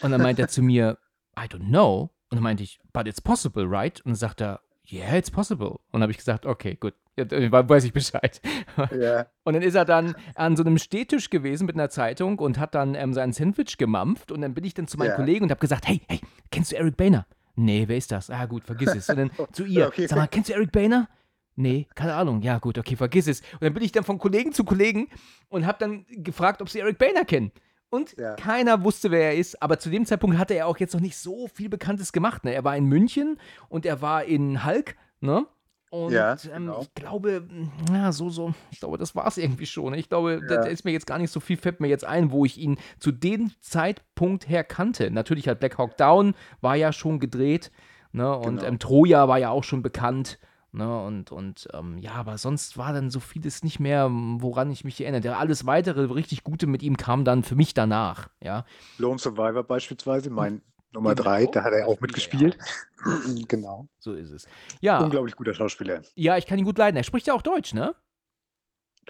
Und 0.00 0.10
dann 0.10 0.22
meint 0.22 0.38
er 0.38 0.48
zu 0.48 0.62
mir, 0.62 0.98
I 1.38 1.42
don't 1.42 1.68
know. 1.68 2.10
Und 2.30 2.36
dann 2.36 2.42
meinte 2.42 2.62
ich, 2.62 2.80
but 2.92 3.06
it's 3.06 3.20
possible, 3.20 3.64
right? 3.68 4.00
Und 4.00 4.10
dann 4.12 4.16
sagt 4.16 4.40
er, 4.40 4.60
yeah, 4.90 5.14
it's 5.16 5.30
possible. 5.30 5.68
Und 5.70 5.80
dann 5.94 6.02
habe 6.02 6.12
ich 6.12 6.18
gesagt, 6.18 6.46
okay, 6.46 6.76
gut, 6.76 6.94
weiß 7.16 7.84
ich 7.84 7.92
Bescheid. 7.92 8.40
Ja. 8.98 9.26
Und 9.44 9.52
dann 9.54 9.62
ist 9.62 9.74
er 9.74 9.84
dann 9.84 10.14
an 10.34 10.56
so 10.56 10.62
einem 10.64 10.78
Stehtisch 10.78 11.28
gewesen 11.28 11.66
mit 11.66 11.76
einer 11.76 11.90
Zeitung 11.90 12.38
und 12.38 12.58
hat 12.58 12.74
dann 12.74 12.94
ähm, 12.94 13.12
sein 13.12 13.32
Sandwich 13.34 13.76
gemampft. 13.76 14.32
Und 14.32 14.40
dann 14.40 14.54
bin 14.54 14.64
ich 14.64 14.72
dann 14.74 14.88
zu 14.88 14.96
meinen 14.96 15.10
Ja. 15.10 15.16
Kollegen 15.16 15.44
und 15.44 15.50
habe 15.50 15.60
gesagt, 15.60 15.86
hey, 15.86 16.00
hey, 16.08 16.20
kennst 16.50 16.72
du 16.72 16.76
Eric 16.76 16.96
Boehner? 16.96 17.26
Nee, 17.54 17.84
wer 17.86 17.98
ist 17.98 18.10
das? 18.12 18.30
Ah, 18.30 18.46
gut, 18.46 18.64
vergiss 18.64 18.94
es. 18.94 19.10
Und 19.10 19.16
dann 19.18 19.30
zu 19.52 19.64
ihr, 19.66 19.88
Okay. 19.88 20.06
sag 20.06 20.16
mal, 20.16 20.26
kennst 20.26 20.48
du 20.48 20.54
Eric 20.54 20.72
Boehner? 20.72 21.08
Nee, 21.54 21.86
keine 21.94 22.14
Ahnung. 22.14 22.40
Ja, 22.40 22.58
gut, 22.58 22.78
okay, 22.78 22.96
vergiss 22.96 23.26
es. 23.26 23.40
Und 23.52 23.62
dann 23.62 23.74
bin 23.74 23.82
ich 23.82 23.92
dann 23.92 24.04
von 24.04 24.16
Kollegen 24.18 24.52
zu 24.52 24.64
Kollegen 24.64 25.08
und 25.48 25.66
habe 25.66 25.76
dann 25.78 26.06
gefragt, 26.08 26.62
ob 26.62 26.70
sie 26.70 26.80
Eric 26.80 26.96
Boehner 26.96 27.26
kennen. 27.26 27.52
Und 27.92 28.16
Ja. 28.18 28.34
keiner 28.36 28.82
wusste, 28.84 29.10
wer 29.10 29.32
er 29.32 29.36
ist. 29.36 29.62
Aber 29.62 29.78
zu 29.78 29.90
dem 29.90 30.06
Zeitpunkt 30.06 30.38
hatte 30.38 30.54
er 30.54 30.66
auch 30.66 30.78
jetzt 30.78 30.94
noch 30.94 31.00
nicht 31.00 31.16
so 31.18 31.46
viel 31.48 31.68
Bekanntes 31.68 32.12
gemacht. 32.12 32.42
Ne? 32.44 32.54
Er 32.54 32.64
war 32.64 32.74
in 32.76 32.86
München 32.86 33.38
und 33.68 33.84
er 33.84 34.00
war 34.00 34.24
in 34.24 34.64
Hulk. 34.64 34.96
Ne? 35.20 35.46
Und 35.90 36.10
Ja, 36.12 36.32
ähm, 36.32 36.38
genau. 36.66 36.80
ich 36.80 36.94
glaube, 36.94 37.46
ja, 37.92 38.12
so, 38.12 38.30
so, 38.30 38.54
ich 38.70 38.80
glaube, 38.80 38.96
das 38.96 39.14
war 39.14 39.26
es 39.26 39.36
irgendwie 39.36 39.66
schon. 39.66 39.92
Ich 39.92 40.08
glaube, 40.08 40.40
da, 40.48 40.54
Ja. 40.54 40.60
da 40.62 40.68
ist 40.68 40.86
mir 40.86 40.92
jetzt 40.92 41.06
gar 41.06 41.18
nicht 41.18 41.30
so 41.30 41.38
viel, 41.38 41.58
fällt 41.58 41.80
mir 41.80 41.88
jetzt 41.88 42.06
ein, 42.06 42.30
wo 42.32 42.46
ich 42.46 42.56
ihn 42.56 42.78
zu 42.98 43.12
dem 43.12 43.50
Zeitpunkt 43.60 44.48
her 44.48 44.64
kannte. 44.64 45.10
Natürlich 45.10 45.48
hat 45.48 45.60
Black 45.60 45.76
Hawk 45.76 45.98
Down 45.98 46.34
war 46.62 46.76
ja 46.76 46.92
schon 46.94 47.20
gedreht, 47.20 47.70
ne? 48.12 48.34
Und 48.34 48.56
Genau. 48.60 48.64
ähm, 48.64 48.78
Troja 48.78 49.28
war 49.28 49.36
ja 49.38 49.50
auch 49.50 49.64
schon 49.64 49.82
bekannt. 49.82 50.38
Ne, 50.74 51.02
und 51.04 51.30
und 51.32 51.68
ähm, 51.74 51.98
ja, 51.98 52.12
aber 52.12 52.38
sonst 52.38 52.78
war 52.78 52.94
dann 52.94 53.10
so 53.10 53.20
vieles 53.20 53.62
nicht 53.62 53.78
mehr, 53.78 54.08
woran 54.10 54.70
ich 54.70 54.84
mich 54.84 54.98
erinnere. 55.02 55.20
Der 55.20 55.38
alles 55.38 55.66
weitere 55.66 56.04
richtig 56.04 56.44
Gute 56.44 56.66
mit 56.66 56.82
ihm 56.82 56.96
kam 56.96 57.26
dann 57.26 57.42
für 57.42 57.54
mich 57.54 57.74
danach. 57.74 58.30
Ja, 58.40 58.64
Lone 58.96 59.18
Survivor 59.18 59.64
beispielsweise, 59.64 60.30
mein 60.30 60.62
Nummer 60.92 61.14
Genau, 61.14 61.22
drei, 61.24 61.44
da 61.44 61.62
hat 61.64 61.74
er 61.74 61.88
auch 61.88 62.00
mitgespielt. 62.00 62.56
genau. 63.48 63.86
so 63.98 64.14
ist 64.14 64.30
es. 64.30 64.46
Ja, 64.80 65.00
Unglaublich 65.00 65.36
guter 65.36 65.52
Schauspieler. 65.52 66.00
ja, 66.14 66.38
ich 66.38 66.46
kann 66.46 66.58
ihn 66.58 66.64
gut 66.64 66.78
leiden. 66.78 66.96
Er 66.96 67.04
spricht 67.04 67.26
ja 67.26 67.34
auch 67.34 67.42
Deutsch, 67.42 67.74
ne? 67.74 67.94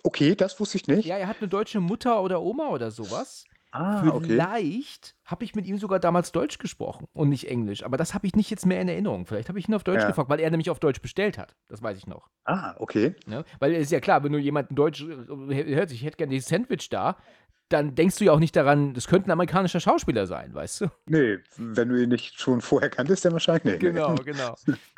Okay, 0.02 0.34
das 0.34 0.58
wusste 0.58 0.78
ich 0.78 0.88
nicht. 0.88 1.04
Ja, 1.04 1.16
er 1.16 1.28
hat 1.28 1.36
eine 1.38 1.48
deutsche 1.48 1.78
Mutter 1.78 2.22
oder 2.22 2.42
Oma 2.42 2.70
oder 2.70 2.90
sowas. 2.90 3.44
Ah, 3.72 4.06
okay. 4.10 4.26
Vielleicht 4.26 5.14
habe 5.24 5.44
ich 5.44 5.54
mit 5.54 5.66
ihm 5.66 5.78
sogar 5.78 5.98
damals 5.98 6.30
Deutsch 6.30 6.58
gesprochen 6.58 7.06
und 7.14 7.30
nicht 7.30 7.48
Englisch. 7.48 7.84
Aber 7.84 7.96
das 7.96 8.12
habe 8.12 8.26
ich 8.26 8.34
nicht 8.36 8.50
jetzt 8.50 8.66
mehr 8.66 8.80
in 8.82 8.88
Erinnerung. 8.88 9.24
Vielleicht 9.26 9.48
habe 9.48 9.58
ich 9.58 9.66
ihn 9.68 9.74
auf 9.74 9.82
Deutsch 9.82 10.02
Ja. 10.02 10.08
gefragt, 10.08 10.28
weil 10.28 10.40
er 10.40 10.50
nämlich 10.50 10.68
auf 10.70 10.78
Deutsch 10.78 11.00
bestellt 11.00 11.38
hat. 11.38 11.56
Das 11.68 11.82
weiß 11.82 11.96
ich 11.96 12.06
noch. 12.06 12.28
Ah, 12.44 12.74
okay. 12.78 13.14
Ne? 13.26 13.44
Weil 13.60 13.72
es 13.74 13.82
ist 13.84 13.92
ja 13.92 14.00
klar, 14.00 14.22
wenn 14.24 14.32
du 14.32 14.38
jemanden 14.38 14.74
Deutsch 14.74 15.02
äh, 15.02 15.74
hört, 15.74 15.90
ich 15.90 16.04
hätte 16.04 16.18
gerne 16.18 16.30
dieses 16.32 16.48
Sandwich 16.50 16.90
da, 16.90 17.16
dann 17.70 17.94
denkst 17.94 18.16
du 18.18 18.24
ja 18.24 18.32
auch 18.32 18.38
nicht 18.38 18.54
daran, 18.54 18.92
das 18.92 19.06
könnte 19.06 19.28
ein 19.28 19.32
amerikanischer 19.32 19.80
Schauspieler 19.80 20.26
sein, 20.26 20.52
weißt 20.52 20.82
du? 20.82 20.86
Nee, 21.06 21.38
wenn 21.56 21.88
du 21.88 22.02
ihn 22.02 22.10
nicht 22.10 22.38
schon 22.38 22.60
vorher 22.60 22.90
kanntest, 22.90 23.24
dann 23.24 23.32
wahrscheinlich 23.32 23.64
nicht. 23.64 23.80
Genau, 23.80 24.14
genau. 24.16 24.54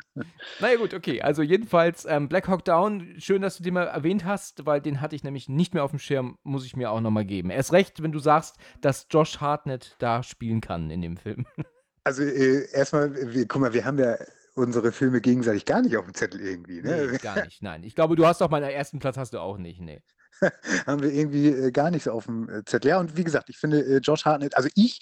naja, 0.59 0.77
gut, 0.77 0.93
okay. 0.93 1.21
Also, 1.21 1.41
jedenfalls, 1.41 2.05
ähm, 2.05 2.29
Black 2.29 2.47
Hawk 2.47 2.65
Down, 2.65 3.15
schön, 3.19 3.41
dass 3.41 3.57
du 3.57 3.63
den 3.63 3.73
mal 3.73 3.87
erwähnt 3.87 4.25
hast, 4.25 4.65
weil 4.65 4.81
den 4.81 5.01
hatte 5.01 5.15
ich 5.15 5.23
nämlich 5.23 5.49
nicht 5.49 5.73
mehr 5.73 5.83
auf 5.83 5.91
dem 5.91 5.99
Schirm, 5.99 6.37
muss 6.43 6.65
ich 6.65 6.75
mir 6.75 6.91
auch 6.91 7.01
nochmal 7.01 7.25
geben. 7.25 7.49
Erst 7.49 7.73
recht, 7.73 8.01
wenn 8.01 8.11
du 8.11 8.19
sagst, 8.19 8.55
dass 8.81 9.07
Josh 9.09 9.39
Hartnett 9.41 9.95
da 9.99 10.23
spielen 10.23 10.61
kann 10.61 10.89
in 10.89 11.01
dem 11.01 11.17
Film. 11.17 11.45
Also 12.07 12.21
äh, 12.21 12.71
erstmal, 12.71 13.15
wir, 13.33 13.47
guck 13.47 13.61
mal, 13.61 13.73
wir 13.73 13.83
haben 13.83 13.97
ja 13.97 14.15
unsere 14.53 14.91
Filme 14.91 15.21
gegenseitig 15.21 15.65
gar 15.65 15.81
nicht 15.81 15.97
auf 15.97 16.05
dem 16.05 16.13
Zettel 16.13 16.39
irgendwie. 16.39 16.81
Ne? 16.81 17.09
Nee, 17.11 17.17
gar 17.17 17.43
nicht, 17.43 17.63
nein. 17.63 17.83
Ich 17.83 17.95
glaube, 17.95 18.15
du 18.15 18.27
hast 18.27 18.41
doch 18.41 18.49
meinen 18.51 18.69
ersten 18.69 18.99
Platz, 18.99 19.17
hast 19.17 19.33
du 19.33 19.39
auch 19.39 19.57
nicht, 19.57 19.81
nee. 19.81 20.03
haben 20.87 21.01
wir 21.01 21.11
irgendwie 21.11 21.47
äh, 21.47 21.71
gar 21.71 21.91
nicht 21.91 22.03
so 22.03 22.11
auf 22.11 22.25
dem 22.25 22.49
äh, 22.49 22.63
Zettel. 22.65 22.89
Ja, 22.89 22.99
und 22.99 23.17
wie 23.17 23.23
gesagt, 23.23 23.49
ich 23.49 23.57
finde 23.57 23.83
äh, 23.83 23.97
Josh 23.97 24.25
Hartnett, 24.25 24.55
also 24.57 24.69
ich 24.75 24.99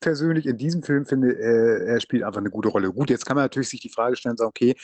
persönlich 0.00 0.46
in 0.46 0.56
diesem 0.56 0.82
Film 0.82 1.06
finde, 1.06 1.32
äh, 1.32 1.86
er 1.86 2.00
spielt 2.00 2.22
einfach 2.22 2.40
eine 2.40 2.50
gute 2.50 2.68
Rolle. 2.68 2.92
Gut, 2.92 3.10
jetzt 3.10 3.26
kann 3.26 3.36
man 3.36 3.44
natürlich 3.44 3.68
sich 3.68 3.80
die 3.80 3.88
Frage 3.88 4.16
stellen, 4.16 4.36
sagen, 4.36 4.48
okay, 4.48 4.76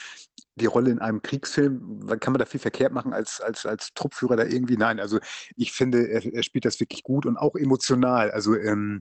die 0.57 0.66
Rolle 0.66 0.91
in 0.91 0.99
einem 0.99 1.22
Kriegsfilm, 1.22 2.07
kann 2.20 2.32
man 2.32 2.41
da 2.41 2.47
viel 2.47 2.61
verkehrt 2.61 2.93
machen 2.93 3.12
als, 3.12 3.41
als, 3.41 3.64
als 3.64 3.95
Truppführer 3.95 4.36
da 4.36 4.45
irgendwie? 4.45 4.76
Nein, 4.76 4.99
also 4.99 5.20
ich 5.57 5.72
finde, 5.72 6.09
er, 6.09 6.24
er 6.24 6.43
spielt 6.43 6.64
das 6.64 6.80
wirklich 6.80 7.03
gut 7.03 7.26
und 7.26 7.36
auch 7.36 7.55
emotional. 7.55 8.30
Also 8.32 8.57
ähm, 8.57 9.01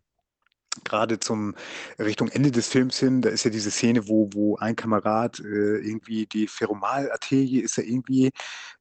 gerade 0.83 1.19
zum 1.19 1.55
Richtung 1.99 2.29
Ende 2.29 2.51
des 2.51 2.67
Films 2.67 2.99
hin, 2.99 3.21
da 3.21 3.29
ist 3.29 3.43
ja 3.43 3.51
diese 3.51 3.71
Szene, 3.71 4.07
wo, 4.07 4.29
wo 4.33 4.57
ein 4.57 4.75
Kamerad 4.75 5.39
äh, 5.39 5.77
irgendwie 5.77 6.25
die 6.25 6.47
Pheromalarterie 6.47 7.59
ist 7.59 7.77
ja 7.77 7.83
irgendwie 7.83 8.31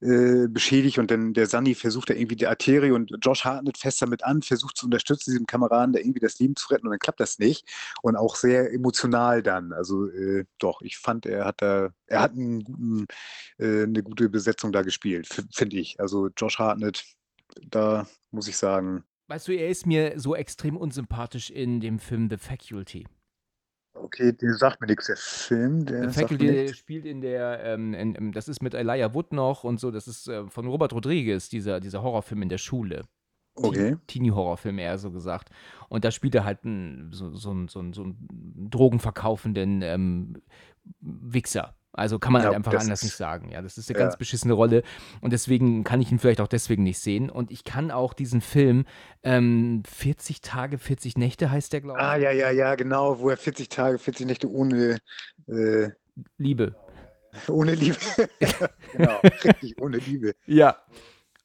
äh, 0.01 0.49
beschädigt 0.49 0.99
und 0.99 1.11
dann 1.11 1.32
der 1.34 1.47
Sunny 1.47 1.74
versucht 1.74 2.11
da 2.11 2.14
irgendwie 2.14 2.36
die 2.36 2.47
Arterie 2.47 2.92
und 2.92 3.12
Josh 3.22 3.44
Hartnett 3.44 3.78
fest 3.78 4.03
damit 4.03 4.24
an, 4.24 4.42
versucht 4.42 4.76
zu 4.76 4.86
unterstützen, 4.86 5.30
diesem 5.30 5.47
Kameraden 5.47 5.92
da 5.92 6.01
irgendwie 6.01 6.20
das 6.20 6.38
Leben 6.38 6.57
zu 6.57 6.68
retten 6.68 6.86
und 6.86 6.90
dann 6.92 6.99
klappt 6.99 7.20
das 7.20 7.38
nicht 7.38 7.68
und 8.03 8.16
auch 8.16 8.36
sehr 8.36 8.72
emotional 8.72 9.42
dann. 9.42 9.72
Also 9.72 10.09
äh, 10.09 10.44
doch, 10.59 10.82
ich 10.82 10.99
fand, 10.99 11.26
er 11.26 11.44
hat 11.47 11.62
da, 11.62 11.90
er 12.07 12.20
hat 12.20 12.32
einen 12.32 12.62
guten, 12.64 13.07
äh, 13.59 13.84
eine 13.84 14.03
gute 14.03 14.28
Besetzung 14.28 14.72
da 14.72 14.82
gespielt, 14.82 15.28
finde 15.53 15.76
ich. 15.76 16.01
Also 16.01 16.28
Josh 16.36 16.59
Hartnett, 16.59 17.05
da 17.68 18.07
muss 18.30 18.49
ich 18.49 18.57
sagen, 18.57 19.05
Weißt 19.29 19.49
du, 19.49 19.53
er 19.53 19.68
ist 19.68 19.87
mir 19.87 20.18
so 20.20 20.35
extrem 20.37 20.77
unsympathisch 20.77 21.51
in 21.51 21.81
dem 21.81 21.99
Film 21.99 22.29
The 22.31 22.37
Faculty. 22.37 23.07
okay, 23.95 24.33
der 24.33 24.55
sagt 24.55 24.81
mir 24.81 24.87
nichts, 24.87 25.07
der 25.07 25.16
Film, 25.16 25.85
der 25.85 26.11
The 26.11 26.20
Faculty 26.20 26.74
spielt 26.74 27.07
in 27.07 27.20
der, 27.20 27.61
ähm, 27.64 27.93
in, 27.95 28.14
in, 28.14 28.33
das 28.33 28.47
ist 28.49 28.62
mit 28.62 28.74
Elijah 28.74 29.14
Wood 29.14 29.33
noch 29.33 29.64
und 29.64 29.81
so, 29.81 29.91
das 29.91 30.07
ist 30.07 30.29
äh, 30.29 30.47
von 30.49 30.66
Robert 30.68 30.93
Rodriguez, 30.93 31.49
dieser, 31.49 31.81
dieser 31.81 32.03
Horrorfilm 32.03 32.43
in 32.43 32.49
der 32.49 32.59
Schule. 32.59 33.03
Okay. 33.59 33.97
Teenie-Horrorfilm 34.07 34.79
eher 34.79 34.99
so 34.99 35.11
gesagt. 35.11 35.49
Und 35.89 36.05
da 36.05 36.11
spielt 36.11 36.35
er 36.35 36.45
halt 36.45 36.62
einen, 36.66 37.11
so, 37.12 37.35
so, 37.35 37.51
einen- 37.51 37.68
so, 37.68 37.83
so 37.93 38.03
einen 38.03 38.68
drogenverkaufenden 38.70 39.81
ähm, 39.81 40.43
Wichser. 41.01 41.74
Also 41.97 42.18
kann 42.18 42.32
man 42.32 42.42
Ja, 42.42 42.47
halt 42.49 42.57
einfach 42.57 42.72
anders 42.74 43.01
ist- 43.01 43.05
nicht 43.05 43.16
sagen. 43.16 43.51
Ja, 43.51 43.62
das 43.62 43.78
ist 43.78 43.88
eine 43.90 43.99
ja. 43.99 44.05
ganz 44.05 44.16
beschissene 44.16 44.53
Rolle. 44.53 44.82
Und 45.22 45.32
deswegen 45.32 45.82
kann 45.82 46.01
ich 46.01 46.12
ihn 46.12 46.18
vielleicht 46.18 46.40
auch 46.40 46.47
deswegen 46.49 46.82
nicht 46.82 46.99
sehen. 46.99 47.30
Und 47.30 47.51
ich 47.51 47.64
kann 47.64 47.90
auch 47.90 48.12
diesen 48.12 48.40
Film, 48.42 48.84
ähm, 49.22 49.82
40 49.88 50.40
Tage, 50.42 50.78
40 50.78 51.16
Nächte 51.16 51.51
heißt 51.51 51.72
der, 51.72 51.80
glaube 51.80 51.99
ich. 51.99 52.05
Ah, 52.05 52.16
ja, 52.16 52.30
ja, 52.30 52.51
ja, 52.51 52.74
genau, 52.74 53.18
wo 53.20 53.30
er 53.30 53.36
40 53.36 53.68
Tage, 53.70 53.99
40 53.99 54.26
Nächte 54.26 54.51
ohne, 54.51 54.99
äh, 55.49 55.88
Liebe. 56.38 56.74
ohne 57.49 57.74
Liebe. 57.74 57.97
genau, 58.92 59.18
richtig, 59.44 59.80
ohne 59.80 59.97
Liebe. 59.99 60.34
Ja. 60.47 60.76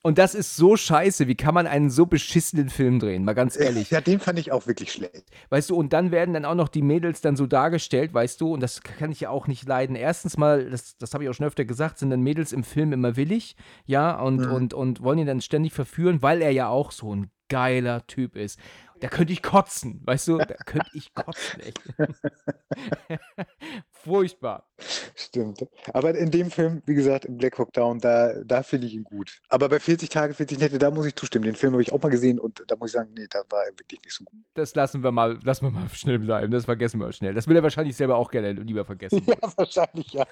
Und 0.03 0.17
das 0.17 0.33
ist 0.33 0.55
so 0.55 0.75
scheiße. 0.75 1.27
Wie 1.27 1.35
kann 1.35 1.53
man 1.53 1.67
einen 1.67 1.91
so 1.91 2.07
beschissenen 2.07 2.69
Film 2.69 2.99
drehen? 2.99 3.23
Mal 3.23 3.33
ganz 3.33 3.55
ehrlich. 3.55 3.91
Ja, 3.91 4.01
den 4.01 4.19
fand 4.19 4.39
ich 4.39 4.51
auch 4.51 4.65
wirklich 4.65 4.91
schlecht. 4.91 5.25
Weißt 5.49 5.69
du, 5.69 5.75
und 5.75 5.93
dann 5.93 6.09
werden 6.09 6.33
dann 6.33 6.43
auch 6.45 6.55
noch 6.55 6.69
die 6.69 6.81
Mädels 6.81 7.21
dann 7.21 7.35
so 7.35 7.45
dargestellt, 7.45 8.11
weißt 8.11 8.41
du, 8.41 8.51
und 8.53 8.61
das 8.61 8.81
kann 8.81 9.11
ich 9.11 9.21
ja 9.21 9.29
auch 9.29 9.45
nicht 9.45 9.67
leiden. 9.67 9.95
Erstens 9.95 10.37
mal, 10.37 10.69
das, 10.71 10.97
das 10.97 11.13
habe 11.13 11.23
ich 11.23 11.29
auch 11.29 11.33
schon 11.35 11.45
öfter 11.45 11.65
gesagt, 11.65 11.99
sind 11.99 12.09
dann 12.09 12.21
Mädels 12.21 12.51
im 12.51 12.63
Film 12.63 12.93
immer 12.93 13.15
willig, 13.15 13.55
ja, 13.85 14.19
und, 14.19 14.37
Mhm. 14.47 14.51
und, 14.51 14.73
und 14.73 15.03
wollen 15.03 15.19
ihn 15.19 15.27
dann 15.27 15.41
ständig 15.41 15.73
verführen, 15.73 16.23
weil 16.23 16.41
er 16.41 16.51
ja 16.51 16.67
auch 16.67 16.91
so 16.91 17.13
ein 17.15 17.29
geiler 17.47 18.07
Typ 18.07 18.35
ist. 18.37 18.57
Da 19.01 19.07
könnte 19.07 19.33
ich 19.33 19.41
kotzen, 19.41 19.99
weißt 20.05 20.27
du, 20.27 20.37
da 20.37 20.53
könnte 20.65 20.91
ich 20.93 21.11
kotzen, 21.15 21.59
echt. 21.59 21.81
Furchtbar. 23.91 24.69
Stimmt. 25.15 25.65
Aber 25.91 26.13
in 26.15 26.29
dem 26.29 26.51
Film, 26.51 26.83
wie 26.85 26.93
gesagt, 26.93 27.25
im 27.25 27.37
Black 27.37 27.57
Hawk 27.57 27.73
Down, 27.73 27.97
da, 27.99 28.43
da 28.43 28.61
finde 28.61 28.85
ich 28.85 28.93
ihn 28.93 29.03
gut. 29.03 29.41
Aber 29.49 29.69
bei 29.69 29.79
40 29.79 30.09
Tage, 30.09 30.35
40 30.35 30.59
Nächte, 30.59 30.77
da 30.77 30.91
muss 30.91 31.07
ich 31.07 31.15
zustimmen. 31.15 31.45
Den 31.45 31.55
Film 31.55 31.73
habe 31.73 31.81
ich 31.81 31.91
auch 31.91 32.01
mal 32.01 32.09
gesehen 32.09 32.39
und 32.39 32.63
da 32.67 32.75
muss 32.75 32.89
ich 32.89 32.93
sagen, 32.93 33.09
nee, 33.17 33.25
da 33.27 33.39
war 33.49 33.63
er 33.65 33.71
wirklich 33.71 34.01
nicht 34.03 34.13
so 34.13 34.23
gut. 34.23 34.39
Das 34.53 34.75
lassen 34.75 35.01
wir 35.03 35.11
mal, 35.11 35.39
lassen 35.43 35.65
wir 35.65 35.71
mal 35.71 35.89
schnell 35.93 36.19
bleiben. 36.19 36.51
Das 36.51 36.65
vergessen 36.65 36.99
wir 36.99 37.11
schnell. 37.11 37.33
Das 37.33 37.47
will 37.47 37.55
er 37.55 37.63
wahrscheinlich 37.63 37.95
selber 37.95 38.17
auch 38.17 38.29
gerne 38.29 38.51
lieber 38.53 38.85
vergessen. 38.85 39.25
Ja, 39.31 39.37
wahrscheinlich, 39.55 40.11
ja. 40.11 40.25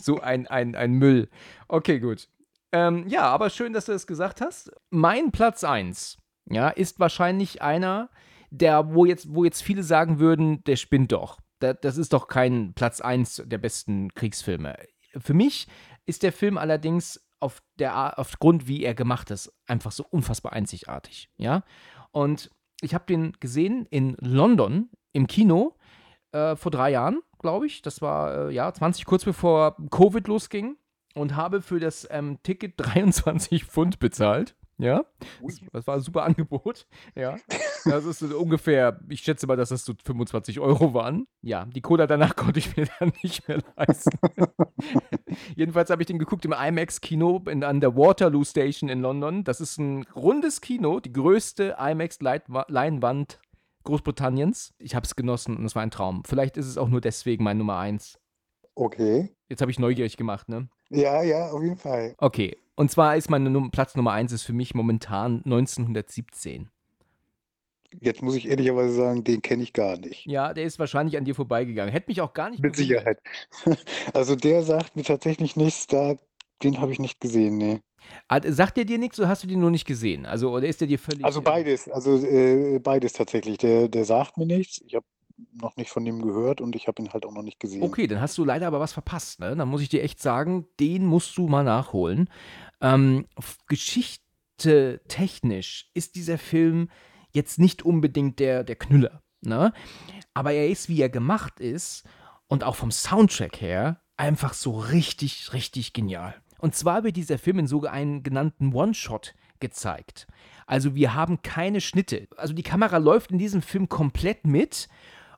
So 0.00 0.20
ein, 0.20 0.46
ein, 0.46 0.74
ein 0.74 0.94
Müll. 0.94 1.28
Okay, 1.68 2.00
gut. 2.00 2.28
Ähm, 2.72 3.06
ja, 3.06 3.22
aber 3.24 3.50
schön, 3.50 3.74
dass 3.74 3.84
du 3.84 3.92
das 3.92 4.06
gesagt 4.06 4.40
hast. 4.40 4.72
Mein 4.88 5.30
Platz 5.30 5.62
1, 5.62 6.16
ja, 6.50 6.68
ist 6.68 7.00
wahrscheinlich 7.00 7.62
einer, 7.62 8.10
der, 8.50 8.94
wo 8.94 9.04
jetzt, 9.04 9.34
wo 9.34 9.44
jetzt 9.44 9.62
viele 9.62 9.82
sagen 9.82 10.18
würden, 10.18 10.62
der 10.64 10.76
spinnt 10.76 11.12
doch. 11.12 11.40
Da, 11.58 11.72
das 11.72 11.96
ist 11.96 12.12
doch 12.12 12.28
kein 12.28 12.74
Platz 12.74 13.00
1 13.00 13.44
der 13.46 13.58
besten 13.58 14.12
Kriegsfilme. 14.14 14.76
Für 15.16 15.34
mich 15.34 15.68
ist 16.06 16.22
der 16.22 16.32
Film 16.32 16.58
allerdings 16.58 17.24
auf 17.40 17.62
der 17.78 18.18
aufgrund, 18.18 18.68
wie 18.68 18.84
er 18.84 18.94
gemacht 18.94 19.30
ist, 19.30 19.52
einfach 19.66 19.92
so 19.92 20.04
unfassbar 20.08 20.52
einzigartig. 20.52 21.30
Ja. 21.36 21.64
Und 22.12 22.50
ich 22.80 22.94
habe 22.94 23.04
den 23.06 23.32
gesehen 23.40 23.86
in 23.90 24.16
London 24.20 24.90
im 25.12 25.26
Kino 25.26 25.76
äh, 26.32 26.56
vor 26.56 26.70
drei 26.70 26.90
Jahren, 26.90 27.20
glaube 27.38 27.66
ich. 27.66 27.82
Das 27.82 28.00
war 28.00 28.48
äh, 28.48 28.54
ja 28.54 28.72
20 28.72 29.04
kurz 29.04 29.24
bevor 29.24 29.76
Covid 29.90 30.26
losging 30.28 30.76
und 31.14 31.36
habe 31.36 31.62
für 31.62 31.80
das 31.80 32.06
ähm, 32.10 32.38
Ticket 32.42 32.74
23 32.76 33.64
Pfund 33.64 33.98
bezahlt. 33.98 34.56
Ja, 34.78 35.04
das, 35.42 35.60
das 35.72 35.86
war 35.86 35.94
ein 35.96 36.00
super 36.00 36.22
Angebot. 36.24 36.86
Ja, 37.14 37.36
das 37.84 38.04
ist 38.04 38.22
ungefähr, 38.22 38.98
ich 39.08 39.20
schätze 39.20 39.46
mal, 39.46 39.56
dass 39.56 39.68
das 39.68 39.84
so 39.84 39.92
25 40.04 40.58
Euro 40.60 40.92
waren. 40.94 41.26
Ja, 41.40 41.66
die 41.66 41.80
Cola 41.82 42.06
danach 42.06 42.34
konnte 42.36 42.58
ich 42.58 42.76
mir 42.76 42.88
dann 42.98 43.12
nicht 43.22 43.46
mehr 43.48 43.58
leisten. 43.76 44.18
Jedenfalls 45.56 45.90
habe 45.90 46.02
ich 46.02 46.06
den 46.06 46.18
geguckt 46.18 46.44
im 46.44 46.52
IMAX-Kino 46.52 47.42
in- 47.48 47.64
an 47.64 47.80
der 47.80 47.96
Waterloo 47.96 48.44
Station 48.44 48.88
in 48.88 49.00
London. 49.00 49.44
Das 49.44 49.60
ist 49.60 49.78
ein 49.78 50.04
rundes 50.16 50.60
Kino, 50.60 51.00
die 51.00 51.12
größte 51.12 51.76
IMAX-Leinwand 51.78 53.38
Großbritanniens. 53.84 54.74
Ich 54.78 54.94
habe 54.94 55.04
es 55.04 55.16
genossen 55.16 55.56
und 55.56 55.64
es 55.64 55.74
war 55.74 55.82
ein 55.82 55.90
Traum. 55.90 56.22
Vielleicht 56.24 56.56
ist 56.56 56.66
es 56.66 56.78
auch 56.78 56.88
nur 56.88 57.00
deswegen 57.00 57.42
mein 57.44 57.58
Nummer 57.58 57.78
eins. 57.78 58.18
Okay. 58.74 59.34
Jetzt 59.48 59.60
habe 59.60 59.70
ich 59.70 59.78
neugierig 59.78 60.16
gemacht, 60.16 60.48
ne? 60.48 60.68
Ja, 60.88 61.22
ja, 61.22 61.50
auf 61.50 61.62
jeden 61.62 61.76
Fall. 61.76 62.14
Okay. 62.18 62.56
Und 62.74 62.90
zwar 62.90 63.16
ist 63.16 63.30
mein 63.30 63.44
Num 63.44 63.70
Platz 63.70 63.94
Nummer 63.94 64.12
eins 64.12 64.32
ist 64.32 64.42
für 64.42 64.52
mich 64.52 64.74
momentan 64.74 65.42
1917. 65.44 66.70
Jetzt 68.00 68.22
muss 68.22 68.34
ich 68.34 68.48
ehrlicherweise 68.48 68.94
sagen, 68.94 69.22
den 69.24 69.42
kenne 69.42 69.62
ich 69.62 69.72
gar 69.72 69.98
nicht. 69.98 70.26
Ja, 70.26 70.54
der 70.54 70.64
ist 70.64 70.78
wahrscheinlich 70.78 71.18
an 71.18 71.24
dir 71.24 71.34
vorbeigegangen. 71.34 71.92
Hätte 71.92 72.08
mich 72.08 72.22
auch 72.22 72.32
gar 72.32 72.48
nicht 72.48 72.62
Mit. 72.62 72.76
Sicherheit. 72.76 73.18
Also 74.14 74.34
der 74.34 74.62
sagt 74.62 74.96
mir 74.96 75.02
tatsächlich 75.02 75.56
nichts, 75.56 75.86
da, 75.86 76.16
den 76.62 76.80
habe 76.80 76.92
ich 76.92 76.98
nicht 76.98 77.20
gesehen, 77.20 77.58
nee. 77.58 77.80
Sagt 78.46 78.76
der 78.76 78.84
dir 78.84 78.98
nichts 78.98 79.18
oder 79.18 79.28
hast 79.28 79.42
du 79.44 79.46
den 79.46 79.60
nur 79.60 79.70
nicht 79.70 79.86
gesehen? 79.86 80.26
Also, 80.26 80.50
oder 80.50 80.66
ist 80.66 80.80
der 80.80 80.88
dir 80.88 80.98
völlig. 80.98 81.24
Also 81.24 81.40
beides, 81.40 81.88
also 81.88 82.16
äh, 82.16 82.78
beides 82.80 83.12
tatsächlich. 83.12 83.58
Der, 83.58 83.88
der 83.88 84.04
sagt 84.04 84.38
mir 84.38 84.46
nichts. 84.46 84.82
Ich 84.86 84.94
habe 84.94 85.06
noch 85.52 85.76
nicht 85.76 85.90
von 85.90 86.04
dem 86.04 86.22
gehört 86.22 86.60
und 86.60 86.76
ich 86.76 86.88
habe 86.88 87.02
ihn 87.02 87.12
halt 87.12 87.26
auch 87.26 87.32
noch 87.32 87.42
nicht 87.42 87.60
gesehen. 87.60 87.82
Okay, 87.82 88.06
dann 88.06 88.20
hast 88.20 88.38
du 88.38 88.44
leider 88.44 88.66
aber 88.66 88.80
was 88.80 88.92
verpasst. 88.92 89.40
Ne? 89.40 89.56
Dann 89.56 89.68
muss 89.68 89.82
ich 89.82 89.88
dir 89.88 90.02
echt 90.02 90.20
sagen, 90.20 90.66
den 90.80 91.04
musst 91.04 91.36
du 91.36 91.48
mal 91.48 91.64
nachholen. 91.64 92.28
Ähm, 92.80 93.26
Geschichte 93.68 95.00
technisch 95.08 95.90
ist 95.94 96.14
dieser 96.14 96.38
Film 96.38 96.88
jetzt 97.32 97.58
nicht 97.58 97.82
unbedingt 97.84 98.38
der, 98.38 98.64
der 98.64 98.76
Knüller. 98.76 99.22
Ne? 99.40 99.72
Aber 100.34 100.52
er 100.52 100.68
ist, 100.68 100.88
wie 100.88 101.00
er 101.00 101.08
gemacht 101.08 101.60
ist 101.60 102.04
und 102.48 102.64
auch 102.64 102.76
vom 102.76 102.90
Soundtrack 102.90 103.60
her 103.60 104.00
einfach 104.16 104.54
so 104.54 104.78
richtig, 104.78 105.52
richtig 105.52 105.92
genial. 105.92 106.34
Und 106.58 106.76
zwar 106.76 107.02
wird 107.02 107.16
dieser 107.16 107.38
Film 107.38 107.58
in 107.58 107.66
so 107.66 107.82
einen 107.82 108.22
genannten 108.22 108.72
One-Shot 108.72 109.34
gezeigt. 109.58 110.26
Also 110.66 110.94
wir 110.94 111.14
haben 111.14 111.42
keine 111.42 111.80
Schnitte. 111.80 112.28
Also 112.36 112.54
die 112.54 112.62
Kamera 112.62 112.98
läuft 112.98 113.30
in 113.30 113.38
diesem 113.38 113.62
Film 113.62 113.88
komplett 113.88 114.46
mit, 114.46 114.88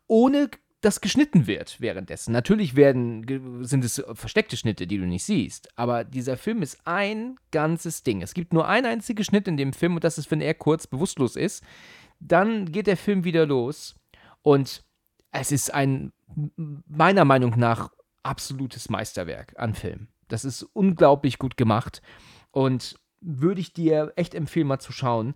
ohne 0.07 0.51
dass 0.81 1.01
geschnitten 1.01 1.47
wird 1.47 1.81
währenddessen. 1.81 2.33
Natürlich 2.33 2.77
werden, 2.77 3.65
sind 3.65 3.85
es 3.85 4.05
versteckte 4.13 4.57
Schnitte, 4.57 4.87
die 4.87 4.99
du 4.99 5.07
nicht 5.07 5.25
siehst, 5.25 5.71
aber 5.79 6.05
dieser 6.05 6.37
Film 6.37 6.61
ist 6.61 6.79
ein 6.85 7.37
ganzes 7.51 8.03
Ding. 8.03 8.21
Es 8.21 8.35
gibt 8.35 8.53
nur 8.53 8.69
einen 8.69 8.87
einzigen 8.87 9.25
Schnitt 9.25 9.49
in 9.49 9.57
dem 9.57 9.73
Film 9.73 9.95
und 9.95 10.05
das 10.05 10.19
ist, 10.19 10.31
wenn 10.31 10.43
er 10.43 10.53
kurz 10.53 10.87
bewusstlos 10.87 11.37
ist. 11.37 11.65
Dann 12.21 12.71
geht 12.71 12.87
der 12.87 12.99
Film 12.99 13.25
wieder 13.25 13.47
los 13.47 13.95
und 14.43 14.85
es 15.33 15.53
ist 15.53 15.73
ein, 15.73 16.13
meiner 16.57 17.25
Meinung 17.25 17.59
nach, 17.59 17.91
absolutes 18.23 18.89
Meisterwerk 18.89 19.55
an 19.57 19.75
Film. 19.75 20.09
Das 20.29 20.45
ist 20.45 20.63
unglaublich 20.63 21.39
gut 21.39 21.57
gemacht 21.57 22.03
und 22.51 22.99
würde 23.21 23.61
ich 23.61 23.73
dir 23.73 24.13
echt 24.17 24.35
empfehlen, 24.35 24.67
mal 24.67 24.79
zu 24.79 24.93
schauen. 24.93 25.35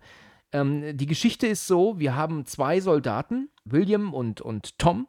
Ähm, 0.51 0.97
die 0.97 1.05
Geschichte 1.05 1.47
ist 1.47 1.67
so: 1.67 1.99
Wir 1.99 2.15
haben 2.15 2.45
zwei 2.45 2.79
Soldaten, 2.81 3.49
William 3.71 4.13
und, 4.13 4.41
und 4.41 4.77
Tom, 4.77 5.07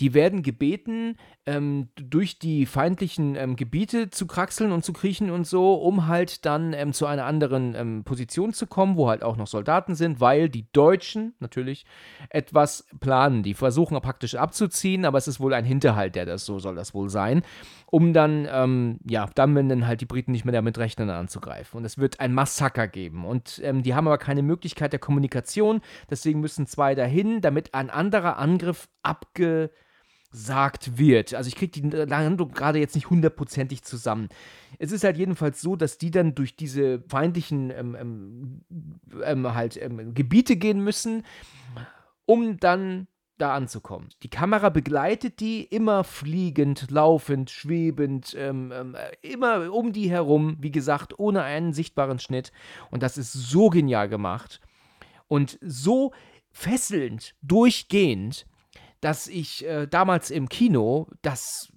die 0.00 0.14
werden 0.14 0.42
gebeten, 0.42 1.16
ähm, 1.44 1.88
durch 1.96 2.38
die 2.38 2.66
feindlichen 2.66 3.34
ähm, 3.34 3.56
Gebiete 3.56 4.10
zu 4.10 4.26
kraxeln 4.26 4.70
und 4.70 4.84
zu 4.84 4.92
kriechen 4.92 5.30
und 5.30 5.46
so, 5.46 5.74
um 5.74 6.06
halt 6.06 6.44
dann 6.46 6.72
ähm, 6.72 6.92
zu 6.92 7.06
einer 7.06 7.24
anderen 7.24 7.74
ähm, 7.74 8.04
Position 8.04 8.52
zu 8.52 8.66
kommen, 8.66 8.96
wo 8.96 9.08
halt 9.08 9.24
auch 9.24 9.36
noch 9.36 9.48
Soldaten 9.48 9.96
sind, 9.96 10.20
weil 10.20 10.48
die 10.48 10.66
Deutschen 10.72 11.34
natürlich 11.40 11.84
etwas 12.28 12.86
planen. 13.00 13.42
Die 13.42 13.54
versuchen 13.54 14.00
praktisch 14.00 14.36
abzuziehen, 14.36 15.04
aber 15.04 15.18
es 15.18 15.26
ist 15.26 15.40
wohl 15.40 15.54
ein 15.54 15.64
Hinterhalt, 15.64 16.14
der 16.14 16.26
das 16.26 16.46
so 16.46 16.58
soll 16.60 16.76
das 16.76 16.94
wohl 16.94 17.08
sein, 17.08 17.42
um 17.86 18.12
dann, 18.12 18.46
ähm, 18.50 19.00
ja, 19.04 19.28
dann, 19.34 19.54
wenn 19.56 19.68
dann 19.68 19.86
halt 19.86 20.00
die 20.00 20.06
Briten 20.06 20.32
nicht 20.32 20.44
mehr 20.44 20.52
damit 20.52 20.78
rechnen, 20.78 21.10
anzugreifen. 21.10 21.78
Und 21.78 21.84
es 21.84 21.98
wird 21.98 22.20
ein 22.20 22.34
Massaker 22.34 22.86
geben. 22.86 23.24
Und 23.24 23.60
ähm, 23.64 23.82
die 23.82 23.94
haben 23.94 24.06
aber 24.06 24.18
keine 24.18 24.42
Möglichkeit 24.42 24.92
der 24.92 25.00
Kommunikation, 25.00 25.80
deswegen 26.08 26.40
müssen 26.40 26.66
zwei 26.66 26.94
dahin, 26.94 27.40
damit 27.40 27.74
ein 27.74 27.90
anderer 27.90 28.01
Angriff 28.10 28.88
abge 29.02 29.70
gesagt 30.32 30.98
wird. 30.98 31.34
Also 31.34 31.48
ich 31.48 31.56
kriege 31.56 31.80
die 31.80 31.88
Landung 31.90 32.52
gerade 32.52 32.78
jetzt 32.78 32.94
nicht 32.94 33.10
hundertprozentig 33.10 33.82
zusammen. 33.82 34.28
Es 34.78 34.90
ist 34.90 35.04
halt 35.04 35.18
jedenfalls 35.18 35.60
so, 35.60 35.76
dass 35.76 35.98
die 35.98 36.10
dann 36.10 36.34
durch 36.34 36.56
diese 36.56 37.02
feindlichen 37.08 37.70
ähm, 37.70 37.94
ähm, 37.94 38.64
ähm, 39.22 39.54
halt 39.54 39.76
ähm, 39.80 40.14
Gebiete 40.14 40.56
gehen 40.56 40.82
müssen, 40.82 41.24
um 42.24 42.56
dann 42.56 43.08
da 43.36 43.54
anzukommen. 43.54 44.08
Die 44.22 44.30
Kamera 44.30 44.70
begleitet 44.70 45.40
die 45.40 45.64
immer 45.64 46.04
fliegend, 46.04 46.90
laufend, 46.90 47.50
schwebend, 47.50 48.34
ähm, 48.38 48.72
ähm, 48.74 48.96
immer 49.20 49.72
um 49.72 49.92
die 49.92 50.10
herum, 50.10 50.56
wie 50.60 50.70
gesagt, 50.70 51.18
ohne 51.18 51.42
einen 51.42 51.72
sichtbaren 51.74 52.20
Schnitt. 52.20 52.52
Und 52.90 53.02
das 53.02 53.18
ist 53.18 53.32
so 53.32 53.68
genial 53.68 54.08
gemacht 54.08 54.60
und 55.28 55.58
so 55.60 56.12
fesselnd, 56.52 57.34
durchgehend, 57.42 58.46
dass 59.00 59.26
ich 59.26 59.66
äh, 59.66 59.86
damals 59.86 60.30
im 60.30 60.48
Kino 60.48 61.08
das 61.22 61.72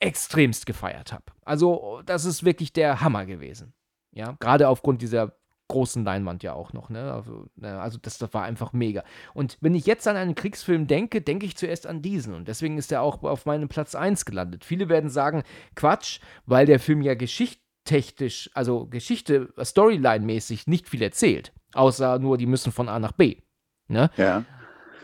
extremst 0.00 0.66
gefeiert 0.66 1.12
habe. 1.12 1.24
Also, 1.44 2.02
das 2.04 2.24
ist 2.24 2.44
wirklich 2.44 2.72
der 2.72 3.00
Hammer 3.00 3.24
gewesen. 3.26 3.72
Ja, 4.12 4.36
gerade 4.38 4.68
aufgrund 4.68 5.02
dieser 5.02 5.36
großen 5.68 6.04
Leinwand 6.04 6.42
ja 6.42 6.52
auch 6.52 6.72
noch. 6.72 6.90
Ne? 6.90 7.12
Also, 7.12 7.46
ne, 7.56 7.80
also 7.80 7.98
das, 8.00 8.18
das 8.18 8.32
war 8.32 8.44
einfach 8.44 8.72
mega. 8.72 9.04
Und 9.34 9.58
wenn 9.60 9.74
ich 9.74 9.86
jetzt 9.86 10.06
an 10.06 10.16
einen 10.16 10.34
Kriegsfilm 10.34 10.86
denke, 10.86 11.20
denke 11.22 11.46
ich 11.46 11.56
zuerst 11.56 11.86
an 11.86 12.02
diesen. 12.02 12.34
Und 12.34 12.48
deswegen 12.48 12.78
ist 12.78 12.92
er 12.92 13.02
auch 13.02 13.22
auf 13.22 13.46
meinem 13.46 13.68
Platz 13.68 13.94
1 13.94 14.24
gelandet. 14.24 14.64
Viele 14.64 14.88
werden 14.88 15.10
sagen, 15.10 15.42
Quatsch, 15.74 16.20
weil 16.44 16.66
der 16.66 16.80
Film 16.80 17.02
ja 17.02 17.14
geschichtstechnisch, 17.14 18.50
also 18.54 18.86
Geschichte, 18.86 19.52
Storyline-mäßig 19.58 20.66
nicht 20.66 20.88
viel 20.88 21.02
erzählt. 21.02 21.52
Außer 21.74 22.18
nur, 22.18 22.38
die 22.38 22.46
müssen 22.46 22.72
von 22.72 22.88
A 22.88 22.98
nach 22.98 23.12
B. 23.12 23.40
Ne? 23.88 24.10
Ja. 24.16 24.44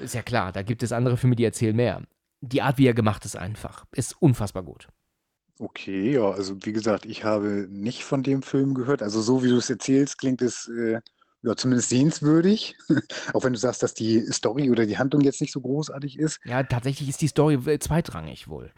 Ist 0.00 0.14
ja 0.14 0.22
klar, 0.22 0.52
da 0.52 0.62
gibt 0.62 0.82
es 0.82 0.92
andere 0.92 1.16
Filme, 1.16 1.36
die 1.36 1.44
erzählen 1.44 1.76
mehr. 1.76 2.02
Die 2.40 2.62
Art, 2.62 2.78
wie 2.78 2.86
er 2.86 2.94
gemacht 2.94 3.24
ist, 3.24 3.36
einfach, 3.36 3.84
ist 3.92 4.20
unfassbar 4.20 4.64
gut. 4.64 4.88
Okay, 5.58 6.12
ja, 6.14 6.30
also 6.30 6.56
wie 6.64 6.72
gesagt, 6.72 7.06
ich 7.06 7.24
habe 7.24 7.68
nicht 7.70 8.04
von 8.04 8.22
dem 8.22 8.42
Film 8.42 8.74
gehört. 8.74 9.02
Also 9.02 9.20
so 9.20 9.44
wie 9.44 9.48
du 9.48 9.58
es 9.58 9.70
erzählst, 9.70 10.18
klingt 10.18 10.42
es 10.42 10.68
äh, 10.68 11.00
ja, 11.42 11.56
zumindest 11.56 11.88
sehenswürdig. 11.88 12.76
Auch 13.32 13.42
wenn 13.42 13.52
du 13.52 13.58
sagst, 13.58 13.82
dass 13.82 13.94
die 13.94 14.20
Story 14.32 14.70
oder 14.70 14.86
die 14.86 14.98
Handlung 14.98 15.22
jetzt 15.22 15.40
nicht 15.40 15.52
so 15.52 15.60
großartig 15.60 16.18
ist. 16.18 16.40
Ja, 16.44 16.62
tatsächlich 16.62 17.08
ist 17.08 17.20
die 17.20 17.26
Story 17.26 17.58
zweitrangig 17.78 18.46
wohl. 18.46 18.70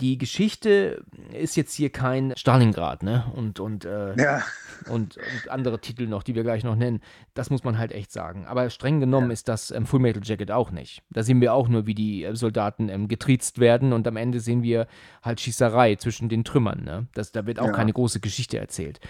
Die 0.00 0.18
Geschichte 0.18 1.02
ist 1.32 1.56
jetzt 1.56 1.74
hier 1.74 1.90
kein 1.90 2.34
Stalingrad, 2.36 3.02
ne? 3.02 3.24
Und, 3.34 3.58
und, 3.58 3.86
äh, 3.86 4.14
ja. 4.20 4.42
und, 4.90 5.16
und, 5.16 5.48
andere 5.48 5.80
Titel 5.80 6.06
noch, 6.06 6.22
die 6.22 6.34
wir 6.34 6.42
gleich 6.42 6.62
noch 6.62 6.76
nennen. 6.76 7.00
Das 7.32 7.48
muss 7.48 7.64
man 7.64 7.78
halt 7.78 7.92
echt 7.92 8.12
sagen. 8.12 8.46
Aber 8.46 8.68
streng 8.68 9.00
genommen 9.00 9.28
ja. 9.28 9.32
ist 9.32 9.48
das 9.48 9.70
ähm, 9.70 9.86
Full 9.86 10.00
Metal 10.00 10.22
Jacket 10.22 10.50
auch 10.50 10.70
nicht. 10.70 11.02
Da 11.10 11.22
sehen 11.22 11.40
wir 11.40 11.54
auch 11.54 11.68
nur, 11.68 11.86
wie 11.86 11.94
die 11.94 12.24
äh, 12.24 12.36
Soldaten 12.36 12.90
ähm, 12.90 13.08
getriezt 13.08 13.60
werden 13.60 13.94
und 13.94 14.06
am 14.06 14.16
Ende 14.16 14.40
sehen 14.40 14.62
wir 14.62 14.88
halt 15.22 15.40
Schießerei 15.40 15.96
zwischen 15.96 16.28
den 16.28 16.44
Trümmern, 16.44 16.84
ne? 16.84 17.06
Das, 17.14 17.32
da 17.32 17.46
wird 17.46 17.58
auch 17.58 17.66
ja. 17.66 17.72
keine 17.72 17.94
große 17.94 18.20
Geschichte 18.20 18.58
erzählt 18.58 19.00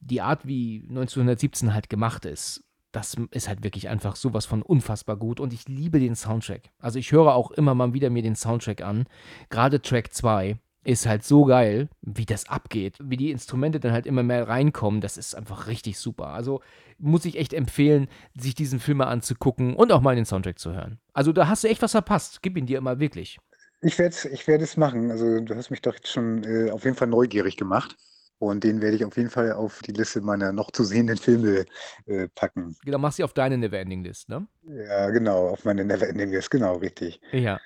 die 0.00 0.20
Art, 0.20 0.46
wie 0.46 0.84
1917 0.88 1.74
halt 1.74 1.88
gemacht 1.88 2.24
ist, 2.24 2.64
das 2.92 3.16
ist 3.32 3.48
halt 3.48 3.64
wirklich 3.64 3.88
einfach 3.88 4.16
sowas 4.16 4.46
von 4.46 4.62
unfassbar 4.62 5.16
gut 5.16 5.40
und 5.40 5.52
ich 5.52 5.68
liebe 5.68 5.98
den 5.98 6.14
Soundtrack. 6.14 6.70
Also 6.78 6.98
ich 6.98 7.10
höre 7.10 7.34
auch 7.34 7.50
immer 7.50 7.74
mal 7.74 7.92
wieder 7.92 8.08
mir 8.08 8.22
den 8.22 8.36
Soundtrack 8.36 8.82
an. 8.82 9.06
Gerade 9.50 9.82
Track 9.82 10.12
2 10.12 10.58
ist 10.84 11.06
halt 11.06 11.24
so 11.24 11.44
geil, 11.44 11.88
wie 12.02 12.26
das 12.26 12.48
abgeht, 12.48 12.98
wie 13.02 13.16
die 13.16 13.30
Instrumente 13.30 13.80
dann 13.80 13.92
halt 13.92 14.06
immer 14.06 14.22
mehr 14.22 14.48
reinkommen. 14.48 15.00
Das 15.00 15.16
ist 15.16 15.34
einfach 15.34 15.66
richtig 15.66 15.98
super. 15.98 16.28
Also 16.28 16.60
muss 16.98 17.24
ich 17.24 17.38
echt 17.38 17.52
empfehlen, 17.52 18.08
sich 18.38 18.54
diesen 18.54 18.78
Film 18.78 18.98
mal 18.98 19.06
anzugucken 19.06 19.74
und 19.74 19.90
auch 19.90 20.00
mal 20.00 20.14
den 20.14 20.26
Soundtrack 20.26 20.58
zu 20.58 20.72
hören. 20.72 20.98
Also 21.12 21.32
da 21.32 21.48
hast 21.48 21.64
du 21.64 21.68
echt 21.68 21.82
was 21.82 21.92
verpasst. 21.92 22.42
Gib 22.42 22.56
ihn 22.56 22.66
dir 22.66 22.78
immer 22.78 23.00
wirklich. 23.00 23.38
Ich 23.80 23.98
werde 23.98 24.14
es 24.14 24.24
ich 24.24 24.46
es 24.46 24.76
machen. 24.76 25.10
Also 25.10 25.40
du 25.40 25.54
hast 25.56 25.70
mich 25.70 25.82
doch 25.82 25.94
jetzt 25.94 26.08
schon 26.08 26.44
äh, 26.44 26.70
auf 26.70 26.84
jeden 26.84 26.96
Fall 26.96 27.08
neugierig 27.08 27.56
gemacht. 27.56 27.96
Und 28.38 28.64
den 28.64 28.80
werde 28.82 28.96
ich 28.96 29.04
auf 29.04 29.16
jeden 29.16 29.30
Fall 29.30 29.52
auf 29.52 29.80
die 29.82 29.92
Liste 29.92 30.20
meiner 30.20 30.52
noch 30.52 30.70
zu 30.70 30.84
sehenden 30.84 31.16
Filme 31.16 31.64
äh, 32.06 32.28
packen. 32.34 32.76
Genau, 32.84 32.98
machst 32.98 33.18
du 33.18 33.24
auf 33.24 33.32
deine 33.32 33.56
Neverending-List, 33.56 34.28
ne? 34.28 34.46
Ja, 34.64 35.10
genau, 35.10 35.48
auf 35.48 35.64
meine 35.64 35.84
Neverending-List, 35.84 36.50
genau, 36.50 36.76
richtig. 36.76 37.20
Ja. 37.32 37.58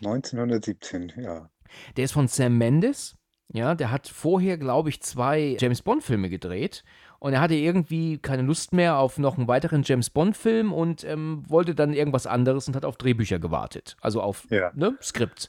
1917, 0.00 1.12
ja. 1.18 1.50
Der 1.96 2.04
ist 2.04 2.12
von 2.12 2.28
Sam 2.28 2.56
Mendes. 2.58 3.16
Ja, 3.52 3.74
der 3.74 3.92
hat 3.92 4.08
vorher, 4.08 4.58
glaube 4.58 4.88
ich, 4.88 5.02
zwei 5.02 5.56
James 5.60 5.82
Bond-Filme 5.82 6.28
gedreht. 6.28 6.82
Und 7.18 7.32
er 7.32 7.40
hatte 7.40 7.54
irgendwie 7.54 8.18
keine 8.18 8.42
Lust 8.42 8.72
mehr 8.72 8.98
auf 8.98 9.18
noch 9.18 9.38
einen 9.38 9.48
weiteren 9.48 9.82
James 9.84 10.10
Bond-Film 10.10 10.72
und 10.72 11.04
ähm, 11.04 11.44
wollte 11.48 11.74
dann 11.74 11.92
irgendwas 11.92 12.26
anderes 12.26 12.68
und 12.68 12.76
hat 12.76 12.84
auf 12.84 12.96
Drehbücher 12.96 13.38
gewartet. 13.38 13.96
Also 14.00 14.20
auf 14.20 14.46
ja. 14.50 14.72
ne, 14.74 14.96
Skript. 15.00 15.48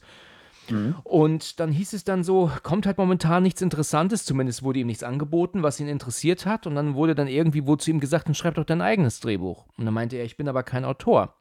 Mhm. 0.70 0.96
Und 1.04 1.60
dann 1.60 1.72
hieß 1.72 1.94
es 1.94 2.04
dann 2.04 2.24
so, 2.24 2.52
kommt 2.64 2.86
halt 2.86 2.98
momentan 2.98 3.44
nichts 3.44 3.62
Interessantes, 3.62 4.26
zumindest 4.26 4.64
wurde 4.64 4.80
ihm 4.80 4.88
nichts 4.88 5.04
angeboten, 5.04 5.64
was 5.64 5.80
ihn 5.80 5.88
interessiert 5.88 6.46
hat. 6.46 6.68
Und 6.68 6.76
dann 6.76 6.96
wurde 6.96 7.16
dann 7.16 7.28
irgendwie 7.28 7.66
wohl 7.66 7.78
zu 7.78 7.92
ihm 7.92 8.00
gesagt, 8.00 8.28
dann 8.28 8.36
schreib 8.36 8.56
doch 8.56 8.66
dein 8.66 8.82
eigenes 8.82 9.20
Drehbuch. 9.20 9.66
Und 9.78 9.86
dann 9.86 9.94
meinte 9.94 10.18
er, 10.18 10.26
ich 10.26 10.38
bin 10.38 10.48
aber 10.48 10.64
kein 10.64 10.86
Autor. 10.86 11.36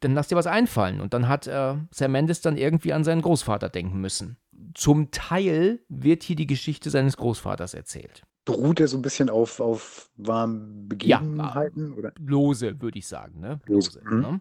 Dann 0.00 0.14
lass 0.14 0.28
dir 0.28 0.36
was 0.36 0.46
einfallen. 0.46 1.00
Und 1.00 1.14
dann 1.14 1.28
hat 1.28 1.46
äh, 1.46 1.74
Sam 1.90 2.12
Mendes 2.12 2.40
dann 2.40 2.56
irgendwie 2.56 2.92
an 2.92 3.04
seinen 3.04 3.22
Großvater 3.22 3.68
denken 3.68 4.00
müssen. 4.00 4.36
Zum 4.74 5.10
Teil 5.10 5.80
wird 5.88 6.22
hier 6.22 6.36
die 6.36 6.46
Geschichte 6.46 6.90
seines 6.90 7.16
Großvaters 7.16 7.74
erzählt. 7.74 8.22
Beruht 8.44 8.78
er 8.78 8.88
so 8.88 8.96
ein 8.96 9.02
bisschen 9.02 9.28
auf, 9.28 9.58
auf 9.58 10.10
warmen 10.16 10.88
Begebenheiten? 10.88 11.92
Ja, 11.92 11.96
oder? 11.96 12.12
lose, 12.18 12.80
würde 12.80 12.98
ich 12.98 13.06
sagen. 13.08 13.40
Ne? 13.40 13.60
Lose. 13.66 14.00
lose 14.00 14.14
mhm. 14.14 14.20
ne? 14.20 14.40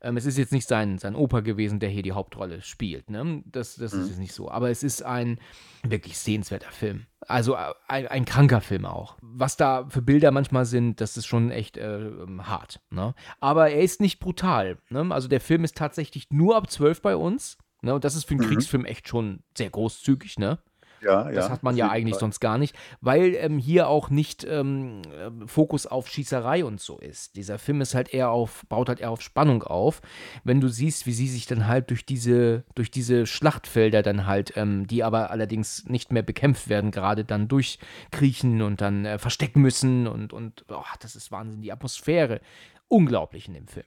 Ähm, 0.00 0.16
es 0.16 0.26
ist 0.26 0.38
jetzt 0.38 0.52
nicht 0.52 0.68
sein, 0.68 0.98
sein 0.98 1.14
Opa 1.14 1.40
gewesen, 1.40 1.80
der 1.80 1.88
hier 1.88 2.02
die 2.02 2.12
Hauptrolle 2.12 2.62
spielt. 2.62 3.10
Ne? 3.10 3.42
Das, 3.46 3.76
das 3.76 3.92
mhm. 3.92 4.02
ist 4.02 4.08
jetzt 4.08 4.18
nicht 4.18 4.32
so. 4.32 4.50
Aber 4.50 4.70
es 4.70 4.82
ist 4.82 5.02
ein 5.02 5.38
wirklich 5.82 6.18
sehenswerter 6.18 6.70
Film. 6.70 7.06
Also 7.20 7.54
äh, 7.54 7.74
ein, 7.88 8.06
ein, 8.06 8.24
kranker 8.24 8.60
Film 8.60 8.84
auch. 8.84 9.16
Was 9.20 9.56
da 9.56 9.86
für 9.88 10.02
Bilder 10.02 10.30
manchmal 10.30 10.66
sind, 10.66 11.00
das 11.00 11.16
ist 11.16 11.26
schon 11.26 11.50
echt 11.50 11.76
äh, 11.76 12.06
ähm, 12.06 12.46
hart. 12.46 12.80
Ne? 12.90 13.14
Aber 13.40 13.70
er 13.70 13.82
ist 13.82 14.00
nicht 14.00 14.20
brutal. 14.20 14.78
Ne? 14.88 15.06
Also 15.10 15.28
der 15.28 15.40
Film 15.40 15.64
ist 15.64 15.76
tatsächlich 15.76 16.30
nur 16.30 16.56
ab 16.56 16.70
12 16.70 17.02
bei 17.02 17.16
uns. 17.16 17.58
Ne? 17.82 17.94
Und 17.94 18.04
das 18.04 18.14
ist 18.14 18.24
für 18.24 18.34
einen 18.34 18.44
mhm. 18.44 18.48
Kriegsfilm 18.48 18.84
echt 18.84 19.08
schon 19.08 19.42
sehr 19.56 19.70
großzügig. 19.70 20.38
Ne? 20.38 20.58
Ja, 21.00 21.24
Das 21.24 21.46
ja, 21.46 21.50
hat 21.50 21.62
man 21.62 21.76
ja 21.76 21.90
eigentlich 21.90 22.14
Fall. 22.14 22.20
sonst 22.20 22.40
gar 22.40 22.58
nicht, 22.58 22.74
weil 23.00 23.34
ähm, 23.36 23.58
hier 23.58 23.88
auch 23.88 24.10
nicht 24.10 24.44
ähm, 24.44 25.02
äh, 25.04 25.46
Fokus 25.46 25.86
auf 25.86 26.08
Schießerei 26.08 26.64
und 26.64 26.80
so 26.80 26.98
ist. 26.98 27.36
Dieser 27.36 27.58
Film 27.58 27.80
ist 27.80 27.94
halt 27.94 28.12
eher 28.12 28.30
auf, 28.30 28.64
baut 28.68 28.88
halt 28.88 29.00
eher 29.00 29.10
auf 29.10 29.20
Spannung 29.22 29.62
auf. 29.62 30.00
Wenn 30.44 30.60
du 30.60 30.68
siehst, 30.68 31.06
wie 31.06 31.12
sie 31.12 31.28
sich 31.28 31.46
dann 31.46 31.66
halt 31.66 31.90
durch 31.90 32.04
diese, 32.04 32.64
durch 32.74 32.90
diese 32.90 33.26
Schlachtfelder 33.26 34.02
dann 34.02 34.26
halt, 34.26 34.56
ähm, 34.56 34.86
die 34.86 35.04
aber 35.04 35.30
allerdings 35.30 35.84
nicht 35.86 36.12
mehr 36.12 36.22
bekämpft 36.22 36.68
werden, 36.68 36.90
gerade 36.90 37.24
dann 37.24 37.48
durchkriechen 37.48 38.62
und 38.62 38.80
dann 38.80 39.04
äh, 39.04 39.18
verstecken 39.18 39.62
müssen 39.62 40.06
und, 40.06 40.32
und 40.32 40.64
oh, 40.68 40.82
das 41.00 41.16
ist 41.16 41.30
Wahnsinn, 41.30 41.62
die 41.62 41.72
Atmosphäre. 41.72 42.40
Unglaublich 42.88 43.48
in 43.48 43.54
dem 43.54 43.68
Film. 43.68 43.86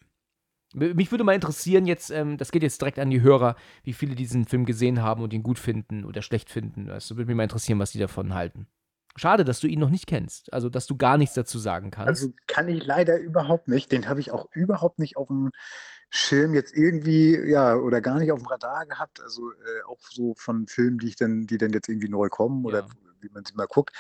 Mich 0.74 1.12
würde 1.12 1.24
mal 1.24 1.34
interessieren, 1.36 1.86
jetzt, 1.86 2.12
ähm, 2.12 2.38
das 2.38 2.52
geht 2.52 2.64
jetzt 2.64 2.80
direkt 2.82 3.00
an 3.00 3.10
die 3.10 3.22
Hörer, 3.22 3.56
wie 3.84 3.94
viele 3.94 4.16
diesen 4.16 4.46
Film 4.46 4.66
gesehen 4.66 5.02
haben 5.02 5.22
und 5.22 5.34
ihn 5.34 5.44
gut 5.44 5.60
finden 5.60 6.06
oder 6.06 6.22
schlecht 6.22 6.50
finden. 6.50 6.86
Das 6.86 7.10
würde 7.12 7.26
mich 7.26 7.36
mal 7.36 7.44
interessieren, 7.44 7.80
was 7.80 7.92
die 7.92 8.00
davon 8.00 8.34
halten. 8.34 8.68
Schade, 9.18 9.44
dass 9.44 9.60
du 9.60 9.68
ihn 9.68 9.80
noch 9.80 9.90
nicht 9.90 10.08
kennst. 10.08 10.54
Also, 10.54 10.70
dass 10.70 10.88
du 10.88 10.96
gar 10.96 11.18
nichts 11.18 11.36
dazu 11.36 11.60
sagen 11.60 11.92
kannst. 11.92 12.08
Also 12.08 12.34
kann 12.48 12.70
ich 12.70 12.86
leider 12.86 13.20
überhaupt 13.20 13.68
nicht. 13.68 13.92
Den 13.92 14.08
habe 14.08 14.22
ich 14.22 14.32
auch 14.32 14.48
überhaupt 14.54 15.00
nicht 15.00 15.18
auf 15.18 15.28
dem 15.28 15.52
Schirm 16.10 16.54
jetzt 16.54 16.74
irgendwie, 16.74 17.38
ja, 17.38 17.76
oder 17.76 18.00
gar 18.00 18.20
nicht 18.20 18.32
auf 18.32 18.40
dem 18.40 18.48
Radar 18.48 18.86
gehabt. 18.86 19.22
Also 19.22 19.52
äh, 19.52 19.84
auch 19.90 20.00
so 20.10 20.34
von 20.38 20.68
Filmen, 20.68 20.98
die 21.00 21.08
ich 21.10 21.16
dann, 21.18 21.46
die 21.48 21.58
dann 21.58 21.74
jetzt 21.74 21.90
irgendwie 21.90 22.08
neu 22.10 22.30
kommen 22.30 22.64
oder 22.64 22.80
Ja. 22.82 22.88
wie 23.20 23.30
man 23.34 23.44
sie 23.44 23.54
mal 23.54 23.68
guckt, 23.68 23.94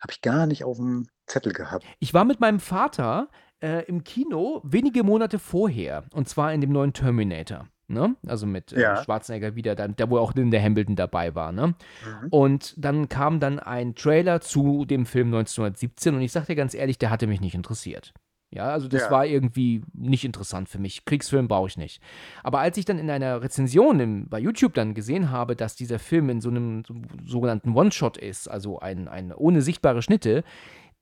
habe 0.00 0.12
ich 0.12 0.20
gar 0.20 0.46
nicht 0.46 0.64
auf 0.64 0.76
dem 0.76 1.08
Zettel 1.26 1.52
gehabt. 1.54 1.86
Ich 1.98 2.12
war 2.12 2.24
mit 2.26 2.40
meinem 2.40 2.60
Vater 2.60 3.28
äh, 3.62 3.84
im 3.86 4.04
Kino 4.04 4.60
wenige 4.64 5.02
Monate 5.02 5.38
vorher. 5.38 6.04
Und 6.12 6.28
zwar 6.28 6.52
in 6.52 6.60
dem 6.60 6.70
neuen 6.72 6.92
Terminator. 6.92 7.66
Ne? 7.90 8.16
Also 8.26 8.46
mit 8.46 8.72
äh, 8.72 8.82
Ja. 8.82 9.02
Schwarzenegger 9.02 9.54
wieder, 9.56 9.74
dann, 9.74 9.96
der 9.96 10.10
wo 10.10 10.18
auch 10.18 10.34
Linda 10.34 10.58
Hamilton 10.60 10.94
dabei 10.96 11.34
war. 11.34 11.52
Ne? 11.52 11.68
Mhm. 11.68 12.28
Und 12.30 12.74
dann 12.76 13.08
kam 13.08 13.40
dann 13.40 13.58
ein 13.58 13.94
Trailer 13.94 14.40
zu 14.42 14.84
dem 14.84 15.06
Film 15.06 15.28
1917 15.28 16.14
und 16.14 16.20
ich 16.20 16.32
sag 16.32 16.46
dir 16.46 16.54
ganz 16.56 16.74
ehrlich, 16.74 16.98
der 16.98 17.08
hatte 17.10 17.26
mich 17.26 17.40
nicht 17.40 17.54
interessiert. 17.54 18.12
Ja, 18.50 18.70
also 18.70 18.88
das 18.88 19.02
Ja. 19.02 19.10
war 19.10 19.26
irgendwie 19.26 19.82
nicht 19.92 20.24
interessant 20.24 20.68
für 20.70 20.78
mich. 20.78 21.04
Kriegsfilm 21.04 21.48
brauche 21.48 21.68
ich 21.68 21.76
nicht. 21.76 22.02
Aber 22.42 22.60
als 22.60 22.76
ich 22.78 22.84
dann 22.86 22.98
in 22.98 23.10
einer 23.10 23.42
Rezension 23.42 24.00
im, 24.00 24.28
bei 24.28 24.38
YouTube 24.38 24.72
dann 24.74 24.94
gesehen 24.94 25.30
habe, 25.30 25.54
dass 25.56 25.76
dieser 25.76 25.98
Film 25.98 26.30
in 26.30 26.40
so 26.40 26.48
einem 26.48 26.82
so, 26.86 26.94
sogenannten 27.26 27.74
One-Shot 27.74 28.16
ist, 28.16 28.48
also 28.48 28.78
ein, 28.80 29.06
ein 29.08 29.32
ohne 29.32 29.60
sichtbare 29.60 30.00
Schnitte, 30.00 30.44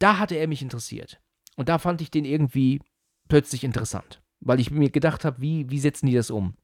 da 0.00 0.18
hatte 0.18 0.34
er 0.34 0.48
mich 0.48 0.61
interessiert. 0.62 1.20
Und 1.57 1.68
da 1.68 1.78
fand 1.78 2.00
ich 2.00 2.11
den 2.11 2.24
irgendwie 2.24 2.80
plötzlich 3.28 3.64
interessant, 3.64 4.22
weil 4.40 4.61
ich 4.61 4.70
mir 4.70 4.90
gedacht 4.90 5.24
habe, 5.24 5.40
wie, 5.40 5.68
wie 5.70 5.78
setzen 5.78 6.07
die 6.07 6.14
das 6.14 6.30
um? 6.30 6.54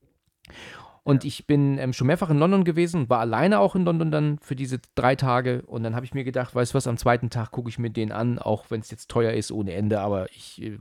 Und 1.05 1.25
ich 1.25 1.49
bin 1.49 1.79
ähm, 1.79 1.93
schon 1.93 2.07
mehrfach 2.07 2.31
in 2.31 2.39
London 2.39 2.63
gewesen 2.63 3.09
war 3.11 3.19
alleine 3.19 3.59
auch 3.59 3.75
in 3.75 3.85
London 3.85 4.13
dann 4.13 4.39
für 4.39 4.55
diese 4.55 4.79
drei 4.95 5.17
Tage. 5.17 5.63
Und 5.63 5.83
dann 5.83 5.97
habe 5.97 6.07
ich 6.07 6.15
mir 6.15 6.23
gedacht, 6.23 6.55
weißt 6.55 6.73
du 6.73 6.77
was, 6.77 6.87
am 6.87 6.97
zweiten 6.97 7.29
Tag 7.29 7.51
gucke 7.51 7.69
ich 7.69 7.79
mir 7.79 7.91
den 7.91 8.13
an, 8.13 8.39
auch 8.39 8.67
wenn 8.71 8.81
es 8.81 8.91
jetzt 8.91 9.11
teuer 9.11 9.33
ist 9.33 9.51
ohne 9.51 9.73
Ende. 9.73 9.99
Aber 10.01 10.31
ich 10.31 10.63
äh, 10.63 10.79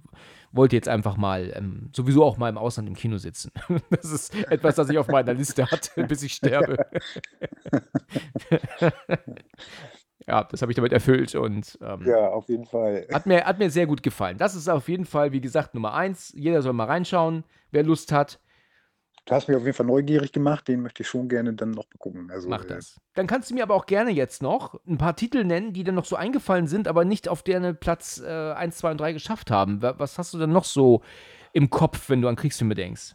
wollte 0.52 0.76
jetzt 0.76 0.88
einfach 0.88 1.18
mal 1.18 1.52
ähm, 1.56 1.90
sowieso 1.96 2.24
auch 2.24 2.38
mal 2.38 2.50
im 2.50 2.60
Ausland 2.60 2.88
im 2.88 2.96
Kino 2.96 3.18
sitzen. 3.18 3.52
Das 3.90 4.12
ist 4.12 4.36
etwas, 4.52 4.76
das 4.76 4.90
ich 4.90 4.98
auf 4.98 5.08
meiner 5.08 5.34
Liste 5.34 5.66
hatte, 5.66 6.04
bis 6.08 6.22
ich 6.22 6.34
sterbe. 6.34 6.78
ja, 10.28 10.44
das 10.44 10.62
habe 10.62 10.72
ich 10.72 10.76
damit 10.76 10.92
erfüllt 10.94 11.34
und 11.36 11.78
ähm, 11.82 12.06
Ja, 12.06 12.30
auf 12.30 12.48
jeden 12.50 12.66
Fall. 12.66 13.08
hat, 13.12 13.26
mir, 13.26 13.44
hat 13.46 13.60
mir 13.60 13.70
sehr 13.70 13.88
gut 13.88 14.04
gefallen. 14.04 14.38
Das 14.38 14.56
ist 14.56 14.68
auf 14.70 14.88
jeden 14.90 15.06
Fall, 15.06 15.32
wie 15.32 15.42
gesagt, 15.42 15.74
Nummer 15.74 15.94
eins. 15.94 16.32
Jeder 16.36 16.62
soll 16.62 16.74
mal 16.74 16.86
reinschauen, 16.86 17.44
wer 17.72 17.84
Lust 17.84 18.12
hat. 18.12 18.40
Du 19.26 19.36
hast 19.36 19.48
mich 19.48 19.56
auf 19.56 19.64
jeden 19.64 19.76
Fall 19.76 19.86
neugierig 19.86 20.32
gemacht. 20.32 20.68
Den 20.68 20.82
möchte 20.82 21.04
ich 21.04 21.08
schon 21.10 21.30
gerne 21.30 21.54
dann 21.54 21.72
noch 21.72 21.86
begucken. 21.86 22.32
Also, 22.32 22.50
Mach 22.50 22.64
äh, 22.64 22.68
das. 22.68 23.00
Dann 23.14 23.28
kannst 23.28 23.52
du 23.52 23.54
mir 23.54 23.62
aber 23.64 23.76
auch 23.76 23.86
gerne 23.86 24.10
jetzt 24.12 24.42
noch 24.42 24.80
ein 24.88 24.98
paar 24.98 25.16
Titel 25.16 25.44
nennen, 25.44 25.74
die 25.74 25.84
dir 25.84 25.92
noch 25.92 26.06
so 26.06 26.16
eingefallen 26.16 26.66
sind, 26.68 26.88
aber 26.88 27.06
nicht 27.06 27.28
auf 27.30 27.44
deren 27.44 27.78
Platz 27.78 28.20
äh, 28.26 28.54
1, 28.54 28.78
2 28.78 28.92
und 28.92 29.00
3 29.00 29.14
geschafft 29.14 29.52
haben. 29.52 29.82
Wa- 29.82 29.94
Was 29.98 30.18
hast 30.18 30.34
du 30.34 30.40
denn 30.40 30.52
noch 30.52 30.66
so 30.66 31.02
im 31.54 31.70
Kopf, 31.70 32.10
wenn 32.10 32.22
du 32.22 32.28
an 32.28 32.36
Kriegsfilme 32.36 32.74
denkst? 32.74 33.14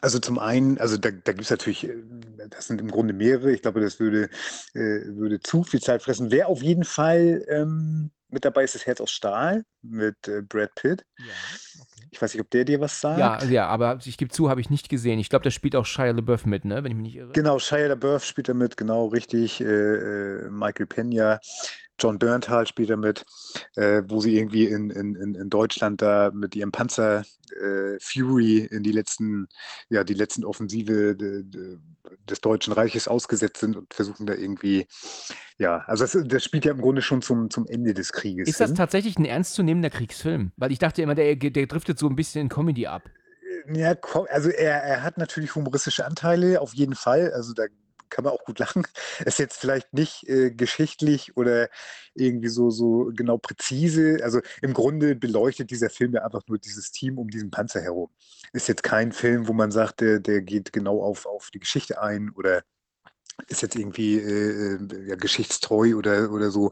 Also 0.00 0.18
zum 0.18 0.38
einen, 0.38 0.78
also 0.78 0.96
da, 0.96 1.10
da 1.10 1.32
gibt 1.32 1.42
es 1.44 1.50
natürlich, 1.50 1.84
äh, 1.84 2.02
das 2.48 2.66
sind 2.66 2.80
im 2.80 2.90
Grunde 2.90 3.12
mehrere. 3.12 3.52
Ich 3.52 3.62
glaube, 3.62 3.80
das 3.80 4.00
würde, 4.00 4.30
äh, 4.74 4.78
würde 5.06 5.40
zu 5.40 5.64
viel 5.64 5.80
Zeit 5.80 6.02
fressen. 6.02 6.30
Wer 6.30 6.48
auf 6.48 6.62
jeden 6.62 6.84
Fall 6.84 7.44
ähm, 7.48 8.10
mit 8.28 8.44
dabei 8.44 8.64
ist, 8.64 8.74
ist 8.74 8.86
Herz 8.86 9.00
aus 9.00 9.10
Stahl 9.10 9.64
mit 9.82 10.26
äh, 10.26 10.42
Brad 10.42 10.74
Pitt. 10.74 11.04
Ja, 11.18 11.24
okay. 11.80 12.08
Ich 12.10 12.20
weiß 12.20 12.34
nicht, 12.34 12.40
ob 12.40 12.50
der 12.50 12.64
dir 12.64 12.80
was 12.80 13.00
sagt. 13.00 13.18
Ja, 13.18 13.44
ja, 13.44 13.66
aber 13.66 13.98
ich 14.04 14.16
gebe 14.16 14.30
zu, 14.30 14.48
habe 14.48 14.60
ich 14.60 14.70
nicht 14.70 14.88
gesehen. 14.88 15.18
Ich 15.18 15.28
glaube, 15.28 15.44
da 15.44 15.50
spielt 15.50 15.76
auch 15.76 15.86
Shia 15.86 16.10
LaBeouf 16.10 16.46
mit, 16.46 16.64
ne? 16.64 16.82
Wenn 16.82 16.92
ich 16.92 16.96
mich 16.96 17.06
nicht 17.06 17.16
irre. 17.16 17.32
Genau, 17.32 17.58
Shia 17.58 17.86
LaBeouf 17.88 18.24
spielt 18.24 18.48
da 18.48 18.54
mit, 18.54 18.76
genau 18.76 19.06
richtig. 19.06 19.60
Äh, 19.60 19.64
äh, 19.64 20.50
Michael 20.50 20.86
Pena, 20.86 21.40
John 21.98 22.18
Berntal 22.18 22.66
spielt 22.66 22.90
da 22.90 22.96
mit, 22.96 23.24
äh, 23.76 24.02
wo 24.06 24.20
sie 24.20 24.36
irgendwie 24.36 24.66
in, 24.66 24.90
in, 24.90 25.14
in 25.14 25.50
Deutschland 25.50 26.02
da 26.02 26.30
mit 26.32 26.54
ihrem 26.54 26.72
Panzer 26.72 27.24
äh, 27.60 27.98
Fury 28.00 28.58
in 28.58 28.82
die 28.82 28.92
letzten, 28.92 29.48
ja, 29.88 30.04
die 30.04 30.14
letzten 30.14 30.44
Offensive 30.44 31.16
de, 31.16 31.42
de, 31.44 31.78
des 32.28 32.40
Deutschen 32.40 32.72
Reiches 32.72 33.08
ausgesetzt 33.08 33.58
sind 33.58 33.76
und 33.76 33.92
versuchen 33.94 34.26
da 34.26 34.34
irgendwie, 34.34 34.86
ja, 35.58 35.78
also 35.86 36.04
das, 36.04 36.16
das 36.26 36.44
spielt 36.44 36.64
ja 36.64 36.72
im 36.72 36.80
Grunde 36.80 37.02
schon 37.02 37.22
zum, 37.22 37.50
zum 37.50 37.66
Ende 37.66 37.94
des 37.94 38.12
Krieges. 38.12 38.48
Ist 38.48 38.60
das 38.60 38.70
hin. 38.70 38.76
tatsächlich 38.76 39.18
ein 39.18 39.24
ernstzunehmender 39.24 39.90
Kriegsfilm? 39.90 40.52
Weil 40.56 40.72
ich 40.72 40.78
dachte 40.78 41.02
immer, 41.02 41.14
der, 41.14 41.36
der 41.36 41.66
driftet 41.66 41.98
so 41.98 42.08
ein 42.08 42.16
bisschen 42.16 42.42
in 42.42 42.48
Comedy 42.48 42.86
ab. 42.86 43.02
Ja, 43.72 43.94
also 44.30 44.50
er, 44.50 44.82
er 44.82 45.02
hat 45.02 45.18
natürlich 45.18 45.54
humoristische 45.54 46.04
Anteile, 46.04 46.60
auf 46.60 46.74
jeden 46.74 46.94
Fall. 46.94 47.32
Also 47.32 47.52
da 47.52 47.64
kann 48.12 48.24
man 48.24 48.32
auch 48.32 48.44
gut 48.44 48.58
lachen. 48.58 48.86
Ist 49.24 49.38
jetzt 49.38 49.58
vielleicht 49.58 49.92
nicht 49.92 50.28
äh, 50.28 50.50
geschichtlich 50.50 51.36
oder 51.36 51.68
irgendwie 52.14 52.48
so, 52.48 52.70
so 52.70 53.10
genau 53.14 53.38
präzise. 53.38 54.18
Also 54.22 54.40
im 54.60 54.74
Grunde 54.74 55.16
beleuchtet 55.16 55.70
dieser 55.70 55.90
Film 55.90 56.12
ja 56.14 56.22
einfach 56.24 56.42
nur 56.46 56.58
dieses 56.58 56.92
Team 56.92 57.18
um 57.18 57.28
diesen 57.28 57.50
Panzer 57.50 57.80
herum. 57.80 58.10
Ist 58.52 58.68
jetzt 58.68 58.82
kein 58.82 59.12
Film, 59.12 59.48
wo 59.48 59.52
man 59.52 59.72
sagt, 59.72 60.00
der, 60.00 60.20
der 60.20 60.42
geht 60.42 60.72
genau 60.72 61.02
auf, 61.02 61.26
auf 61.26 61.50
die 61.50 61.60
Geschichte 61.60 62.00
ein 62.00 62.30
oder 62.30 62.62
ist 63.48 63.62
jetzt 63.62 63.76
irgendwie 63.76 64.18
äh, 64.18 64.74
äh, 64.74 65.08
ja, 65.08 65.16
geschichtstreu 65.16 65.96
oder, 65.96 66.30
oder 66.30 66.50
so, 66.50 66.70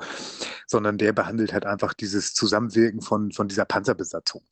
sondern 0.67 0.99
der 0.99 1.13
behandelt 1.13 1.53
halt 1.53 1.65
einfach 1.65 1.95
dieses 1.95 2.35
Zusammenwirken 2.35 3.01
von, 3.01 3.33
von 3.33 3.49
dieser 3.49 3.65
Panzerbesatzung 3.65 4.45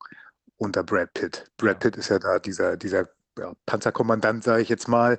unter 0.57 0.83
Brad 0.83 1.13
Pitt. 1.13 1.51
Brad 1.59 1.81
Pitt 1.81 1.97
ist 1.97 2.09
ja 2.09 2.19
da 2.19 2.39
dieser, 2.39 2.77
dieser 2.77 3.09
ja, 3.39 3.53
Panzerkommandant, 3.67 4.45
sage 4.45 4.63
ich 4.63 4.69
jetzt 4.69 4.89
mal. 4.89 5.19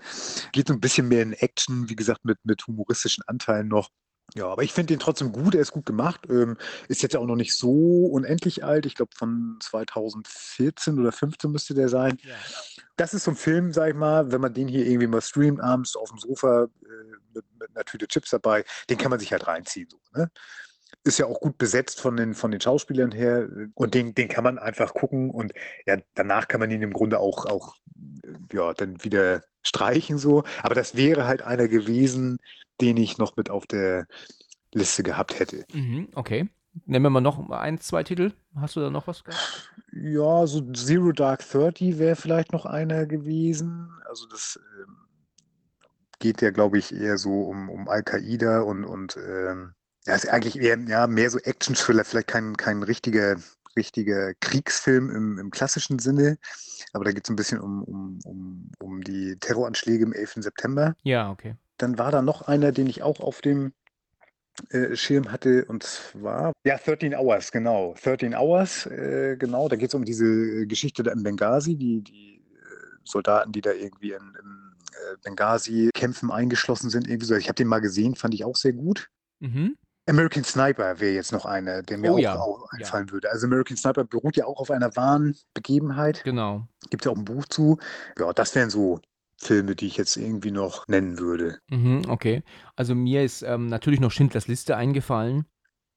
Geht 0.52 0.68
so 0.68 0.74
ein 0.74 0.82
bisschen 0.82 1.08
mehr 1.08 1.24
in 1.24 1.34
Action, 1.34 1.90
wie 1.90 1.96
gesagt, 1.96 2.26
mit, 2.26 2.38
mit 2.44 2.66
humoristischen 2.68 3.24
Anteilen 3.28 3.68
noch. 3.68 3.90
Ja, 4.36 4.48
aber 4.48 4.64
ich 4.64 4.74
finde 4.74 4.94
den 4.94 5.00
trotzdem 5.00 5.32
gut, 5.32 5.56
er 5.56 5.62
ist 5.62 5.72
gut 5.72 5.86
gemacht. 5.86 6.28
Ähm, 6.30 6.58
ist 6.88 7.02
jetzt 7.02 7.16
auch 7.16 7.26
noch 7.26 7.36
nicht 7.36 7.58
so 7.58 8.06
unendlich 8.06 8.64
alt. 8.64 8.86
Ich 8.86 8.96
glaube, 8.96 9.12
von 9.16 9.58
2014 9.62 11.00
oder 11.00 11.12
15 11.12 11.52
müsste 11.52 11.74
der 11.74 11.90
sein. 11.90 12.18
Das 12.96 13.14
ist 13.14 13.24
so 13.24 13.32
ein 13.32 13.38
Film, 13.38 13.74
sag 13.74 13.90
ich 13.90 13.96
mal, 13.96 14.32
wenn 14.32 14.42
man 14.42 14.54
den 14.54 14.68
hier 14.68 14.86
irgendwie 14.86 15.08
mal 15.08 15.22
streamt, 15.22 15.62
abends 15.62 15.96
auf 15.96 16.10
dem 16.10 16.20
Sofa 16.20 16.64
äh, 16.64 16.68
mit, 17.34 17.46
mit 17.60 17.70
einer 17.76 17.86
Tüte 17.86 18.08
Chips 18.08 18.30
dabei, 18.30 18.66
den 18.90 18.98
kann 18.98 19.10
man 19.10 19.20
sich 19.20 19.32
halt 19.32 19.48
reinziehen. 19.48 19.90
So, 19.90 20.00
ne? 20.14 20.30
Ist 21.04 21.18
ja 21.18 21.26
auch 21.26 21.40
gut 21.40 21.58
besetzt 21.58 22.02
von 22.02 22.18
den, 22.18 22.34
von 22.34 22.52
den 22.52 22.62
Schauspielern 22.62 23.12
her 23.12 23.44
äh, 23.44 23.68
und 23.74 23.94
den, 23.94 24.14
den 24.14 24.28
kann 24.28 24.44
man 24.44 24.60
einfach 24.60 24.94
gucken 24.94 25.32
und 25.32 25.54
ja, 25.86 25.98
danach 26.14 26.48
kann 26.48 26.60
man 26.60 26.72
ihn 26.72 26.82
im 26.82 26.94
Grunde 26.94 27.20
auch, 27.20 27.46
auch 27.46 27.76
äh, 28.24 28.56
ja, 28.56 28.74
dann 28.74 29.04
wieder 29.04 29.42
streichen 29.62 30.18
so. 30.18 30.44
Aber 30.64 30.76
das 30.76 30.96
wäre 30.96 31.26
halt 31.26 31.42
einer 31.42 31.68
gewesen, 31.68 32.40
den 32.82 32.98
ich 32.98 33.18
noch 33.18 33.36
mit 33.36 33.50
auf 33.50 33.66
der 33.66 34.08
Liste 34.74 35.04
gehabt 35.04 35.40
hätte. 35.40 35.66
Mhm, 35.74 36.10
okay. 36.16 36.50
Nennen 36.86 37.04
wir 37.04 37.10
mal 37.10 37.22
noch 37.22 37.50
ein, 37.50 37.80
zwei 37.80 38.04
Titel. 38.04 38.32
Hast 38.56 38.76
du 38.76 38.80
da 38.80 38.90
noch 38.90 39.08
was 39.08 39.24
gehabt? 39.24 39.74
Ja, 39.92 40.46
so 40.46 40.62
Zero 40.72 41.12
Dark 41.12 41.48
Thirty 41.48 41.98
wäre 41.98 42.16
vielleicht 42.16 42.54
noch 42.54 42.66
einer 42.66 43.06
gewesen. 43.06 43.90
Also 44.08 44.28
das 44.28 44.60
ähm, 44.82 44.98
geht 46.20 46.42
ja, 46.42 46.52
glaube 46.52 46.78
ich, 46.78 46.94
eher 46.94 47.18
so 47.18 47.42
um, 47.42 47.70
um 47.70 47.88
Al-Qaida 47.88 48.62
und, 48.62 48.86
und 48.86 49.18
ähm, 49.18 49.74
ja, 50.10 50.16
ist 50.16 50.28
eigentlich 50.28 50.60
eher 50.60 50.80
ja, 50.88 51.06
mehr 51.06 51.30
so 51.30 51.38
Action-Thriller, 51.38 52.04
vielleicht 52.04 52.28
kein, 52.28 52.58
kein 52.58 52.82
richtiger, 52.82 53.36
richtiger 53.76 54.34
Kriegsfilm 54.40 55.10
im, 55.12 55.38
im 55.38 55.52
klassischen 55.52 56.00
Sinne. 56.00 56.40
Aber 56.94 57.06
da 57.06 57.12
geht 57.12 57.26
es 57.26 57.30
ein 57.30 57.36
bisschen 57.36 57.60
um, 57.60 57.84
um, 57.84 58.20
um, 58.26 58.72
um 58.80 59.02
die 59.02 59.38
Terroranschläge 59.40 60.04
im 60.04 60.14
11. 60.14 60.38
September. 60.38 60.96
Ja, 61.04 61.30
okay. 61.30 61.56
Dann 61.78 62.00
war 62.00 62.12
da 62.12 62.24
noch 62.24 62.48
einer, 62.48 62.72
den 62.72 62.88
ich 62.88 63.04
auch 63.04 63.20
auf 63.20 63.42
dem 63.42 63.74
äh, 64.72 64.96
Schirm 64.96 65.32
hatte, 65.32 65.66
und 65.66 65.84
zwar, 65.84 66.54
ja, 66.66 66.78
13 66.78 67.14
Hours, 67.14 67.52
genau. 67.52 67.94
13 68.04 68.34
Hours, 68.34 68.88
äh, 68.88 69.38
genau. 69.38 69.70
Da 69.70 69.76
geht 69.76 69.90
es 69.90 69.94
um 69.94 70.06
diese 70.06 70.26
äh, 70.26 70.66
Geschichte 70.66 71.04
da 71.04 71.12
in 71.12 71.22
Benghazi, 71.22 71.76
die, 71.76 72.02
die 72.02 72.38
äh, 72.38 72.98
Soldaten, 73.04 73.52
die 73.52 73.62
da 73.62 73.74
irgendwie 73.74 74.14
in, 74.14 74.36
in 74.42 74.74
äh, 74.92 75.18
Benghazi 75.24 75.92
kämpfen, 75.94 76.32
eingeschlossen 76.32 76.90
sind. 76.90 77.08
Irgendwie 77.08 77.28
so. 77.28 77.36
Ich 77.36 77.48
habe 77.48 77.56
den 77.56 77.68
mal 77.68 77.80
gesehen, 77.80 78.16
fand 78.16 78.34
ich 78.34 78.44
auch 78.44 78.56
sehr 78.56 78.74
gut. 78.74 79.12
Mhm. 79.40 79.78
American 80.10 80.44
Sniper 80.44 81.00
wäre 81.00 81.14
jetzt 81.14 81.32
noch 81.32 81.46
einer, 81.46 81.84
der 81.84 81.98
mir 81.98 82.12
Oh 82.12 82.16
auch, 82.16 82.20
ja, 82.20 82.36
auch 82.40 82.68
ja. 82.74 82.80
einfallen 82.80 83.12
würde. 83.12 83.32
Also 83.32 83.48
American 83.48 83.78
Sniper 83.78 84.04
beruht 84.04 84.36
ja 84.36 84.46
auch 84.46 84.60
auf 84.60 84.72
einer 84.72 84.96
wahren 84.96 85.36
Begebenheit. 85.54 86.24
Genau. 86.24 86.68
Gibt 86.90 87.06
ja 87.06 87.12
auch 87.12 87.18
ein 87.18 87.26
Buch 87.26 87.46
zu. 87.46 87.78
Ja, 88.18 88.34
das 88.34 88.56
wären 88.56 88.70
so 88.70 89.00
Filme, 89.38 89.76
die 89.76 89.88
ich 89.88 89.98
jetzt 89.98 90.18
irgendwie 90.18 90.52
noch 90.52 90.88
nennen 90.88 91.20
würde. 91.20 91.60
Mhm, 91.70 92.04
okay. 92.10 92.44
Also 92.76 92.96
mir 92.96 93.24
ist 93.24 93.42
ähm, 93.44 93.68
natürlich 93.68 94.00
noch 94.00 94.12
Schindlers 94.12 94.48
Liste 94.48 94.76
eingefallen. 94.76 95.46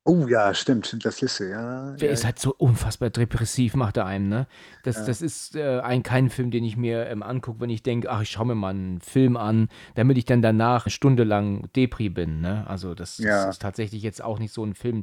Oh 0.05 0.26
ja, 0.26 0.53
stimmt, 0.53 0.88
Schindlers 0.88 1.20
Liste, 1.20 1.48
ja. 1.48 1.92
Der 1.92 2.09
ja. 2.09 2.12
ist 2.12 2.24
halt 2.24 2.36
so 2.40 2.53
unfassbar 2.59 3.11
depressiv, 3.11 3.76
macht 3.76 3.96
er 3.96 4.05
einem, 4.05 4.28
ne? 4.28 4.48
Das, 4.82 4.96
Ja. 4.96 5.07
das 5.07 5.22
ist 5.22 5.55
äh, 5.55 5.78
ein, 5.78 6.03
kein 6.03 6.28
Film, 6.28 6.50
den 6.50 6.64
ich 6.64 6.76
mir 6.76 7.07
ähm, 7.07 7.22
angucke, 7.22 7.61
wenn 7.61 7.70
ich 7.70 7.84
denke, 7.84 8.11
ach, 8.11 8.20
ich 8.22 8.30
schaue 8.30 8.46
mir 8.46 8.57
mal 8.57 8.70
einen 8.70 9.00
Film 9.00 9.36
an, 9.36 9.68
damit 9.94 10.18
ich 10.18 10.24
dann 10.24 10.42
danach 10.42 10.86
eine 10.86 10.90
Stunde 10.90 11.22
lang 11.22 11.68
Depri 11.76 12.09
bin, 12.09 12.40
ne? 12.40 12.64
Also 12.66 12.96
das, 12.96 13.18
das 13.18 13.50
ist 13.50 13.62
tatsächlich 13.62 14.03
jetzt 14.03 14.22
auch 14.24 14.40
nicht 14.40 14.53
so 14.53 14.64
ein 14.64 14.74
Film, 14.74 15.03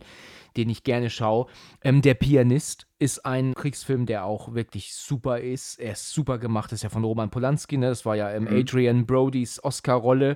den 0.57 0.69
ich 0.69 0.83
gerne 0.83 1.09
schaue. 1.09 1.45
Ähm, 1.81 2.01
Der 2.01 2.15
Pianist 2.15 2.85
ist 2.97 3.25
ein 3.25 3.53
Kriegsfilm, 3.53 4.05
der 4.05 4.25
auch 4.25 4.53
wirklich 4.53 4.93
super 4.93 5.39
ist. 5.39 5.79
Er 5.79 5.93
ist 5.93 6.09
super 6.11 6.39
gemacht, 6.39 6.73
das 6.73 6.79
ist 6.79 6.83
ja 6.83 6.89
von 6.89 7.05
Roman 7.05 7.29
Polanski, 7.29 7.77
ne? 7.77 7.87
Das 7.87 8.05
war 8.05 8.17
ja 8.17 8.31
ähm, 8.31 8.43
Mhm. 8.43 8.57
Adrian 8.57 9.05
Brodys 9.05 9.63
Oscar-Rolle 9.63 10.35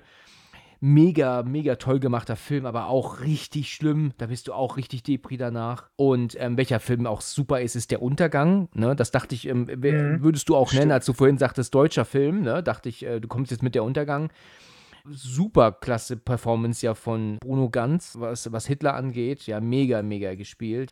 mega, 0.86 1.44
mega 1.44 1.78
toll 1.78 2.02
gemachter 2.02 2.36
Film, 2.36 2.66
aber 2.66 2.88
auch 2.88 3.22
richtig 3.22 3.74
schlimm. 3.74 4.12
Da 4.18 4.26
bist 4.26 4.50
du 4.50 4.54
auch 4.54 4.76
richtig 4.76 5.02
Depri 5.02 5.38
danach. 5.38 5.90
Und 5.96 6.36
ähm, 6.38 6.58
welcher 6.58 6.82
Film 6.82 7.08
auch 7.08 7.22
super 7.22 7.62
ist, 7.62 7.76
ist 7.78 7.90
Der 7.90 8.02
Untergang. 8.02 8.68
Ne? 8.74 8.94
Das 8.94 9.10
dachte 9.12 9.34
ich, 9.34 9.48
ähm, 9.48 9.62
Mhm. 9.64 10.22
würdest 10.22 10.50
du 10.50 10.58
auch 10.58 10.68
Stimmt. 10.68 10.82
nennen, 10.82 10.92
als 10.92 11.06
du 11.06 11.14
vorhin 11.14 11.38
sagtest, 11.38 11.74
deutscher 11.74 12.04
Film. 12.04 12.42
Ne? 12.42 12.62
Dachte 12.62 12.90
ich, 12.90 13.06
äh, 13.06 13.22
du 13.22 13.30
kommst 13.30 13.52
jetzt 13.52 13.64
mit 13.64 13.76
Der 13.76 13.84
Untergang. 13.86 14.30
Super 15.10 15.72
klasse 15.72 16.18
Performance 16.18 16.86
ja 16.86 16.96
von 16.96 17.38
Bruno 17.40 17.70
Ganz, 17.70 18.18
was, 18.20 18.52
was 18.52 18.66
Hitler 18.68 18.94
angeht. 18.96 19.48
Ja, 19.48 19.62
mega, 19.62 20.02
mega 20.02 20.36
gespielt. 20.36 20.92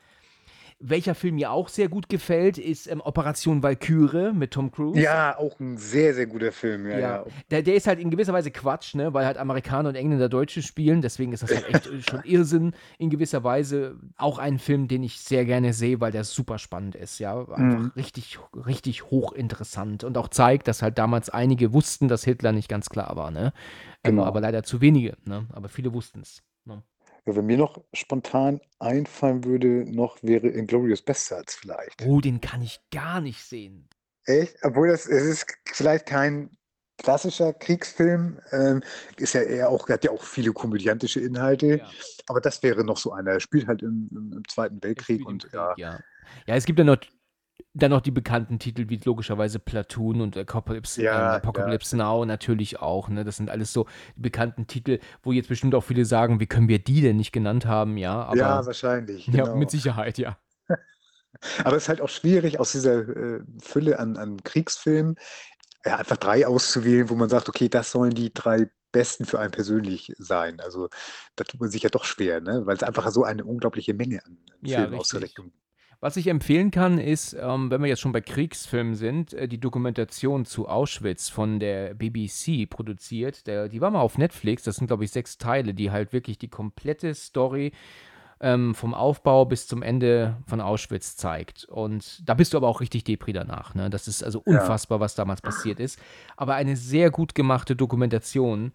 Welcher 0.84 1.14
Film 1.14 1.36
mir 1.36 1.52
auch 1.52 1.70
sehr 1.70 1.90
gut 1.90 2.10
gefällt, 2.10 2.58
ist 2.58 2.88
ähm, 2.88 3.02
Operation 3.02 3.62
Valkyrie 3.62 4.34
mit 4.34 4.52
Tom 4.52 4.72
Cruise. 4.72 5.00
Ja, 5.00 5.38
auch 5.38 5.60
ein 5.60 5.78
sehr, 5.78 6.14
sehr 6.16 6.26
guter 6.26 6.52
Film. 6.52 6.88
Ja, 6.88 6.92
Ja, 6.94 7.00
ja. 7.00 7.26
Der, 7.52 7.62
der 7.62 7.76
ist 7.76 7.86
halt 7.88 8.00
in 8.00 8.10
gewisser 8.10 8.34
Weise 8.34 8.50
Quatsch, 8.52 8.96
ne? 8.96 9.14
weil 9.14 9.26
halt 9.26 9.38
Amerikaner 9.38 9.90
und 9.90 9.96
Engländer 9.96 10.28
Deutsche 10.28 10.62
spielen. 10.64 11.02
Deswegen 11.02 11.34
ist 11.34 11.44
das 11.44 11.54
halt 11.54 11.70
echt 11.70 11.86
äh, 11.88 12.02
schon 12.02 12.24
Irrsinn. 12.24 12.74
In 12.98 13.10
gewisser 13.12 13.44
Weise 13.44 13.96
auch 14.18 14.40
ein 14.40 14.58
Film, 14.58 14.88
den 14.88 15.04
ich 15.04 15.20
sehr 15.20 15.46
gerne 15.46 15.74
sehe, 15.74 16.02
weil 16.02 16.12
der 16.12 16.24
super 16.24 16.58
spannend 16.58 16.96
ist. 16.96 17.20
Ja, 17.20 17.38
einfach 17.40 17.80
Mhm. 17.80 17.92
richtig, 17.96 18.40
richtig 18.56 19.04
hochinteressant 19.12 20.04
und 20.04 20.18
auch 20.18 20.30
zeigt, 20.30 20.68
dass 20.68 20.82
halt 20.82 20.98
damals 20.98 21.30
einige 21.30 21.74
wussten, 21.74 22.08
dass 22.08 22.24
Hitler 22.24 22.52
nicht 22.54 22.70
ganz 22.70 22.90
klar 22.90 23.16
war. 23.16 23.32
Ne? 23.32 23.54
Ähm, 24.04 24.16
Genau. 24.16 24.26
aber 24.26 24.42
leider 24.42 24.64
zu 24.64 24.82
wenige. 24.82 25.16
Ne? 25.26 25.46
Aber 25.54 25.70
viele 25.70 25.94
wussten 25.94 26.22
es. 26.22 26.42
Ja, 27.26 27.36
Wenn 27.36 27.45
mir 27.45 27.57
noch 27.57 27.84
spontan 27.93 28.61
einfallen 28.80 29.43
würde, 29.43 29.86
noch 29.91 30.17
wäre 30.24 30.47
Inglourious 30.47 31.01
Bastards 31.01 31.55
vielleicht. 31.55 32.01
Oh, 32.03 32.19
den 32.19 32.41
kann 32.41 32.61
ich 32.61 32.80
gar 32.91 33.22
nicht 33.22 33.43
sehen. 33.43 33.88
Echt? 34.26 34.55
Obwohl 34.63 34.89
das, 34.89 35.07
es 35.07 35.24
ist 35.24 35.45
vielleicht 35.65 36.05
kein 36.05 36.57
klassischer 36.97 37.53
Kriegsfilm, 37.53 38.39
ähm, 38.51 38.84
ist 39.17 39.34
ja 39.34 39.41
eher 39.41 39.69
auch, 39.69 39.89
hat 39.89 40.03
ja 40.03 40.11
auch 40.11 40.24
viele 40.24 40.51
komödiantische 40.53 41.19
Inhalte, 41.19 41.78
Ja. 41.80 41.89
aber 42.28 42.41
das 42.41 42.61
wäre 42.61 42.84
noch 42.84 42.97
so 42.97 43.11
einer. 43.11 43.32
Er 43.32 43.39
spielt 43.39 43.67
halt 43.67 43.82
im, 43.82 44.09
im, 44.11 44.43
Zweiten 44.47 44.82
Weltkrieg 44.84 45.26
und 45.26 45.43
Krieg, 45.43 45.53
ja, 45.53 45.74
ja. 45.78 45.99
Ja, 46.47 46.55
es 46.55 46.65
gibt 46.65 46.80
ja 46.80 46.86
noch, 46.86 46.97
dann 47.74 47.91
noch 47.91 48.01
die 48.01 48.11
bekannten 48.11 48.59
Titel 48.59 48.89
wie 48.89 48.97
logischerweise 49.03 49.59
Platoon 49.59 50.22
und 50.22 50.38
Apocalypse, 50.38 51.01
Ja, 51.01 51.38
ähm, 51.38 51.38
Apocalypse 51.38 51.95
Now 51.97 52.26
natürlich 52.26 52.80
auch. 52.82 53.09
Ne? 53.09 53.24
Das 53.24 53.38
sind 53.38 53.49
alles 53.49 53.74
so 53.74 53.88
die 54.17 54.22
bekannten 54.22 54.67
Titel, 54.67 54.99
wo 55.24 55.32
jetzt 55.32 55.49
bestimmt 55.49 55.76
auch 55.76 55.84
viele 55.84 56.05
sagen, 56.05 56.39
wie 56.39 56.47
können 56.47 56.67
wir 56.67 56.80
die 56.80 57.01
denn 57.01 57.17
nicht 57.17 57.32
genannt 57.32 57.65
haben? 57.65 57.97
Ja, 57.97 58.24
aber 58.24 58.38
ja, 58.38 58.65
wahrscheinlich. 58.65 59.32
ja, 59.32 59.47
Genau. 59.47 59.53
mit 59.53 59.72
Sicherheit, 59.72 60.17
ja. 60.17 60.38
Aber 61.63 61.76
es 61.78 61.84
ist 61.84 61.89
halt 61.89 62.01
auch 62.01 62.09
schwierig, 62.09 62.59
aus 62.59 62.72
dieser 62.72 63.07
äh, 63.07 63.41
Fülle 63.61 63.99
an, 63.99 64.17
an 64.17 64.43
Kriegsfilmen 64.43 65.15
ja, 65.86 65.97
einfach 65.97 66.17
drei 66.17 66.47
auszuwählen, 66.47 67.09
wo 67.09 67.15
man 67.15 67.30
sagt, 67.30 67.49
okay, 67.49 67.69
das 67.69 67.91
sollen 67.91 68.11
die 68.13 68.34
drei 68.34 68.69
besten 68.91 69.26
für 69.26 69.39
einen 69.39 69.51
persönlich 69.51 70.13
sein. 70.19 70.59
Also 70.61 70.89
da 71.36 71.43
tut 71.45 71.61
man 71.61 71.69
sich 71.72 71.84
ja 71.84 71.89
doch 71.89 72.05
schwer, 72.05 72.41
ne? 72.41 72.65
weil 72.65 72.76
es 72.78 72.84
einfach 72.84 73.09
so 73.11 73.24
eine 73.24 73.45
unglaubliche 73.45 73.93
Menge 73.93 74.26
an, 74.26 74.38
an 74.51 74.65
Ja, 74.65 74.65
Filmen 74.67 74.88
richtig. 74.88 74.99
aus 74.99 75.09
der 75.11 75.22
Richtung 75.22 75.53
Was 76.04 76.18
ich 76.18 76.26
empfehlen 76.28 76.72
kann, 76.72 76.97
ist, 76.97 77.34
ähm, 77.39 77.70
wenn 77.70 77.80
wir 77.82 77.88
jetzt 77.88 77.99
schon 78.02 78.12
bei 78.12 78.22
Kriegsfilmen 78.22 78.95
sind, 78.95 79.34
äh, 79.34 79.47
die 79.47 79.60
Dokumentation 79.60 80.45
zu 80.45 80.68
Auschwitz 80.68 81.30
von 81.30 81.60
der 81.60 81.93
BBC 81.93 82.68
produziert. 82.68 83.45
Der, 83.45 83.70
die 83.70 83.82
war 83.82 83.91
mal 83.91 84.02
auf 84.02 84.18
Netflix, 84.18 84.64
das 84.64 84.78
sind, 84.78 84.88
glaube 84.88 85.04
ich, 85.04 85.12
sechs 85.12 85.38
Teile, 85.38 85.76
die 85.76 85.91
halt 85.91 86.12
wirklich 86.12 86.39
die 86.39 86.47
komplette 86.47 87.14
Story 87.14 87.72
ähm, 88.39 88.74
vom 88.74 88.95
Aufbau 88.95 89.45
bis 89.45 89.68
zum 89.68 89.84
Ende 89.84 90.38
von 90.47 90.60
Auschwitz 90.60 91.18
zeigt. 91.18 91.66
Und 91.66 92.28
da 92.28 92.34
bist 92.34 92.54
du 92.54 92.58
aber 92.58 92.68
auch 92.68 92.82
richtig 92.82 93.04
Depri 93.04 93.32
danach. 93.32 93.76
Ne? 93.76 93.91
Das 93.91 94.08
ist 94.08 94.24
also 94.24 94.41
Ja. 94.47 94.54
unfassbar, 94.56 94.99
was 94.99 95.14
damals 95.14 95.43
passiert 95.43 95.80
ist. 95.80 95.99
Aber 96.36 96.56
eine 96.56 96.76
sehr 96.78 97.12
gut 97.12 97.36
gemachte 97.36 97.76
Dokumentation. 97.76 98.72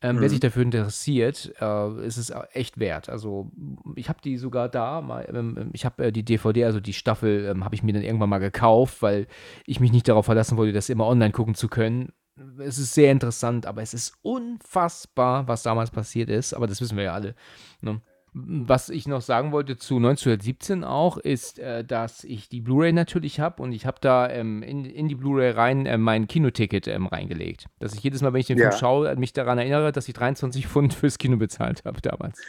Ähm, 0.00 0.16
Wer 0.20 0.26
Mhm. 0.26 0.28
sich 0.28 0.40
dafür 0.40 0.62
interessiert, 0.62 1.52
äh, 1.60 2.06
ist 2.06 2.18
es 2.18 2.32
echt 2.52 2.78
wert. 2.78 3.08
Also 3.08 3.50
ich 3.96 4.08
habe 4.08 4.20
die 4.22 4.36
sogar 4.36 4.68
da, 4.68 5.00
mal, 5.00 5.28
ähm, 5.28 5.70
ich 5.72 5.84
habe 5.84 6.06
äh, 6.06 6.12
die 6.12 6.24
DVD, 6.24 6.64
also 6.64 6.78
die 6.78 6.92
Staffel, 6.92 7.46
ähm, 7.46 7.64
habe 7.64 7.74
ich 7.74 7.82
mir 7.82 7.92
dann 7.92 8.02
irgendwann 8.04 8.28
mal 8.30 8.38
gekauft, 8.38 9.02
weil 9.02 9.26
ich 9.66 9.80
mich 9.80 9.90
nicht 9.90 10.06
darauf 10.06 10.26
verlassen 10.26 10.56
wollte, 10.56 10.72
das 10.72 10.88
immer 10.88 11.06
online 11.06 11.32
gucken 11.32 11.54
zu 11.56 11.68
können. 11.68 12.12
Es 12.58 12.78
ist 12.78 12.94
sehr 12.94 13.10
interessant, 13.10 13.66
aber 13.66 13.82
es 13.82 13.92
ist 13.92 14.14
unfassbar, 14.22 15.48
was 15.48 15.64
damals 15.64 15.90
passiert 15.90 16.30
ist. 16.30 16.54
Aber 16.54 16.68
das 16.68 16.80
wissen 16.80 16.96
wir 16.96 17.04
ja 17.04 17.14
alle. 17.14 17.34
Ne? 17.80 18.00
Was 18.46 18.88
ich 18.88 19.08
noch 19.08 19.20
sagen 19.20 19.50
wollte 19.50 19.76
zu 19.76 19.96
1917 19.96 20.84
auch, 20.84 21.16
ist, 21.16 21.58
äh, 21.58 21.84
dass 21.84 22.22
ich 22.22 22.48
die 22.48 22.60
Blu-ray 22.60 22.92
natürlich 22.92 23.40
habe 23.40 23.62
und 23.62 23.72
ich 23.72 23.84
habe 23.84 23.98
da 24.00 24.28
ähm, 24.30 24.62
in, 24.62 24.84
in 24.84 25.08
die 25.08 25.16
Blu-ray 25.16 25.50
rein 25.50 25.86
äh, 25.86 25.98
mein 25.98 26.28
Kinoticket 26.28 26.86
ähm, 26.86 27.06
reingelegt. 27.06 27.66
Dass 27.80 27.94
ich 27.94 28.02
jedes 28.02 28.22
Mal, 28.22 28.32
wenn 28.32 28.40
ich 28.40 28.46
den 28.46 28.58
Ja. 28.58 28.70
Film 28.70 28.78
schaue, 28.78 29.16
mich 29.16 29.32
daran 29.32 29.58
erinnere, 29.58 29.90
dass 29.90 30.06
ich 30.06 30.14
23 30.14 30.68
Pfund 30.68 30.94
fürs 30.94 31.18
Kino 31.18 31.36
bezahlt 31.36 31.84
habe 31.84 32.00
damals. 32.00 32.40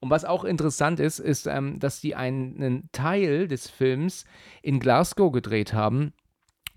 Und 0.00 0.10
was 0.10 0.24
auch 0.24 0.44
interessant 0.44 0.98
ist, 0.98 1.20
ist, 1.20 1.46
ähm, 1.46 1.78
dass 1.78 2.00
die 2.00 2.16
einen 2.16 2.88
Teil 2.90 3.46
des 3.46 3.70
Films 3.70 4.24
in 4.60 4.80
Glasgow 4.80 5.30
gedreht 5.30 5.74
haben. 5.74 6.12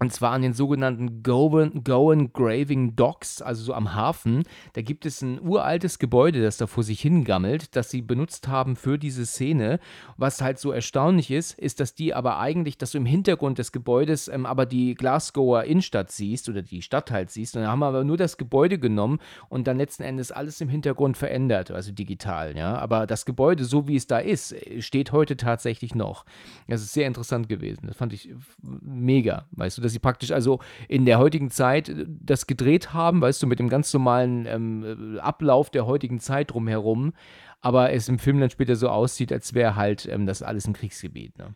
Und 0.06 0.12
zwar 0.12 0.34
an 0.34 0.44
den 0.44 0.54
sogenannten 0.54 1.24
Gowan, 1.24 2.32
Graving 2.32 2.96
Docks, 2.96 3.42
also 3.42 3.64
so 3.64 3.74
am 3.74 3.96
Hafen. 3.96 4.44
Da 4.74 4.84
gibt 4.84 5.08
es 5.08 5.24
ein 5.24 5.42
uraltes 5.42 5.98
Gebäude, 5.98 6.44
das 6.44 6.58
da 6.58 6.68
vor 6.68 6.84
sich 6.84 7.02
hingammelt, 7.02 7.76
das 7.76 7.90
sie 7.90 8.04
benutzt 8.04 8.48
haben 8.48 8.76
für 8.76 9.00
diese 9.00 9.26
Szene. 9.26 9.80
Was 10.16 10.44
halt 10.44 10.60
so 10.60 10.72
erstaunlich 10.72 11.32
ist, 11.32 11.58
ist, 11.58 11.80
dass 11.80 11.96
die 11.96 12.14
aber 12.14 12.38
eigentlich, 12.38 12.78
dass 12.78 12.92
du 12.92 13.00
im 13.00 13.08
Hintergrund 13.08 13.58
des 13.58 13.72
Gebäudes 13.72 14.28
ähm, 14.28 14.46
aber 14.46 14.68
die 14.68 14.94
Glasgower 14.94 15.64
Innenstadt 15.64 16.12
siehst 16.12 16.50
oder 16.50 16.62
die 16.62 16.84
Stadt 16.84 17.10
halt 17.10 17.32
siehst. 17.32 17.56
Und 17.56 17.64
dann 17.64 17.72
haben 17.72 17.80
wir 17.80 17.88
aber 17.88 18.04
nur 18.04 18.18
das 18.18 18.38
Gebäude 18.38 18.78
genommen 18.78 19.18
und 19.50 19.66
dann 19.66 19.78
letzten 19.78 20.04
Endes 20.04 20.32
alles 20.32 20.62
im 20.62 20.70
Hintergrund 20.70 21.18
verändert, 21.18 21.72
also 21.72 21.92
digital, 21.92 22.56
ja. 22.56 22.78
Aber 22.78 23.08
das 23.08 23.26
Gebäude, 23.26 23.66
so 23.66 23.88
wie 23.88 23.96
es 23.96 24.06
da 24.06 24.20
ist, 24.20 24.56
steht 24.82 25.12
heute 25.12 25.36
tatsächlich 25.36 25.96
noch. 25.96 26.26
Das 26.68 26.84
ist 26.84 26.94
sehr 26.94 27.08
interessant 27.08 27.50
gewesen. 27.50 27.88
Das 27.88 27.98
fand 27.98 28.14
ich 28.14 28.30
mega, 28.62 29.48
weißt 29.54 29.80
du, 29.80 29.82
dass 29.82 29.95
sie 29.96 30.00
praktisch 30.00 30.32
also 30.32 30.60
in 30.88 31.06
der 31.06 31.18
heutigen 31.18 31.50
Zeit 31.50 31.90
äh, 31.90 32.06
das 32.08 32.48
gedreht 32.48 32.94
haben, 32.94 33.22
weißt 33.22 33.42
du, 33.42 33.48
mit 33.48 33.60
dem 33.60 33.70
ganz 33.70 33.92
normalen 33.94 34.46
ähm, 34.46 35.16
äh, 35.16 35.20
Ablauf 35.20 35.70
der 35.70 35.86
heutigen 35.86 36.20
Zeit 36.20 36.52
drumherum, 36.52 37.14
aber 37.62 37.92
es 37.92 38.08
im 38.10 38.20
Film 38.20 38.40
dann 38.40 38.50
später 38.52 38.76
so 38.76 38.90
aussieht, 38.90 39.32
als 39.34 39.54
wäre 39.54 39.76
halt 39.76 40.08
ähm, 40.08 40.26
das 40.28 40.44
alles 40.44 40.66
im 40.66 40.74
Kriegsgebiet, 40.74 41.38
ne? 41.38 41.56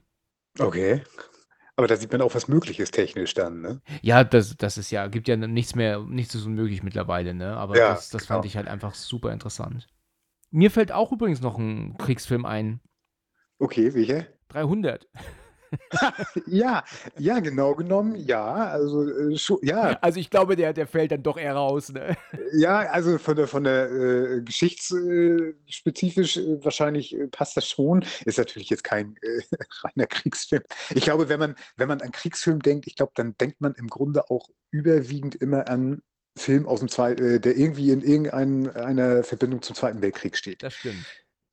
Okay. 0.58 1.02
Aber 1.76 1.88
da 1.88 1.96
sieht 1.96 2.12
man 2.12 2.22
auch, 2.22 2.36
was 2.36 2.50
möglich 2.50 2.80
ist 2.80 2.92
technisch 2.92 3.34
dann, 3.34 3.62
ne? 3.62 3.82
Ja, 4.02 4.24
das, 4.24 4.58
das 4.58 4.78
ist 4.78 4.92
ja, 4.92 5.08
gibt 5.08 5.28
ja 5.30 5.38
nichts 5.38 5.76
mehr, 5.76 6.00
nichts 6.00 6.36
ist 6.36 6.46
unmöglich 6.46 6.84
mittlerweile, 6.84 7.34
ne? 7.34 7.56
Aber 7.56 7.78
Ja, 7.78 7.92
das, 7.92 8.10
das 8.10 8.26
fand 8.26 8.42
genau. 8.42 8.50
ich 8.50 8.58
halt 8.58 8.68
einfach 8.68 8.96
super 8.96 9.32
interessant. 9.32 9.88
Mir 10.52 10.72
fällt 10.72 10.92
auch 10.92 11.12
übrigens 11.12 11.42
noch 11.42 11.58
ein 11.58 11.96
Kriegsfilm 11.98 12.44
ein. 12.46 12.82
Okay, 13.60 13.94
welcher? 13.94 14.26
300. 14.50 15.08
Ja, 16.46 16.84
ja, 17.18 17.40
genau 17.40 17.76
genommen, 17.76 18.16
ja. 18.16 18.68
Also 18.68 19.08
äh, 19.08 19.38
ja, 19.62 19.98
Also 20.02 20.20
ich 20.20 20.30
glaube, 20.30 20.56
der, 20.56 20.74
der 20.74 20.88
fällt 20.88 21.12
dann 21.12 21.24
doch 21.24 21.38
eher 21.38 21.56
raus, 21.56 21.90
ne? 21.90 22.16
ja, 22.54 22.80
also 22.80 23.18
von 23.18 23.36
der 23.36 23.48
von 23.48 23.64
der 23.64 23.92
äh, 23.92 24.42
geschichtsspezifisch 24.42 26.38
äh, 26.38 26.64
wahrscheinlich 26.64 27.16
äh, 27.16 27.28
passt 27.28 27.58
das 27.58 27.68
schon. 27.68 28.06
Ist 28.26 28.38
natürlich 28.38 28.70
jetzt 28.70 28.84
kein 28.84 29.16
äh, 29.22 29.42
reiner 29.84 30.08
Kriegsfilm. 30.08 30.64
Ich 30.96 31.04
glaube, 31.04 31.30
wenn 31.30 31.40
man 31.40 31.56
wenn 31.78 31.88
man 31.88 32.02
an 32.02 32.12
Kriegsfilm 32.12 32.62
denkt, 32.62 32.88
ich 32.88 32.96
glaube, 32.96 33.14
dann 33.16 33.36
denkt 33.38 33.62
man 33.62 33.74
im 33.76 33.88
Grunde 33.88 34.30
auch 34.30 34.50
überwiegend 34.72 35.36
immer 35.36 35.70
an 35.70 36.02
Film 36.38 36.68
aus 36.68 36.80
dem 36.80 36.90
Zweiten, 36.90 37.36
äh, 37.36 37.40
der 37.40 37.58
irgendwie 37.58 37.92
in 37.92 38.02
irgendeiner 38.02 39.24
Verbindung 39.24 39.62
zum 39.62 39.76
Zweiten 39.76 40.02
Weltkrieg 40.02 40.38
steht. 40.38 40.64
Das 40.64 40.74
stimmt. 40.74 41.06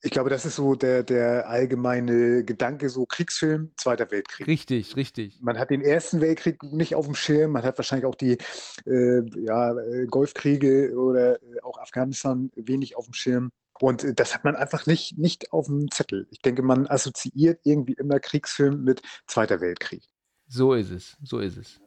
Ich 0.07 0.12
glaube, 0.12 0.31
das 0.31 0.47
ist 0.47 0.55
so 0.55 0.77
der, 0.77 1.03
der 1.03 1.49
allgemeine 1.49 2.45
Gedanke, 2.45 2.91
so 2.91 3.07
Kriegsfilm, 3.07 3.73
Zweiter 3.77 4.09
Weltkrieg. 4.12 4.47
Richtig, 4.47 4.95
richtig. 4.95 5.41
Man 5.43 5.59
hat 5.59 5.70
den 5.70 5.83
Ersten 5.83 6.20
Weltkrieg 6.20 6.62
nicht 6.62 6.95
auf 6.95 7.07
dem 7.07 7.16
Schirm, 7.16 7.51
man 7.51 7.65
hat 7.65 7.77
wahrscheinlich 7.77 8.07
auch 8.07 8.15
die 8.15 8.39
äh, 8.87 9.23
ja, 9.35 9.77
äh, 9.77 10.07
Golfkriege 10.07 10.95
oder 10.97 11.43
äh, 11.43 11.61
auch 11.65 11.81
Afghanistan 11.81 12.53
wenig 12.55 12.97
auf 12.97 13.07
dem 13.07 13.15
Schirm. 13.15 13.51
Und 13.81 14.05
äh, 14.05 14.15
das 14.15 14.33
hat 14.33 14.45
man 14.45 14.55
einfach 14.55 14.87
nicht, 14.87 15.19
nicht 15.19 15.53
auf 15.53 15.66
dem 15.66 15.91
Zettel. 15.91 16.28
Ich 16.31 16.39
denke, 16.39 16.62
man 16.62 16.87
assoziiert 16.87 17.59
irgendwie 17.65 17.95
immer 17.95 18.20
Kriegsfilm 18.20 18.85
mit 18.85 19.03
Zweiter 19.27 19.61
Weltkrieg. 19.61 20.05
So 20.47 20.74
ist 20.74 20.93
es, 20.93 21.16
so 21.24 21.41
ist 21.41 21.57
es. 21.57 21.81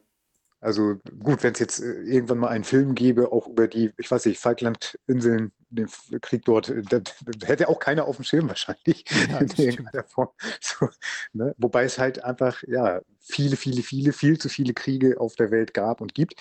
Also 0.59 0.97
gut, 1.23 1.41
wenn 1.43 1.53
es 1.53 1.59
jetzt 1.59 1.79
irgendwann 1.79 2.39
mal 2.39 2.49
einen 2.49 2.65
Film 2.65 2.95
gäbe, 2.95 3.31
auch 3.31 3.47
über 3.47 3.69
die, 3.69 3.93
ich 3.97 4.11
weiß 4.11 4.25
nicht, 4.25 4.41
Falklandinseln, 4.41 5.53
den 5.69 5.87
Krieg 6.21 6.45
dort, 6.45 6.69
äh, 6.69 6.81
das, 6.81 7.03
das 7.25 7.49
hätte 7.49 7.69
auch 7.69 7.79
keiner 7.79 8.05
auf 8.05 8.15
dem 8.17 8.25
Schirm 8.25 8.47
wahrscheinlich. 8.47 9.05
Ja, 9.31 9.39
das. 9.43 9.57
So, 10.61 10.89
ne? 11.33 11.53
Wobei 11.57 11.83
es 11.83 11.97
halt 11.97 12.23
einfach, 12.23 12.63
ja, 12.63 13.01
viele, 13.19 13.55
viele, 13.55 13.83
viele, 13.83 14.13
viel 14.13 14.37
zu 14.37 14.49
viele 14.49 14.73
Kriege 14.73 15.19
auf 15.19 15.35
der 15.35 15.51
Welt 15.51 15.73
gab 15.73 16.01
und 16.01 16.13
gibt. 16.13 16.35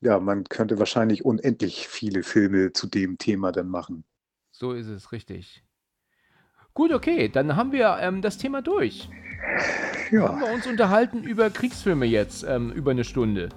Ja, 0.00 0.18
man 0.20 0.44
könnte 0.44 0.78
wahrscheinlich 0.78 1.24
unendlich 1.24 1.88
viele 1.88 2.22
Filme 2.22 2.72
zu 2.72 2.86
dem 2.86 3.18
Thema 3.18 3.52
dann 3.52 3.68
machen. 3.68 4.04
So 4.50 4.72
ist 4.72 4.86
es, 4.86 5.12
richtig. 5.12 5.64
Gut, 6.74 6.92
okay, 6.92 7.28
dann 7.28 7.56
haben 7.56 7.72
wir 7.72 7.98
ähm, 8.00 8.22
das 8.22 8.38
Thema 8.38 8.62
durch. 8.62 9.08
Haben 10.12 10.12
Ja, 10.16 10.40
wir 10.40 10.52
uns 10.52 10.66
unterhalten 10.66 11.24
über 11.24 11.50
Kriegsfilme 11.50 12.06
jetzt 12.06 12.44
ähm, 12.44 12.70
über 12.72 12.92
eine 12.92 13.04
Stunde. 13.04 13.48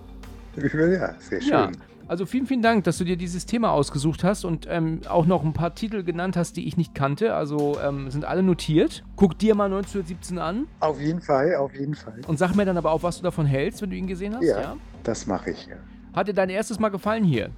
ja, 0.58 1.14
sehr 1.20 1.42
schön. 1.42 1.50
Ja, 1.50 1.72
also 2.08 2.26
vielen, 2.26 2.46
vielen 2.46 2.62
Dank, 2.62 2.84
dass 2.84 2.98
du 2.98 3.04
dir 3.04 3.18
dieses 3.18 3.46
Thema 3.46 3.72
ausgesucht 3.72 4.24
hast 4.24 4.46
und 4.46 4.68
ähm, 4.70 5.02
auch 5.10 5.26
noch 5.26 5.44
ein 5.44 5.54
paar 5.54 5.74
Titel 5.76 6.04
genannt 6.04 6.38
hast, 6.38 6.58
die 6.58 6.68
ich 6.68 6.78
nicht 6.78 6.94
kannte. 6.96 7.34
Also 7.34 7.78
ähm, 7.84 8.10
sind 8.12 8.26
alle 8.26 8.44
notiert. 8.44 9.04
Guck 9.16 9.38
dir 9.40 9.56
mal 9.56 9.66
1917 9.66 10.38
an 10.38 10.68
Auf 10.80 11.00
jeden 11.00 11.22
Fall, 11.22 11.56
auf 11.56 11.74
jeden 11.74 11.96
Fall. 11.96 12.22
und 12.28 12.38
sag 12.38 12.56
mir 12.56 12.66
dann 12.66 12.78
aber 12.78 12.92
auch, 12.92 13.04
was 13.04 13.18
du 13.18 13.24
davon 13.24 13.46
hältst, 13.46 13.82
wenn 13.82 13.90
du 13.90 13.96
ihn 13.96 14.08
gesehen 14.08 14.36
hast. 14.36 14.44
Ja, 14.46 14.76
das 15.04 15.26
mache 15.26 15.52
ich. 15.52 15.68
Ja. 15.68 15.76
Hat 16.14 16.28
dir 16.28 16.34
dein 16.34 16.50
erstes 16.50 16.80
Mal 16.80 16.90
gefallen 16.90 17.24
hier? 17.24 17.50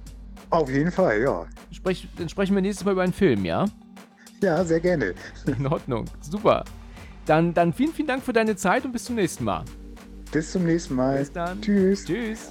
Auf 0.50 0.70
jeden 0.70 0.90
Fall, 0.90 1.20
ja. 1.20 1.46
Sprech, 1.70 2.08
dann 2.16 2.28
sprechen 2.28 2.54
wir 2.54 2.62
nächstes 2.62 2.84
Mal 2.84 2.92
über 2.92 3.02
einen 3.02 3.12
Film, 3.12 3.44
ja? 3.44 3.66
Ja, 4.42 4.64
sehr 4.64 4.80
gerne. 4.80 5.14
In 5.46 5.66
Ordnung, 5.66 6.06
super. 6.20 6.64
Dann, 7.26 7.52
dann 7.52 7.72
vielen, 7.74 7.92
vielen 7.92 8.08
Dank 8.08 8.22
für 8.22 8.32
deine 8.32 8.56
Zeit 8.56 8.84
und 8.86 8.92
bis 8.92 9.04
zum 9.04 9.16
nächsten 9.16 9.44
Mal. 9.44 9.64
Bis 10.32 10.52
zum 10.52 10.64
nächsten 10.64 10.94
Mal. 10.94 11.18
Bis 11.18 11.32
dann. 11.32 11.60
Tschüss. 11.60 12.04
Tschüss. 12.04 12.50